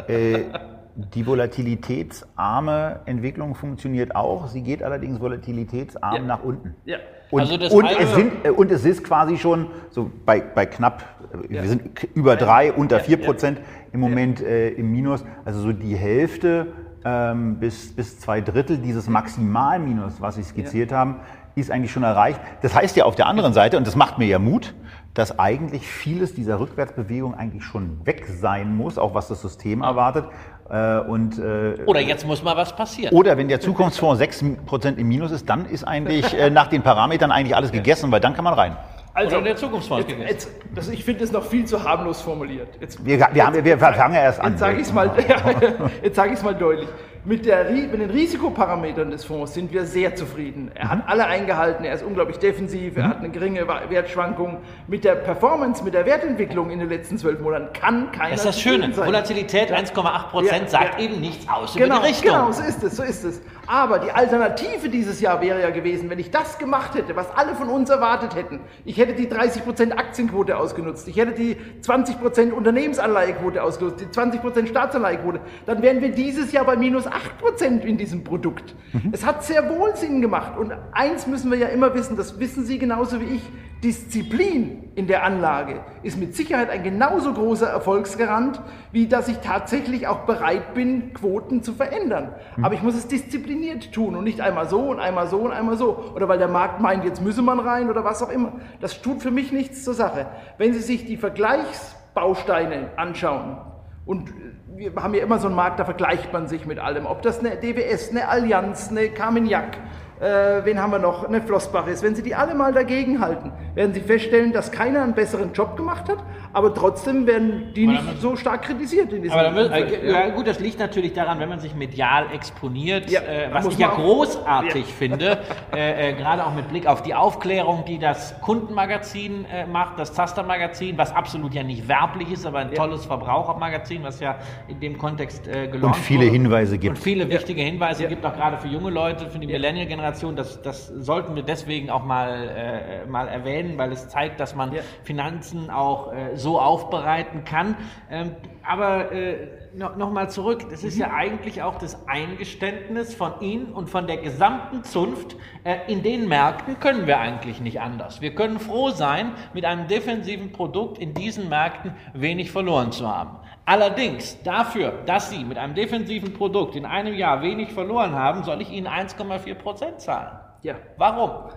Äh, 0.09 0.43
die 0.96 1.26
volatilitätsarme 1.28 3.02
Entwicklung 3.06 3.56
funktioniert 3.56 4.16
auch. 4.16 4.48
Sie 4.48 4.62
geht 4.62 4.82
allerdings 4.82 5.20
volatilitätsarm 5.20 6.16
ja. 6.16 6.22
nach 6.22 6.43
unten. 6.43 6.76
Ja. 6.86 6.98
Und, 7.32 7.41
also 7.41 7.56
und, 7.76 7.86
es 7.86 8.16
sind, 8.16 8.46
äh, 8.46 8.50
und, 8.50 8.72
es 8.72 8.86
ist 8.86 9.04
quasi 9.04 9.38
schon 9.38 9.68
so 9.89 10.10
bei, 10.26 10.39
bei 10.39 10.66
knapp, 10.66 11.04
äh, 11.50 11.56
ja. 11.56 11.64
wir 11.64 11.70
sind 11.70 12.04
über 12.14 12.36
drei, 12.36 12.72
unter 12.72 13.00
vier 13.00 13.18
Prozent 13.18 13.60
im 13.91 14.00
Moment 14.00 14.41
äh, 14.41 14.70
im 14.70 14.91
Minus. 14.91 15.26
Also 15.43 15.60
so 15.60 15.74
die 15.74 15.96
Hälfte 15.96 16.68
ähm, 17.04 17.60
bis, 17.60 17.93
bis 17.93 18.20
zwei 18.20 18.41
Drittel 18.41 18.78
dieses 18.78 19.10
Maximalminus, 19.10 20.22
was 20.22 20.36
Sie 20.36 20.43
skizziert 20.43 20.91
haben, 20.91 21.20
ist 21.56 21.72
eigentlich 21.72 21.91
schon 21.91 22.04
erreicht. 22.04 22.39
Das 22.62 22.76
heißt 22.76 22.96
ja 22.96 23.06
auf 23.06 23.16
der 23.16 23.28
anderen 23.28 23.54
Seite, 23.54 23.78
und 23.78 23.88
das 23.88 23.96
macht 23.96 24.18
mir 24.18 24.28
ja 24.28 24.39
Mut, 24.39 24.76
dass 25.14 25.39
eigentlich 25.39 25.88
vieles 25.88 26.36
dieser 26.36 26.60
Rückwärtsbewegung 26.60 27.34
eigentlich 27.34 27.64
schon 27.64 28.06
weg 28.06 28.28
sein 28.28 28.76
muss, 28.76 28.98
auch 28.98 29.16
was 29.16 29.30
das 29.30 29.41
System 29.41 29.82
erwartet. 29.82 30.26
Äh, 30.70 30.99
und, 30.99 31.38
äh, 31.38 31.76
oder 31.86 31.99
jetzt 31.99 32.26
muss 32.26 32.41
mal 32.41 32.57
was 32.57 32.76
passieren. 32.76 33.13
Oder 33.13 33.38
wenn 33.38 33.47
der 33.47 33.59
Zukunftsfonds 33.59 34.20
6% 34.20 34.97
im 34.97 35.07
Minus 35.07 35.32
ist, 35.32 35.47
dann 35.47 35.66
ist 35.66 35.84
eigentlich 35.84 36.34
äh, 36.34 36.49
nach 36.49 36.68
den 36.68 36.82
Parametern 36.82 37.32
eigentlich 37.32 37.55
alles 37.55 37.72
gegessen, 37.72 38.11
weil 38.11 38.20
dann 38.20 38.34
kann 38.34 38.43
man 38.43 38.55
rein. 38.55 38.76
Also 39.13 39.38
Oder 39.38 39.45
der 39.45 39.55
Zukunftsfonds 39.55 40.07
jetzt, 40.09 40.30
jetzt, 40.30 40.49
das, 40.74 40.89
Ich 40.89 41.05
finde 41.05 41.24
es 41.24 41.32
noch 41.32 41.45
viel 41.45 41.66
zu 41.66 41.82
harmlos 41.84 42.20
formuliert. 42.22 42.68
Jetzt, 42.82 43.05
wir, 43.05 43.20
wir, 43.20 43.28
jetzt, 43.34 43.45
haben, 43.45 43.63
wir 43.63 43.78
fangen 43.78 44.13
ja 44.16 44.22
erst 44.24 44.41
an. 44.41 44.51
Jetzt 44.51 44.59
sage 44.59 44.76
ich 44.76 44.88
es 44.88 44.93
mal, 44.93 45.11
ja, 45.28 46.43
mal 46.43 46.55
deutlich. 46.55 46.89
Mit, 47.26 47.47
der, 47.47 47.71
mit, 47.71 47.93
den 47.93 48.11
Risikoparametern 48.11 49.09
des 49.09 49.26
Fonds 49.26 49.55
sind 49.55 49.73
wir 49.73 49.86
sehr 49.86 50.15
zufrieden. 50.15 50.69
Er 50.76 50.89
hat 50.89 50.97
mhm. 50.99 51.03
alle 51.07 51.26
eingehalten, 51.26 51.84
er 51.84 51.95
ist 51.95 52.03
unglaublich 52.03 52.38
defensiv, 52.38 52.97
er 52.97 53.03
mhm. 53.03 53.09
hat 53.09 53.17
eine 53.17 53.30
geringe 53.30 53.67
Wertschwankung. 53.67 54.59
Mit 54.88 55.03
der 55.03 55.15
Performance, 55.15 55.84
mit 55.84 55.95
der 55.95 56.05
Wertentwicklung 56.05 56.69
in 56.69 56.80
den 56.80 56.89
letzten 56.89 57.17
zwölf 57.17 57.39
Monaten 57.39 57.73
kann 57.73 58.11
keiner. 58.11 58.30
Das 58.30 58.41
ist 58.41 58.45
das 58.45 58.61
Schöne. 58.61 58.93
Sein. 58.93 59.07
Volatilität 59.07 59.73
1,8 59.73 60.30
Prozent 60.30 60.61
ja, 60.63 60.67
sagt 60.67 60.99
ja. 60.99 61.05
eben 61.05 61.19
nichts 61.19 61.49
aus 61.49 61.73
genau, 61.73 61.97
über 61.97 62.05
die 62.05 62.09
Richtung. 62.09 62.32
Genau, 62.32 62.51
so 62.51 62.61
ist 62.61 62.84
es, 62.84 62.95
so 62.95 63.01
ist 63.01 63.23
es. 63.23 63.41
Aber 63.67 63.97
die 63.97 64.11
Alternative 64.11 64.89
dieses 64.89 65.19
Jahr 65.19 65.41
wäre 65.41 65.59
ja 65.59 65.71
gewesen, 65.71 66.09
wenn 66.11 66.19
ich 66.19 66.30
das 66.30 66.59
gemacht 66.59 66.93
hätte, 66.93 67.15
was 67.15 67.36
alle 67.36 67.55
von 67.55 67.69
uns 67.69 67.89
erwartet 67.89 68.36
hätten. 68.36 68.59
Ich 68.84 68.97
hätte 68.97 69.13
die 69.13 69.28
30% 69.28 69.93
Aktienquote 69.93 70.57
ausgenutzt, 70.57 71.07
ich 71.07 71.17
hätte 71.17 71.32
die 71.32 71.57
20% 71.82 72.51
Unternehmensanleihequote 72.51 73.63
ausgenutzt, 73.63 74.01
die 74.01 74.05
20% 74.05 74.67
Staatsanleihequote, 74.67 75.39
dann 75.65 75.82
wären 75.82 76.01
wir 76.01 76.11
dieses 76.11 76.51
Jahr 76.51 76.65
bei 76.65 76.76
minus 76.76 77.07
8% 77.16 77.82
in 77.82 77.97
diesem 77.97 78.24
Produkt. 78.24 78.76
Mhm. 78.93 79.09
Es 79.11 79.26
hat 79.26 79.43
sehr 79.43 79.70
wohl 79.70 79.95
Sinn 79.95 80.22
gemacht. 80.22 80.57
Und 80.57 80.74
eins 80.91 81.28
müssen 81.28 81.51
wir 81.51 81.57
ja 81.57 81.68
immer 81.68 81.93
wissen, 81.93 82.18
das 82.18 82.39
wissen 82.39 82.66
Sie 82.66 82.78
genauso 82.78 83.22
wie 83.22 83.36
ich, 83.36 83.41
Disziplin 83.84 84.89
in 84.95 85.05
der 85.05 85.24
Anlage 85.24 85.82
ist 86.01 86.18
mit 86.18 86.36
Sicherheit 86.36 86.72
ein 86.72 86.82
genauso 86.82 87.34
großer 87.34 87.68
Erfolgsgarant, 87.68 88.59
wie 88.91 89.05
dass 89.07 89.28
ich 89.28 89.38
tatsächlich 89.39 90.07
auch 90.07 90.20
bereit 90.20 90.74
bin, 90.74 91.13
Quoten 91.13 91.61
zu 91.61 91.74
verändern. 91.74 92.34
Mhm. 92.55 92.66
Aber 92.66 92.74
ich 92.74 92.82
muss 92.82 92.95
es 92.95 93.07
diszipliniert 93.07 93.91
tun 93.93 94.16
und 94.16 94.24
nicht 94.24 94.41
einmal 94.41 94.68
so 94.68 94.89
und 94.89 94.99
einmal 94.99 95.28
so 95.28 95.38
und 95.39 95.51
einmal 95.51 95.78
so. 95.78 96.13
Oder 96.16 96.28
weil 96.28 96.39
der 96.39 96.47
Markt 96.47 96.80
meint, 96.80 97.03
jetzt 97.03 97.22
müsse 97.22 97.43
man 97.43 97.59
rein 97.59 97.89
oder 97.89 98.03
was 98.03 98.24
auch 98.24 98.30
immer. 98.30 98.53
Das 98.82 99.01
tut 99.01 99.22
für 99.22 99.32
mich 99.32 99.51
nichts 99.51 99.84
zur 99.84 99.93
Sache. 99.93 100.26
Wenn 100.57 100.74
Sie 100.74 100.80
sich 100.80 101.05
die 101.05 101.18
Vergleichsbausteine 101.18 102.91
anschauen, 102.95 103.57
und 104.05 104.32
wir 104.78 104.93
haben 104.95 105.13
ja 105.13 105.23
immer 105.23 105.39
so 105.39 105.47
einen 105.47 105.55
Markt, 105.55 105.80
da 105.80 105.86
vergleicht 105.86 106.34
man 106.34 106.47
sich 106.47 106.65
mit 106.65 106.80
allem. 106.80 107.05
Ob 107.05 107.21
das 107.21 107.39
eine 107.39 107.55
DWS, 107.55 108.09
eine 108.09 108.28
Allianz, 108.28 108.89
eine 108.89 109.09
Carmignac, 109.09 109.78
äh, 110.19 110.65
wen 110.65 110.82
haben 110.82 110.91
wir 110.91 110.99
noch, 110.99 111.26
eine 111.26 111.41
Flossbach 111.41 111.88
ist. 111.88 112.03
Wenn 112.03 112.15
Sie 112.15 112.23
die 112.23 112.36
alle 112.36 112.55
mal 112.55 112.73
dagegen 112.73 113.21
halten, 113.21 113.53
werden 113.73 113.93
Sie 113.93 114.01
feststellen, 114.01 114.51
dass 114.51 114.71
keiner 114.71 115.01
einen 115.03 115.13
besseren 115.13 115.53
Job 115.53 115.78
gemacht 115.78 116.09
hat, 116.09 116.17
aber 116.56 116.74
trotzdem 116.74 117.28
werden 117.28 117.74
die 117.76 117.86
nicht 117.86 118.22
so 118.22 118.38
stark 118.38 118.62
kritisiert 118.62 119.12
in 119.12 119.24
diesem 119.24 119.38
aber 119.38 119.72
äh, 119.74 120.10
ja. 120.10 120.30
gut, 120.30 120.47
das 120.47 120.62
liegt 120.62 120.80
natürlich 120.80 121.12
daran, 121.12 121.38
wenn 121.41 121.49
man 121.49 121.60
sich 121.60 121.76
medial 121.76 122.28
exponiert, 122.34 123.10
ja, 123.10 123.20
äh, 123.20 123.49
was 123.51 123.68
ich 123.68 123.78
ja 123.78 123.89
großartig 123.89 124.88
ja. 124.88 124.95
finde, 124.97 125.39
äh, 125.74 126.12
äh, 126.12 126.14
gerade 126.14 126.45
auch 126.45 126.53
mit 126.53 126.70
Blick 126.70 126.88
auf 126.88 127.01
die 127.01 127.14
Aufklärung, 127.14 127.84
die 127.86 127.99
das 127.99 128.39
Kundenmagazin 128.39 129.43
äh, 129.51 129.66
macht, 129.66 129.99
das 129.99 130.14
Zaster-Magazin, 130.14 130.97
was 130.97 131.14
absolut 131.14 131.53
ja 131.53 131.64
nicht 131.64 131.89
werblich 131.89 132.32
ist, 132.32 132.45
aber 132.45 132.60
ein 132.60 132.74
tolles 132.74 133.06
Verbrauchermagazin, 133.06 134.01
was 134.03 134.22
ja 134.22 134.38
in 134.70 134.80
dem 134.80 134.97
Kontext 134.97 135.49
äh, 135.49 135.68
gelauncht 135.68 135.97
Und 135.97 136.03
viele 136.06 136.22
wurde. 136.22 136.32
Hinweise 136.32 136.78
gibt. 136.78 136.95
Und 136.95 137.03
viele 137.03 137.30
wichtige 137.30 137.64
Hinweise 137.64 138.08
gibt, 138.08 138.26
auch 138.26 138.34
gerade 138.34 138.58
für 138.60 138.70
junge 138.70 138.91
Leute, 138.91 139.30
für 139.30 139.39
die 139.39 139.47
Millennial-Generation. 139.47 140.38
Das, 140.38 140.62
das 140.62 140.88
sollten 140.88 141.36
wir 141.36 141.43
deswegen 141.43 141.89
auch 141.89 142.06
mal, 142.06 143.03
mal 143.10 143.28
erwähnen, 143.28 143.78
weil 143.78 143.91
es 143.91 144.08
zeigt, 144.08 144.39
dass 144.39 144.56
man 144.56 144.72
Finanzen 145.03 145.70
auch 145.70 146.14
so 146.36 146.45
so 146.46 146.60
aufbereiten 146.62 147.43
kann. 147.43 147.76
Ähm, 148.12 148.36
aber 148.64 149.12
äh, 149.12 149.48
no, 149.76 149.89
nochmal 149.98 150.30
zurück, 150.30 150.68
das 150.70 150.84
ist 150.84 150.96
mhm. 150.96 151.02
ja 151.02 151.14
eigentlich 151.14 151.64
auch 151.64 151.80
das 151.80 152.08
Eingeständnis 152.08 153.16
von 153.16 153.41
Ihnen 153.41 153.74
und 153.74 153.89
von 153.89 154.06
der 154.06 154.18
gesamten 154.18 154.84
Zunft, 154.84 155.36
äh, 155.64 155.91
in 155.91 156.04
den 156.04 156.28
Märkten 156.28 156.80
können 156.80 157.08
wir 157.08 157.20
eigentlich 157.20 157.60
nicht 157.60 157.82
anders. 157.82 158.22
Wir 158.22 158.36
können 158.36 158.60
froh 158.60 158.91
sein, 158.91 159.32
mit 159.56 159.66
einem 159.66 159.88
defensiven 159.88 160.52
Produkt 160.52 161.00
in 161.00 161.16
diesen 161.16 161.50
Märkten 161.50 161.96
wenig 162.14 162.52
verloren 162.52 162.91
zu 162.91 163.10
haben. 163.10 163.39
Allerdings 163.66 164.41
dafür, 164.43 164.93
dass 165.08 165.32
Sie 165.32 165.43
mit 165.43 165.58
einem 165.58 165.74
defensiven 165.74 166.34
Produkt 166.34 166.76
in 166.76 166.86
einem 166.86 167.16
Jahr 167.16 167.41
wenig 167.41 167.74
verloren 167.74 168.14
haben, 168.14 168.43
soll 168.43 168.62
ich 168.62 168.70
Ihnen 168.70 168.88
1,4 168.88 169.56
Prozent 169.56 170.00
zahlen. 170.00 170.38
Ja. 170.62 170.76
Warum? 170.98 171.50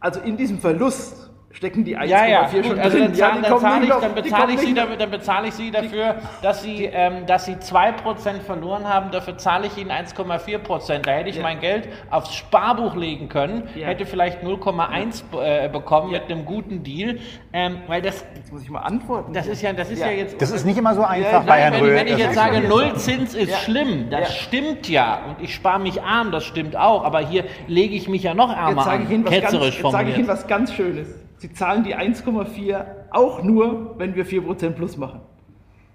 Also 0.00 0.18
in 0.18 0.36
diesem 0.36 0.58
Verlust 0.58 1.31
stecken 1.52 1.84
die 1.84 1.96
1,4 1.96 2.06
ja, 2.06 2.26
ja, 2.26 2.48
schon 2.48 2.78
also 2.78 2.96
drin. 2.96 3.12
Dann, 3.12 3.14
ja, 3.14 3.38
dann, 3.40 3.82
ich, 3.82 3.90
dann, 3.90 4.14
bezahle 4.14 4.52
ich 4.52 4.60
Sie 4.60 4.74
dafür, 4.74 4.96
dann 4.96 5.10
bezahle 5.10 5.48
ich 5.48 5.54
Sie 5.54 5.70
dafür, 5.70 6.16
dass 6.40 6.62
Sie, 6.62 6.86
ähm, 6.86 7.26
dass 7.26 7.44
Sie 7.44 7.54
2% 7.54 8.40
verloren 8.40 8.88
haben, 8.88 9.10
dafür 9.10 9.36
zahle 9.38 9.66
ich 9.66 9.76
Ihnen 9.76 9.90
1,4%. 9.90 10.98
Da 11.00 11.10
hätte 11.10 11.28
ich 11.28 11.36
ja. 11.36 11.42
mein 11.42 11.60
Geld 11.60 11.88
aufs 12.10 12.34
Sparbuch 12.34 12.96
legen 12.96 13.28
können, 13.28 13.68
ja. 13.74 13.86
hätte 13.86 14.06
vielleicht 14.06 14.42
0,1 14.42 15.22
äh, 15.40 15.68
bekommen 15.68 16.10
mit 16.12 16.24
einem 16.24 16.44
guten 16.44 16.82
Deal. 16.82 17.18
Ähm, 17.52 17.78
weil 17.86 18.00
das, 18.00 18.24
jetzt 18.34 18.50
muss 18.50 18.62
ich 18.62 18.70
mal 18.70 18.80
antworten. 18.80 19.32
Das 19.34 19.46
ist 19.46 19.60
ja, 19.60 19.72
das 19.72 19.90
ist 19.90 20.00
ja. 20.00 20.08
jetzt... 20.08 20.40
Das 20.40 20.50
ist 20.50 20.64
nicht 20.64 20.78
immer 20.78 20.94
so 20.94 21.02
einfach 21.02 21.44
bei 21.44 21.60
Herrn 21.60 21.74
Wenn, 21.74 21.94
wenn 21.94 22.06
ich 22.06 22.18
jetzt 22.18 22.34
sage, 22.34 22.60
Nullzins 22.60 23.34
ist 23.34 23.56
schlimm, 23.60 24.08
das 24.10 24.34
stimmt 24.36 24.88
ja. 24.88 25.20
Und 25.28 25.44
ich 25.44 25.54
spare 25.54 25.78
mich 25.80 26.02
arm, 26.02 26.32
das 26.32 26.44
stimmt 26.44 26.76
auch. 26.76 27.04
Aber 27.04 27.20
hier 27.20 27.44
lege 27.66 27.94
ich 27.94 28.08
mich 28.08 28.22
ja 28.22 28.32
noch 28.34 28.50
ärmer 28.50 28.90
jetzt 28.98 29.10
an, 29.10 29.24
ketzerisch 29.24 29.82
ganz, 29.82 29.82
Jetzt 29.82 29.92
sage 29.92 30.10
ich 30.10 30.18
Ihnen 30.18 30.28
was 30.28 30.46
ganz 30.46 30.72
Schönes. 30.72 31.21
Sie 31.42 31.52
zahlen 31.52 31.82
die 31.82 31.96
1,4 31.96 32.84
auch 33.10 33.42
nur, 33.42 33.98
wenn 33.98 34.14
wir 34.14 34.24
4% 34.24 34.70
plus 34.74 34.96
machen. 34.96 35.22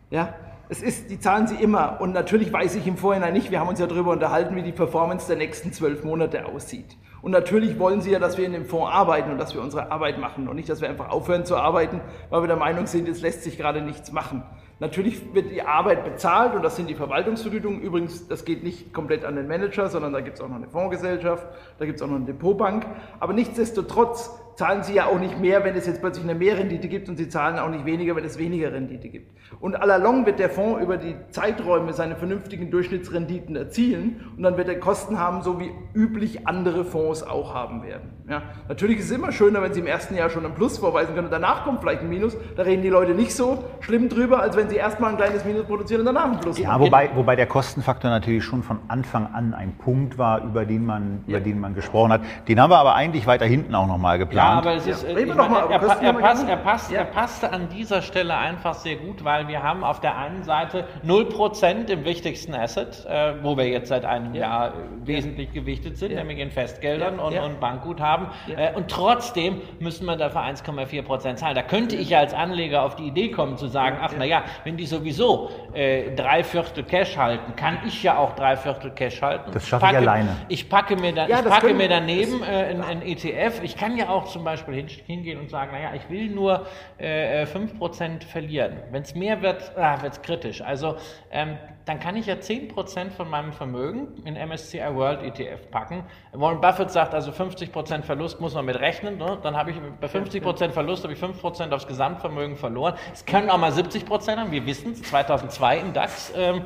Ja, 0.10 0.34
es 0.68 0.82
ist, 0.82 1.10
die 1.10 1.22
zahlen 1.22 1.48
sie 1.48 1.56
immer. 1.56 2.02
Und 2.02 2.12
natürlich 2.12 2.52
weiß 2.52 2.76
ich 2.76 2.86
im 2.86 2.98
Vorhinein 2.98 3.32
nicht, 3.32 3.50
wir 3.50 3.62
haben 3.62 3.70
uns 3.70 3.80
ja 3.80 3.88
darüber 3.88 4.12
unterhalten, 4.12 4.58
wie 4.58 4.62
die 4.62 4.74
Performance 4.74 5.26
der 5.26 5.38
nächsten 5.38 5.72
zwölf 5.72 6.04
Monate 6.04 6.48
aussieht. 6.48 6.98
Und 7.22 7.32
natürlich 7.32 7.80
wollen 7.80 8.02
sie 8.02 8.12
ja, 8.12 8.20
dass 8.20 8.38
wir 8.38 8.46
in 8.46 8.52
dem 8.52 8.66
Fonds 8.66 8.92
arbeiten 8.92 9.32
und 9.32 9.38
dass 9.38 9.56
wir 9.56 9.62
unsere 9.62 9.90
Arbeit 9.90 10.20
machen 10.20 10.50
und 10.50 10.58
nicht, 10.58 10.68
dass 10.68 10.82
wir 10.82 10.90
einfach 10.90 11.08
aufhören 11.08 11.46
zu 11.46 11.56
arbeiten, 11.56 12.02
weil 12.30 12.44
wir 12.44 12.48
der 12.48 12.58
Meinung 12.58 12.86
sind, 12.86 13.08
es 13.08 13.22
lässt 13.22 13.44
sich 13.44 13.58
gerade 13.58 13.82
nichts 13.82 14.12
machen. 14.12 14.44
Natürlich 14.82 15.34
wird 15.34 15.50
die 15.50 15.62
Arbeit 15.62 16.04
bezahlt 16.04 16.56
und 16.56 16.62
das 16.62 16.76
sind 16.76 16.90
die 16.90 16.96
Verwaltungsvergütungen. 16.96 17.80
Übrigens, 17.80 18.28
das 18.28 18.44
geht 18.44 18.64
nicht 18.64 18.94
komplett 18.94 19.24
an 19.24 19.38
den 19.38 19.48
Manager, 19.48 19.88
sondern 19.88 20.12
da 20.12 20.20
gibt 20.20 20.40
es 20.40 20.44
auch 20.44 20.50
noch 20.50 20.58
eine 20.58 20.68
Fondsgesellschaft, 20.68 21.48
da 21.80 21.86
gibt 21.86 22.00
es 22.00 22.02
auch 22.02 22.10
noch 22.10 22.18
eine 22.18 22.26
Depotbank. 22.26 22.86
Aber 23.22 23.32
nichtsdestotrotz 23.32 24.30
zahlen 24.58 24.82
sie 24.82 24.96
ja 24.96 25.06
auch 25.06 25.20
nicht 25.20 25.40
mehr, 25.40 25.64
wenn 25.64 25.76
es 25.76 25.86
jetzt 25.86 26.02
plötzlich 26.02 26.26
eine 26.26 26.34
Mehrrendite 26.34 26.88
gibt 26.88 27.08
und 27.10 27.18
sie 27.18 27.30
zahlen 27.30 27.60
auch 27.60 27.70
nicht 27.70 27.86
weniger, 27.86 28.16
wenn 28.16 28.26
es 28.26 28.40
weniger 28.40 28.74
Rendite 28.74 29.08
gibt. 29.08 29.38
Und 29.60 29.76
allalong 29.76 30.26
wird 30.26 30.40
der 30.40 30.50
Fonds 30.50 30.82
über 30.82 30.98
die 30.98 31.16
Zeiträume 31.30 31.94
seine 31.94 32.16
vernünftigen 32.16 32.72
Durchschnittsrenditen 32.72 33.56
erzielen 33.56 34.26
und 34.36 34.42
dann 34.42 34.58
wird 34.58 34.68
er 34.68 34.80
Kosten 34.80 35.20
haben, 35.20 35.44
so 35.44 35.60
wie 35.60 35.70
üblich 35.94 36.48
andere 36.48 36.86
Fonds 36.86 37.22
auch 37.22 37.54
haben 37.54 37.84
werden. 37.84 38.10
Ja, 38.28 38.42
natürlich 38.68 38.98
ist 38.98 39.06
es 39.06 39.12
immer 39.12 39.32
schöner, 39.32 39.62
wenn 39.62 39.74
sie 39.74 39.80
im 39.80 39.88
ersten 39.88 40.16
Jahr 40.16 40.30
schon 40.30 40.44
einen 40.44 40.56
Plus 40.56 40.80
vorweisen 40.80 41.14
können 41.14 41.28
und 41.28 41.32
danach 41.32 41.64
kommt 41.64 41.80
vielleicht 41.80 42.02
ein 42.02 42.10
Minus. 42.10 42.36
Da 42.56 42.64
reden 42.64 42.82
die 42.82 42.90
Leute 42.90 43.14
nicht 43.14 43.34
so 43.34 43.64
schlimm 43.80 44.10
drüber, 44.10 44.42
als 44.42 44.58
wenn 44.58 44.70
sie 44.70 44.76
erstmal 44.76 45.12
ein 45.12 45.18
kleines 45.18 45.46
Minus 45.46 45.66
produzieren 45.66 46.02
und 46.02 46.08
danach 46.08 46.32
ein 46.32 46.40
Plus 46.40 46.58
ja, 46.58 46.78
Wobei, 46.80 47.12
wobei 47.16 47.36
der 47.36 47.46
Kostenfaktor 47.46 48.10
natürlich 48.10 48.44
schon 48.44 48.64
von 48.64 48.80
Anfang 48.88 49.28
an 49.34 49.54
ein 49.54 49.78
Punkt 49.78 50.18
war, 50.18 50.44
über 50.44 50.66
den 50.66 50.86
man, 50.86 51.24
ja. 51.28 51.38
über 51.38 51.46
den 51.46 51.60
man 51.60 51.76
gesprochen 51.76 52.12
hat. 52.12 52.22
Den 52.48 52.60
haben 52.60 52.72
wir 52.72 52.80
aber 52.80 52.96
eigentlich 52.96 53.28
weiter 53.28 53.46
hinten 53.46 53.76
auch 53.76 53.88
nochmal 53.88 54.18
geplant. 54.18 54.47
Ja, 54.47 54.47
aber 54.50 54.74
es 54.76 54.88
ist, 54.88 55.04
ja. 55.04 55.18
ich 55.18 55.26
meine, 55.26 55.42
er, 55.42 55.70
er, 55.70 55.72
er, 55.72 56.14
passt, 56.14 56.48
er, 56.48 56.58
passt, 56.58 56.92
ja. 56.92 57.00
er 57.00 57.06
passte 57.06 57.52
an 57.52 57.70
dieser 57.70 58.02
Stelle 58.02 58.36
einfach 58.36 58.74
sehr 58.74 58.96
gut, 58.96 59.24
weil 59.24 59.48
wir 59.48 59.64
haben 59.64 59.84
auf 59.84 60.00
der 60.00 60.18
einen 60.18 60.44
Seite 60.44 60.86
0% 61.06 61.90
im 61.90 62.06
wichtigsten 62.06 62.54
Asset, 62.54 63.06
äh, 63.06 63.34
wo 63.42 63.58
wir 63.58 63.68
jetzt 63.68 63.90
seit 63.90 64.06
einem 64.06 64.34
ja. 64.34 64.42
Jahr 64.42 64.74
wesentlich 65.04 65.52
gewichtet 65.52 65.98
sind, 65.98 66.16
nämlich 66.16 66.40
in 66.40 66.52
Festgeldern 66.52 67.20
und, 67.20 67.38
und 67.38 67.60
Bankguthaben. 67.60 68.28
Äh, 68.56 68.74
und 68.74 68.90
trotzdem 68.90 69.62
müssen 69.80 70.06
wir 70.06 70.16
dafür 70.16 70.42
1,4% 70.42 71.36
zahlen. 71.36 71.56
Da 71.56 71.62
könnte 71.62 71.96
ich 71.96 72.10
ja 72.10 72.20
als 72.20 72.34
Anleger 72.34 72.84
auf 72.84 72.96
die 72.96 73.08
Idee 73.08 73.32
kommen 73.32 73.58
zu 73.58 73.68
sagen, 73.68 73.98
ach 74.02 74.14
naja, 74.18 74.44
wenn 74.64 74.78
die 74.78 74.86
sowieso 74.86 75.50
äh, 75.74 76.16
drei 76.16 76.44
Viertel 76.44 76.84
Cash 76.84 77.18
halten, 77.18 77.56
kann 77.56 77.80
ich 77.86 78.04
ja 78.04 78.18
auch 78.18 78.36
drei 78.36 78.56
Viertel 78.56 78.92
Cash 78.92 79.22
halten. 79.22 79.52
Das 79.52 79.68
schaffe 79.68 79.88
ich, 79.92 79.98
alleine. 79.98 80.30
Ich 80.48 80.70
packe 80.70 80.96
mir, 80.96 81.14
da, 81.14 81.28
ich 81.28 81.44
packe 81.46 81.74
mir 81.74 81.90
daneben 81.90 82.44
äh, 82.44 82.76
ein 82.88 83.02
ETF. 83.02 83.62
Ich 83.64 83.78
kann 83.78 83.98
ja 83.98 84.10
auch 84.10 84.28
zum 84.38 84.44
Beispiel 84.44 84.88
hingehen 85.08 85.40
und 85.40 85.50
sagen, 85.50 85.72
naja, 85.72 85.94
ich 85.96 86.08
will 86.12 86.30
nur 86.30 86.68
äh, 87.00 87.46
5% 87.46 88.24
verlieren. 88.24 88.78
Wenn 88.92 89.02
es 89.02 89.16
mehr 89.16 89.42
wird, 89.42 89.76
ah, 89.76 90.00
wird 90.04 90.14
es 90.14 90.22
kritisch. 90.22 90.62
Also 90.62 90.98
ähm, 91.32 91.58
dann 91.86 92.00
kann 92.00 92.16
ich 92.16 92.28
ja 92.28 92.36
10% 92.36 93.10
von 93.10 93.30
meinem 93.30 93.52
Vermögen 93.52 94.10
in 94.26 94.36
MSCI 94.36 94.94
World 94.94 95.24
ETF 95.24 95.72
packen. 95.72 96.04
Warren 96.34 96.62
Buffett 96.62 96.92
sagt 96.92 97.16
also 97.16 97.32
50% 97.32 98.04
Verlust 98.04 98.40
muss 98.40 98.54
man 98.54 98.66
mit 98.66 98.80
rechnen. 98.80 99.18
Ne? 99.18 99.40
Dann 99.42 99.58
habe 99.58 99.72
ich 99.72 99.78
bei 100.00 100.08
50% 100.08 100.70
Verlust 100.70 101.04
habe 101.04 101.14
ich 101.14 101.20
5% 101.20 101.72
aufs 101.72 101.88
Gesamtvermögen 101.88 102.58
verloren. 102.58 102.94
Es 103.12 103.26
können 103.26 103.50
auch 103.50 103.58
mal 103.58 103.72
70% 103.72 104.22
sein, 104.22 104.52
wir 104.52 104.66
wissen 104.68 104.92
es, 104.92 105.02
2002 105.02 105.80
im 105.80 105.94
DAX. 105.94 106.32
Ähm, 106.36 106.62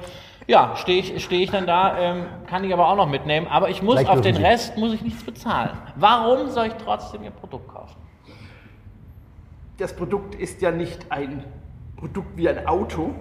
ja, 0.51 0.75
stehe 0.75 0.99
ich, 0.99 1.23
steh 1.23 1.43
ich 1.43 1.49
dann 1.49 1.65
da, 1.65 1.97
ähm, 1.97 2.25
kann 2.47 2.63
ich 2.63 2.71
aber 2.73 2.87
auch 2.87 2.95
noch 2.95 3.07
mitnehmen. 3.09 3.47
Aber 3.47 3.69
ich 3.69 3.81
muss 3.81 3.95
Vielleicht 3.95 4.09
auf 4.11 4.21
den 4.21 4.35
Sie. 4.35 4.43
Rest 4.43 4.77
muss 4.77 4.93
ich 4.93 5.01
nichts 5.01 5.23
bezahlen. 5.23 5.71
Warum 5.95 6.49
soll 6.49 6.67
ich 6.67 6.73
trotzdem 6.73 7.23
Ihr 7.23 7.31
Produkt 7.31 7.67
kaufen? 7.69 7.95
das 9.77 9.95
Produkt 9.95 10.35
ist 10.35 10.61
ja 10.61 10.69
nicht 10.69 11.07
ein 11.11 11.43
Produkt 11.97 12.37
wie 12.37 12.47
ein 12.47 12.67
Auto, 12.67 13.15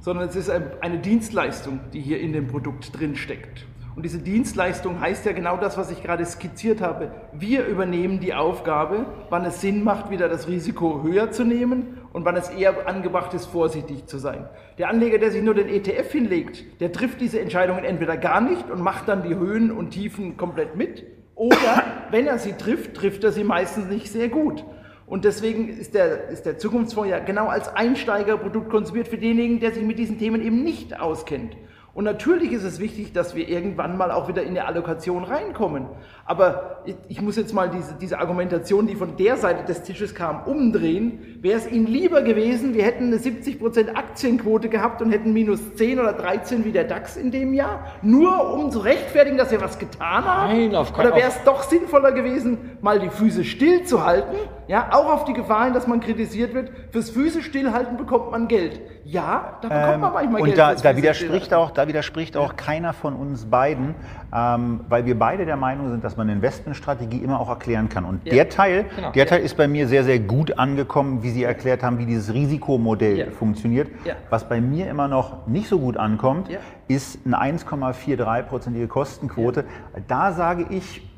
sondern 0.00 0.28
es 0.28 0.36
ist 0.36 0.50
ein- 0.50 0.70
eine 0.82 0.98
Dienstleistung, 0.98 1.80
die 1.94 2.00
hier 2.02 2.20
in 2.20 2.34
dem 2.34 2.46
Produkt 2.46 2.98
drin 2.98 3.16
steckt. 3.16 3.64
Und 3.96 4.02
diese 4.04 4.18
Dienstleistung 4.18 5.00
heißt 5.00 5.24
ja 5.24 5.32
genau 5.32 5.56
das, 5.56 5.78
was 5.78 5.90
ich 5.90 6.02
gerade 6.02 6.26
skizziert 6.26 6.82
habe. 6.82 7.10
Wir 7.32 7.64
übernehmen 7.64 8.20
die 8.20 8.34
Aufgabe, 8.34 9.06
wann 9.30 9.46
es 9.46 9.62
Sinn 9.62 9.82
macht, 9.82 10.10
wieder 10.10 10.28
das 10.28 10.46
Risiko 10.46 11.02
höher 11.02 11.30
zu 11.30 11.44
nehmen 11.44 11.98
und 12.14 12.24
wann 12.24 12.36
es 12.36 12.48
eher 12.48 12.86
angebracht 12.86 13.34
ist, 13.34 13.46
vorsichtig 13.46 14.06
zu 14.06 14.18
sein. 14.18 14.48
Der 14.78 14.88
Anleger, 14.88 15.18
der 15.18 15.32
sich 15.32 15.42
nur 15.42 15.54
den 15.54 15.68
ETF 15.68 16.12
hinlegt, 16.12 16.80
der 16.80 16.92
trifft 16.92 17.20
diese 17.20 17.40
Entscheidungen 17.40 17.84
entweder 17.84 18.16
gar 18.16 18.40
nicht 18.40 18.70
und 18.70 18.80
macht 18.80 19.08
dann 19.08 19.24
die 19.24 19.34
Höhen 19.34 19.72
und 19.72 19.90
Tiefen 19.90 20.36
komplett 20.36 20.76
mit, 20.76 21.04
oder 21.34 21.82
wenn 22.10 22.28
er 22.28 22.38
sie 22.38 22.52
trifft, 22.52 22.94
trifft 22.94 23.24
er 23.24 23.32
sie 23.32 23.42
meistens 23.42 23.86
nicht 23.86 24.12
sehr 24.12 24.28
gut. 24.28 24.64
Und 25.06 25.24
deswegen 25.24 25.68
ist 25.68 25.94
der, 25.94 26.28
ist 26.28 26.46
der 26.46 26.56
Zukunftsfonds 26.56 27.10
ja 27.10 27.18
genau 27.18 27.48
als 27.48 27.68
Einsteigerprodukt 27.74 28.70
konzipiert 28.70 29.08
für 29.08 29.18
denjenigen, 29.18 29.58
der 29.58 29.72
sich 29.72 29.82
mit 29.82 29.98
diesen 29.98 30.20
Themen 30.20 30.40
eben 30.40 30.62
nicht 30.62 30.98
auskennt. 30.98 31.56
Und 31.94 32.04
natürlich 32.04 32.52
ist 32.52 32.64
es 32.64 32.80
wichtig, 32.80 33.12
dass 33.12 33.34
wir 33.34 33.48
irgendwann 33.48 33.96
mal 33.96 34.10
auch 34.10 34.28
wieder 34.28 34.42
in 34.42 34.50
eine 34.50 34.66
Allokation 34.66 35.24
reinkommen. 35.24 35.86
Aber 36.26 36.78
ich- 37.08 37.20
muss 37.20 37.36
jetzt 37.36 37.52
mal 37.52 37.68
diese, 37.68 37.94
diese 37.94 38.18
Argumentation, 38.18 38.86
die 38.86 38.94
von 38.96 39.16
der 39.16 39.36
Seite 39.36 39.64
des 39.64 39.82
Tisches 39.82 40.14
kam, 40.14 40.42
umdrehen. 40.44 41.38
Wäre 41.42 41.58
es 41.58 41.70
Ihnen 41.70 41.86
lieber 41.86 42.22
gewesen, 42.22 42.72
wir 42.74 42.82
hätten 42.84 43.04
eine 43.08 43.18
70% 43.18 43.94
Aktienquote 43.94 44.68
gehabt 44.70 45.02
und 45.02 45.10
hätten 45.10 45.32
minus 45.34 45.74
10 45.74 46.00
oder 46.00 46.14
13 46.14 46.64
wie 46.64 46.72
der 46.72 46.84
DAX 46.84 47.16
in 47.16 47.30
dem 47.30 47.52
Jahr? 47.52 47.84
Nur 48.00 48.54
um 48.54 48.70
zu 48.70 48.78
rechtfertigen, 48.78 49.36
dass 49.36 49.50
wir 49.50 49.60
was 49.60 49.78
getan 49.78 50.24
haben? 50.24 50.52
Nein, 50.52 50.74
auf 50.74 50.92
keinen- 50.94 51.08
Oder 51.08 51.16
wäre 51.16 51.28
es 51.28 51.42
doch 51.44 51.62
sinnvoller 51.62 52.12
gewesen, 52.12 52.58
mal 52.80 52.98
die 53.00 53.10
Füße 53.10 53.44
stillzuhalten? 53.44 54.34
Ja, 54.66 54.88
auch 54.92 55.12
auf 55.12 55.24
die 55.26 55.34
Gefahr 55.34 55.64
hin, 55.66 55.74
dass 55.74 55.86
man 55.86 56.00
kritisiert 56.00 56.54
wird. 56.54 56.70
Fürs 56.90 57.10
Füße 57.10 57.42
stillhalten 57.42 57.98
bekommt 57.98 58.30
man 58.30 58.48
Geld. 58.48 58.80
Ja, 59.04 59.58
da 59.60 59.68
bekommt 59.68 60.00
man 60.00 60.12
manchmal 60.14 60.24
Ähm, 60.24 60.34
und 60.40 60.44
Geld. 60.46 60.58
da, 60.58 60.68
fürs 60.70 60.80
da 60.82 60.88
Füße 60.90 61.02
widerspricht 61.02 61.52
auch, 61.52 61.70
da 61.70 61.86
widerspricht 61.86 62.36
auch 62.38 62.56
keiner 62.56 62.94
von 62.94 63.14
uns 63.14 63.44
beiden, 63.44 63.94
ähm, 64.34 64.80
weil 64.88 65.04
wir 65.04 65.18
beide 65.18 65.44
der 65.44 65.56
Meinung 65.58 65.90
sind, 65.90 66.02
dass 66.02 66.13
man 66.16 66.28
eine 66.28 66.36
Investmentstrategie 66.36 67.18
immer 67.18 67.40
auch 67.40 67.48
erklären 67.48 67.88
kann. 67.88 68.04
Und 68.04 68.24
Ja. 68.24 68.32
der 68.34 68.48
Teil, 68.48 68.86
Genau. 68.96 69.12
der 69.12 69.26
Teil 69.26 69.40
ist 69.42 69.56
bei 69.56 69.68
mir 69.68 69.88
sehr, 69.88 70.04
sehr 70.04 70.18
gut 70.18 70.58
angekommen, 70.58 71.22
wie 71.22 71.30
Sie 71.30 71.42
erklärt 71.44 71.82
haben, 71.82 71.98
wie 71.98 72.06
dieses 72.06 72.32
Risikomodell 72.32 73.30
funktioniert. 73.32 73.88
Was 74.30 74.48
bei 74.48 74.60
mir 74.60 74.88
immer 74.90 75.08
noch 75.08 75.46
nicht 75.46 75.68
so 75.68 75.78
gut 75.78 75.96
ankommt, 75.96 76.48
ist 76.88 77.18
eine 77.26 77.40
1,43-prozentige 77.40 78.86
Kostenquote. 78.88 79.64
Da 80.08 80.32
sage 80.32 80.66
ich, 80.70 81.08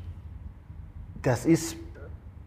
das 1.21 1.45
ist 1.45 1.75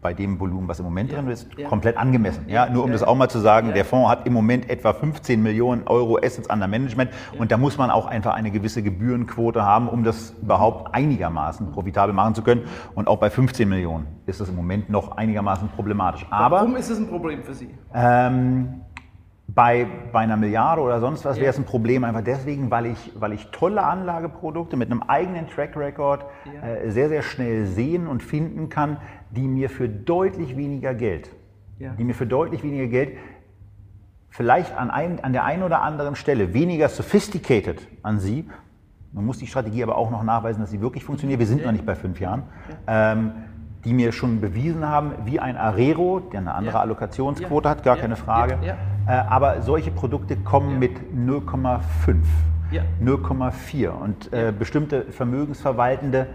bei 0.01 0.13
dem 0.15 0.39
Volumen, 0.39 0.67
was 0.67 0.79
im 0.79 0.85
Moment 0.85 1.11
Ja, 1.11 1.19
drin 1.21 1.29
ist, 1.29 1.47
ja. 1.57 1.67
komplett 1.67 1.95
angemessen. 1.97 2.45
Ja, 2.47 2.67
nur 2.69 2.83
um 2.83 2.91
das 2.91 3.03
auch 3.03 3.15
mal 3.15 3.29
zu 3.29 3.39
sagen, 3.39 3.73
der 3.73 3.85
Fonds 3.85 4.09
hat 4.09 4.25
im 4.25 4.33
Moment 4.33 4.69
etwa 4.69 4.93
15 4.93 5.41
Millionen 5.41 5.83
Euro 5.87 6.17
Assets 6.17 6.49
under 6.49 6.67
Management 6.67 7.11
und 7.37 7.51
da 7.51 7.57
muss 7.57 7.77
man 7.77 7.91
auch 7.91 8.07
einfach 8.07 8.33
eine 8.33 8.49
gewisse 8.51 8.81
Gebührenquote 8.81 9.63
haben, 9.63 9.87
um 9.87 10.03
das 10.03 10.33
überhaupt 10.41 10.95
einigermaßen 10.95 11.71
profitabel 11.71 12.13
machen 12.15 12.33
zu 12.33 12.41
können. 12.41 12.63
Und 12.95 13.07
auch 13.07 13.19
bei 13.19 13.29
15 13.29 13.69
Millionen 13.69 14.07
ist 14.25 14.41
es 14.41 14.49
im 14.49 14.55
Moment 14.55 14.89
noch 14.89 15.17
einigermaßen 15.17 15.69
problematisch. 15.69 16.25
Aber 16.31 16.57
Warum 16.57 16.75
ist 16.75 16.89
es 16.89 16.97
ein 16.97 17.07
Problem 17.07 17.43
für 17.43 17.53
Sie? 17.53 17.69
ähm, 17.93 18.81
bei, 19.53 19.85
bei 20.13 20.19
einer 20.19 20.37
Milliarde 20.37 20.81
oder 20.81 21.01
sonst 21.01 21.25
was 21.25 21.35
Ja. 21.35 21.41
wäre 21.41 21.49
es 21.51 21.57
ein 21.59 21.65
Problem, 21.65 22.05
einfach 22.05 22.21
deswegen, 22.23 22.71
weil 22.71 22.85
ich, 22.85 23.11
weil 23.19 23.33
ich 23.33 23.47
tolle 23.51 23.83
Anlageprodukte 23.83 24.77
mit 24.77 24.89
einem 24.89 25.03
eigenen 25.03 25.47
Track 25.49 25.75
Record 25.75 26.25
Ja. 26.45 26.67
äh, 26.69 26.89
sehr, 26.89 27.09
sehr 27.09 27.21
schnell 27.21 27.65
sehen 27.65 28.07
und 28.07 28.23
finden 28.23 28.69
kann, 28.69 28.97
die 29.31 29.47
mir 29.47 29.69
für 29.69 29.87
deutlich 29.89 30.55
weniger 30.57 30.93
Geld, 30.93 31.29
Ja. 31.79 31.91
die 31.97 32.03
mir 32.03 32.13
für 32.13 32.25
deutlich 32.27 32.63
weniger 32.63 32.87
Geld 32.87 33.17
vielleicht 34.29 34.77
an, 34.77 34.89
ein, 34.91 35.23
an 35.23 35.33
der 35.33 35.43
einen 35.45 35.63
oder 35.63 35.81
anderen 35.81 36.15
Stelle 36.15 36.53
weniger 36.53 36.89
sophisticated 36.89 37.87
an 38.03 38.19
Sie, 38.19 38.47
man 39.13 39.25
muss 39.25 39.39
die 39.39 39.47
Strategie 39.47 39.83
aber 39.83 39.97
auch 39.97 40.09
noch 40.09 40.23
nachweisen, 40.23 40.61
dass 40.61 40.71
sie 40.71 40.79
wirklich 40.79 41.03
funktioniert, 41.03 41.39
wir 41.39 41.45
sind 41.47 41.65
noch 41.65 41.71
nicht 41.73 41.85
bei 41.85 41.95
fünf 41.95 42.19
Jahren, 42.21 42.43
ähm, 42.87 43.31
die 43.83 43.93
mir 43.93 44.11
schon 44.13 44.39
bewiesen 44.39 44.87
haben, 44.87 45.11
wie 45.25 45.39
ein 45.39 45.57
Arero, 45.57 46.19
der 46.21 46.39
eine 46.39 46.53
andere 46.53 46.75
Ja. 46.75 46.81
Allokationsquote 46.81 47.65
Ja. 47.67 47.71
hat, 47.71 47.83
gar 47.83 47.95
Ja. 47.97 48.01
keine 48.03 48.15
Frage. 48.15 48.57
Ja. 48.65 48.75
Äh, 49.07 49.27
aber 49.27 49.61
solche 49.63 49.91
Produkte 49.91 50.37
kommen 50.37 50.73
Ja. 50.73 50.77
mit 50.77 51.13
0,5. 51.13 52.25
Ja. 52.71 52.83
0,4 53.03 53.89
und 53.89 54.31
äh, 54.33 54.53
bestimmte 54.57 55.03
vermögensverwaltende. 55.11 56.27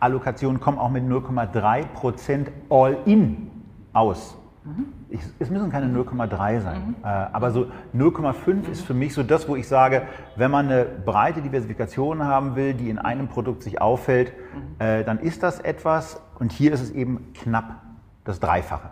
Allokationen 0.00 0.60
kommen 0.60 0.78
auch 0.78 0.90
mit 0.90 1.04
0,3 1.04 1.84
Prozent 1.94 2.50
All-in 2.68 3.50
aus. 3.92 4.36
Mhm. 4.64 4.86
Ich, 5.08 5.20
es 5.38 5.48
müssen 5.50 5.70
keine 5.70 5.86
0,3 5.86 6.60
sein, 6.60 6.94
äh, 7.02 7.06
aber 7.06 7.50
so 7.50 7.68
0,5 7.96 8.68
ist 8.70 8.82
für 8.82 8.92
mich 8.92 9.14
so 9.14 9.22
das, 9.22 9.48
wo 9.48 9.56
ich 9.56 9.66
sage, 9.66 10.02
wenn 10.36 10.50
man 10.50 10.66
eine 10.66 10.84
breite 10.84 11.40
Diversifikation 11.40 12.24
haben 12.24 12.54
will, 12.56 12.74
die 12.74 12.90
in 12.90 12.98
einem 12.98 13.28
Produkt 13.28 13.62
sich 13.62 13.80
auffällt, 13.80 14.32
Mhm. 14.54 14.84
äh, 14.84 15.04
dann 15.04 15.18
ist 15.20 15.42
das 15.42 15.60
etwas 15.60 16.20
und 16.38 16.52
hier 16.52 16.72
ist 16.72 16.82
es 16.82 16.90
eben 16.90 17.32
knapp 17.34 17.80
das 18.24 18.40
Dreifache. 18.40 18.90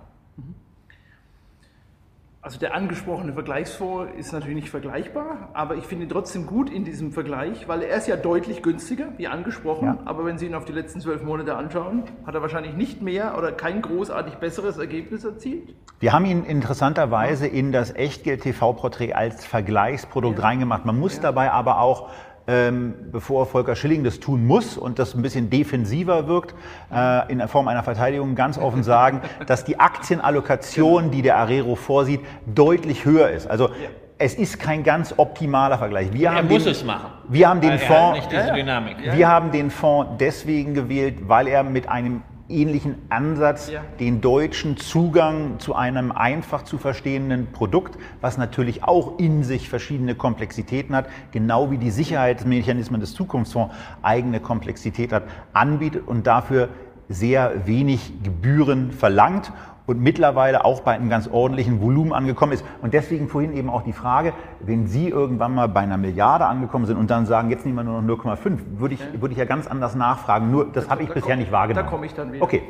Also 2.47 2.61
der 2.61 2.77
angesprochene 2.77 3.33
Vergleichsfonds 3.33 4.13
ist 4.17 4.33
natürlich 4.33 4.55
nicht 4.55 4.71
vergleichbar, 4.71 5.49
aber 5.53 5.75
ich 5.75 5.83
finde 5.83 6.05
ihn 6.05 6.09
trotzdem 6.09 6.47
gut 6.47 6.71
in 6.71 6.85
diesem 6.85 7.11
Vergleich, 7.11 7.67
weil 7.67 7.83
er 7.83 7.97
ist 7.97 8.07
ja 8.07 8.15
deutlich 8.15 8.63
günstiger, 8.63 9.07
wie 9.17 9.27
angesprochen. 9.27 9.87
Ja. 9.87 9.99
Aber 10.05 10.25
wenn 10.25 10.39
Sie 10.39 10.47
ihn 10.47 10.55
auf 10.55 10.65
die 10.65 10.71
letzten 10.73 11.01
zwölf 11.01 11.25
Monate 11.25 11.57
anschauen, 11.57 12.05
hat 12.25 12.37
er 12.37 12.43
wahrscheinlich 12.43 12.75
nicht 12.75 13.03
mehr 13.03 13.37
oder 13.37 13.51
kein 13.51 13.83
großartig 13.83 14.35
besseres 14.35 14.79
Ergebnis 14.79 15.25
erzielt. 15.25 15.75
Wir 15.99 16.13
haben 16.13 16.25
ihn 16.25 16.45
interessanterweise 16.45 17.49
in 17.49 17.73
das 17.73 17.93
Echtgeld-TV-Porträt 17.93 19.15
als 19.15 19.45
Vergleichsprodukt 19.45 20.39
Ja. 20.39 20.45
reingemacht. 20.45 20.85
Man 20.85 21.01
muss 21.01 21.17
Ja. 21.17 21.23
dabei 21.23 21.51
aber 21.51 21.81
auch, 21.81 22.11
ähm, 22.49 22.95
bevor 23.13 23.47
Volker 23.47 23.77
Schilling 23.77 24.05
das 24.05 24.21
tun 24.21 24.47
muss 24.47 24.77
und 24.77 24.99
das 24.99 25.15
ein 25.15 25.23
bisschen 25.23 25.51
defensiver 25.51 26.29
wirkt, 26.29 26.55
äh, 26.93 27.33
in 27.33 27.47
Form 27.49 27.69
einer 27.69 27.83
Verteidigung 27.83 28.35
ganz 28.35 28.59
offen 28.59 28.83
sagen, 28.83 29.21
dass 29.47 29.65
die 29.65 29.81
Aktienallokation, 29.81 31.11
die 31.11 31.23
der 31.23 31.37
Arero 31.37 31.75
vorsieht, 31.75 32.21
deutlich 32.47 33.05
höher 33.05 33.31
ist. 33.31 33.47
Also 33.47 33.71
es 34.19 34.35
ist 34.35 34.59
kein 34.59 34.83
ganz 34.83 35.15
optimaler 35.17 35.79
Vergleich. 35.79 36.13
Wir 36.13 36.31
Er 36.31 36.37
haben 36.37 36.49
muss 36.49 36.65
den, 36.65 36.73
es 36.73 36.85
machen. 36.85 37.11
Wir 37.29 37.49
haben 37.49 37.61
den 37.61 37.79
Fonds 37.79 38.27
wir 38.31 39.29
haben 39.29 39.53
den 39.53 39.71
Fonds 39.71 40.13
deswegen 40.19 40.75
gewählt, 40.75 41.29
weil 41.29 41.49
er 41.49 41.63
mit 41.63 41.89
einem 41.89 42.23
ähnlichen 42.49 42.97
Ansatz 43.09 43.71
Ja. 43.71 43.83
den 44.01 44.21
deutschen 44.21 44.77
Zugang 44.77 45.59
zu 45.59 45.75
einem 45.75 46.13
einfach 46.13 46.63
zu 46.63 46.79
verstehenden 46.79 47.49
Produkt, 47.53 47.99
was 48.21 48.39
natürlich 48.39 48.85
auch 48.85 49.19
in 49.19 49.45
sich 49.45 49.69
verschiedene 49.69 50.15
Komplexitäten 50.15 50.95
hat, 50.95 51.09
genau 51.33 51.71
wie 51.71 51.79
die 51.79 51.91
Sicherheitsmechanismen 51.91 53.01
des 53.01 53.15
Zukunftsfonds 53.15 53.75
eigene 54.03 54.41
Komplexität 54.41 55.13
hat, 55.13 55.25
anbietet 55.53 56.07
und 56.07 56.27
dafür 56.27 56.69
sehr 57.09 57.67
wenig 57.67 58.23
Gebühren 58.23 58.91
verlangt 58.91 59.53
und 59.87 60.01
mittlerweile 60.01 60.65
auch 60.65 60.81
bei 60.81 60.93
einem 60.93 61.09
ganz 61.09 61.29
ordentlichen 61.29 61.81
Volumen 61.81 62.13
angekommen 62.13 62.53
ist. 62.53 62.65
Und 62.83 62.93
deswegen 62.95 63.29
vorhin 63.29 63.53
eben 63.57 63.71
auch 63.71 63.83
die 63.83 63.93
Frage, 63.93 64.33
wenn 64.61 64.87
Sie 64.87 65.09
irgendwann 65.09 65.55
mal 65.55 65.69
bei 65.69 65.81
einer 65.81 65.97
Milliarde 65.97 66.47
angekommen 66.47 66.87
sind 66.87 66.97
und 66.97 67.11
dann 67.11 67.27
sagen, 67.27 67.51
jetzt 67.51 67.65
nehmen 67.65 67.77
wir 67.79 67.85
nur 67.85 68.03
noch 68.03 68.25
0,5, 68.25 68.59
würde 68.79 68.95
ich, 68.95 69.21
würde 69.21 69.33
ich 69.33 69.39
ja 69.39 69.45
ganz 69.45 69.67
anders 69.67 69.95
nachfragen. 69.95 70.51
Nur 70.51 70.67
das 70.73 70.91
habe 70.91 71.03
ich 71.03 71.09
Da 71.09 71.15
bisher 71.15 71.31
komm- 71.33 71.39
nicht 71.41 71.53
wahrgenommen. 71.53 71.87
Da 71.87 71.91
komme 71.91 72.07
ich 72.07 72.15
dann 72.15 72.33
wieder. 72.33 72.43
Okay. 72.45 72.63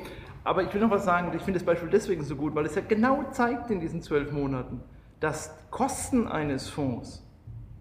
Aber 0.44 0.62
ich 0.62 0.72
will 0.72 0.80
noch 0.80 0.90
was 0.90 1.04
sagen, 1.04 1.28
und 1.28 1.34
ich 1.34 1.42
finde 1.42 1.58
das 1.58 1.66
Beispiel 1.66 1.88
deswegen 1.90 2.22
so 2.22 2.36
gut, 2.36 2.54
weil 2.54 2.66
es 2.66 2.74
ja 2.76 2.82
genau 2.86 3.24
zeigt 3.30 3.70
in 3.70 3.80
diesen 3.80 4.00
zwölf 4.02 4.30
Monaten, 4.30 4.80
dass 5.18 5.52
Kosten 5.70 6.28
eines 6.28 6.68
Fonds 6.68 7.26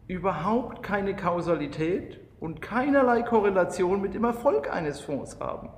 überhaupt 0.08 0.82
keine 0.82 1.16
Kausalität 1.16 2.20
und 2.40 2.62
keinerlei 2.62 3.22
Korrelation 3.22 4.02
mit 4.02 4.14
dem 4.14 4.24
Erfolg 4.24 4.74
eines 4.74 5.00
Fonds 5.02 5.40
haben. 5.40 5.70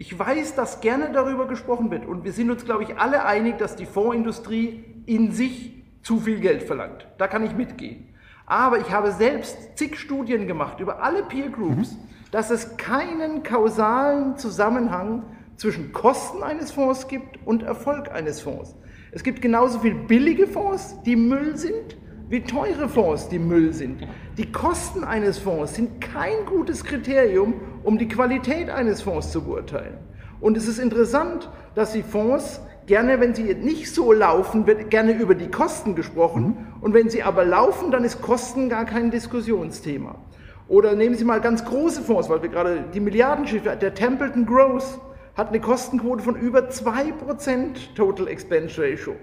Ich 0.00 0.16
weiß, 0.16 0.54
dass 0.54 0.80
gerne 0.80 1.10
darüber 1.12 1.48
gesprochen 1.48 1.90
wird 1.90 2.06
und 2.06 2.22
wir 2.22 2.32
sind 2.32 2.50
uns, 2.52 2.64
glaube 2.64 2.84
ich, 2.84 2.96
alle 2.98 3.24
einig, 3.24 3.58
dass 3.58 3.74
die 3.74 3.84
Fondsindustrie 3.84 4.84
in 5.06 5.32
sich 5.32 5.82
zu 6.02 6.20
viel 6.20 6.38
Geld 6.38 6.62
verlangt. 6.62 7.08
Da 7.18 7.26
kann 7.26 7.44
ich 7.44 7.56
mitgehen. 7.56 8.08
Aber 8.46 8.78
ich 8.78 8.92
habe 8.92 9.10
selbst 9.10 9.76
zig 9.76 9.98
Studien 9.98 10.46
gemacht 10.46 10.78
über 10.78 11.02
alle 11.02 11.24
Peer 11.24 11.48
Groups, 11.50 11.96
dass 12.30 12.50
es 12.50 12.76
keinen 12.76 13.42
kausalen 13.42 14.36
Zusammenhang 14.36 15.24
zwischen 15.56 15.92
Kosten 15.92 16.44
eines 16.44 16.70
Fonds 16.70 17.08
gibt 17.08 17.44
und 17.44 17.64
Erfolg 17.64 18.12
eines 18.12 18.40
Fonds. 18.40 18.76
Es 19.10 19.24
gibt 19.24 19.42
genauso 19.42 19.80
viel 19.80 19.94
billige 19.94 20.46
Fonds, 20.46 20.96
die 21.04 21.16
Müll 21.16 21.56
sind, 21.56 21.96
wie 22.28 22.42
teure 22.42 22.88
Fonds, 22.88 23.28
die 23.28 23.38
Müll 23.38 23.72
sind. 23.72 24.06
Die 24.36 24.52
Kosten 24.52 25.04
eines 25.04 25.38
Fonds 25.38 25.74
sind 25.74 26.00
kein 26.00 26.44
gutes 26.46 26.84
Kriterium, 26.84 27.54
um 27.82 27.98
die 27.98 28.08
Qualität 28.08 28.70
eines 28.70 29.02
Fonds 29.02 29.32
zu 29.32 29.42
beurteilen. 29.42 29.98
Und 30.40 30.56
es 30.56 30.68
ist 30.68 30.78
interessant, 30.78 31.50
dass 31.74 31.92
die 31.92 32.02
Fonds 32.02 32.60
gerne, 32.86 33.20
wenn 33.20 33.34
sie 33.34 33.54
nicht 33.54 33.92
so 33.92 34.12
laufen, 34.12 34.66
wird 34.66 34.90
gerne 34.90 35.12
über 35.12 35.34
die 35.34 35.50
Kosten 35.50 35.94
gesprochen. 35.94 36.68
Und 36.80 36.94
wenn 36.94 37.08
sie 37.08 37.22
aber 37.22 37.44
laufen, 37.44 37.90
dann 37.90 38.04
ist 38.04 38.20
Kosten 38.22 38.68
gar 38.68 38.84
kein 38.84 39.10
Diskussionsthema. 39.10 40.16
Oder 40.68 40.94
nehmen 40.94 41.14
Sie 41.14 41.24
mal 41.24 41.40
ganz 41.40 41.64
große 41.64 42.02
Fonds, 42.02 42.28
weil 42.28 42.42
wir 42.42 42.50
gerade 42.50 42.84
die 42.92 43.00
Milliardenschiffe, 43.00 43.74
der 43.74 43.94
Templeton 43.94 44.44
Growth 44.44 45.00
hat 45.34 45.48
eine 45.48 45.60
Kostenquote 45.60 46.22
von 46.22 46.36
über 46.36 46.68
2% 46.68 47.94
Total 47.94 48.28
Expense 48.28 48.82
Ratio. 48.82 49.14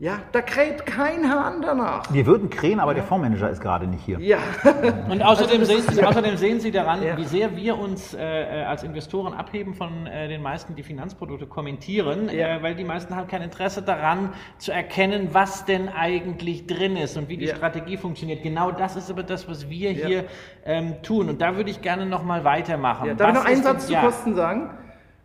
Ja, 0.00 0.20
da 0.30 0.42
kräht 0.42 0.86
kein 0.86 1.28
Hahn 1.28 1.60
danach. 1.60 2.04
Wir 2.12 2.24
würden 2.24 2.50
krähen, 2.50 2.78
aber 2.78 2.94
der 2.94 3.02
Fondsmanager 3.02 3.50
ist 3.50 3.60
gerade 3.60 3.88
nicht 3.88 4.04
hier. 4.04 4.20
Ja, 4.20 4.38
Und 5.10 5.22
außerdem, 5.22 5.64
sehen, 5.64 5.82
Sie, 5.88 6.04
außerdem 6.06 6.36
sehen 6.36 6.60
Sie 6.60 6.70
daran, 6.70 7.02
Ja. 7.02 7.16
wie 7.16 7.24
sehr 7.24 7.56
wir 7.56 7.76
uns 7.76 8.14
äh, 8.14 8.60
äh, 8.60 8.64
als 8.64 8.84
Investoren 8.84 9.34
abheben 9.34 9.74
von 9.74 10.06
äh, 10.06 10.28
den 10.28 10.40
meisten, 10.40 10.76
die 10.76 10.84
Finanzprodukte 10.84 11.48
kommentieren, 11.48 12.28
Ja. 12.28 12.58
äh, 12.58 12.62
weil 12.62 12.76
die 12.76 12.84
meisten 12.84 13.16
haben 13.16 13.26
kein 13.26 13.42
Interesse 13.42 13.82
daran, 13.82 14.34
zu 14.58 14.70
erkennen, 14.70 15.30
was 15.32 15.64
denn 15.64 15.88
eigentlich 15.88 16.68
drin 16.68 16.96
ist 16.96 17.16
und 17.16 17.28
wie 17.28 17.36
die 17.36 17.46
Ja. 17.46 17.56
Strategie 17.56 17.96
funktioniert. 17.96 18.44
Genau 18.44 18.70
das 18.70 18.94
ist 18.94 19.10
aber 19.10 19.24
das, 19.24 19.48
was 19.48 19.68
wir 19.68 19.90
Ja. 19.90 20.06
hier 20.06 20.24
ähm, 20.64 21.02
tun. 21.02 21.28
Und 21.28 21.40
da 21.42 21.56
würde 21.56 21.70
ich 21.70 21.82
gerne 21.82 22.06
nochmal 22.06 22.44
weitermachen. 22.44 23.08
Ja, 23.08 23.14
darf 23.14 23.30
ich 23.30 23.34
noch 23.34 23.44
einen 23.44 23.62
Satz 23.64 23.88
zu 23.88 23.94
ja. 23.94 24.02
Kosten 24.02 24.36
sagen? 24.36 24.70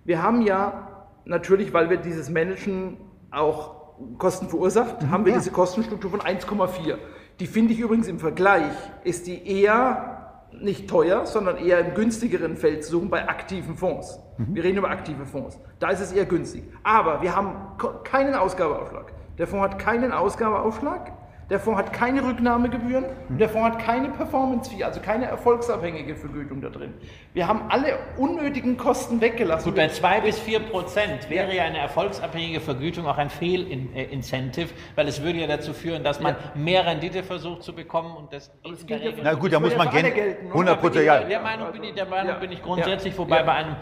Wir 0.04 0.24
haben 0.24 0.42
ja 0.42 0.88
natürlich, 1.26 1.74
weil 1.76 1.92
wir 1.92 1.98
dieses 1.98 2.32
Managen 2.32 2.98
auch 3.30 3.83
Kosten 4.18 4.50
verursacht, 4.50 5.08
haben 5.10 5.26
wir 5.26 5.34
diese 5.34 5.52
Kostenstruktur 5.52 6.12
von 6.12 6.22
1,4. 6.22 6.98
Die 7.40 7.48
finde 7.48 7.74
ich 7.74 7.80
übrigens 7.80 8.08
im 8.08 8.20
Vergleich, 8.20 8.74
ist 9.04 9.28
die 9.28 9.62
eher 9.62 10.42
nicht 10.52 10.90
teuer, 10.90 11.26
sondern 11.26 11.58
eher 11.58 11.80
im 11.80 11.94
günstigeren 11.96 12.58
Feld 12.58 12.84
zu 12.84 12.92
suchen 12.92 13.10
bei 13.10 13.28
aktiven 13.28 13.76
Fonds. 13.76 14.20
Wir 14.38 14.64
reden 14.64 14.78
über 14.78 14.90
aktive 14.90 15.26
Fonds. 15.26 15.60
Da 15.80 15.90
ist 15.90 16.00
es 16.00 16.12
eher 16.12 16.26
günstig. 16.26 16.64
Aber 16.84 17.22
wir 17.22 17.36
haben 17.36 17.56
keinen 18.04 18.36
Ausgabeaufschlag. 18.36 19.14
Der 19.38 19.48
Fonds 19.48 19.64
hat 19.64 19.80
keinen 19.80 20.12
Ausgabeaufschlag. 20.12 21.12
Der 21.54 21.60
Fonds 21.60 21.78
hat 21.78 21.94
keine 21.94 22.26
Rücknahmegebühren 22.26 23.06
und 23.30 23.38
der 23.40 23.48
Fonds 23.48 23.76
hat 23.76 23.80
keine 23.86 24.10
Performance-Fee, 24.10 24.84
also 24.84 25.00
keine 25.00 25.26
erfolgsabhängige 25.26 26.16
Vergütung 26.16 26.62
da 26.62 26.70
drin. 26.70 26.96
Wir 27.36 27.48
haben 27.48 27.66
alle 27.70 28.00
unnötigen 28.18 28.76
Kosten 28.76 29.22
weggelassen. 29.22 29.66
Gut, 29.66 29.76
bei 29.76 29.88
2 29.88 30.22
bis 30.22 30.40
4 30.40 30.62
Prozent 30.62 31.30
wäre 31.30 31.56
ja 31.56 31.66
eine 31.66 31.78
erfolgsabhängige 31.78 32.60
Vergütung 32.60 33.06
auch 33.06 33.20
ein 33.20 33.30
Fehlincentive, 33.30 34.70
weil 34.96 35.08
es 35.08 35.22
würde 35.22 35.42
ja 35.42 35.46
dazu 35.46 35.74
führen, 35.74 36.04
dass 36.04 36.20
man 36.20 36.36
mehr 36.56 36.88
Rendite 36.88 37.22
versucht 37.22 37.62
zu 37.62 37.76
bekommen 37.76 38.18
und 38.18 38.34
das 38.34 38.52
geht 38.64 38.90
der 38.90 38.98
gilt 38.98 39.18
ja 39.20 39.24
Na 39.24 39.34
gut, 39.36 39.54
da 39.54 39.60
Das 39.60 39.70
muss 39.70 39.78
man 39.78 39.94
ja 39.96 40.10
gelten, 40.10 40.46
oder? 40.48 40.54
100 40.56 40.82
Prozent, 40.82 41.06
ja. 41.06 41.20
Der 41.20 41.40
Meinung 41.40 41.72
bin 41.72 41.84
ich, 41.84 41.94
der 41.94 42.08
Meinung 42.08 42.30
Ja. 42.30 42.40
bin 42.40 42.52
ich 42.52 42.64
grundsätzlich, 42.64 43.14
Ja. 43.14 43.20
wobei 43.20 43.38
Ja. 43.38 43.44
bei 43.44 43.52
einem 43.54 43.76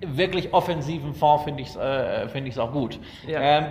wirklich 0.00 0.54
offensiven 0.54 1.12
Fonds 1.12 1.44
finde 1.44 1.62
ich 1.62 1.68
es 1.70 1.76
äh, 1.76 2.28
finde 2.28 2.48
ich's 2.48 2.58
auch 2.58 2.70
gut. 2.72 3.00
Ja. 3.26 3.40
Ähm, 3.40 3.64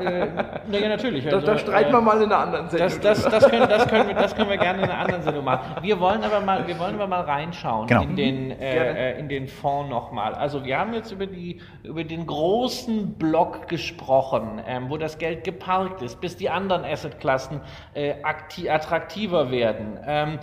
äh, 0.00 0.26
naja, 0.68 0.88
natürlich. 0.88 1.24
Da, 1.24 1.36
also, 1.36 1.46
da 1.46 1.58
streiten 1.58 1.90
äh, 1.90 1.92
wir 1.92 2.00
mal 2.00 2.16
in 2.20 2.24
einer 2.24 2.38
anderen 2.38 2.68
Sendung. 2.68 2.88
das, 2.88 3.00
das, 3.00 3.22
das, 3.30 3.48
können, 3.48 3.68
das, 3.68 3.86
können 3.86 4.08
wir, 4.08 4.14
das 4.14 4.34
können 4.34 4.50
wir 4.50 4.56
gerne 4.56 4.82
in 4.82 4.90
einer 4.90 4.98
anderen 4.98 5.22
Sendung 5.22 5.44
machen. 5.44 5.76
Wir 5.82 6.00
wollen 6.00 6.24
aber 6.24 6.40
mal, 6.40 6.66
wir 6.66 6.78
wollen 6.78 6.94
aber 6.96 7.06
mal 7.06 7.20
reinschauen 7.20 7.86
Genau. 7.86 8.02
in, 8.02 8.16
den, 8.16 8.48
Gerne. 8.48 8.60
äh, 8.98 9.12
äh, 9.12 9.18
in 9.20 9.28
den 9.28 9.46
Fonds 9.46 9.90
nochmal. 9.90 10.34
Also 10.34 10.64
wir 10.64 10.76
haben 10.78 10.92
jetzt 10.92 11.12
über, 11.12 11.26
die, 11.26 11.60
über 11.84 12.02
den 12.02 12.26
großen 12.26 13.14
Block 13.14 13.68
gesprochen, 13.68 14.60
ähm, 14.66 14.86
wo 14.90 14.96
das 14.96 15.18
Geld 15.18 15.44
geparkt 15.44 16.02
ist, 16.02 16.20
bis 16.20 16.36
die 16.36 16.50
anderen 16.50 16.84
Assetklassen 16.84 17.60
äh, 17.94 18.14
akti- 18.24 18.68
attraktiver 18.68 19.50
werden. 19.52 19.98
Ähm, 20.04 20.38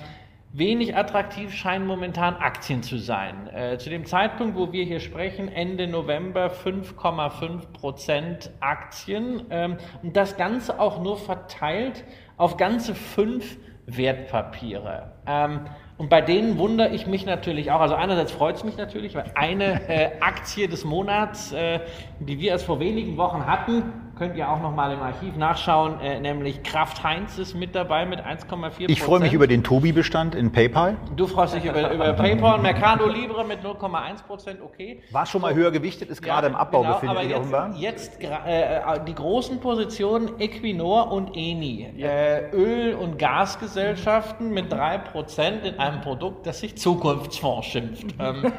Wenig 0.57 0.95
attraktiv 0.95 1.53
scheinen 1.53 1.85
momentan 1.85 2.35
Aktien 2.37 2.81
zu 2.81 2.97
sein. 2.97 3.47
Äh, 3.53 3.77
zu 3.77 3.91
dem 3.91 4.07
Zeitpunkt, 4.07 4.57
wo 4.57 4.71
wir 4.71 4.85
hier 4.85 4.99
sprechen, 4.99 5.49
Ende 5.49 5.87
November 5.87 6.47
5,5 6.47 7.73
Prozent 7.73 8.49
Aktien. 8.59 9.43
Ähm, 9.51 9.77
und 10.01 10.17
das 10.17 10.35
Ganze 10.35 10.79
auch 10.79 10.99
nur 11.03 11.17
verteilt 11.17 12.03
auf 12.37 12.57
ganze 12.57 12.95
fünf 12.95 13.57
Wertpapiere. 13.85 15.11
Ähm, 15.27 15.67
und 15.99 16.09
bei 16.09 16.21
denen 16.21 16.57
wundere 16.57 16.89
ich 16.89 17.05
mich 17.05 17.27
natürlich 17.27 17.69
auch. 17.69 17.79
Also 17.79 17.93
einerseits 17.93 18.31
freut 18.31 18.55
es 18.55 18.63
mich 18.63 18.77
natürlich, 18.77 19.13
weil 19.13 19.31
eine 19.35 19.87
äh, 19.87 20.19
Aktie 20.21 20.67
des 20.67 20.85
Monats, 20.85 21.51
äh, 21.51 21.81
die 22.19 22.39
wir 22.39 22.49
erst 22.49 22.65
vor 22.65 22.79
wenigen 22.79 23.15
Wochen 23.17 23.45
hatten, 23.45 23.83
könnt 24.17 24.35
ihr 24.35 24.49
auch 24.49 24.61
noch 24.61 24.73
mal 24.73 24.91
im 24.91 25.01
Archiv 25.01 25.35
nachschauen, 25.35 25.99
äh, 25.99 26.19
nämlich 26.19 26.63
Kraft 26.63 27.03
Heinz 27.03 27.37
ist 27.37 27.53
mit 27.55 27.75
dabei 27.75 28.05
mit 28.05 28.19
1,4 28.19 28.89
Ich 28.89 29.01
freue 29.01 29.19
mich 29.19 29.33
über 29.33 29.47
den 29.47 29.63
Tobi-Bestand 29.63 30.35
in 30.35 30.51
PayPal. 30.51 30.97
Du 31.15 31.27
freust 31.27 31.55
dich 31.55 31.65
über, 31.65 31.91
über 31.91 32.13
PayPal, 32.13 32.59
Mercado 32.59 33.07
Libre 33.07 33.45
mit 33.45 33.61
0,1 33.63 34.23
Prozent, 34.25 34.61
okay. 34.61 35.01
War 35.11 35.25
schon 35.25 35.41
mal 35.41 35.53
höher 35.53 35.71
gewichtet, 35.71 36.09
ist 36.09 36.21
gerade 36.21 36.47
im 36.47 36.55
Abbau 36.55 36.81
genau, 36.81 36.93
befindet 36.93 37.19
sich 37.19 37.29
jetzt, 37.29 37.39
offenbar. 37.39 37.75
jetzt 37.75 38.23
äh, 38.23 38.99
die 39.05 39.15
großen 39.15 39.59
Positionen 39.59 40.39
Equinor 40.39 41.11
und 41.11 41.35
Eni, 41.35 41.87
äh, 41.97 42.49
Öl- 42.51 42.95
und 42.95 43.19
Gasgesellschaften 43.19 44.49
mit 44.49 44.73
3% 44.73 45.61
in 45.61 45.79
einem 45.79 46.01
Produkt, 46.01 46.47
das 46.47 46.59
sich 46.59 46.77
Zukunftsfonds 46.77 47.67
schimpft. 47.67 48.07
Ähm, 48.19 48.51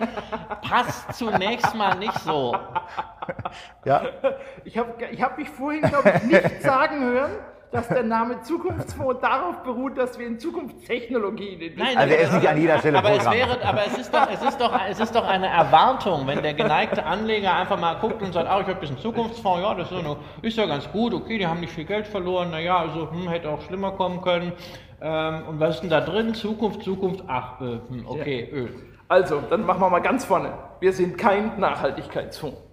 passt 0.63 1.15
zunächst 1.15 1.75
mal 1.75 1.97
nicht 1.99 2.17
so. 2.21 2.55
Ja, 3.85 4.03
Ich 4.65 4.79
habe 4.79 4.95
ich 5.11 5.23
hab 5.23 5.37
mich 5.39 5.48
vorhin, 5.49 5.83
glaube 5.83 6.13
ich, 6.17 6.23
nicht 6.25 6.63
sagen 6.63 7.01
hören, 7.01 7.31
dass 7.71 7.89
der 7.89 8.03
Name 8.03 8.41
Zukunftsfonds 8.41 9.21
darauf 9.21 9.63
beruht, 9.63 9.99
dass 9.99 10.19
wir 10.19 10.27
in 10.27 10.39
Zukunftstechnologien 10.39 11.61
investieren. 11.61 11.99
Also 11.99 12.15
er 12.15 12.21
ist 12.23 12.33
nicht 12.33 12.49
an 12.49 12.59
jeder 12.59 12.79
Stelle 12.79 12.99
aber 12.99 13.11
es, 13.11 13.19
Programm. 13.19 13.35
wäre, 13.35 13.65
aber 13.65 13.87
es 13.87 13.99
ist, 13.99 14.15
doch, 14.15 14.29
es, 14.33 14.43
ist 14.43 14.61
doch, 14.61 14.81
es 14.89 15.01
ist 15.01 15.15
doch 15.15 15.27
eine 15.27 15.49
Erwartung, 15.49 16.27
wenn 16.27 16.43
der 16.43 16.55
geneigte 16.55 17.05
Anleger 17.05 17.55
einfach 17.55 17.79
mal 17.79 17.95
guckt 17.95 18.23
und 18.23 18.33
sagt, 18.33 18.49
ah, 18.49 18.61
ich 18.61 18.67
habe 18.67 18.75
ein 18.75 18.81
bisschen 18.81 18.99
Zukunftsfonds, 18.99 19.61
ja, 19.61 19.75
das 19.75 19.93
ist, 19.93 20.03
ja, 20.03 20.17
ist 20.41 20.57
ja 20.57 20.67
ganz 20.67 20.91
gut, 20.91 21.13
okay, 21.13 21.39
die 21.39 21.47
haben 21.47 21.61
nicht 21.61 21.73
viel 21.73 21.85
Geld 21.85 22.07
verloren, 22.07 22.51
naja, 22.51 22.79
also 22.79 23.11
hm, 23.11 23.29
hätte 23.29 23.51
auch 23.51 23.61
schlimmer 23.63 23.93
kommen 23.93 24.23
können. 24.23 24.53
Ähm, 25.01 25.43
und 25.49 25.61
was 25.61 25.77
ist 25.77 25.81
denn 25.83 25.91
da 25.91 26.01
drin? 26.01 26.35
Zukunft, 26.35 26.83
Zukunft, 26.83 27.23
ach, 27.29 27.61
äh, 27.61 27.81
hm, 27.89 28.07
okay, 28.07 28.49
Öl. 28.51 28.75
Also, 29.09 29.41
dann 29.49 29.65
machen 29.65 29.81
wir 29.81 29.89
mal 29.89 30.01
ganz 30.01 30.25
vorne. 30.25 30.53
Wir 30.81 30.93
sind 30.93 31.17
kein 31.17 31.59
Nachhaltigkeitsfonds. 31.59 32.68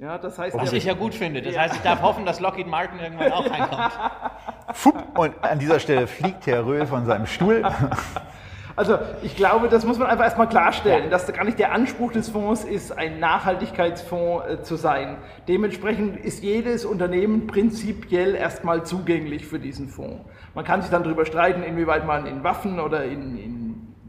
Ja, 0.00 0.16
das 0.16 0.38
heißt, 0.38 0.56
Was 0.56 0.72
ich 0.72 0.84
ja 0.84 0.94
gut 0.94 1.12
finde. 1.12 1.42
Das 1.42 1.58
heißt, 1.58 1.74
ich 1.74 1.80
darf 1.82 2.02
hoffen, 2.02 2.24
dass 2.24 2.38
Lockheed 2.38 2.68
Martin 2.68 3.00
irgendwann 3.00 3.32
auch 3.32 3.50
reinkommt. 3.50 3.92
Fupp, 4.72 5.18
und 5.18 5.34
an 5.42 5.58
dieser 5.58 5.80
Stelle 5.80 6.06
fliegt 6.06 6.46
Herr 6.46 6.64
Röhl 6.64 6.86
von 6.86 7.04
seinem 7.04 7.26
Stuhl. 7.26 7.62
Also 8.76 8.96
ich 9.24 9.34
glaube, 9.34 9.68
das 9.68 9.84
muss 9.84 9.98
man 9.98 10.06
einfach 10.06 10.22
erstmal 10.22 10.48
klarstellen, 10.48 11.10
dass 11.10 11.26
gar 11.32 11.42
nicht 11.42 11.58
der 11.58 11.72
Anspruch 11.72 12.12
des 12.12 12.28
Fonds 12.28 12.62
ist, 12.62 12.96
ein 12.96 13.18
Nachhaltigkeitsfonds 13.18 14.46
äh, 14.46 14.62
zu 14.62 14.76
sein. 14.76 15.16
Dementsprechend 15.48 16.16
ist 16.16 16.44
jedes 16.44 16.84
Unternehmen 16.84 17.48
prinzipiell 17.48 18.36
erstmal 18.36 18.84
zugänglich 18.86 19.46
für 19.46 19.58
diesen 19.58 19.88
Fonds. 19.88 20.24
Man 20.54 20.64
kann 20.64 20.80
sich 20.82 20.92
dann 20.92 21.02
darüber 21.02 21.26
streiten, 21.26 21.64
inwieweit 21.64 22.06
man 22.06 22.26
in 22.26 22.44
Waffen 22.44 22.78
oder 22.78 23.02
in, 23.02 23.36
in 23.36 23.67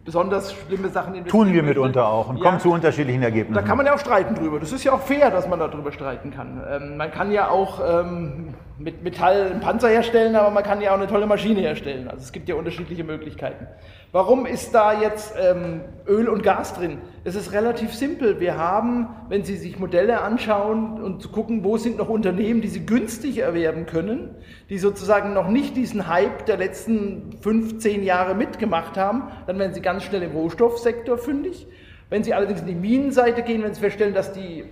besonders 0.10 0.52
schlimme 0.54 0.90
Sachen 0.90 1.14
investiert. 1.14 1.32
Tun 1.32 1.54
wir 1.54 1.62
mitunter 1.62 2.08
auch 2.08 2.30
und 2.30 2.38
Ja. 2.38 2.44
kommen 2.44 2.60
zu 2.60 2.72
unterschiedlichen 2.72 3.22
Da 3.22 3.28
Ergebnissen. 3.28 3.64
kann 3.64 3.78
man 3.78 3.86
ja 3.86 3.94
auch 3.94 4.00
streiten 4.00 4.34
drüber. 4.34 4.60
Das 4.60 4.72
ist 4.72 4.84
ja 4.84 4.92
auch 4.94 5.02
fair, 5.02 5.30
dass 5.30 5.48
man 5.48 5.60
darüber 5.60 5.92
streiten 5.92 6.32
kann. 6.32 6.60
Ähm, 6.68 6.98
man 6.98 7.12
kann 7.12 7.32
ja 7.32 7.50
auch 7.50 7.80
ähm, 7.88 8.56
mit 8.80 9.04
Metall 9.04 9.52
einen 9.52 9.60
Panzer 9.60 9.90
herstellen, 9.90 10.36
aber 10.38 10.50
man 10.52 10.64
kann 10.64 10.82
ja 10.82 10.92
auch 10.92 10.98
eine 10.98 11.08
tolle 11.08 11.28
Maschine 11.28 11.60
herstellen. 11.60 12.08
Also 12.08 12.24
es 12.24 12.32
gibt 12.32 12.48
ja 12.48 12.56
unterschiedliche 12.56 13.04
Möglichkeiten. 13.04 13.68
Warum 14.14 14.46
ist 14.46 14.74
da 14.74 15.00
jetzt 15.00 15.36
ähm, 15.38 15.82
Öl 16.08 16.30
und 16.30 16.44
Gas 16.44 16.74
drin? 16.74 17.00
Es 17.26 17.36
ist 17.36 17.52
relativ 17.52 17.94
simpel. 17.94 18.40
Wir 18.40 18.58
haben, 18.58 19.10
wenn 19.28 19.44
Sie 19.44 19.58
sich 19.58 19.78
Modelle 19.78 20.22
anschauen 20.22 21.02
und 21.02 21.22
zu 21.22 21.30
gucken, 21.30 21.64
wo 21.66 21.78
sind 21.78 21.98
noch 21.98 22.08
Unternehmen, 22.08 22.62
die 22.62 22.70
Sie 22.70 22.86
günstig 22.86 23.40
erwerben 23.40 23.86
können, 23.86 24.36
die 24.70 24.80
sozusagen 24.80 25.34
noch 25.34 25.50
nicht 25.50 25.76
diesen 25.76 26.08
Hype 26.08 26.46
der 26.46 26.58
letzten 26.58 27.34
15 27.42 28.04
Jahre 28.04 28.34
mitgemacht 28.34 28.98
haben, 28.98 29.24
dann 29.46 29.60
werden 29.60 29.74
Sie 29.74 29.82
ganz 29.82 30.04
schnell 30.04 30.24
im 30.24 30.32
Rohstoffsektor 30.32 31.18
fündig. 31.18 31.68
Wenn 32.10 32.24
Sie 32.24 32.34
allerdings 32.34 32.62
in 32.62 32.68
die 32.68 32.76
Minenseite 32.76 33.44
gehen, 33.44 33.62
wenn 33.62 33.74
Sie 33.74 33.82
feststellen, 33.82 34.14
dass 34.14 34.32
die 34.32 34.64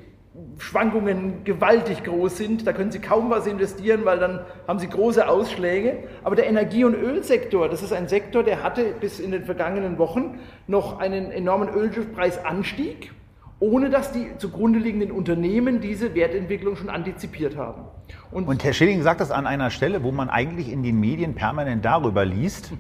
Schwankungen 0.60 1.44
gewaltig 1.44 2.04
groß 2.04 2.38
sind, 2.38 2.68
da 2.68 2.74
können 2.74 2.92
Sie 2.92 3.00
kaum 3.00 3.30
was 3.30 3.48
investieren, 3.48 4.06
weil 4.06 4.20
dann 4.20 4.42
haben 4.68 4.80
Sie 4.80 4.88
große 4.88 5.28
Ausschläge. 5.28 6.04
Aber 6.24 6.36
der 6.36 6.48
Energie- 6.48 6.84
und 6.84 6.94
Ölsektor, 6.94 7.70
das 7.70 7.82
ist 7.82 7.94
ein 7.94 8.08
Sektor, 8.08 8.44
der 8.44 8.64
hatte 8.64 8.94
bis 9.00 9.20
in 9.20 9.32
den 9.32 9.46
vergangenen 9.46 9.98
Wochen 9.98 10.40
noch 10.68 11.00
einen 11.00 11.32
enormen 11.32 11.70
Ölpreisanstieg, 11.70 13.12
ohne 13.60 13.90
dass 13.90 14.12
die 14.12 14.28
zugrunde 14.38 14.78
liegenden 14.78 15.12
Unternehmen 15.12 15.82
diese 15.82 16.14
Wertentwicklung 16.14 16.76
schon 16.76 16.90
antizipiert 16.90 17.58
haben. 17.58 17.86
Und 18.32 18.64
Herr 18.64 18.74
Schilling 18.74 19.02
sagt 19.02 19.22
das 19.22 19.32
an 19.32 19.48
einer 19.48 19.72
Stelle, 19.72 20.04
wo 20.04 20.12
man 20.12 20.30
eigentlich 20.30 20.72
in 20.72 20.84
den 20.84 21.00
Medien 21.00 21.34
permanent 21.34 21.84
darüber 21.84 22.26
liest, 22.26 22.72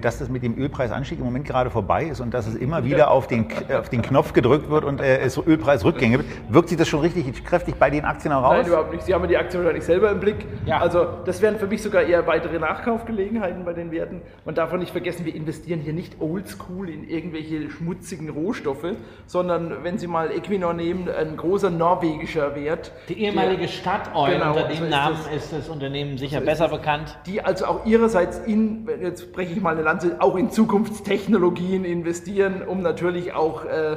dass 0.00 0.18
das 0.18 0.28
mit 0.28 0.42
dem 0.42 0.56
Ölpreisanstieg 0.58 1.18
im 1.18 1.24
Moment 1.24 1.44
gerade 1.44 1.70
vorbei 1.70 2.04
ist 2.04 2.20
und 2.20 2.32
dass 2.32 2.46
es 2.46 2.54
immer 2.54 2.84
wieder 2.84 3.10
auf 3.10 3.26
den, 3.26 3.48
K- 3.48 3.78
auf 3.78 3.88
den 3.88 4.02
Knopf 4.02 4.32
gedrückt 4.32 4.70
wird 4.70 4.84
und 4.84 5.00
äh, 5.00 5.18
es 5.18 5.36
Ölpreisrückgänge 5.36 6.18
gibt. 6.18 6.30
Wirkt 6.54 6.68
sich 6.70 6.78
das 6.78 6.88
schon 6.88 7.00
richtig 7.00 7.44
kräftig 7.44 7.74
bei 7.76 7.90
den 7.90 8.04
Aktien 8.04 8.32
auch 8.32 8.48
Nein, 8.50 8.60
aus? 8.62 8.66
überhaupt 8.68 8.92
nicht. 8.92 9.04
Sie 9.04 9.12
haben 9.12 9.22
ja 9.22 9.28
die 9.28 9.36
Aktie 9.36 9.58
wahrscheinlich 9.60 9.84
selber 9.84 10.10
im 10.10 10.20
Blick. 10.20 10.46
Ja. 10.66 10.78
Also 10.80 11.06
das 11.24 11.42
wären 11.42 11.58
für 11.58 11.66
mich 11.66 11.82
sogar 11.82 12.02
eher 12.02 12.26
weitere 12.26 12.58
Nachkaufgelegenheiten 12.58 13.64
bei 13.64 13.72
den 13.72 13.90
Werten. 13.90 14.22
Man 14.44 14.54
darf 14.54 14.72
auch 14.72 14.78
nicht 14.78 14.92
vergessen, 14.92 15.24
wir 15.26 15.34
investieren 15.34 15.80
hier 15.80 15.92
nicht 15.92 16.20
oldschool 16.20 16.88
in 16.88 17.08
irgendwelche 17.08 17.70
schmutzigen 17.70 18.28
Rohstoffe, 18.30 18.86
sondern 19.26 19.82
wenn 19.82 19.98
Sie 19.98 20.06
mal 20.06 20.30
Equinor 20.30 20.72
nehmen, 20.74 21.08
ein 21.08 21.36
großer 21.36 21.70
norwegischer 21.70 22.54
Wert. 22.54 22.92
Die 23.08 23.20
ehemalige 23.22 23.68
Statoil, 23.68 24.34
Genau, 24.34 24.50
unter 24.50 24.62
so 24.62 24.74
dem 24.74 24.84
ist 24.84 24.90
Namen 24.90 25.16
es. 25.34 25.44
ist 25.44 25.52
das 25.52 25.68
Unternehmen 25.68 26.16
sicher 26.18 26.38
ist 26.38 26.44
besser 26.46 26.66
es. 26.66 26.70
bekannt. 26.70 27.18
die 27.26 27.40
also 27.42 27.66
auch 27.66 27.86
ihrerseits 27.86 28.38
in, 28.46 28.88
jetzt 29.02 29.22
spreche 29.22 29.52
ich 29.52 29.60
mal 29.60 29.73
eine 29.74 29.82
Lanze 29.82 30.16
auch 30.20 30.36
in 30.36 30.50
Zukunftstechnologien 30.50 31.84
investieren, 31.84 32.62
um 32.66 32.82
natürlich 32.82 33.32
auch 33.32 33.64
äh, 33.64 33.92
äh, 33.92 33.96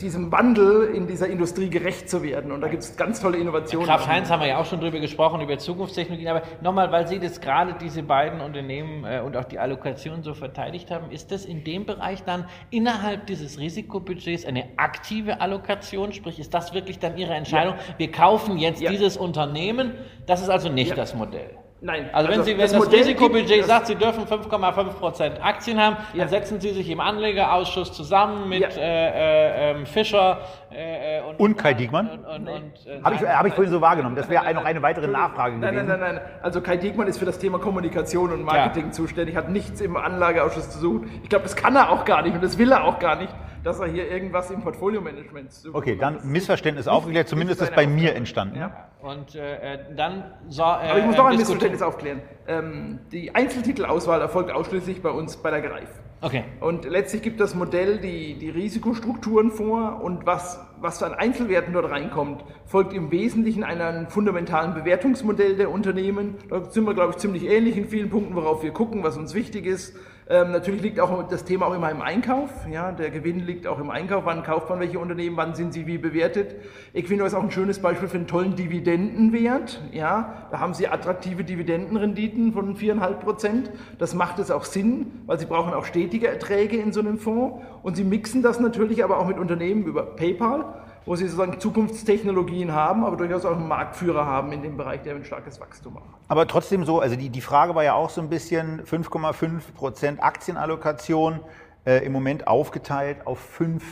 diesem 0.00 0.30
Wandel 0.32 0.94
in 0.94 1.06
dieser 1.06 1.28
Industrie 1.28 1.70
gerecht 1.70 2.10
zu 2.10 2.22
werden. 2.22 2.52
Und 2.52 2.60
da 2.60 2.68
gibt 2.68 2.82
es 2.82 2.96
ganz 2.96 3.20
tolle 3.20 3.38
Innovationen. 3.38 3.88
Kraft 3.88 4.06
Heinz 4.06 4.30
haben 4.30 4.40
wir 4.40 4.48
ja 4.48 4.58
auch 4.58 4.66
schon 4.66 4.80
drüber 4.80 5.00
gesprochen, 5.00 5.40
über 5.40 5.58
Zukunftstechnologien. 5.58 6.28
Aber 6.28 6.42
nochmal, 6.60 6.92
weil 6.92 7.08
Sie 7.08 7.18
das 7.18 7.40
gerade 7.40 7.74
diese 7.80 8.02
beiden 8.02 8.40
Unternehmen 8.40 9.04
äh, 9.04 9.20
und 9.20 9.36
auch 9.36 9.44
die 9.44 9.58
Allokation 9.58 10.22
so 10.22 10.34
verteidigt 10.34 10.90
haben, 10.90 11.10
ist 11.10 11.32
das 11.32 11.44
in 11.44 11.64
dem 11.64 11.86
Bereich 11.86 12.24
dann 12.24 12.46
innerhalb 12.70 13.26
dieses 13.26 13.58
Risikobudgets 13.58 14.44
eine 14.44 14.64
aktive 14.76 15.40
Allokation? 15.40 16.12
Sprich, 16.12 16.38
ist 16.38 16.52
das 16.52 16.74
wirklich 16.74 16.98
dann 16.98 17.16
Ihre 17.16 17.34
Entscheidung? 17.34 17.74
Ja. 17.74 17.94
Wir 17.98 18.10
kaufen 18.10 18.58
jetzt 18.58 18.80
ja. 18.80 18.90
dieses 18.90 19.16
Unternehmen. 19.16 19.94
Das 20.26 20.42
ist 20.42 20.48
also 20.48 20.68
nicht 20.68 20.90
ja. 20.90 20.96
das 20.96 21.14
Modell. 21.14 21.61
Nein. 21.84 22.10
Also 22.12 22.28
wenn 22.28 22.38
also 22.38 22.44
Sie, 22.44 22.56
wenn 22.56 22.60
das, 22.60 22.72
das 22.72 22.92
Risikobudget 22.92 23.48
gibt, 23.48 23.66
sagt, 23.66 23.88
Sie 23.88 23.96
dürfen 23.96 24.24
5,5% 24.24 25.40
Aktien 25.40 25.80
haben, 25.80 25.96
ja. 26.12 26.20
dann 26.20 26.28
setzen 26.28 26.60
Sie 26.60 26.70
sich 26.70 26.88
im 26.88 27.00
Anlegerausschuss 27.00 27.92
zusammen 27.92 28.48
mit 28.48 28.60
ja. 28.60 28.68
äh, 28.68 29.72
äh, 29.72 29.86
Fischer 29.86 30.42
äh, 30.70 31.20
und, 31.22 31.40
und 31.40 31.58
Kai 31.58 31.74
Diekmann. 31.74 32.06
Äh, 32.06 33.02
Habe 33.02 33.16
ich, 33.16 33.22
hab 33.22 33.46
ich 33.46 33.54
vorhin 33.54 33.72
so 33.72 33.80
wahrgenommen. 33.80 34.14
Das 34.14 34.28
wäre 34.28 34.54
noch 34.54 34.64
eine 34.64 34.80
weitere 34.80 35.08
Nachfrage 35.08 35.56
nein, 35.56 35.74
gewesen. 35.74 35.88
Nein, 35.88 36.00
nein, 36.00 36.14
nein. 36.14 36.24
Also 36.40 36.60
Kai 36.60 36.76
Diekmann 36.76 37.08
ist 37.08 37.18
für 37.18 37.24
das 37.24 37.40
Thema 37.40 37.58
Kommunikation 37.58 38.30
und 38.30 38.44
Marketing 38.44 38.86
ja. 38.86 38.92
zuständig, 38.92 39.34
hat 39.34 39.50
nichts 39.50 39.80
im 39.80 39.96
Anlageausschuss 39.96 40.70
zu 40.70 40.78
suchen. 40.78 41.10
Ich 41.24 41.30
glaube, 41.30 41.42
das 41.42 41.56
kann 41.56 41.74
er 41.74 41.90
auch 41.90 42.04
gar 42.04 42.22
nicht 42.22 42.34
und 42.34 42.44
das 42.44 42.58
will 42.58 42.70
er 42.70 42.84
auch 42.84 43.00
gar 43.00 43.16
nicht 43.16 43.34
dass 43.64 43.80
er 43.80 43.86
hier 43.86 44.10
irgendwas 44.10 44.50
im 44.50 44.60
Portfolio-Management 44.60 45.52
sucht. 45.52 45.74
Okay, 45.74 45.96
dann 45.96 46.20
Missverständnis 46.24 46.88
aufgeklärt, 46.88 47.28
zumindest 47.28 47.62
ist 47.62 47.74
bei 47.74 47.86
mir 47.86 48.14
entstanden. 48.14 48.56
Ja. 48.56 48.88
Und 49.00 49.34
äh, 49.34 49.78
dann 49.96 50.24
so, 50.48 50.62
äh, 50.62 50.64
Aber 50.64 50.98
ich 50.98 51.04
muss 51.04 51.16
noch 51.16 51.26
ein 51.26 51.36
Missverständnis 51.36 51.82
aufklären. 51.82 52.22
Ähm, 52.46 53.00
die 53.10 53.34
Einzeltitelauswahl 53.34 54.20
erfolgt 54.20 54.50
ausschließlich 54.52 55.02
bei 55.02 55.10
uns 55.10 55.36
bei 55.36 55.50
der 55.50 55.60
Greif. 55.60 55.88
Okay. 56.24 56.44
Und 56.60 56.84
letztlich 56.84 57.22
gibt 57.22 57.40
das 57.40 57.56
Modell 57.56 57.98
die, 57.98 58.38
die 58.38 58.48
Risikostrukturen 58.48 59.50
vor 59.50 60.00
und 60.04 60.24
was, 60.24 60.60
was 60.80 61.02
an 61.02 61.14
Einzelwerten 61.14 61.72
dort 61.72 61.90
reinkommt, 61.90 62.44
folgt 62.64 62.92
im 62.92 63.10
Wesentlichen 63.10 63.64
einem 63.64 64.06
fundamentalen 64.06 64.72
Bewertungsmodell 64.72 65.56
der 65.56 65.72
Unternehmen. 65.72 66.36
Da 66.48 66.64
sind 66.70 66.84
wir, 66.86 66.94
glaube 66.94 67.10
ich, 67.10 67.16
ziemlich 67.16 67.44
ähnlich 67.44 67.76
in 67.76 67.88
vielen 67.88 68.08
Punkten, 68.08 68.36
worauf 68.36 68.62
wir 68.62 68.70
gucken, 68.70 69.02
was 69.02 69.16
uns 69.16 69.34
wichtig 69.34 69.66
ist. 69.66 69.96
Ähm, 70.28 70.52
natürlich 70.52 70.82
liegt 70.82 71.00
auch 71.00 71.28
das 71.28 71.44
Thema 71.44 71.66
auch 71.66 71.74
immer 71.74 71.90
im 71.90 72.00
Einkauf. 72.00 72.50
Ja, 72.70 72.92
der 72.92 73.10
Gewinn 73.10 73.40
liegt 73.40 73.66
auch 73.66 73.78
im 73.78 73.90
Einkauf. 73.90 74.24
Wann 74.24 74.42
kauft 74.44 74.70
man 74.70 74.78
welche 74.78 74.98
Unternehmen? 74.98 75.36
Wann 75.36 75.54
sind 75.54 75.72
sie 75.72 75.86
wie 75.86 75.98
bewertet? 75.98 76.54
Equino 76.94 77.24
ist 77.24 77.34
auch 77.34 77.42
ein 77.42 77.50
schönes 77.50 77.80
Beispiel 77.80 78.08
für 78.08 78.18
einen 78.18 78.28
tollen 78.28 78.54
Dividendenwert. 78.54 79.82
Ja, 79.92 80.48
da 80.50 80.60
haben 80.60 80.74
sie 80.74 80.86
attraktive 80.86 81.42
Dividendenrenditen 81.42 82.52
von 82.52 82.76
4,5 82.76 83.14
Prozent. 83.14 83.70
Das 83.98 84.14
macht 84.14 84.38
es 84.38 84.50
auch 84.50 84.64
Sinn, 84.64 85.22
weil 85.26 85.38
sie 85.38 85.46
brauchen 85.46 85.74
auch 85.74 85.84
stetige 85.84 86.28
Erträge 86.28 86.76
in 86.76 86.92
so 86.92 87.00
einem 87.00 87.18
Fonds. 87.18 87.60
Und 87.82 87.96
sie 87.96 88.04
mixen 88.04 88.42
das 88.42 88.60
natürlich 88.60 89.02
aber 89.02 89.18
auch 89.18 89.26
mit 89.26 89.38
Unternehmen 89.38 89.84
über 89.84 90.02
PayPal 90.02 90.82
wo 91.04 91.16
sie 91.16 91.26
sozusagen 91.26 91.58
Zukunftstechnologien 91.58 92.72
haben, 92.72 93.04
aber 93.04 93.16
durchaus 93.16 93.44
auch 93.44 93.56
einen 93.56 93.68
Marktführer 93.68 94.24
haben 94.24 94.52
in 94.52 94.62
dem 94.62 94.76
Bereich, 94.76 95.02
der 95.02 95.16
ein 95.16 95.24
starkes 95.24 95.60
Wachstum 95.60 95.96
hat. 95.96 96.02
Aber 96.32 96.46
trotzdem 96.46 96.86
so, 96.86 96.98
also 96.98 97.14
die, 97.14 97.28
die 97.28 97.42
Frage 97.42 97.74
war 97.74 97.84
ja 97.84 97.92
auch 97.92 98.08
so 98.08 98.22
ein 98.22 98.30
bisschen 98.30 98.82
5,5 98.84 99.74
Prozent 99.74 100.22
Aktienallokation, 100.22 101.40
äh, 101.84 102.02
im 102.06 102.12
Moment 102.12 102.46
aufgeteilt 102.46 103.26
auf 103.26 103.38
fünf 103.38 103.84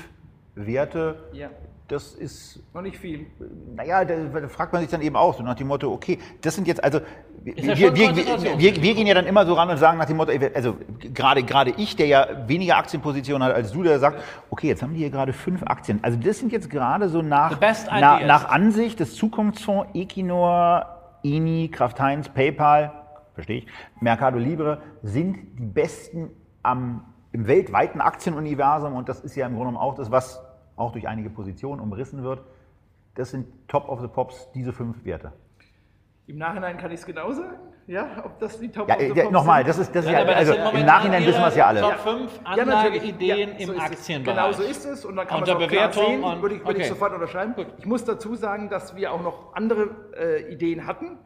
Werte. 0.54 1.28
Ja 1.34 1.50
das 1.90 2.14
ist. 2.14 2.60
Noch 2.72 2.82
nicht 2.82 2.96
viel. 2.96 3.26
Naja, 3.74 4.04
da, 4.04 4.14
da, 4.14 4.48
fragt 4.48 4.72
man 4.72 4.80
sich 4.80 4.90
dann 4.90 5.02
eben 5.02 5.16
auch 5.16 5.36
so 5.36 5.42
nach 5.42 5.56
dem 5.56 5.66
Motto, 5.66 5.92
okay, 5.92 6.18
das 6.40 6.54
sind 6.54 6.68
jetzt, 6.68 6.82
also 6.82 7.00
wir, 7.42 7.56
wir, 7.56 7.96
wir, 7.96 8.82
wir, 8.82 8.94
gehen 8.94 9.06
ja 9.06 9.14
dann 9.14 9.26
immer 9.26 9.44
so 9.44 9.54
ran 9.54 9.68
und 9.70 9.76
sagen 9.78 9.98
nach 9.98 10.04
dem 10.04 10.16
Motto, 10.16 10.32
also 10.54 10.76
gerade, 11.00 11.42
gerade 11.42 11.72
ich, 11.76 11.96
der 11.96 12.06
ja 12.06 12.26
weniger 12.46 12.76
Aktienpositionen 12.76 13.42
hat 13.42 13.54
als 13.54 13.72
du, 13.72 13.82
der 13.82 13.98
sagt, 13.98 14.22
okay, 14.50 14.68
jetzt 14.68 14.82
haben 14.82 14.92
die 14.92 15.00
hier 15.00 15.10
gerade 15.10 15.32
fünf 15.32 15.62
Aktien. 15.64 15.98
Also 16.02 16.18
das 16.18 16.38
sind 16.38 16.52
jetzt 16.52 16.70
gerade 16.70 17.08
so 17.08 17.22
nach, 17.22 17.60
nach, 17.60 18.24
nach 18.24 18.48
Ansicht 18.48 19.00
des 19.00 19.16
Zukunftsfonds 19.16 19.88
Equinor, 19.94 20.99
INI, 21.22 21.68
Kraft 21.68 22.00
Heinz, 22.00 22.28
PayPal, 22.28 22.92
verstehe 23.34 23.58
ich, 23.58 23.66
Mercado 24.00 24.38
Libre, 24.38 24.82
sind 25.02 25.58
die 25.58 25.66
besten 25.66 26.30
am, 26.62 27.04
im 27.32 27.46
weltweiten 27.46 28.00
Aktienuniversum 28.00 28.94
und 28.94 29.08
das 29.08 29.20
ist 29.20 29.36
ja 29.36 29.46
im 29.46 29.54
Grunde 29.54 29.70
genommen 29.70 29.84
auch 29.84 29.94
das, 29.94 30.10
was 30.10 30.42
auch 30.76 30.92
durch 30.92 31.08
einige 31.08 31.30
Positionen 31.30 31.80
umrissen 31.80 32.22
wird. 32.22 32.42
Das 33.14 33.30
sind 33.30 33.46
Top 33.68 33.88
of 33.88 34.00
the 34.00 34.08
Pops, 34.08 34.50
diese 34.52 34.72
fünf 34.72 35.04
Werte. 35.04 35.32
Im 36.30 36.38
Nachhinein 36.38 36.78
kann 36.78 36.92
ich 36.92 37.00
es 37.00 37.06
genau 37.06 37.32
sagen, 37.32 37.56
ja, 37.88 38.22
ob 38.24 38.38
das 38.38 38.60
die 38.60 38.68
Top 38.68 38.88
ja, 38.88 38.94
of 38.94 39.00
the 39.00 39.08
ja, 39.08 39.14
Pops 39.24 39.32
Nochmal, 39.32 39.64
das 39.64 39.78
ist, 39.78 39.92
das 39.92 40.04
ja, 40.04 40.20
ist 40.20 40.28
ja, 40.28 40.34
also 40.34 40.54
im 40.54 40.86
Nachhinein 40.86 41.26
wissen 41.26 41.40
wir 41.40 41.48
es 41.48 41.56
ja 41.56 41.66
alle. 41.66 41.80
Top 41.80 41.98
5 41.98 42.40
Anlageideen 42.44 43.50
ja, 43.58 43.66
so 43.66 43.72
im 43.72 43.80
Aktienbereich. 43.80 44.36
Genau 44.36 44.52
so 44.52 44.62
ist 44.62 44.84
es 44.84 45.04
und 45.04 45.16
dann 45.16 45.26
kann 45.26 45.40
man 45.40 45.48
es 45.48 45.66
Bewertung 45.66 46.04
sehen, 46.04 46.22
würde 46.40 46.54
ich, 46.54 46.60
würde 46.60 46.70
okay. 46.70 46.82
ich 46.82 46.88
sofort 46.88 47.14
unterschreiben. 47.14 47.54
Gut. 47.56 47.66
Ich 47.78 47.86
muss 47.86 48.04
dazu 48.04 48.36
sagen, 48.36 48.68
dass 48.68 48.94
wir 48.94 49.12
auch 49.12 49.22
noch 49.22 49.56
andere 49.56 49.90
äh, 50.16 50.52
Ideen 50.52 50.86
hatten. 50.86 51.18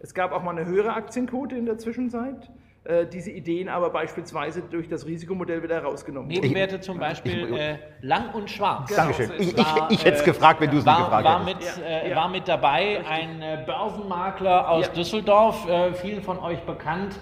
Es 0.00 0.12
gab 0.12 0.32
auch 0.32 0.42
mal 0.42 0.58
eine 0.58 0.66
höhere 0.66 0.94
Aktienquote 0.94 1.54
in 1.54 1.64
der 1.64 1.78
Zwischenzeit. 1.78 2.50
Äh, 2.88 3.06
diese 3.06 3.30
Ideen 3.30 3.68
aber 3.68 3.90
beispielsweise 3.90 4.62
durch 4.62 4.88
das 4.88 5.04
Risikomodell 5.04 5.62
wieder 5.62 5.74
herausgenommen 5.74 6.28
Nebenwerte 6.28 6.80
zum 6.80 6.98
Beispiel 6.98 7.44
ich, 7.44 7.50
ich, 7.50 7.58
äh, 7.58 7.78
lang 8.00 8.32
und 8.32 8.48
schwarz. 8.48 8.88
Genau, 8.88 9.02
Dankeschön. 9.02 9.30
Ich, 9.38 9.58
war, 9.58 9.90
ich, 9.90 10.02
hätte 10.02 10.16
es 10.16 10.24
gefragt, 10.24 10.58
wenn 10.62 10.70
du 10.70 10.78
es 10.78 10.86
nicht 10.86 10.96
gefragt 10.96 11.22
war 11.22 11.44
hättest. 11.44 11.76
Mit, 11.76 11.86
äh, 11.86 12.08
ja. 12.08 12.16
War 12.16 12.28
mit 12.30 12.48
dabei 12.48 13.04
ein 13.06 13.42
äh, 13.42 13.62
Börsenmakler 13.66 14.70
aus 14.70 14.86
ja. 14.86 14.92
Düsseldorf, 14.94 15.68
äh, 15.68 15.92
vielen 15.92 16.22
von 16.22 16.38
euch 16.38 16.60
bekannt 16.60 17.20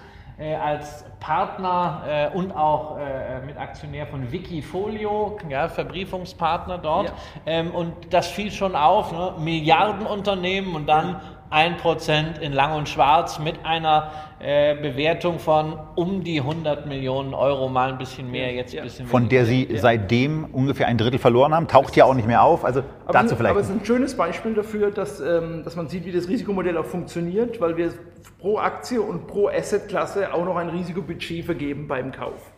als 0.63 1.03
Partner 1.19 2.29
und 2.35 2.51
auch 2.51 2.99
mit 3.43 3.57
Aktionär 3.57 4.05
von 4.05 4.31
Wikifolio, 4.31 5.39
ja, 5.49 5.67
Verbriefungspartner 5.67 6.77
dort. 6.77 7.07
Ja. 7.07 7.13
Ähm, 7.47 7.71
und 7.71 8.13
das 8.13 8.27
fiel 8.27 8.51
schon 8.51 8.75
auf, 8.75 9.11
ne? 9.11 9.33
Milliardenunternehmen 9.39 10.75
und 10.75 10.85
dann 10.85 11.21
ein 11.49 11.77
Prozent 11.77 12.37
in 12.37 12.53
Lang 12.53 12.73
und 12.73 12.89
Schwarz 12.89 13.39
mit 13.39 13.65
einer 13.65 14.11
äh, 14.39 14.75
Bewertung 14.75 15.39
von 15.39 15.79
um 15.95 16.23
die 16.23 16.39
100 16.39 16.85
Millionen 16.85 17.33
Euro, 17.33 17.69
mal 17.69 17.91
ein 17.91 17.97
bisschen 17.97 18.29
mehr, 18.29 18.53
jetzt 18.53 18.75
ein 18.75 18.83
bisschen 18.83 19.07
Von 19.07 19.29
der 19.29 19.45
Sie 19.45 19.67
ja. 19.67 19.79
seitdem 19.79 20.45
ungefähr 20.45 20.87
ein 20.87 20.97
Drittel 20.99 21.17
verloren 21.17 21.55
haben, 21.55 21.67
taucht 21.67 21.95
ja 21.95 22.05
auch 22.05 22.13
nicht 22.13 22.27
mehr 22.27 22.43
auf. 22.43 22.63
Also 22.63 22.83
aber 23.05 23.13
dazu 23.13 23.35
vielleicht. 23.35 23.51
Aber 23.51 23.61
es 23.61 23.69
ist 23.69 23.81
ein 23.81 23.85
schönes 23.85 24.15
Beispiel 24.15 24.53
dafür, 24.53 24.91
dass, 24.91 25.19
ähm, 25.19 25.63
dass 25.63 25.75
man 25.75 25.87
sieht, 25.87 26.05
wie 26.05 26.11
das 26.11 26.27
Risikomodell 26.27 26.77
auch 26.77 26.85
funktioniert, 26.85 27.59
weil 27.59 27.77
wir 27.77 27.91
pro 28.39 28.59
Aktie 28.59 29.01
und 29.01 29.25
pro 29.25 29.47
Assetklasse 29.47 30.31
auch 30.33 30.45
noch 30.45 30.57
ein 30.57 30.69
Risikobudget 30.69 31.43
vergeben 31.43 31.87
beim 31.87 32.11
Kauf. 32.11 32.51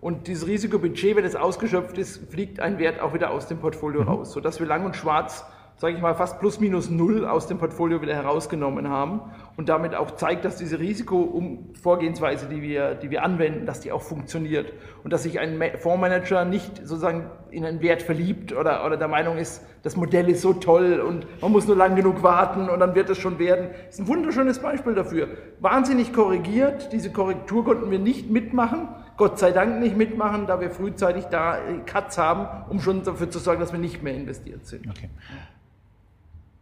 Und 0.00 0.28
dieses 0.28 0.46
Risikobudget, 0.46 1.16
wenn 1.16 1.24
es 1.24 1.34
ausgeschöpft 1.34 1.98
ist, 1.98 2.30
fliegt 2.30 2.60
ein 2.60 2.78
Wert 2.78 3.00
auch 3.00 3.14
wieder 3.14 3.32
aus 3.32 3.48
dem 3.48 3.58
Portfolio 3.58 4.02
mhm. 4.02 4.08
raus, 4.08 4.32
sodass 4.32 4.60
wir 4.60 4.66
lang 4.68 4.84
und 4.84 4.94
schwarz 4.94 5.44
sage 5.78 5.94
ich 5.94 6.00
mal, 6.00 6.14
fast 6.14 6.40
plus 6.40 6.58
minus 6.58 6.88
null 6.88 7.26
aus 7.26 7.46
dem 7.48 7.58
Portfolio 7.58 8.00
wieder 8.00 8.14
herausgenommen 8.14 8.88
haben 8.88 9.20
und 9.56 9.68
damit 9.68 9.94
auch 9.94 10.12
zeigt, 10.12 10.46
dass 10.46 10.56
diese 10.56 10.78
Risikovorgehensweise, 10.78 12.46
die 12.46 12.62
wir, 12.62 12.94
die 12.94 13.10
wir 13.10 13.22
anwenden, 13.22 13.66
dass 13.66 13.80
die 13.80 13.92
auch 13.92 14.00
funktioniert 14.00 14.72
und 15.04 15.12
dass 15.12 15.24
sich 15.24 15.38
ein 15.38 15.60
Fondsmanager 15.78 16.46
nicht 16.46 16.78
sozusagen 16.78 17.30
in 17.50 17.66
einen 17.66 17.82
Wert 17.82 18.02
verliebt 18.02 18.54
oder, 18.54 18.86
oder 18.86 18.96
der 18.96 19.08
Meinung 19.08 19.36
ist, 19.36 19.62
das 19.82 19.96
Modell 19.96 20.30
ist 20.30 20.40
so 20.40 20.54
toll 20.54 21.00
und 21.00 21.26
man 21.42 21.52
muss 21.52 21.66
nur 21.66 21.76
lang 21.76 21.94
genug 21.94 22.22
warten 22.22 22.70
und 22.70 22.80
dann 22.80 22.94
wird 22.94 23.10
es 23.10 23.18
schon 23.18 23.38
werden. 23.38 23.68
Das 23.86 23.96
ist 23.96 24.00
ein 24.00 24.08
wunderschönes 24.08 24.58
Beispiel 24.60 24.94
dafür. 24.94 25.28
Wahnsinnig 25.60 26.14
korrigiert, 26.14 26.92
diese 26.92 27.12
Korrektur 27.12 27.64
konnten 27.64 27.90
wir 27.90 27.98
nicht 27.98 28.30
mitmachen, 28.30 28.88
Gott 29.18 29.38
sei 29.38 29.50
Dank 29.50 29.80
nicht 29.80 29.96
mitmachen, 29.96 30.46
da 30.46 30.60
wir 30.60 30.70
frühzeitig 30.70 31.26
da 31.26 31.58
Cuts 31.86 32.18
haben, 32.18 32.46
um 32.70 32.80
schon 32.80 33.02
dafür 33.02 33.30
zu 33.30 33.38
sorgen, 33.38 33.60
dass 33.60 33.72
wir 33.72 33.78
nicht 33.78 34.02
mehr 34.02 34.14
investiert 34.14 34.66
sind. 34.66 34.88
Okay. 34.88 35.08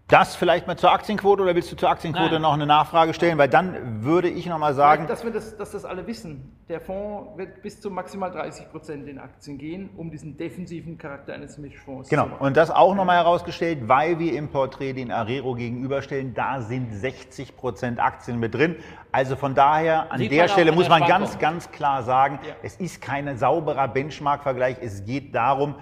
Das 0.09 0.37
vielleicht 0.37 0.67
mal 0.67 0.77
zur 0.77 0.93
Aktienquote 0.93 1.43
oder 1.43 1.55
willst 1.55 1.73
du 1.73 1.77
zur 1.77 1.89
Aktienquote 1.89 2.35
Nein. 2.35 2.43
noch 2.43 2.53
eine 2.53 2.67
Nachfrage 2.67 3.15
stellen? 3.15 3.39
Weil 3.39 3.49
dann 3.49 4.05
würde 4.05 4.29
ich 4.29 4.45
noch 4.45 4.59
mal 4.59 4.75
sagen. 4.75 5.07
Dass 5.07 5.25
wir 5.25 5.31
das, 5.31 5.57
dass 5.57 5.71
das 5.71 5.87
alle 5.87 6.07
wissen. 6.07 6.55
Der 6.69 6.83
Fonds 6.83 7.39
wird 7.39 7.63
bis 7.63 7.81
zu 7.81 7.91
maximal 7.91 8.31
30 8.31 8.71
Prozent 8.71 9.09
in 9.09 9.19
Aktien 9.19 9.57
gehen, 9.57 9.89
um 9.97 10.11
diesen 10.11 10.37
defensiven 10.37 10.99
Charakter 10.99 11.33
eines 11.33 11.57
Mischfonds 11.57 12.11
genau. 12.11 12.25
zu 12.25 12.29
Genau. 12.31 12.45
Und 12.45 12.55
das 12.59 12.71
auch 12.71 12.95
noch 12.95 13.07
mal 13.07 13.17
herausgestellt, 13.17 13.89
weil 13.89 14.19
wir 14.19 14.35
im 14.35 14.49
Porträt 14.49 14.93
den 14.93 15.11
Arero 15.11 15.55
gegenüberstellen. 15.55 16.35
Da 16.35 16.61
sind 16.61 16.93
60 16.93 17.57
Prozent 17.57 17.99
Aktien 17.99 18.39
mit 18.39 18.55
drin. 18.55 18.77
Also 19.11 19.37
von 19.37 19.55
daher, 19.55 20.13
an 20.13 20.19
Sieht 20.19 20.33
der 20.33 20.49
Stelle 20.49 20.73
muss 20.73 20.89
man 20.91 21.07
ganz, 21.07 21.39
ganz 21.39 21.71
klar 21.71 22.03
sagen, 22.03 22.41
ja. 22.47 22.55
es 22.63 22.77
ist 22.77 23.01
kein 23.01 23.39
sauberer 23.39 23.89
Benchmark-Vergleich. 23.89 24.77
Es 24.83 25.07
geht 25.07 25.35
darum, 25.35 25.77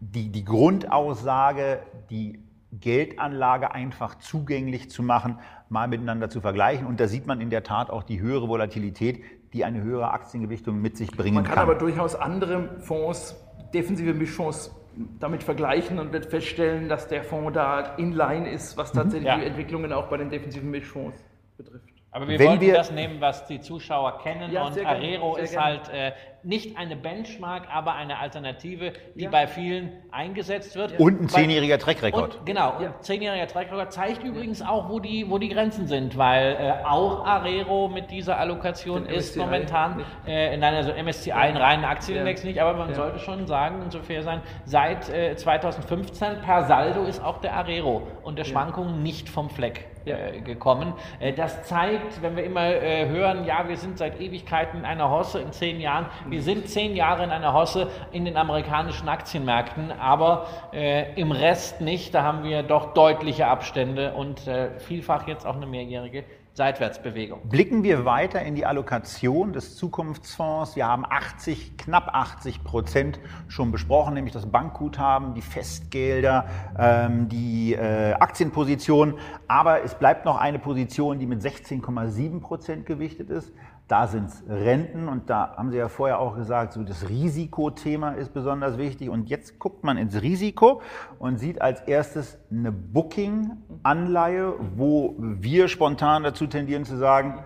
die, 0.00 0.28
die 0.32 0.44
Grundaussage, 0.44 1.82
die 2.10 2.40
Geldanlage 2.72 3.72
einfach 3.72 4.16
zugänglich 4.18 4.90
zu 4.90 5.02
machen, 5.02 5.38
mal 5.68 5.88
miteinander 5.88 6.30
zu 6.30 6.40
vergleichen. 6.40 6.86
Und 6.86 7.00
da 7.00 7.08
sieht 7.08 7.26
man 7.26 7.40
in 7.40 7.50
der 7.50 7.62
Tat 7.62 7.90
auch 7.90 8.02
die 8.02 8.20
höhere 8.20 8.48
Volatilität, 8.48 9.22
die 9.52 9.64
eine 9.64 9.82
höhere 9.82 10.12
Aktiengewichtung 10.12 10.80
mit 10.80 10.96
sich 10.96 11.10
bringen 11.10 11.36
kann. 11.36 11.44
Man 11.44 11.54
kann, 11.54 11.58
aber 11.58 11.74
durchaus 11.74 12.14
andere 12.14 12.80
Fonds, 12.80 13.36
defensive 13.74 14.14
Mischfonds 14.14 14.74
damit 15.18 15.42
vergleichen 15.42 15.98
und 15.98 16.12
wird 16.12 16.26
feststellen, 16.26 16.88
dass 16.88 17.08
der 17.08 17.24
Fonds 17.24 17.54
da 17.54 17.96
in 17.96 18.12
line 18.12 18.50
ist, 18.50 18.76
was 18.76 18.92
mhm. 18.92 18.98
tatsächlich 18.98 19.28
ja. 19.28 19.38
die 19.38 19.46
Entwicklungen 19.46 19.92
auch 19.92 20.08
bei 20.08 20.16
den 20.16 20.30
defensiven 20.30 20.70
Mischfonds 20.70 21.22
betrifft. 21.56 21.90
Aber 22.12 22.26
wir 22.26 22.38
Wenn 22.38 22.48
wollten 22.48 22.60
wir- 22.62 22.74
das 22.74 22.90
nehmen, 22.90 23.20
was 23.20 23.46
die 23.46 23.60
Zuschauer 23.60 24.18
kennen. 24.18 24.50
Ja, 24.50 24.66
und 24.66 24.84
Arero 24.84 25.36
ist 25.36 25.52
gerne. 25.52 25.64
halt 25.64 25.88
äh, 25.90 26.12
nicht 26.42 26.76
eine 26.78 26.96
Benchmark, 26.96 27.64
aber 27.72 27.94
eine 27.94 28.18
Alternative, 28.18 28.92
die 29.14 29.24
Ja. 29.24 29.30
bei 29.30 29.46
vielen 29.46 29.92
eingesetzt 30.10 30.74
wird. 30.76 30.98
Und 30.98 31.20
ein 31.20 31.28
zehnjähriger 31.28 31.78
Trackrekord. 31.78 32.44
Genau, 32.46 32.78
und 32.78 33.02
zehnjähriger 33.02 33.46
Trackrecord 33.46 33.92
zeigt 33.92 34.22
übrigens 34.24 34.62
auch, 34.62 34.88
wo 34.88 35.00
die, 35.00 35.28
wo 35.28 35.38
die 35.38 35.48
Grenzen 35.48 35.86
sind, 35.86 36.16
weil 36.16 36.56
äh, 36.58 36.84
auch 36.86 37.24
Arero 37.26 37.88
mit 37.88 38.10
dieser 38.10 38.38
Allokation 38.38 39.04
Den 39.04 39.14
ist 39.14 39.36
MSCI 39.36 39.38
momentan, 39.40 40.04
äh, 40.26 40.56
nein, 40.56 40.74
also 40.74 40.92
MSCI, 40.92 41.32
ein 41.32 41.56
reinen 41.56 41.84
Aktienindex 41.84 42.42
Ja. 42.42 42.48
nicht, 42.48 42.60
aber 42.60 42.74
man 42.74 42.88
Ja. 42.90 42.94
sollte 42.94 43.18
schon 43.18 43.46
sagen 43.46 43.82
und 43.82 43.92
so 43.92 44.00
fair 44.00 44.22
sein, 44.22 44.40
seit 44.64 45.08
äh, 45.10 45.36
2015 45.36 46.40
per 46.42 46.64
Saldo 46.64 47.04
ist 47.04 47.22
auch 47.22 47.38
der 47.38 47.54
Arero 47.54 48.02
und 48.22 48.38
der 48.38 48.44
Schwankungen 48.44 49.02
nicht 49.02 49.28
vom 49.28 49.50
Fleck 49.50 49.86
Ja. 50.04 50.16
äh, 50.16 50.40
gekommen. 50.40 50.94
Äh, 51.18 51.32
das 51.34 51.64
zeigt, 51.64 52.22
wenn 52.22 52.34
wir 52.36 52.44
immer 52.44 52.64
äh, 52.66 53.06
hören, 53.08 53.44
ja, 53.44 53.68
wir 53.68 53.76
sind 53.76 53.98
seit 53.98 54.18
Ewigkeiten 54.20 54.78
in 54.80 54.84
einer 54.86 55.10
Hosse, 55.10 55.40
in 55.40 55.52
zehn 55.52 55.78
Jahren, 55.80 56.06
wir 56.30 56.42
sind 56.42 56.68
zehn 56.68 56.96
Jahre 56.96 57.24
in 57.24 57.30
einer 57.30 57.52
Hosse 57.52 57.88
in 58.12 58.24
den 58.24 58.36
amerikanischen 58.36 59.08
Aktienmärkten, 59.08 59.92
aber 59.92 60.46
äh, 60.72 61.14
im 61.20 61.32
Rest 61.32 61.80
nicht. 61.80 62.14
Da 62.14 62.22
haben 62.22 62.44
wir 62.44 62.62
doch 62.62 62.94
deutliche 62.94 63.46
Abstände 63.46 64.14
und 64.14 64.46
äh, 64.46 64.78
vielfach 64.78 65.26
jetzt 65.26 65.46
auch 65.46 65.56
eine 65.56 65.66
mehrjährige 65.66 66.24
Seitwärtsbewegung. 66.52 67.48
Blicken 67.48 67.84
wir 67.84 68.04
weiter 68.04 68.42
in 68.42 68.56
die 68.56 68.66
Allokation 68.66 69.52
des 69.52 69.76
Zukunftsfonds. 69.76 70.74
Wir 70.74 70.86
haben 70.86 71.06
80, 71.08 71.78
knapp 71.78 72.08
80 72.12 72.64
Prozent 72.64 73.20
schon 73.46 73.70
besprochen, 73.70 74.14
nämlich 74.14 74.34
das 74.34 74.46
Bankguthaben, 74.46 75.34
die 75.34 75.42
Festgelder, 75.42 76.46
ähm, 76.76 77.28
die 77.28 77.74
äh, 77.74 78.14
Aktienposition. 78.14 79.14
Aber 79.46 79.84
es 79.84 79.94
bleibt 79.94 80.24
noch 80.24 80.36
eine 80.36 80.58
Position, 80.58 81.20
die 81.20 81.26
mit 81.26 81.40
16,7 81.40 82.40
Prozent 82.40 82.84
gewichtet 82.84 83.30
ist. 83.30 83.52
Da 83.90 84.06
sind 84.06 84.28
es 84.28 84.44
Renten 84.48 85.08
und 85.08 85.30
da 85.30 85.56
haben 85.56 85.72
Sie 85.72 85.76
ja 85.76 85.88
vorher 85.88 86.20
auch 86.20 86.36
gesagt, 86.36 86.74
so 86.74 86.84
das 86.84 87.08
Risikothema 87.08 88.10
ist 88.10 88.32
besonders 88.32 88.78
wichtig. 88.78 89.10
Und 89.10 89.28
jetzt 89.28 89.58
guckt 89.58 89.82
man 89.82 89.96
ins 89.96 90.22
Risiko 90.22 90.80
und 91.18 91.40
sieht 91.40 91.60
als 91.60 91.80
erstes 91.80 92.38
eine 92.52 92.70
Booking-Anleihe, 92.70 94.54
wo 94.76 95.16
wir 95.18 95.66
spontan 95.66 96.22
dazu 96.22 96.46
tendieren 96.46 96.84
zu 96.84 96.98
sagen, 96.98 97.42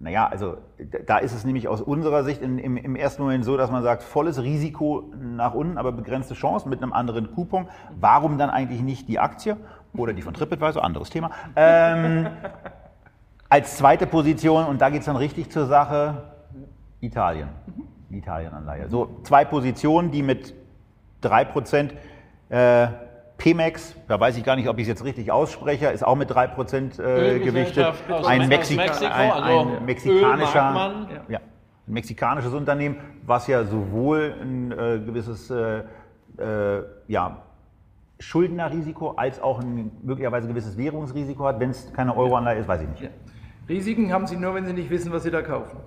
naja, 0.00 0.26
also 0.26 0.58
da 1.06 1.16
ist 1.16 1.32
es 1.32 1.46
nämlich 1.46 1.66
aus 1.66 1.80
unserer 1.80 2.24
Sicht 2.24 2.42
in, 2.42 2.58
im, 2.58 2.76
im 2.76 2.94
ersten 2.94 3.22
Moment 3.22 3.46
so, 3.46 3.56
dass 3.56 3.70
man 3.70 3.82
sagt, 3.82 4.02
volles 4.02 4.42
Risiko 4.42 5.14
nach 5.18 5.54
unten, 5.54 5.78
aber 5.78 5.92
begrenzte 5.92 6.34
Chancen 6.34 6.68
mit 6.68 6.82
einem 6.82 6.92
anderen 6.92 7.34
Coupon. 7.34 7.68
Warum 7.98 8.36
dann 8.36 8.50
eigentlich 8.50 8.82
nicht 8.82 9.08
die 9.08 9.18
Aktie 9.18 9.56
oder 9.96 10.12
die 10.12 10.20
von 10.20 10.34
TripAdvisor, 10.34 10.84
anderes 10.84 11.08
Thema. 11.08 11.30
Ähm, 11.56 12.26
als 13.48 13.76
zweite 13.76 14.06
Position, 14.06 14.66
und 14.66 14.80
da 14.80 14.90
geht 14.90 15.00
es 15.00 15.06
dann 15.06 15.16
richtig 15.16 15.50
zur 15.50 15.66
Sache, 15.66 16.22
Italien. 17.00 17.48
Die 18.10 18.18
Italien-Anleihe. 18.18 18.88
So 18.88 19.20
zwei 19.22 19.44
Positionen, 19.44 20.10
die 20.10 20.22
mit 20.22 20.54
3% 21.22 21.90
äh, 22.48 22.88
Pemex, 23.36 23.96
da 24.08 24.18
weiß 24.18 24.36
ich 24.36 24.44
gar 24.44 24.56
nicht, 24.56 24.68
ob 24.68 24.78
ich 24.78 24.82
es 24.82 24.88
jetzt 24.88 25.04
richtig 25.04 25.30
ausspreche, 25.32 25.88
ist 25.88 26.04
auch 26.04 26.14
mit 26.14 26.30
3% 26.30 27.02
äh, 27.02 27.40
gewichtet. 27.40 27.92
Aus 28.08 28.26
Ein, 28.26 28.48
Mexi 28.48 28.76
Mexiko, 28.76 29.06
ein, 29.06 29.30
also 29.30 29.58
ein 29.60 29.68
Öl 29.68 29.80
mexikanischer, 29.80 31.06
ja, 31.28 31.38
ein 31.38 31.92
mexikanisches 31.92 32.52
Unternehmen, 32.52 32.96
was 33.26 33.46
ja 33.46 33.64
sowohl 33.64 34.34
ein 34.40 34.72
äh, 34.72 35.00
gewisses 35.04 35.50
äh, 35.50 35.82
äh, 36.38 36.82
ja, 37.08 37.38
Schuldnerrisiko 38.20 39.10
als 39.10 39.42
auch 39.42 39.60
ein 39.60 39.90
möglicherweise 40.02 40.46
gewisses 40.46 40.76
Währungsrisiko 40.76 41.44
hat. 41.44 41.60
Wenn 41.60 41.70
es 41.70 41.92
keine 41.92 42.16
Euroanleihe 42.16 42.60
ist, 42.60 42.68
weiß 42.68 42.82
ich 42.82 42.88
nicht. 42.88 43.10
Risiken 43.68 44.12
haben 44.12 44.26
Sie 44.26 44.36
nur, 44.36 44.54
wenn 44.54 44.66
Sie 44.66 44.72
nicht 44.72 44.90
wissen, 44.90 45.12
was 45.12 45.22
Sie 45.22 45.30
da 45.30 45.42
kaufen. 45.42 45.78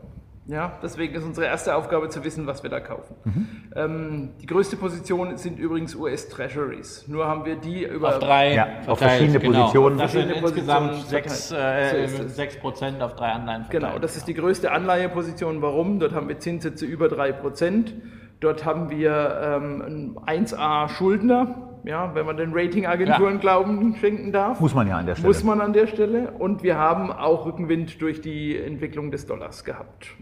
Ja, 0.49 0.80
deswegen 0.82 1.14
ist 1.14 1.26
unsere 1.26 1.45
erste 1.45 1.76
Aufgabe 1.76 2.08
zu 2.08 2.24
wissen, 2.24 2.48
was 2.48 2.64
wir 2.64 2.70
da 2.70 2.80
kaufen. 2.80 3.16
Mhm. 3.26 3.48
Ähm, 3.76 4.30
die 4.41 4.45
größte 4.45 4.78
Position 4.78 5.36
sind 5.36 5.60
übrigens 5.60 5.94
US 5.94 6.30
Treasuries. 6.30 7.06
Nur 7.08 7.28
haben 7.28 7.44
wir 7.44 7.58
die 7.58 7.84
über 7.84 8.10
Auf 8.16 8.20
drei 8.20 8.54
Ja, 8.54 8.66
verteilt, 8.66 8.88
auf 8.90 8.99
verschiedene 8.99 9.40
genau. 9.40 9.60
Positionen. 9.60 9.98
Das 9.98 10.12
sind 10.14 10.22
Verschiedene 10.22 10.48
insgesamt 10.48 10.88
Positionen 10.91 11.24
sechs, 11.24 11.48
verteilt. 11.49 11.90
So 11.90 11.95
äh, 11.98 12.06
ist 12.06 12.20
es. 12.20 12.36
sechs 12.38 12.58
Prozent 12.60 13.02
auf 13.02 13.16
drei 13.16 13.28
Anleihen 13.32 13.66
verteilt. 13.66 13.84
Genau, 13.84 13.99
das 13.99 14.16
ist 14.16 14.26
die 14.30 14.34
größte 14.36 14.72
Anleiheposition. 14.72 15.62
Warum? 15.62 15.99
Dort 15.99 16.14
haben 16.14 16.30
wir 16.30 16.40
Zinssätze 16.40 16.86
über 16.86 17.08
3%. 17.08 17.91
Dort 18.40 18.64
haben 18.64 18.90
wir 18.90 19.41
ähm, 19.44 20.16
einen 20.26 20.45
1A 20.45 20.88
Schuldner, 20.88 21.77
ja, 21.88 22.14
wenn 22.14 22.26
man 22.26 22.38
den 22.38 22.52
Ratingagenturen 22.54 23.36
Ja. 23.36 23.40
Glauben 23.40 23.96
schenken 24.00 24.32
darf. 24.32 24.60
Muss 24.60 24.76
man 24.76 24.88
ja 24.88 24.98
an 24.98 25.06
der 25.06 25.16
Stelle. 25.16 25.28
Muss 25.28 25.44
man 25.44 25.62
an 25.62 25.74
der 25.74 25.88
Stelle. 25.88 26.32
Und 26.38 26.64
wir 26.64 26.78
haben 26.78 27.12
auch 27.12 27.46
Rückenwind 27.46 28.02
durch 28.02 28.22
die 28.22 28.58
Entwicklung 28.58 29.12
des 29.12 29.26
Dollars 29.26 29.64
gehabt. 29.64 30.16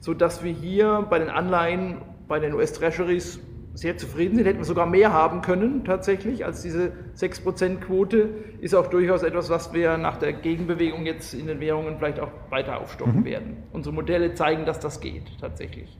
Sodass 0.00 0.44
wir 0.44 0.52
hier 0.52 1.06
bei 1.08 1.18
den 1.18 1.30
Anleihen, 1.30 1.96
bei 2.28 2.38
den 2.38 2.54
US-Treasuries 2.54 3.40
sehr 3.74 3.96
zufrieden 3.96 4.36
sind. 4.36 4.46
Hätten 4.46 4.58
wir 4.58 4.64
sogar 4.64 4.86
mehr 4.86 5.12
haben 5.12 5.42
können 5.42 5.84
tatsächlich 5.84 6.44
als 6.44 6.62
diese 6.62 6.92
6%-Quote. 7.16 8.28
Ist 8.60 8.74
auch 8.74 8.86
durchaus 8.86 9.22
etwas, 9.24 9.50
was 9.50 9.72
wir 9.74 9.98
nach 9.98 10.16
der 10.16 10.32
Gegenbewegung 10.32 11.06
jetzt 11.06 11.34
in 11.34 11.48
den 11.48 11.60
Währungen 11.60 11.98
vielleicht 11.98 12.20
auch 12.20 12.30
weiter 12.50 12.80
aufstocken 12.80 13.24
werden. 13.24 13.56
Unsere 13.72 13.92
Modelle 13.94 14.34
zeigen, 14.34 14.64
dass 14.64 14.78
das 14.78 15.00
geht 15.00 15.24
tatsächlich. 15.40 15.98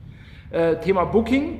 Äh, 0.51 0.77
Thema 0.77 1.03
Booking 1.05 1.59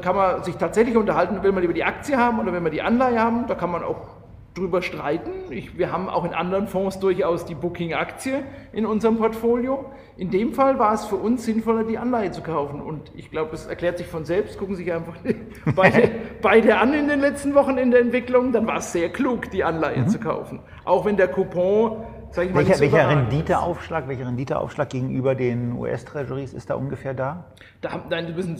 kann 0.00 0.16
man 0.16 0.42
sich 0.42 0.56
tatsächlich 0.56 0.96
unterhalten, 0.96 1.42
will 1.42 1.52
man 1.52 1.62
lieber 1.62 1.74
die 1.74 1.84
Aktie 1.84 2.16
haben 2.16 2.40
oder 2.40 2.52
will 2.52 2.60
man 2.60 2.72
die 2.72 2.82
Anleihe 2.82 3.20
haben. 3.20 3.46
Da 3.46 3.54
kann 3.54 3.70
man 3.70 3.82
auch 3.82 4.18
drüber 4.54 4.82
streiten. 4.82 5.30
Ich, 5.50 5.78
wir 5.78 5.92
haben 5.92 6.08
auch 6.08 6.24
in 6.24 6.34
anderen 6.34 6.66
Fonds 6.66 6.98
durchaus 6.98 7.44
die 7.44 7.54
Booking-Aktie 7.54 8.42
in 8.72 8.86
unserem 8.86 9.18
Portfolio. 9.18 9.86
In 10.16 10.30
dem 10.30 10.52
Fall 10.52 10.78
war 10.78 10.94
es 10.94 11.04
für 11.04 11.16
uns 11.16 11.44
sinnvoller, 11.44 11.84
die 11.84 11.96
Anleihe 11.96 12.32
zu 12.32 12.42
kaufen. 12.42 12.80
Und 12.80 13.12
ich 13.14 13.30
glaube, 13.30 13.54
es 13.54 13.66
erklärt 13.66 13.98
sich 13.98 14.08
von 14.08 14.24
selbst. 14.24 14.58
Gucken 14.58 14.74
Sie 14.74 14.84
sich 14.84 14.92
einfach 14.92 15.14
beide, 15.76 16.10
beide 16.42 16.78
an 16.78 16.92
in 16.92 17.08
den 17.08 17.20
letzten 17.20 17.54
Wochen 17.54 17.78
in 17.78 17.90
der 17.90 18.00
Entwicklung. 18.00 18.52
Dann 18.52 18.66
war 18.66 18.78
es 18.78 18.92
sehr 18.92 19.10
klug, 19.10 19.50
die 19.50 19.62
Anleihe 19.62 20.06
zu 20.06 20.18
kaufen. 20.18 20.60
Auch 20.84 21.04
wenn 21.04 21.16
der 21.16 21.28
Coupon, 21.28 21.98
mal, 22.36 22.54
Welcher, 22.54 22.80
welcher. 22.80 23.08
Renditeaufschlag, 23.08 24.08
welcher 24.08 24.26
Renditeaufschlag 24.26 24.90
gegenüber 24.90 25.34
den 25.34 25.72
US-Treasuries 25.72 26.52
ist 26.52 26.68
da 26.70 26.74
ungefähr 26.74 27.14
da? 27.14 27.46
Da 27.80 27.92
haben, 27.92 28.02
nein, 28.10 28.34
müssen, 28.34 28.56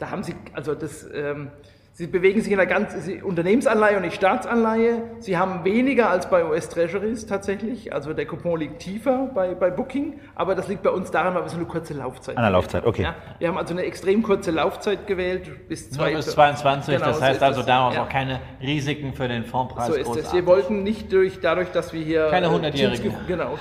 da 0.00 0.10
haben 0.10 0.22
Sie, 0.24 0.34
also 0.54 0.74
das, 0.74 1.08
ähm, 1.14 1.50
Sie 1.92 2.06
bewegen 2.06 2.40
sich 2.40 2.50
in 2.52 2.56
der 2.56 2.66
ganzen 2.68 3.00
Sie, 3.02 3.20
Unternehmensanleihe 3.20 3.96
und 3.96 4.02
nicht 4.02 4.14
Staatsanleihe. 4.14 5.02
Sie 5.18 5.36
haben 5.36 5.64
weniger 5.64 6.08
als 6.08 6.30
bei 6.30 6.46
US-Treasuries 6.46 7.26
tatsächlich. 7.26 7.92
Also 7.92 8.14
der 8.14 8.24
Coupon 8.26 8.58
liegt 8.58 8.78
tiefer 8.78 9.28
bei, 9.34 9.54
bei 9.54 9.70
Booking, 9.70 10.18
aber 10.34 10.54
das 10.54 10.68
liegt 10.68 10.82
bei 10.82 10.90
uns 10.90 11.10
daran, 11.10 11.34
weil 11.34 11.42
wir 11.42 11.48
so 11.50 11.56
eine 11.56 11.66
kurze 11.66 11.92
Laufzeit 11.92 12.38
An 12.38 12.44
der 12.44 12.52
Laufzeit, 12.52 12.86
okay. 12.86 13.02
Ja, 13.02 13.14
wir 13.38 13.48
haben 13.48 13.58
also 13.58 13.74
eine 13.74 13.82
extrem 13.82 14.22
kurze 14.22 14.50
Laufzeit 14.52 15.06
gewählt 15.06 15.68
bis, 15.68 15.90
zwei, 15.90 16.14
bis 16.14 16.26
22, 16.26 16.94
Genau, 16.94 17.06
das 17.06 17.18
so 17.18 17.22
heißt 17.24 17.36
ist 17.36 17.42
also 17.42 17.62
daraus 17.64 17.94
Ja. 17.94 18.04
auch 18.04 18.08
keine 18.08 18.40
Risiken 18.62 19.12
für 19.12 19.28
den 19.28 19.44
Fondpreis 19.44 19.88
So 19.88 19.94
ist 19.94 20.16
es. 20.16 20.32
Wir 20.32 20.46
wollten 20.46 20.82
nicht 20.82 21.12
durch, 21.12 21.40
dadurch, 21.40 21.70
dass 21.72 21.92
wir 21.92 22.02
hier. 22.02 22.28
Keine 22.30 22.46
äh, 22.46 22.50
100-Jährigen. 22.50 23.10
Zinsge- 23.12 23.26
Genau. 23.26 23.58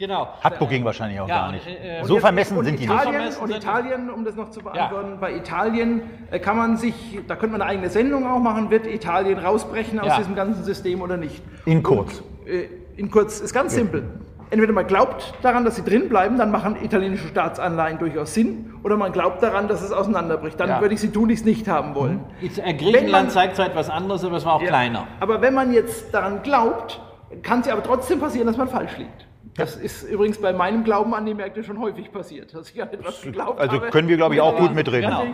Genau. 0.00 0.28
Hat 0.40 0.58
Booking 0.58 0.82
wahrscheinlich 0.84 1.20
auch 1.20 1.28
Ja, 1.28 1.36
gar 1.40 1.46
und, 1.48 1.54
nicht. 1.54 1.66
äh, 1.68 2.02
so 2.04 2.14
Und 2.14 2.20
vermessen 2.20 2.56
und 2.56 2.64
sind 2.64 2.78
die 2.80 2.84
Italien, 2.84 3.04
nicht. 3.04 3.34
Vermessen 3.34 3.42
Und 3.42 3.50
Italien, 3.54 4.10
um 4.10 4.24
das 4.24 4.34
noch 4.34 4.50
zu 4.50 4.60
beantworten, 4.62 5.18
bei 5.20 5.34
Italien 5.36 6.02
äh, 6.30 6.38
kann 6.38 6.56
man 6.56 6.78
sich, 6.78 7.18
da 7.28 7.36
könnte 7.36 7.52
man 7.52 7.60
eine 7.60 7.70
eigene 7.70 7.90
Sendung 7.90 8.26
auch 8.26 8.38
machen, 8.38 8.70
wird 8.70 8.86
Italien 8.86 9.38
rausbrechen 9.38 10.00
aus 10.00 10.06
Ja. 10.06 10.16
diesem 10.16 10.34
ganzen 10.34 10.64
System 10.64 11.02
oder 11.02 11.18
nicht? 11.18 11.42
In 11.66 11.82
kurz. 11.82 12.22
Äh, 12.46 12.64
In 12.96 13.10
kurz, 13.10 13.40
ist 13.40 13.52
ganz 13.52 13.74
simpel. 13.74 14.04
Entweder 14.50 14.72
man 14.72 14.86
glaubt 14.86 15.34
daran, 15.42 15.64
dass 15.66 15.76
sie 15.76 15.84
drin 15.84 16.08
bleiben, 16.08 16.36
dann 16.38 16.50
machen 16.50 16.76
italienische 16.82 17.28
Staatsanleihen 17.28 17.98
durchaus 17.98 18.32
Sinn, 18.34 18.72
oder 18.82 18.96
man 18.96 19.12
glaubt 19.12 19.42
daran, 19.42 19.68
dass 19.68 19.80
es 19.82 19.92
auseinanderbricht. 19.92 20.58
Dann 20.58 20.70
Ja. 20.70 20.80
würde 20.80 20.94
ich 20.94 21.00
sie 21.00 21.10
tunlichst 21.10 21.44
nicht 21.46 21.68
haben 21.68 21.94
wollen. 21.94 22.20
Jetzt, 22.40 22.58
äh, 22.58 22.62
Wenn 22.66 22.76
Griechenland 22.78 23.10
man- 23.26 23.30
zeigt 23.30 23.56
zwar 23.56 23.66
etwas 23.66 23.88
anderes, 23.90 24.24
aber 24.24 24.38
es 24.38 24.44
war 24.46 24.54
auch 24.54 24.62
Ja. 24.62 24.68
kleiner. 24.68 25.06
Aber 25.20 25.40
wenn 25.42 25.52
man 25.54 25.72
jetzt 25.74 26.12
daran 26.14 26.42
glaubt, 26.42 27.00
kann 27.42 27.60
es 27.60 27.66
ja 27.66 27.74
aber 27.74 27.82
trotzdem 27.82 28.18
passieren, 28.18 28.46
dass 28.48 28.56
man 28.56 28.68
falsch 28.68 28.96
liegt. 28.98 29.26
Das 29.56 29.76
ist 29.76 30.04
übrigens 30.04 30.40
bei 30.40 30.52
meinem 30.52 30.84
Glauben 30.84 31.14
an 31.14 31.26
die 31.26 31.34
Märkte 31.34 31.62
schon 31.64 31.80
häufig 31.80 32.12
passiert, 32.12 32.54
dass 32.54 32.70
ich 32.70 32.80
an 32.80 32.88
etwas 32.92 33.20
geglaubt 33.22 33.60
Also 33.60 33.76
habe. 33.76 33.90
können 33.90 34.08
wir, 34.08 34.16
glaube 34.16 34.34
ich, 34.34 34.40
auch 34.40 34.56
gut 34.56 34.74
mitreden. 34.74 35.10
Genau. 35.10 35.24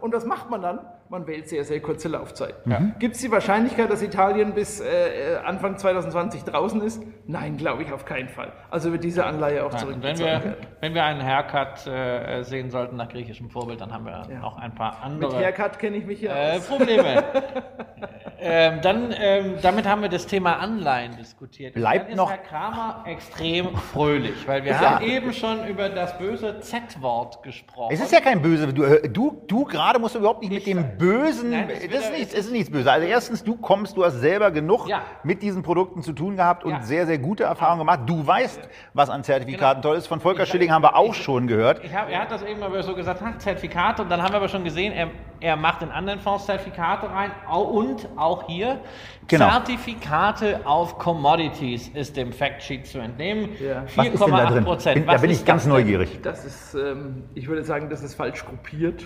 Und 0.00 0.14
was 0.14 0.24
macht 0.24 0.50
man 0.50 0.62
dann? 0.62 0.80
Man 1.08 1.24
wählt 1.28 1.48
sehr, 1.48 1.62
sehr 1.62 1.80
kurze 1.80 2.08
Laufzeit. 2.08 2.54
Gibt 2.98 3.14
es 3.14 3.20
die 3.20 3.30
Wahrscheinlichkeit, 3.30 3.88
dass 3.90 4.02
Italien 4.02 4.54
bis 4.54 4.80
äh, 4.80 5.36
Anfang 5.44 5.76
2020 5.76 6.42
draußen 6.42 6.80
ist? 6.82 7.00
Nein, 7.26 7.56
glaube 7.58 7.82
ich 7.84 7.92
auf 7.92 8.04
keinen 8.04 8.28
Fall. 8.28 8.52
Also 8.70 8.90
wird 8.90 9.04
diese 9.04 9.24
Anleihe 9.24 9.64
auch 9.64 9.72
wir, 9.72 10.02
werden. 10.02 10.54
wenn 10.80 10.94
wir 10.94 11.04
einen 11.04 11.22
Haircut 11.22 11.86
äh, 11.86 12.42
sehen 12.42 12.70
sollten 12.70 12.96
nach 12.96 13.08
griechischem 13.08 13.50
Vorbild, 13.50 13.80
dann 13.80 13.92
haben 13.92 14.04
wir 14.04 14.22
Ja. 14.28 14.40
noch 14.40 14.58
ein 14.58 14.74
paar 14.74 14.94
Mit 14.94 15.04
andere 15.04 15.36
Haircut 15.36 15.78
kenne 15.78 15.98
ich 15.98 16.06
mich 16.06 16.22
ja 16.22 16.34
äh, 16.34 16.56
aus. 16.56 16.66
Probleme. 16.66 17.22
ähm, 18.40 18.80
dann, 18.82 19.14
ähm, 19.18 19.54
damit 19.62 19.86
haben 19.86 20.02
wir 20.02 20.08
das 20.08 20.26
Thema 20.26 20.58
Anleihen 20.58 21.16
diskutiert. 21.16 21.74
Bleibt 21.74 22.04
dann 22.04 22.10
ist 22.10 22.16
noch- 22.16 22.30
Herr 22.30 22.38
Kramer 22.38 23.04
extrem 23.06 23.74
fröhlich, 23.76 24.46
weil 24.46 24.64
wir 24.64 24.72
Ja. 24.80 24.96
haben 24.96 25.04
eben 25.04 25.32
schon 25.32 25.66
über 25.66 25.88
das 25.88 26.16
böse 26.18 26.60
Z-Wort 26.60 27.42
gesprochen. 27.42 27.92
Es 27.94 28.00
ist 28.00 28.12
ja 28.12 28.20
kein 28.20 28.42
böse. 28.42 28.72
Du, 28.72 28.82
äh, 28.84 29.08
du, 29.08 29.42
du 29.46 29.64
gerade 29.64 29.98
musst 29.98 30.14
du 30.14 30.18
überhaupt 30.18 30.40
nicht 30.42 30.50
mit 30.52 30.66
dem 30.66 30.98
Bösen. 30.98 31.50
Nein, 31.50 31.68
das 31.68 32.00
ist 32.02 32.12
nichts, 32.12 32.34
es 32.34 32.46
ist 32.46 32.52
nichts 32.52 32.70
böse. 32.70 32.90
Also 32.92 33.06
erstens, 33.06 33.42
du 33.44 33.56
kommst, 33.56 33.96
du 33.96 34.04
hast 34.04 34.20
selber 34.20 34.50
genug 34.50 34.88
Ja. 34.88 35.02
mit 35.22 35.42
diesen 35.42 35.62
Produkten 35.62 36.02
zu 36.02 36.12
tun 36.12 36.36
gehabt 36.36 36.64
und 36.64 36.72
Ja. 36.72 36.82
sehr, 36.82 37.06
sehr 37.06 37.18
gute 37.18 37.44
Erfahrungen 37.44 37.78
gemacht. 37.80 38.00
Du 38.06 38.26
weißt, 38.26 38.60
was 38.94 39.08
an 39.10 39.24
Zertifikaten 39.24 39.80
Genau. 39.80 39.92
toll 39.92 39.98
ist. 39.98 40.06
Von 40.06 40.20
Volker 40.20 40.46
Schilling 40.46 40.70
haben 40.72 40.82
wir 40.82 40.96
auch 40.96 41.14
schon 41.14 41.46
gehört. 41.46 41.82
Ich 41.84 41.94
hab, 41.94 42.10
er 42.10 42.20
hat 42.20 42.30
das 42.30 42.42
eben 42.42 42.62
aber 42.62 42.82
so 42.82 42.94
gesagt, 42.94 43.22
Zertifikate, 43.40 44.02
und 44.02 44.10
dann 44.10 44.22
haben 44.22 44.32
wir 44.32 44.36
aber 44.36 44.48
schon 44.48 44.64
gesehen, 44.64 44.92
er, 44.92 45.08
er 45.40 45.56
macht 45.56 45.82
in 45.82 45.90
anderen 45.90 46.20
Fonds 46.20 46.46
Zertifikate 46.46 47.08
rein 47.10 47.30
und 47.50 48.08
auch 48.16 48.25
hier 48.46 48.80
Genau. 49.28 49.50
Zertifikate 49.50 50.60
auf 50.66 50.98
Commodities 50.98 51.88
ist 51.88 52.16
dem 52.16 52.32
Factsheet 52.32 52.86
zu 52.86 52.98
entnehmen. 52.98 53.50
Ja. 53.60 53.84
Was 53.96 54.06
ist 54.06 54.20
denn 54.20 54.30
da 54.30 54.46
4,8 54.46 54.52
drin? 54.52 54.64
Prozent. 54.64 55.08
Da 55.08 55.16
bin 55.16 55.30
ich 55.30 55.44
ganz 55.44 55.64
das 55.64 55.68
neugierig. 55.68 56.20
Das 56.22 56.44
ist, 56.44 56.74
ähm, 56.74 57.24
ich 57.34 57.48
würde 57.48 57.64
sagen, 57.64 57.90
das 57.90 58.02
ist 58.02 58.14
falsch 58.14 58.44
gruppiert, 58.44 59.04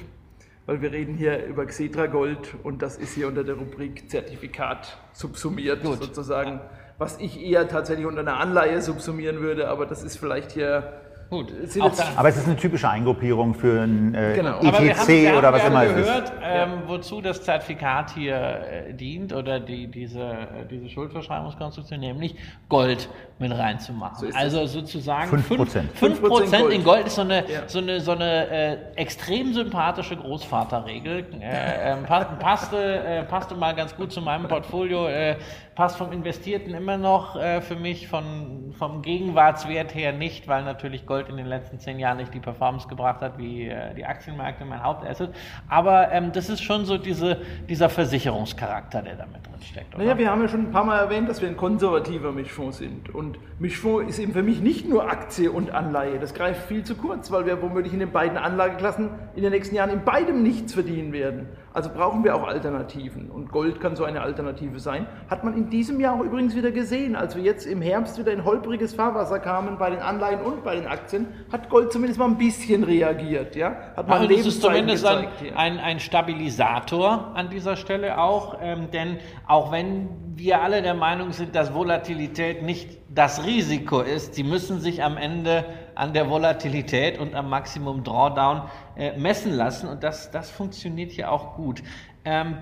weil 0.67 0.83
wir 0.83 0.93
reden 0.93 1.15
hier 1.15 1.47
über 1.47 1.65
Xetra 1.65 2.07
Gold 2.07 2.55
und 2.63 2.83
das 2.83 2.97
ist 2.97 3.15
hier 3.15 3.29
unter 3.29 3.45
der 3.45 3.55
Rubrik 3.55 4.11
Zertifikat 4.11 4.99
subsumiert 5.13 5.83
Gut. 5.83 6.03
sozusagen, 6.03 6.61
was 6.99 7.19
ich 7.19 7.41
eher 7.41 7.67
tatsächlich 7.69 8.07
unter 8.07 8.21
einer 8.21 8.37
Anleihe 8.39 8.83
subsumieren 8.83 9.41
würde, 9.41 9.69
aber 9.69 9.87
das 9.87 10.03
ist 10.03 10.19
vielleicht 10.19 10.53
hier 10.53 11.01
Gut, 11.31 11.53
da- 11.77 11.93
Aber 12.17 12.29
es 12.29 12.37
ist 12.37 12.47
eine 12.47 12.57
typische 12.57 12.89
Eingruppierung 12.89 13.55
für 13.55 13.83
ein 13.83 14.15
äh, 14.15 14.35
Genau. 14.35 14.57
Aber 14.59 14.63
wir 14.65 14.73
haben, 14.73 14.83
ETC 14.89 15.09
wir 15.09 15.29
haben 15.31 15.39
oder 15.39 15.53
was 15.53 15.65
immer 15.65 15.85
es 15.85 15.91
ist. 15.93 15.97
gehört, 16.07 16.33
ähm, 16.43 16.71
wozu 16.89 17.21
das 17.21 17.43
Zertifikat 17.43 18.11
hier 18.15 18.35
äh, 18.35 18.93
dient 18.95 19.33
oder 19.33 19.61
die, 19.61 19.87
diese, 19.87 20.21
äh, 20.23 20.67
diese 20.69 20.89
Schuldverschreibungskonstruktion, 20.89 22.01
nämlich 22.01 22.35
Gold 22.69 23.09
mit 23.41 23.57
reinzumachen. 23.57 24.31
So 24.31 24.37
also 24.39 24.67
sozusagen 24.67 25.29
Fünf 25.29 25.47
5 25.47 25.61
Prozent. 25.61 25.93
5 25.97 26.23
Gold. 26.23 26.53
In 26.73 26.85
Gold 26.85 27.07
ist 27.07 27.15
so 27.17 27.23
eine, 27.23 27.51
Ja. 27.51 27.63
so 27.67 27.79
eine, 27.79 28.01
so 28.01 28.13
eine 28.13 28.49
äh, 28.49 28.77
extrem 28.97 29.55
sympathische 29.55 30.17
Großvaterregel. 30.17 31.25
Äh, 31.41 31.93
ähm, 31.93 32.05
pa- 32.05 32.25
passte, 32.25 32.77
äh, 32.79 33.23
passte 33.25 33.55
mal 33.55 33.75
ganz 33.75 33.97
gut 33.97 34.13
zu 34.13 34.21
meinem 34.21 34.47
Portfolio, 34.47 35.09
äh, 35.09 35.37
passt 35.75 35.97
vom 35.97 36.13
Investierten 36.13 36.75
immer 36.75 36.99
noch 36.99 37.37
äh, 37.37 37.63
für 37.63 37.77
mich, 37.77 38.09
von, 38.09 38.75
vom 38.79 39.01
Gegenwartswert 39.01 39.95
her 39.95 40.13
nicht, 40.13 40.47
weil 40.47 40.63
natürlich 40.65 41.07
Gold 41.07 41.31
in 41.31 41.39
den 41.39 41.47
letzten 41.47 41.79
zehn 41.79 41.99
Jahren 41.99 42.19
nicht 42.19 42.35
die 42.35 42.41
Performance 42.41 42.87
gebracht 42.89 43.23
hat 43.23 43.39
wie 43.39 43.69
äh, 43.69 43.95
die 43.95 44.05
Aktienmärkte, 44.05 44.67
mein 44.67 44.83
Hauptasset. 44.83 45.31
Aber 45.69 46.13
ähm, 46.13 46.33
das 46.33 46.51
ist 46.51 46.63
schon 46.63 46.85
so 46.85 46.99
diese, 46.99 47.39
dieser 47.69 47.89
Versicherungscharakter, 47.89 49.01
der 49.01 49.15
damit 49.17 49.47
drin 49.47 49.55
steckt. 49.63 49.95
oder? 49.95 50.05
Naja, 50.05 50.19
wir 50.19 50.31
haben 50.31 50.43
ja 50.43 50.49
schon 50.49 50.61
ein 50.69 50.71
paar 50.73 50.85
Mal 50.85 50.99
erwähnt, 50.99 51.29
dass 51.29 51.41
wir 51.41 51.49
ein 51.49 51.57
konservativer 51.57 52.33
Mischfonds 52.33 52.79
sind. 52.79 53.15
Und 53.15 53.30
Mischfonds 53.59 54.09
ist 54.09 54.19
eben 54.19 54.33
für 54.33 54.43
mich 54.43 54.61
nicht 54.61 54.89
nur 54.89 55.11
Aktie 55.11 55.51
und 55.51 55.71
Anleihe. 55.71 56.19
Das 56.19 56.33
greift 56.35 56.67
viel 56.67 56.83
zu 56.83 56.95
kurz, 56.95 57.31
weil 57.31 57.47
wir 57.47 57.61
womöglich 57.61 57.93
in 57.93 58.01
den 58.01 58.11
beiden 58.11 58.39
Anlageklassen 58.39 59.11
in 59.35 59.43
den 59.43 59.53
nächsten 59.53 59.75
Jahren 59.75 59.91
in 59.91 60.05
beidem 60.05 60.43
nichts 60.43 60.73
verdienen 60.73 61.13
werden. 61.13 61.49
Also 61.73 61.91
brauchen 61.91 62.25
wir 62.25 62.35
auch 62.35 62.49
Alternativen. 62.49 63.31
Und 63.31 63.53
Gold 63.53 63.81
kann 63.81 63.95
so 63.95 64.05
eine 64.05 64.23
Alternative 64.23 64.81
sein. 64.81 65.07
Hat 65.29 65.45
man 65.45 65.55
in 65.55 65.71
diesem 65.71 66.01
Jahr 66.01 66.17
auch 66.17 66.25
übrigens 66.25 66.57
wieder 66.57 66.73
gesehen. 66.73 67.15
Als 67.15 67.37
wir 67.37 67.43
jetzt 67.43 67.65
im 67.67 67.81
Herbst 67.81 68.19
wieder 68.19 68.33
in 68.33 68.45
holpriges 68.45 68.95
Fahrwasser 68.95 69.39
kamen 69.39 69.79
bei 69.79 69.91
den 69.91 70.01
Anleihen 70.01 70.41
und 70.41 70.65
bei 70.65 70.75
den 70.75 70.87
Aktien, 70.87 71.29
hat 71.53 71.69
Gold 71.71 71.93
zumindest 71.93 72.19
mal 72.19 72.27
ein 72.27 72.39
bisschen 72.39 72.83
reagiert. 72.83 73.55
Ja? 73.55 73.77
Hat 73.97 74.09
mal 74.09 74.19
Also 74.19 74.35
das 74.35 74.47
ist 74.47 74.63
zumindest 74.63 75.07
ein, 75.07 75.21
gezeigt 75.21 75.41
hier. 75.41 75.59
ein, 75.59 75.79
ein 75.79 76.01
Stabilisator 76.01 77.33
an 77.35 77.51
dieser 77.51 77.77
Stelle 77.77 78.19
auch, 78.19 78.59
ähm, 78.61 78.91
denn 78.91 79.19
auch 79.47 79.71
wenn 79.71 80.30
wir 80.41 80.63
alle 80.63 80.81
der 80.81 80.95
Meinung 80.95 81.33
sind, 81.33 81.55
dass 81.55 81.75
Volatilität 81.75 82.63
nicht 82.63 82.99
das 83.11 83.45
Risiko 83.45 84.01
ist, 84.01 84.35
sie 84.35 84.43
müssen 84.43 84.81
sich 84.81 85.03
am 85.03 85.19
Ende 85.19 85.67
an 85.95 86.15
der 86.15 86.31
Volatilität 86.31 87.19
und 87.19 87.35
am 87.35 87.51
Maximum 87.51 88.03
Drawdown 88.03 88.63
äh, 88.97 89.19
messen 89.19 89.53
lassen 89.53 89.87
und 89.87 90.03
das, 90.03 90.31
das 90.31 90.51
funktioniert 90.51 91.13
hier 91.13 91.31
auch 91.31 91.57
gut. 91.57 91.83
Ähm, 92.25 92.57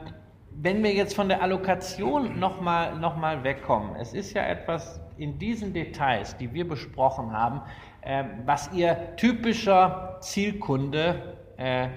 wenn 0.51 0.83
wir 0.83 0.93
jetzt 0.93 1.15
von 1.15 1.29
der 1.29 1.41
Allokation 1.41 2.41
nochmal 2.41 2.97
noch 2.97 3.17
mal 3.17 3.45
wegkommen, 3.45 3.95
es 3.95 4.13
ist 4.13 4.35
ja 4.35 4.43
etwas 4.43 5.01
in 5.17 5.39
diesen 5.39 5.73
Details, 5.73 6.37
die 6.37 6.53
wir 6.53 6.67
besprochen 6.67 7.33
haben, 7.33 7.63
äh, 8.01 8.25
was 8.45 8.73
Ihr 8.73 9.15
typischer 9.17 10.17
Zielkunde 10.21 11.37
äh, 11.59 11.89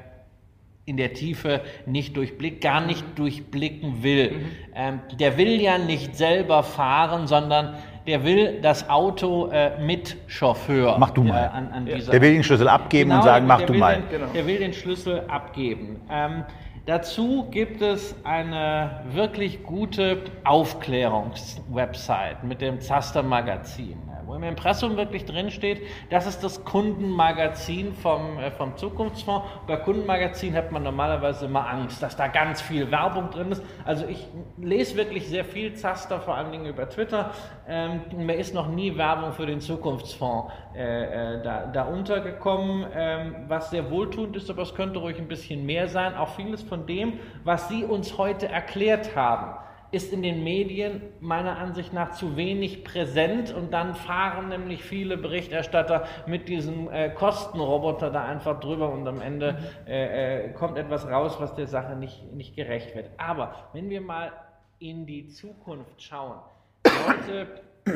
in 0.92 0.98
der 0.98 1.14
Tiefe 1.14 1.62
nicht 1.86 2.18
durchblickt, 2.18 2.62
gar 2.62 2.82
nicht 2.82 3.06
durchblicken 3.18 4.04
will. 4.04 4.42
Ähm, 4.76 5.00
der 5.18 5.38
will 5.38 5.62
ja 5.62 5.78
nicht 5.78 6.18
selber 6.18 6.64
fahren, 6.64 7.28
sondern 7.28 7.76
der 8.06 8.26
will 8.26 8.60
das 8.62 8.90
Auto 8.90 9.48
äh, 9.48 9.80
mit 9.82 10.18
Chauffeur. 10.28 10.98
Mach 11.00 11.12
du 11.12 11.24
mal. 11.24 11.46
Äh, 11.46 11.48
an, 11.58 11.72
an 11.72 11.86
dieser 11.86 12.12
Der 12.12 12.22
will 12.22 12.34
den 12.34 12.44
Schlüssel 12.44 12.68
abgeben 12.68 13.10
und 13.12 13.18
Genau, 13.22 13.26
sagen, 13.26 13.48
der- 13.48 13.58
mach 13.58 13.66
du 13.66 13.74
mal. 13.74 13.96
Den, 14.02 14.10
Genau. 14.10 14.32
Der 14.34 14.46
will 14.48 14.58
den 14.60 14.74
Schlüssel 14.74 15.24
abgeben. 15.30 16.02
Ähm, 16.12 16.44
dazu 16.86 17.48
gibt 17.52 17.82
es 17.82 18.14
eine 18.26 19.02
wirklich 19.14 19.64
gute 19.64 20.24
Aufklärungswebsite 20.44 22.38
mit 22.44 22.60
dem 22.60 22.82
Zaster 22.82 23.24
Magazin, 23.24 23.94
äh, 23.94 24.11
wo 24.26 24.36
im 24.36 24.44
Impressum 24.44 24.98
wirklich 24.98 25.26
drinsteht, 25.26 25.82
das 26.10 26.28
ist 26.28 26.44
das 26.44 26.64
Kundenmagazin 26.64 27.94
vom, 27.94 28.40
äh, 28.40 28.52
vom 28.52 28.78
Zukunftsfonds. 28.78 29.48
Bei 29.68 29.78
Kundenmagazin 29.78 30.56
hat 30.56 30.72
man 30.72 30.84
normalerweise 30.84 31.46
immer 31.46 31.68
Angst, 31.68 32.02
dass 32.02 32.16
da 32.16 32.28
ganz 32.28 32.62
viel 32.62 32.92
Werbung 32.92 33.30
drin 33.32 33.52
ist. 33.52 33.64
Also 33.86 34.06
ich 34.06 34.28
lese 34.58 34.96
wirklich 34.96 35.28
sehr 35.28 35.46
viel 35.46 35.74
Zaster, 35.74 36.20
vor 36.20 36.36
allen 36.36 36.52
Dingen 36.52 36.66
über 36.66 36.90
Twitter. 36.90 37.32
Ähm, 37.68 38.02
mir 38.18 38.36
ist 38.36 38.54
noch 38.54 38.68
nie 38.68 38.98
Werbung 38.98 39.34
für 39.34 39.46
den 39.46 39.62
Zukunftsfonds 39.62 40.52
äh, 40.76 41.36
äh, 41.36 41.44
da, 41.44 41.66
da 41.66 41.84
untergekommen, 41.84 42.86
ähm, 42.96 43.36
was 43.48 43.70
sehr 43.70 43.90
wohltuend 43.92 44.36
ist, 44.36 44.50
aber 44.50 44.62
es 44.62 44.74
könnte 44.74 45.00
ruhig 45.00 45.18
ein 45.18 45.28
bisschen 45.28 45.66
mehr 45.66 45.88
sein. 45.88 46.16
Auch 46.16 46.30
vieles 46.30 46.62
von 46.62 46.86
dem, 46.86 47.20
was 47.44 47.68
Sie 47.70 47.84
uns 47.84 48.18
heute 48.18 48.48
erklärt 48.48 49.16
haben, 49.16 49.56
ist 49.92 50.14
in 50.14 50.22
den 50.22 50.44
Medien 50.44 51.02
meiner 51.20 51.58
Ansicht 51.58 51.94
nach 51.94 52.12
zu 52.12 52.38
wenig 52.38 52.84
präsent 52.84 53.54
und 53.54 53.72
dann 53.72 53.96
fahren 53.96 54.50
nämlich 54.50 54.84
viele 54.84 55.18
Berichterstatter 55.18 56.06
mit 56.26 56.48
diesem 56.48 56.90
äh, 56.90 57.10
Kostenroboter 57.10 58.10
da 58.10 58.24
einfach 58.24 58.60
drüber 58.60 58.92
und 58.92 59.08
am 59.08 59.22
Ende 59.22 59.58
äh, 59.86 60.46
äh, 60.46 60.54
kommt 60.54 60.78
etwas 60.78 61.08
raus, 61.08 61.36
was 61.40 61.56
der 61.56 61.68
Sache 61.68 61.96
nicht, 61.96 62.32
nicht 62.34 62.56
gerecht 62.56 62.96
wird. 62.96 63.10
Aber 63.18 63.54
wenn 63.74 63.90
wir 63.90 64.02
mal 64.02 64.32
in 64.80 65.06
die 65.06 65.28
Zukunft 65.28 66.02
schauen, 66.02 66.40
sollte 66.86 67.48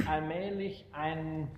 allmählich 0.07 0.85
ein 0.91 1.49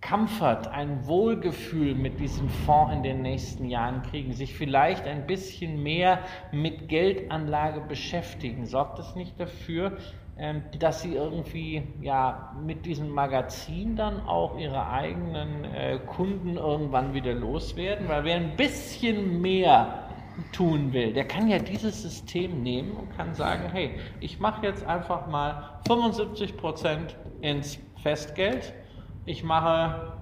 Comfort, 0.00 0.68
ein 0.70 1.06
Wohlgefühl 1.06 1.94
mit 1.94 2.20
diesem 2.20 2.48
Fonds 2.48 2.94
in 2.94 3.02
den 3.02 3.22
nächsten 3.22 3.68
Jahren 3.68 4.02
kriegen, 4.02 4.32
sich 4.32 4.54
vielleicht 4.54 5.06
ein 5.06 5.26
bisschen 5.26 5.82
mehr 5.82 6.20
mit 6.52 6.88
Geldanlage 6.88 7.80
beschäftigen, 7.80 8.64
sorgt 8.66 8.98
es 9.00 9.14
nicht 9.16 9.38
dafür, 9.40 9.98
ähm, 10.38 10.62
dass 10.78 11.02
sie 11.02 11.14
irgendwie 11.14 11.82
ja 12.00 12.54
mit 12.64 12.86
diesem 12.86 13.10
Magazin 13.10 13.96
dann 13.96 14.20
auch 14.24 14.56
ihre 14.56 14.88
eigenen 14.88 15.64
äh, 15.64 15.98
Kunden 16.06 16.56
irgendwann 16.56 17.12
wieder 17.12 17.34
loswerden, 17.34 18.08
weil 18.08 18.22
wer 18.22 18.36
ein 18.36 18.54
bisschen 18.54 19.40
mehr 19.40 20.04
tun 20.52 20.92
will, 20.92 21.12
der 21.12 21.26
kann 21.26 21.48
ja 21.48 21.58
dieses 21.58 22.02
System 22.02 22.62
nehmen 22.62 22.92
und 22.92 23.16
kann 23.16 23.34
sagen, 23.34 23.64
hey, 23.72 23.98
ich 24.20 24.38
mache 24.38 24.64
jetzt 24.64 24.86
einfach 24.86 25.26
mal 25.26 25.80
75 25.88 26.56
Prozent 26.56 27.16
ins 27.40 27.80
Festgeld, 28.02 28.72
ich 29.28 29.44
mache 29.44 30.12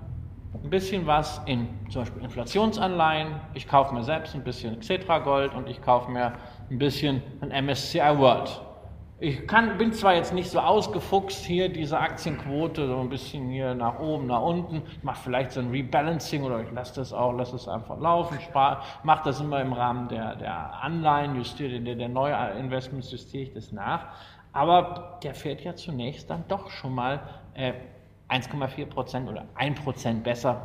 ein 0.52 0.70
bisschen 0.70 1.06
was 1.06 1.40
in 1.46 1.68
zum 1.90 2.02
Beispiel 2.02 2.24
Inflationsanleihen, 2.24 3.40
ich 3.54 3.68
kaufe 3.68 3.94
mir 3.94 4.02
selbst 4.02 4.34
ein 4.34 4.42
bisschen 4.42 4.80
Xetra 4.80 5.20
Gold 5.20 5.54
und 5.54 5.68
ich 5.68 5.80
kaufe 5.80 6.10
mir 6.10 6.32
ein 6.70 6.78
bisschen 6.78 7.22
ein 7.40 7.66
MSCI 7.66 8.18
World. 8.18 8.60
Ich 9.18 9.46
kann, 9.46 9.78
bin 9.78 9.92
zwar 9.92 10.14
jetzt 10.14 10.34
nicht 10.34 10.50
so 10.50 10.58
ausgefuchst 10.58 11.44
hier, 11.44 11.70
diese 11.70 11.98
Aktienquote, 11.98 12.86
so 12.86 12.98
ein 12.98 13.08
bisschen 13.08 13.48
hier 13.48 13.74
nach 13.74 13.98
oben, 13.98 14.26
nach 14.26 14.42
unten. 14.42 14.82
Ich 14.90 15.02
mache 15.04 15.20
vielleicht 15.22 15.52
so 15.52 15.60
ein 15.60 15.70
Rebalancing 15.70 16.42
oder 16.42 16.60
ich 16.60 16.70
lasse 16.72 16.96
das 16.96 17.14
auch, 17.14 17.32
lasse 17.32 17.56
es 17.56 17.66
einfach 17.66 17.98
laufen, 17.98 18.38
mache 19.04 19.22
das 19.24 19.40
immer 19.40 19.62
im 19.62 19.72
Rahmen 19.72 20.08
der, 20.08 20.36
der 20.36 20.82
Anleihen, 20.82 21.36
justiere 21.36 21.80
der, 21.80 21.94
der 21.94 22.08
Neuinvestments, 22.08 23.10
justiere 23.10 23.44
ich 23.44 23.52
das 23.54 23.72
nach. 23.72 24.08
Aber 24.52 25.18
der 25.22 25.34
fährt 25.34 25.62
ja 25.62 25.74
zunächst 25.74 26.28
dann 26.28 26.44
doch 26.48 26.68
schon 26.70 26.94
mal 26.94 27.20
äh, 27.54 27.72
1,4 28.28 28.86
Prozent 28.86 29.28
oder 29.28 29.44
1 29.54 29.80
Prozent 29.80 30.24
besser. 30.24 30.62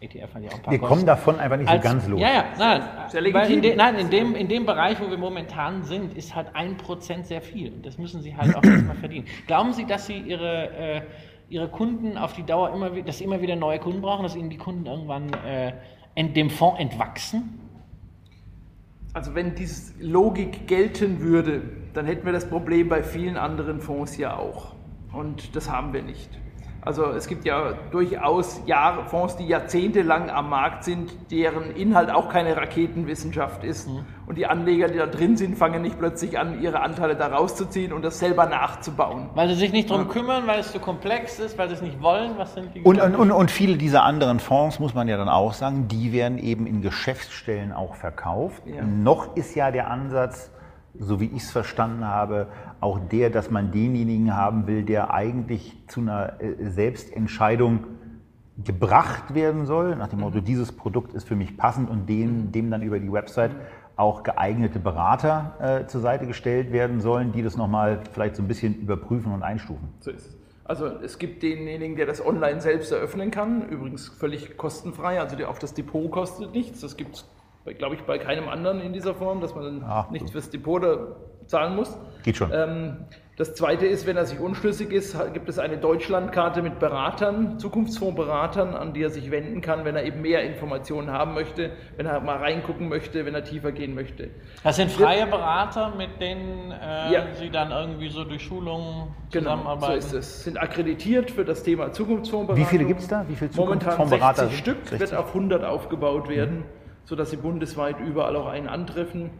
ETF 0.00 0.34
hat 0.34 0.42
ja 0.42 0.48
auch 0.48 0.54
ein 0.54 0.62
paar 0.62 0.72
Wir 0.72 0.78
Kosten. 0.78 0.94
kommen 0.94 1.06
davon 1.06 1.38
einfach 1.38 1.56
nicht 1.58 1.68
so 1.68 1.74
Als- 1.74 1.82
ganz 1.82 2.08
los. 2.08 2.20
Ja, 2.20 2.28
ja, 2.32 2.44
nein. 2.58 2.82
Sehr 3.08 3.24
in 3.50 3.60
de, 3.62 3.76
nein, 3.76 3.94
in 3.96 4.08
dem, 4.10 4.34
in 4.34 4.48
dem 4.48 4.64
Bereich, 4.64 4.98
wo 5.00 5.10
wir 5.10 5.18
momentan 5.18 5.82
sind, 5.82 6.16
ist 6.16 6.34
halt 6.34 6.48
ein 6.54 6.76
Prozent 6.78 7.26
sehr 7.26 7.42
viel. 7.42 7.72
Und 7.72 7.84
das 7.84 7.98
müssen 7.98 8.22
Sie 8.22 8.34
halt 8.34 8.56
auch 8.56 8.62
erstmal 8.64 8.96
verdienen. 8.96 9.26
Glauben 9.46 9.72
Sie, 9.74 9.84
dass 9.84 10.06
Sie 10.06 10.16
Ihre, 10.18 10.70
äh, 10.70 11.02
Ihre 11.50 11.68
Kunden 11.68 12.16
auf 12.16 12.32
die 12.32 12.44
Dauer 12.44 12.72
immer, 12.72 12.88
dass 13.02 13.18
Sie 13.18 13.24
immer 13.24 13.42
wieder 13.42 13.56
neue 13.56 13.78
Kunden 13.78 14.00
brauchen, 14.00 14.22
dass 14.22 14.36
Ihnen 14.36 14.48
die 14.48 14.56
Kunden 14.56 14.86
irgendwann 14.86 15.30
äh, 15.46 15.74
ent, 16.14 16.34
dem 16.34 16.48
Fonds 16.48 16.80
entwachsen? 16.80 17.58
Also 19.12 19.34
wenn 19.34 19.54
diese 19.54 19.92
Logik 20.02 20.66
gelten 20.66 21.20
würde, 21.20 21.62
dann 21.92 22.06
hätten 22.06 22.24
wir 22.24 22.32
das 22.32 22.48
Problem 22.48 22.88
bei 22.88 23.02
vielen 23.02 23.36
anderen 23.36 23.80
Fonds 23.80 24.16
ja 24.16 24.36
auch. 24.38 24.74
Und 25.12 25.56
das 25.56 25.68
haben 25.70 25.92
wir 25.92 26.02
nicht. 26.02 26.30
Also 26.82 27.10
es 27.10 27.26
gibt 27.26 27.44
ja 27.44 27.74
durchaus 27.90 28.62
Jahre, 28.66 29.04
Fonds, 29.04 29.36
die 29.36 29.46
jahrzehntelang 29.46 30.30
am 30.30 30.48
Markt 30.48 30.84
sind, 30.84 31.30
deren 31.30 31.70
Inhalt 31.72 32.10
auch 32.10 32.30
keine 32.30 32.56
Raketenwissenschaft 32.56 33.64
ist. 33.64 33.88
Mhm. 33.88 34.06
Und 34.26 34.38
die 34.38 34.46
Anleger, 34.46 34.88
die 34.88 34.96
da 34.96 35.06
drin 35.06 35.36
sind, 35.36 35.58
fangen 35.58 35.82
nicht 35.82 35.98
plötzlich 35.98 36.38
an, 36.38 36.62
ihre 36.62 36.80
Anteile 36.80 37.16
da 37.16 37.26
rauszuziehen 37.26 37.92
und 37.92 38.02
das 38.02 38.18
selber 38.18 38.46
nachzubauen. 38.46 39.28
Weil 39.34 39.48
sie 39.48 39.56
sich 39.56 39.72
nicht 39.72 39.90
darum 39.90 40.06
ja. 40.06 40.12
kümmern, 40.12 40.46
weil 40.46 40.60
es 40.60 40.72
zu 40.72 40.78
komplex 40.78 41.38
ist, 41.38 41.58
weil 41.58 41.68
sie 41.68 41.74
es 41.74 41.82
nicht 41.82 42.00
wollen. 42.00 42.38
Was 42.38 42.54
sind 42.54 42.74
die 42.74 42.82
und, 42.82 43.00
und, 43.00 43.14
und, 43.14 43.30
und 43.30 43.50
viele 43.50 43.76
dieser 43.76 44.04
anderen 44.04 44.40
Fonds, 44.40 44.78
muss 44.78 44.94
man 44.94 45.08
ja 45.08 45.18
dann 45.18 45.28
auch 45.28 45.52
sagen, 45.52 45.88
die 45.88 46.12
werden 46.12 46.38
eben 46.38 46.66
in 46.66 46.80
Geschäftsstellen 46.80 47.72
auch 47.72 47.94
verkauft. 47.94 48.62
Ja. 48.66 48.82
Noch 48.82 49.36
ist 49.36 49.54
ja 49.54 49.70
der 49.70 49.90
Ansatz, 49.90 50.50
so 51.00 51.18
wie 51.18 51.26
ich 51.26 51.42
es 51.42 51.50
verstanden 51.50 52.04
habe, 52.04 52.46
auch 52.80 52.98
der, 52.98 53.30
dass 53.30 53.50
man 53.50 53.72
denjenigen 53.72 54.36
haben 54.36 54.66
will, 54.66 54.84
der 54.84 55.12
eigentlich 55.12 55.76
zu 55.88 56.00
einer 56.00 56.40
äh, 56.40 56.70
Selbstentscheidung 56.70 57.84
gebracht 58.62 59.34
werden 59.34 59.64
soll, 59.64 59.96
nach 59.96 60.08
dem 60.08 60.20
Motto, 60.20 60.40
dieses 60.40 60.72
Produkt 60.72 61.14
ist 61.14 61.26
für 61.26 61.36
mich 61.36 61.56
passend 61.56 61.88
und 61.88 62.06
dem, 62.08 62.52
dem 62.52 62.70
dann 62.70 62.82
über 62.82 63.00
die 63.00 63.10
Website 63.10 63.52
auch 63.96 64.22
geeignete 64.22 64.78
Berater 64.78 65.82
äh, 65.82 65.86
zur 65.86 66.02
Seite 66.02 66.26
gestellt 66.26 66.70
werden 66.72 67.00
sollen, 67.00 67.32
die 67.32 67.42
das 67.42 67.56
nochmal 67.56 68.00
vielleicht 68.12 68.36
so 68.36 68.42
ein 68.42 68.48
bisschen 68.48 68.74
überprüfen 68.74 69.32
und 69.32 69.42
einstufen. 69.42 69.88
So 70.00 70.10
ist 70.10 70.26
es. 70.26 70.36
Also 70.64 70.86
es 70.86 71.18
gibt 71.18 71.42
denjenigen, 71.42 71.96
der 71.96 72.06
das 72.06 72.24
online 72.24 72.60
selbst 72.60 72.92
eröffnen 72.92 73.30
kann, 73.30 73.68
übrigens 73.68 74.08
völlig 74.08 74.56
kostenfrei, 74.56 75.18
also 75.18 75.34
der 75.34 75.48
auf 75.48 75.58
das 75.58 75.74
Depot 75.74 76.10
kostet 76.10 76.54
nichts. 76.54 76.80
Das 76.80 76.96
gibt 76.96 77.16
es 77.16 77.24
glaube 77.64 77.94
ich, 77.94 78.02
bei 78.02 78.18
keinem 78.18 78.48
anderen 78.48 78.80
in 78.80 78.92
dieser 78.92 79.14
Form, 79.14 79.40
dass 79.40 79.54
man 79.54 79.64
dann 79.64 79.84
Ach, 79.86 80.10
nichts 80.10 80.30
fürs 80.30 80.50
Depot 80.50 80.82
zahlen 81.46 81.76
muss. 81.76 81.98
Geht 82.22 82.36
schon. 82.36 82.50
Ähm, 82.52 82.96
das 83.36 83.54
zweite 83.54 83.86
ist, 83.86 84.06
wenn 84.06 84.18
er 84.18 84.26
sich 84.26 84.38
unschlüssig 84.38 84.92
ist, 84.92 85.16
gibt 85.32 85.48
es 85.48 85.58
eine 85.58 85.78
Deutschlandkarte 85.78 86.60
mit 86.60 86.78
Beratern, 86.78 87.58
Zukunftsfondsberatern, 87.58 88.74
an 88.74 88.92
die 88.92 89.02
er 89.02 89.08
sich 89.08 89.30
wenden 89.30 89.62
kann, 89.62 89.86
wenn 89.86 89.96
er 89.96 90.04
eben 90.04 90.20
mehr 90.20 90.42
Informationen 90.42 91.10
haben 91.10 91.32
möchte, 91.32 91.70
wenn 91.96 92.04
er 92.04 92.20
mal 92.20 92.36
reingucken 92.36 92.90
möchte, 92.90 93.24
wenn 93.24 93.34
er 93.34 93.42
tiefer 93.42 93.72
gehen 93.72 93.94
möchte. 93.94 94.28
Das 94.62 94.76
sind 94.76 94.90
freie 94.90 95.26
Berater, 95.26 95.94
mit 95.96 96.20
denen 96.20 96.70
äh, 96.70 97.14
ja. 97.14 97.26
Sie 97.32 97.48
dann 97.48 97.70
irgendwie 97.70 98.10
so 98.10 98.24
durch 98.24 98.42
Schulungen 98.42 99.14
zusammenarbeiten? 99.30 99.80
Genau, 99.80 99.86
so 99.86 99.96
ist 99.96 100.12
es. 100.12 100.44
Sind 100.44 100.60
akkreditiert 100.60 101.30
für 101.30 101.46
das 101.46 101.62
Thema 101.62 101.92
Zukunftsfondsberatung. 101.92 102.62
Wie 102.62 102.68
viele 102.68 102.84
gibt 102.84 103.00
es 103.00 103.08
da? 103.08 103.24
Wie 103.26 103.36
viele 103.36 103.50
Zukunftsfondsberater? 103.52 104.42
Momentan 104.42 104.48
60 104.50 104.58
Stück, 104.58 104.76
60? 104.86 105.00
wird 105.00 105.14
auf 105.14 105.28
100 105.28 105.64
aufgebaut 105.64 106.28
werden. 106.28 106.58
Mhm 106.58 106.79
sodass 107.04 107.30
sie 107.30 107.36
bundesweit 107.36 108.00
überall 108.00 108.36
auch 108.36 108.46
einen 108.46 108.68
antreffen 108.68 109.30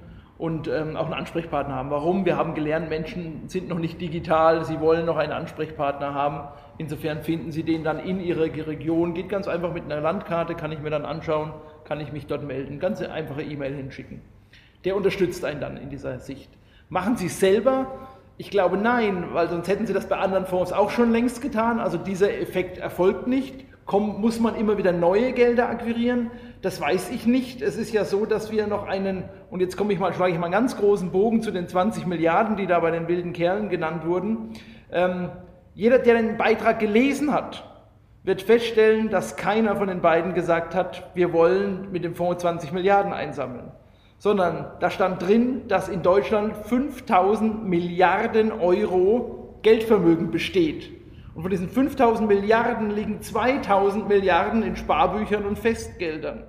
und 0.40 0.68
ähm, 0.68 0.96
auch 0.96 1.04
einen 1.04 1.14
Ansprechpartner 1.14 1.74
haben. 1.74 1.90
Warum? 1.90 2.24
Wir 2.24 2.36
haben 2.36 2.54
gelernt, 2.54 2.88
Menschen 2.88 3.48
sind 3.48 3.68
noch 3.68 3.78
nicht 3.78 4.00
digital, 4.00 4.64
sie 4.64 4.80
wollen 4.80 5.04
noch 5.04 5.18
einen 5.18 5.32
Ansprechpartner 5.32 6.14
haben. 6.14 6.48
Insofern 6.78 7.22
finden 7.22 7.52
sie 7.52 7.62
den 7.62 7.84
dann 7.84 7.98
in 7.98 8.20
ihrer 8.20 8.44
Region. 8.44 9.12
Geht 9.12 9.28
ganz 9.28 9.48
einfach 9.48 9.74
mit 9.74 9.84
einer 9.84 10.00
Landkarte, 10.00 10.54
kann 10.54 10.72
ich 10.72 10.80
mir 10.80 10.88
dann 10.88 11.04
anschauen, 11.04 11.52
kann 11.84 12.00
ich 12.00 12.10
mich 12.10 12.26
dort 12.26 12.42
melden. 12.42 12.80
Ganz 12.80 13.02
einfache 13.02 13.42
E-Mail 13.42 13.74
hinschicken. 13.74 14.22
Der 14.86 14.96
unterstützt 14.96 15.44
einen 15.44 15.60
dann 15.60 15.76
in 15.76 15.90
dieser 15.90 16.18
Sicht. 16.20 16.50
Machen 16.88 17.16
Sie 17.16 17.26
es 17.26 17.38
selber? 17.38 18.08
Ich 18.38 18.50
glaube 18.50 18.78
nein, 18.78 19.34
weil 19.34 19.50
sonst 19.50 19.68
hätten 19.68 19.86
Sie 19.86 19.92
das 19.92 20.08
bei 20.08 20.16
anderen 20.16 20.46
Fonds 20.46 20.72
auch 20.72 20.88
schon 20.88 21.12
längst 21.12 21.42
getan. 21.42 21.78
Also 21.80 21.98
dieser 21.98 22.32
Effekt 22.40 22.78
erfolgt 22.78 23.26
nicht. 23.26 23.66
Komm, 23.84 24.22
muss 24.22 24.40
man 24.40 24.54
immer 24.54 24.78
wieder 24.78 24.92
neue 24.92 25.32
Gelder 25.32 25.68
akquirieren? 25.68 26.30
Das 26.62 26.78
weiß 26.78 27.10
ich 27.10 27.26
nicht. 27.26 27.62
Es 27.62 27.76
ist 27.76 27.92
ja 27.92 28.04
so, 28.04 28.26
dass 28.26 28.52
wir 28.52 28.66
noch 28.66 28.86
einen, 28.86 29.24
und 29.50 29.60
jetzt 29.60 29.78
komme 29.78 29.94
ich 29.94 29.98
mal, 29.98 30.12
schlage 30.12 30.32
ich 30.32 30.38
mal 30.38 30.46
einen 30.46 30.52
ganz 30.52 30.76
großen 30.76 31.10
Bogen 31.10 31.40
zu 31.40 31.52
den 31.52 31.68
20 31.68 32.06
Milliarden, 32.06 32.56
die 32.56 32.66
da 32.66 32.80
bei 32.80 32.90
den 32.90 33.08
wilden 33.08 33.32
Kerlen 33.32 33.70
genannt 33.70 34.04
wurden. 34.04 34.52
Ähm, 34.92 35.30
jeder, 35.74 35.98
der 35.98 36.20
den 36.20 36.36
Beitrag 36.36 36.78
gelesen 36.78 37.32
hat, 37.32 37.64
wird 38.24 38.42
feststellen, 38.42 39.08
dass 39.08 39.36
keiner 39.36 39.76
von 39.76 39.88
den 39.88 40.02
beiden 40.02 40.34
gesagt 40.34 40.74
hat, 40.74 41.10
wir 41.14 41.32
wollen 41.32 41.90
mit 41.92 42.04
dem 42.04 42.14
Fonds 42.14 42.42
20 42.42 42.72
Milliarden 42.72 43.14
einsammeln. 43.14 43.72
Sondern 44.18 44.72
da 44.80 44.90
stand 44.90 45.22
drin, 45.22 45.62
dass 45.68 45.88
in 45.88 46.02
Deutschland 46.02 46.54
5000 46.66 47.66
Milliarden 47.66 48.52
Euro 48.52 49.58
Geldvermögen 49.62 50.30
besteht. 50.30 50.90
Und 51.34 51.40
von 51.40 51.50
diesen 51.50 51.70
5000 51.70 52.28
Milliarden 52.28 52.90
liegen 52.90 53.22
2000 53.22 54.08
Milliarden 54.08 54.62
in 54.62 54.76
Sparbüchern 54.76 55.46
und 55.46 55.58
Festgeldern. 55.58 56.44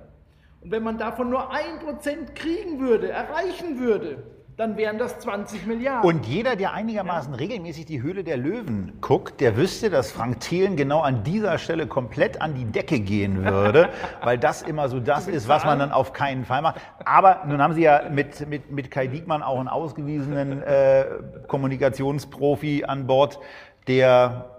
Und 0.62 0.70
wenn 0.70 0.82
man 0.82 0.98
davon 0.98 1.30
nur 1.30 1.50
ein 1.50 1.80
Prozent 1.84 2.34
kriegen 2.34 2.78
würde, 2.78 3.10
erreichen 3.10 3.80
würde, 3.80 4.22
dann 4.56 4.76
wären 4.76 4.98
das 4.98 5.18
20 5.18 5.66
Milliarden. 5.66 6.08
Und 6.08 6.26
jeder, 6.26 6.56
der 6.56 6.72
einigermaßen 6.72 7.32
ja. 7.32 7.38
regelmäßig 7.38 7.86
die 7.86 8.02
Höhle 8.02 8.22
der 8.22 8.36
Löwen 8.36 8.92
guckt, 9.00 9.40
der 9.40 9.56
wüsste, 9.56 9.88
dass 9.88 10.12
Frank 10.12 10.40
Thelen 10.40 10.76
genau 10.76 11.00
an 11.00 11.24
dieser 11.24 11.58
Stelle 11.58 11.86
komplett 11.86 12.40
an 12.42 12.54
die 12.54 12.66
Decke 12.66 13.00
gehen 13.00 13.44
würde, 13.44 13.88
weil 14.22 14.38
das 14.38 14.62
immer 14.62 14.88
so 14.88 15.00
das 15.00 15.26
ist, 15.26 15.48
was 15.48 15.64
man 15.64 15.78
dann 15.78 15.90
auf 15.90 16.12
keinen 16.12 16.44
Fall 16.44 16.62
macht. 16.62 16.80
Aber 17.04 17.42
nun 17.46 17.62
haben 17.62 17.72
Sie 17.72 17.82
ja 17.82 18.02
mit, 18.10 18.46
mit, 18.48 18.70
mit 18.70 18.90
Kai 18.90 19.06
Diekmann 19.06 19.42
auch 19.42 19.58
einen 19.58 19.68
ausgewiesenen 19.68 20.62
äh, 20.62 21.06
Kommunikationsprofi 21.48 22.84
an 22.84 23.06
Bord, 23.06 23.40
der 23.88 24.51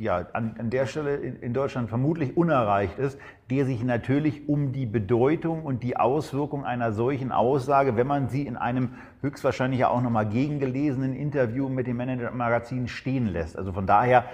ja, 0.00 0.26
an, 0.32 0.54
an 0.58 0.70
der 0.70 0.86
Stelle 0.86 1.16
in, 1.16 1.36
in, 1.36 1.52
Deutschland 1.52 1.90
vermutlich 1.90 2.34
unerreicht 2.34 2.98
ist, 2.98 3.18
der 3.50 3.66
sich 3.66 3.84
natürlich 3.84 4.48
um 4.48 4.72
die 4.72 4.86
Bedeutung 4.86 5.62
und 5.62 5.82
die 5.82 5.98
Auswirkung 5.98 6.64
einer 6.64 6.92
solchen 6.92 7.32
Aussage, 7.32 7.96
wenn 7.96 8.06
man 8.06 8.30
sie 8.30 8.46
in 8.46 8.56
einem 8.56 8.94
höchstwahrscheinlich 9.20 9.80
ja 9.80 9.88
auch 9.88 10.00
nochmal 10.00 10.26
gegengelesenen 10.26 11.14
Interview 11.14 11.68
mit 11.68 11.86
dem 11.86 11.98
Manager-Magazin 11.98 12.88
stehen 12.88 13.26
lässt. 13.26 13.58
Also 13.58 13.72
von 13.74 13.86
daher 13.86 14.24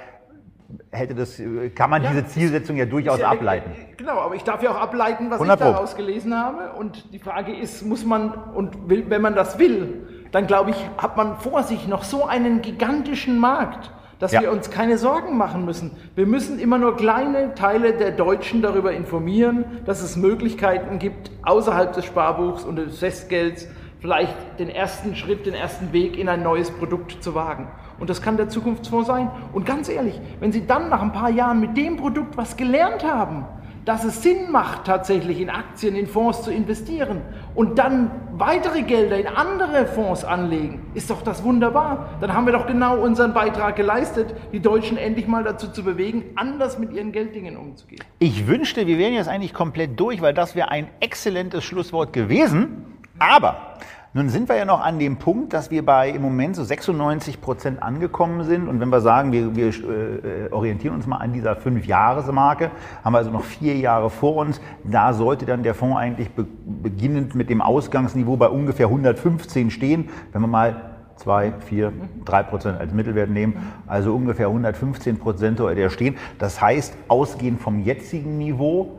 hätte 0.92 1.16
das, 1.16 1.42
kann 1.74 1.90
man 1.90 2.04
ja, 2.04 2.10
diese 2.10 2.26
Zielsetzung 2.26 2.76
ja 2.76 2.86
durchaus 2.86 3.18
ja, 3.18 3.30
ableiten. 3.30 3.72
Genau, 3.96 4.20
aber 4.20 4.36
ich 4.36 4.44
darf 4.44 4.62
ja 4.62 4.70
auch 4.70 4.80
ableiten, 4.80 5.30
was 5.30 5.40
100 5.40 5.60
ich 5.60 5.66
daraus 5.66 5.96
gelesen 5.96 6.32
habe. 6.32 6.74
Und 6.78 7.12
die 7.12 7.18
Frage 7.18 7.52
ist, 7.52 7.82
muss 7.84 8.04
man, 8.04 8.32
und 8.32 8.88
will, 8.88 9.10
wenn 9.10 9.20
man 9.20 9.34
das 9.34 9.58
will, 9.58 10.28
dann 10.30 10.46
glaube 10.46 10.70
ich, 10.70 10.90
hat 10.96 11.16
man 11.16 11.38
vor 11.38 11.64
sich 11.64 11.88
noch 11.88 12.04
so 12.04 12.24
einen 12.24 12.62
gigantischen 12.62 13.40
Markt 13.40 13.90
dass 14.18 14.32
ja. 14.32 14.40
wir 14.40 14.52
uns 14.52 14.70
keine 14.70 14.98
Sorgen 14.98 15.36
machen 15.36 15.64
müssen. 15.64 15.90
Wir 16.14 16.26
müssen 16.26 16.58
immer 16.58 16.78
nur 16.78 16.96
kleine 16.96 17.54
Teile 17.54 17.92
der 17.92 18.12
Deutschen 18.12 18.62
darüber 18.62 18.92
informieren, 18.92 19.64
dass 19.84 20.02
es 20.02 20.16
Möglichkeiten 20.16 20.98
gibt, 20.98 21.30
außerhalb 21.42 21.92
des 21.92 22.04
Sparbuchs 22.04 22.64
und 22.64 22.76
des 22.76 22.98
Festgelds 22.98 23.68
vielleicht 24.00 24.36
den 24.58 24.68
ersten 24.68 25.16
Schritt, 25.16 25.46
den 25.46 25.54
ersten 25.54 25.92
Weg 25.92 26.18
in 26.18 26.28
ein 26.28 26.42
neues 26.42 26.70
Produkt 26.70 27.22
zu 27.22 27.34
wagen. 27.34 27.68
Und 27.98 28.10
das 28.10 28.20
kann 28.20 28.36
der 28.36 28.48
Zukunftsfonds 28.48 29.06
sein. 29.06 29.30
Und 29.52 29.64
ganz 29.64 29.88
ehrlich, 29.88 30.20
wenn 30.38 30.52
Sie 30.52 30.66
dann 30.66 30.90
nach 30.90 31.02
ein 31.02 31.12
paar 31.12 31.30
Jahren 31.30 31.60
mit 31.60 31.76
dem 31.76 31.96
Produkt 31.96 32.36
was 32.36 32.56
gelernt 32.56 33.04
haben, 33.04 33.46
dass 33.86 34.02
es 34.02 34.20
Sinn 34.20 34.50
macht, 34.50 34.84
tatsächlich 34.84 35.40
in 35.40 35.48
Aktien, 35.48 35.94
in 35.94 36.08
Fonds 36.08 36.42
zu 36.42 36.52
investieren 36.52 37.22
und 37.54 37.78
dann 37.78 38.10
weitere 38.32 38.82
Gelder 38.82 39.16
in 39.16 39.28
andere 39.28 39.86
Fonds 39.86 40.24
anlegen, 40.24 40.84
ist 40.94 41.08
doch 41.08 41.22
das 41.22 41.44
wunderbar. 41.44 42.10
Dann 42.20 42.34
haben 42.34 42.46
wir 42.46 42.52
doch 42.52 42.66
genau 42.66 42.98
unseren 42.98 43.32
Beitrag 43.32 43.76
geleistet, 43.76 44.34
die 44.52 44.58
Deutschen 44.58 44.96
endlich 44.96 45.28
mal 45.28 45.44
dazu 45.44 45.68
zu 45.68 45.84
bewegen, 45.84 46.24
anders 46.34 46.80
mit 46.80 46.92
ihren 46.92 47.12
Gelddingen 47.12 47.56
umzugehen. 47.56 48.02
Ich 48.18 48.48
wünschte, 48.48 48.88
wir 48.88 48.98
wären 48.98 49.14
jetzt 49.14 49.28
eigentlich 49.28 49.54
komplett 49.54 49.98
durch, 49.98 50.20
weil 50.20 50.34
das 50.34 50.56
wäre 50.56 50.72
ein 50.72 50.88
exzellentes 50.98 51.62
Schlusswort 51.62 52.12
gewesen. 52.12 52.98
Aber 53.20 53.76
nun 54.16 54.30
sind 54.30 54.48
wir 54.48 54.56
ja 54.56 54.64
noch 54.64 54.80
an 54.80 54.98
dem 54.98 55.18
Punkt, 55.18 55.52
dass 55.52 55.70
wir 55.70 55.84
bei 55.84 56.08
im 56.08 56.22
Moment 56.22 56.56
so 56.56 56.64
96 56.64 57.42
Prozent 57.42 57.82
angekommen 57.82 58.44
sind. 58.44 58.66
Und 58.66 58.80
wenn 58.80 58.88
wir 58.88 59.02
sagen, 59.02 59.30
wir, 59.30 59.54
wir 59.54 59.66
äh, 59.68 60.50
orientieren 60.52 60.94
uns 60.94 61.06
mal 61.06 61.18
an 61.18 61.34
dieser 61.34 61.54
Fünf-Jahres-Marke, 61.54 62.70
haben 63.04 63.12
wir 63.12 63.18
also 63.18 63.30
noch 63.30 63.44
vier 63.44 63.76
Jahre 63.76 64.08
vor 64.08 64.36
uns. 64.36 64.58
Da 64.84 65.12
sollte 65.12 65.44
dann 65.44 65.62
der 65.62 65.74
Fonds 65.74 65.98
eigentlich 65.98 66.30
be 66.30 66.46
beginnend 66.64 67.34
mit 67.34 67.50
dem 67.50 67.60
Ausgangsniveau 67.60 68.38
bei 68.38 68.48
ungefähr 68.48 68.86
115 68.86 69.70
stehen. 69.70 70.08
Wenn 70.32 70.40
wir 70.40 70.48
mal 70.48 70.76
zwei, 71.16 71.52
vier, 71.52 71.92
drei 72.24 72.42
Prozent 72.42 72.80
als 72.80 72.94
Mittelwert 72.94 73.28
nehmen, 73.28 73.70
also 73.86 74.14
ungefähr 74.14 74.46
115 74.46 75.18
Prozent 75.18 75.58
soll 75.58 75.74
der 75.74 75.90
stehen. 75.90 76.16
Das 76.38 76.62
heißt, 76.62 76.96
ausgehend 77.08 77.60
vom 77.60 77.80
jetzigen 77.80 78.38
Niveau 78.38 78.92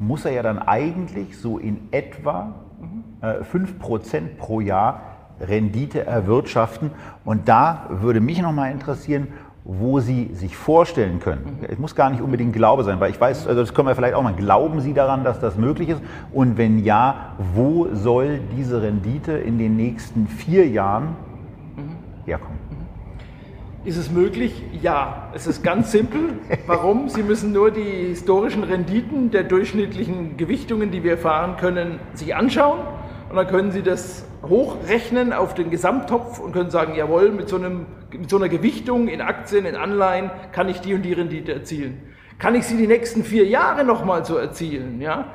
muss 0.00 0.24
er 0.24 0.32
ja 0.32 0.42
dann 0.42 0.58
eigentlich 0.58 1.38
so 1.38 1.58
in 1.58 1.86
etwa 1.92 2.64
5% 3.22 4.16
äh, 4.16 4.20
pro 4.38 4.60
Jahr 4.60 5.00
Rendite 5.40 6.04
erwirtschaften. 6.04 6.90
Und 7.24 7.48
da 7.48 7.86
würde 7.90 8.20
mich 8.20 8.40
nochmal 8.40 8.72
interessieren, 8.72 9.28
wo 9.64 10.00
Sie 10.00 10.30
sich 10.32 10.56
vorstellen 10.56 11.20
können. 11.20 11.58
Es 11.68 11.78
muss 11.78 11.94
gar 11.94 12.08
nicht 12.08 12.22
unbedingt 12.22 12.54
Glaube 12.54 12.84
sein, 12.84 13.00
weil 13.00 13.10
ich 13.10 13.20
weiß, 13.20 13.46
also 13.46 13.60
das 13.60 13.74
können 13.74 13.86
wir 13.86 13.94
vielleicht 13.94 14.14
auch 14.14 14.22
mal, 14.22 14.32
glauben 14.32 14.80
Sie 14.80 14.94
daran, 14.94 15.24
dass 15.24 15.40
das 15.40 15.56
möglich 15.56 15.90
ist? 15.90 16.00
Und 16.32 16.56
wenn 16.56 16.82
ja, 16.82 17.34
wo 17.54 17.88
soll 17.92 18.40
diese 18.56 18.80
Rendite 18.80 19.32
in 19.32 19.58
den 19.58 19.76
nächsten 19.76 20.26
vier 20.26 20.66
Jahren 20.66 21.16
herkommen? 22.24 22.58
Ist 23.84 23.98
es 23.98 24.10
möglich? 24.10 24.64
Ja. 24.80 25.28
Es 25.34 25.46
ist 25.46 25.62
ganz 25.62 25.92
simpel. 25.92 26.20
Warum? 26.66 27.10
Sie 27.10 27.22
müssen 27.22 27.52
nur 27.52 27.70
die 27.70 28.08
historischen 28.08 28.64
Renditen 28.64 29.30
der 29.30 29.44
durchschnittlichen 29.44 30.38
Gewichtungen, 30.38 30.90
die 30.90 31.04
wir 31.04 31.18
fahren 31.18 31.58
können, 31.58 32.00
sich 32.14 32.34
anschauen 32.34 32.78
Und 33.28 33.36
dann 33.36 33.46
können 33.46 33.72
Sie 33.72 33.82
das 33.82 34.24
hochrechnen 34.42 35.32
auf 35.32 35.54
den 35.54 35.70
Gesamttopf 35.70 36.38
und 36.38 36.52
können 36.52 36.70
sagen, 36.70 36.94
jawohl, 36.94 37.30
mit 37.30 37.48
so, 37.48 37.56
einem, 37.56 37.86
mit 38.10 38.30
so 38.30 38.36
einer 38.36 38.48
Gewichtung 38.48 39.08
in 39.08 39.20
Aktien, 39.20 39.66
in 39.66 39.76
Anleihen 39.76 40.30
kann 40.52 40.68
ich 40.68 40.80
die 40.80 40.94
und 40.94 41.02
die 41.02 41.12
Rendite 41.12 41.52
erzielen. 41.52 42.02
Kann 42.38 42.54
ich 42.54 42.64
sie 42.64 42.76
die 42.76 42.86
nächsten 42.86 43.24
vier 43.24 43.46
Jahre 43.46 43.84
nochmal 43.84 44.24
so 44.24 44.36
erzielen? 44.36 45.00
Ja? 45.00 45.26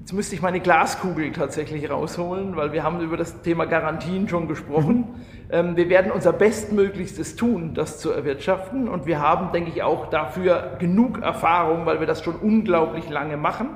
Jetzt 0.00 0.12
müsste 0.12 0.34
ich 0.34 0.42
meine 0.42 0.60
Glaskugel 0.60 1.32
tatsächlich 1.32 1.90
rausholen, 1.90 2.56
weil 2.56 2.72
wir 2.72 2.84
haben 2.84 3.00
über 3.00 3.16
das 3.16 3.40
Thema 3.40 3.64
Garantien 3.64 4.28
schon 4.28 4.46
gesprochen. 4.48 5.06
Mhm. 5.50 5.76
Wir 5.76 5.88
werden 5.88 6.12
unser 6.12 6.34
Bestmöglichstes 6.34 7.36
tun, 7.36 7.72
das 7.72 8.00
zu 8.00 8.10
erwirtschaften. 8.10 8.86
Und 8.86 9.06
wir 9.06 9.20
haben, 9.20 9.50
denke 9.52 9.70
ich, 9.70 9.82
auch 9.82 10.10
dafür 10.10 10.76
genug 10.78 11.22
Erfahrung, 11.22 11.86
weil 11.86 12.00
wir 12.00 12.06
das 12.06 12.22
schon 12.22 12.36
unglaublich 12.36 13.08
lange 13.08 13.38
machen. 13.38 13.70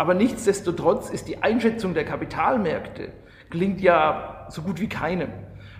Aber 0.00 0.14
nichtsdestotrotz 0.14 1.10
ist 1.10 1.28
die 1.28 1.42
Einschätzung 1.42 1.92
der 1.92 2.06
Kapitalmärkte 2.06 3.10
klingt 3.50 3.82
ja 3.82 4.46
so 4.48 4.62
gut 4.62 4.80
wie 4.80 4.88
keine. 4.88 5.28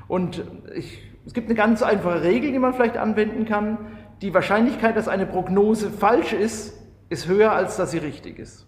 Und 0.09 0.45
ich, 0.75 1.01
es 1.25 1.33
gibt 1.33 1.47
eine 1.47 1.55
ganz 1.55 1.83
einfache 1.83 2.21
Regel, 2.21 2.53
die 2.53 2.59
man 2.59 2.75
vielleicht 2.75 2.99
anwenden 2.99 3.47
kann. 3.47 3.79
Die 4.21 4.35
Wahrscheinlichkeit, 4.35 4.95
dass 4.95 5.09
eine 5.09 5.25
Prognose 5.25 5.91
falsch 5.91 6.35
ist, 6.35 6.79
ist 7.09 7.29
höher, 7.29 7.53
als 7.53 7.79
dass 7.79 7.93
sie 7.93 7.97
richtig 7.97 8.39
ist. 8.39 8.67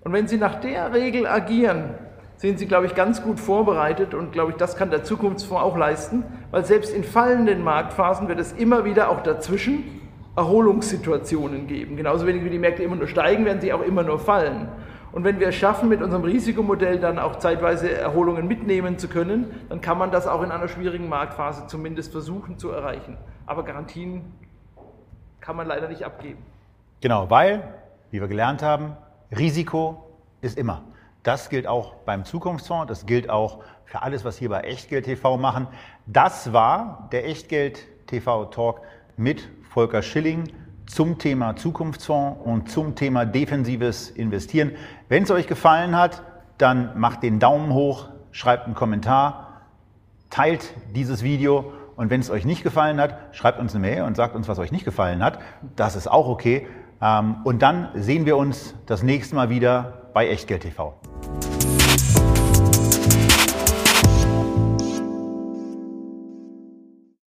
Und 0.00 0.12
wenn 0.12 0.26
Sie 0.26 0.36
nach 0.36 0.56
der 0.56 0.92
Regel 0.92 1.28
agieren, 1.28 1.94
sind 2.34 2.58
Sie, 2.58 2.66
glaube 2.66 2.86
ich, 2.86 2.96
ganz 2.96 3.22
gut 3.22 3.38
vorbereitet 3.38 4.14
und, 4.14 4.32
glaube 4.32 4.50
ich, 4.50 4.56
das 4.56 4.76
kann 4.76 4.90
der 4.90 5.04
Zukunftsfonds 5.04 5.62
auch 5.62 5.76
leisten, 5.76 6.24
weil 6.50 6.64
selbst 6.64 6.92
in 6.92 7.04
fallenden 7.04 7.62
Marktphasen 7.62 8.26
wird 8.26 8.40
es 8.40 8.50
immer 8.50 8.84
wieder 8.84 9.10
auch 9.10 9.22
dazwischen 9.22 10.05
Erholungssituationen 10.36 11.66
geben. 11.66 11.96
Genauso 11.96 12.26
wenig 12.26 12.44
wie 12.44 12.50
die 12.50 12.58
Märkte 12.58 12.82
immer 12.82 12.96
nur 12.96 13.08
steigen, 13.08 13.44
werden 13.44 13.60
sie 13.60 13.72
auch 13.72 13.82
immer 13.82 14.02
nur 14.02 14.18
fallen. 14.18 14.68
Und 15.12 15.24
wenn 15.24 15.40
wir 15.40 15.48
es 15.48 15.54
schaffen, 15.54 15.88
mit 15.88 16.02
unserem 16.02 16.24
Risikomodell 16.24 17.00
dann 17.00 17.18
auch 17.18 17.36
zeitweise 17.36 17.90
Erholungen 17.90 18.46
mitnehmen 18.46 18.98
zu 18.98 19.08
können, 19.08 19.62
dann 19.70 19.80
kann 19.80 19.96
man 19.96 20.10
das 20.10 20.26
auch 20.26 20.42
in 20.42 20.50
einer 20.50 20.68
schwierigen 20.68 21.08
Marktphase 21.08 21.66
zumindest 21.66 22.12
versuchen 22.12 22.58
zu 22.58 22.70
erreichen. 22.70 23.16
Aber 23.46 23.64
Garantien 23.64 24.34
kann 25.40 25.56
man 25.56 25.66
leider 25.66 25.88
nicht 25.88 26.04
abgeben. 26.04 26.42
Genau, 27.00 27.30
weil, 27.30 27.62
wie 28.10 28.20
wir 28.20 28.28
gelernt 28.28 28.62
haben, 28.62 28.96
Risiko 29.36 30.04
ist 30.42 30.58
immer. 30.58 30.82
Das 31.22 31.48
gilt 31.48 31.66
auch 31.66 31.94
beim 32.04 32.24
Zukunftsfonds, 32.24 32.88
das 32.88 33.06
gilt 33.06 33.30
auch 33.30 33.64
für 33.86 34.02
alles, 34.02 34.24
was 34.24 34.40
wir 34.40 34.50
bei 34.50 34.60
Echtgeld 34.60 35.06
TV 35.06 35.38
machen. 35.38 35.66
Das 36.04 36.52
war 36.52 37.08
der 37.10 37.26
Echtgeld 37.26 37.86
TV 38.06 38.44
Talk 38.46 38.82
mit 39.16 39.48
Volker 39.76 40.00
Schilling 40.00 40.44
zum 40.86 41.18
Thema 41.18 41.54
Zukunftsfonds 41.54 42.40
und 42.42 42.70
zum 42.70 42.94
Thema 42.94 43.26
defensives 43.26 44.08
Investieren. 44.08 44.72
Wenn 45.10 45.24
es 45.24 45.30
euch 45.30 45.46
gefallen 45.46 45.94
hat, 45.94 46.22
dann 46.56 46.98
macht 46.98 47.22
den 47.22 47.40
Daumen 47.40 47.74
hoch, 47.74 48.08
schreibt 48.32 48.64
einen 48.64 48.74
Kommentar, 48.74 49.60
teilt 50.30 50.72
dieses 50.94 51.22
Video 51.22 51.74
und 51.94 52.08
wenn 52.08 52.22
es 52.22 52.30
euch 52.30 52.46
nicht 52.46 52.62
gefallen 52.62 52.98
hat, 52.98 53.18
schreibt 53.32 53.60
uns 53.60 53.74
eine 53.74 53.86
Mail 53.86 54.04
und 54.04 54.16
sagt 54.16 54.34
uns, 54.34 54.48
was 54.48 54.58
euch 54.58 54.72
nicht 54.72 54.86
gefallen 54.86 55.22
hat. 55.22 55.40
Das 55.76 55.94
ist 55.94 56.10
auch 56.10 56.26
okay. 56.26 56.66
Ähm, 57.02 57.42
und 57.44 57.60
dann 57.60 57.90
sehen 57.92 58.24
wir 58.24 58.38
uns 58.38 58.74
das 58.86 59.02
nächste 59.02 59.34
Mal 59.34 59.50
wieder 59.50 60.08
bei 60.14 60.26
Echtgeld 60.28 60.62
TV. 60.62 60.94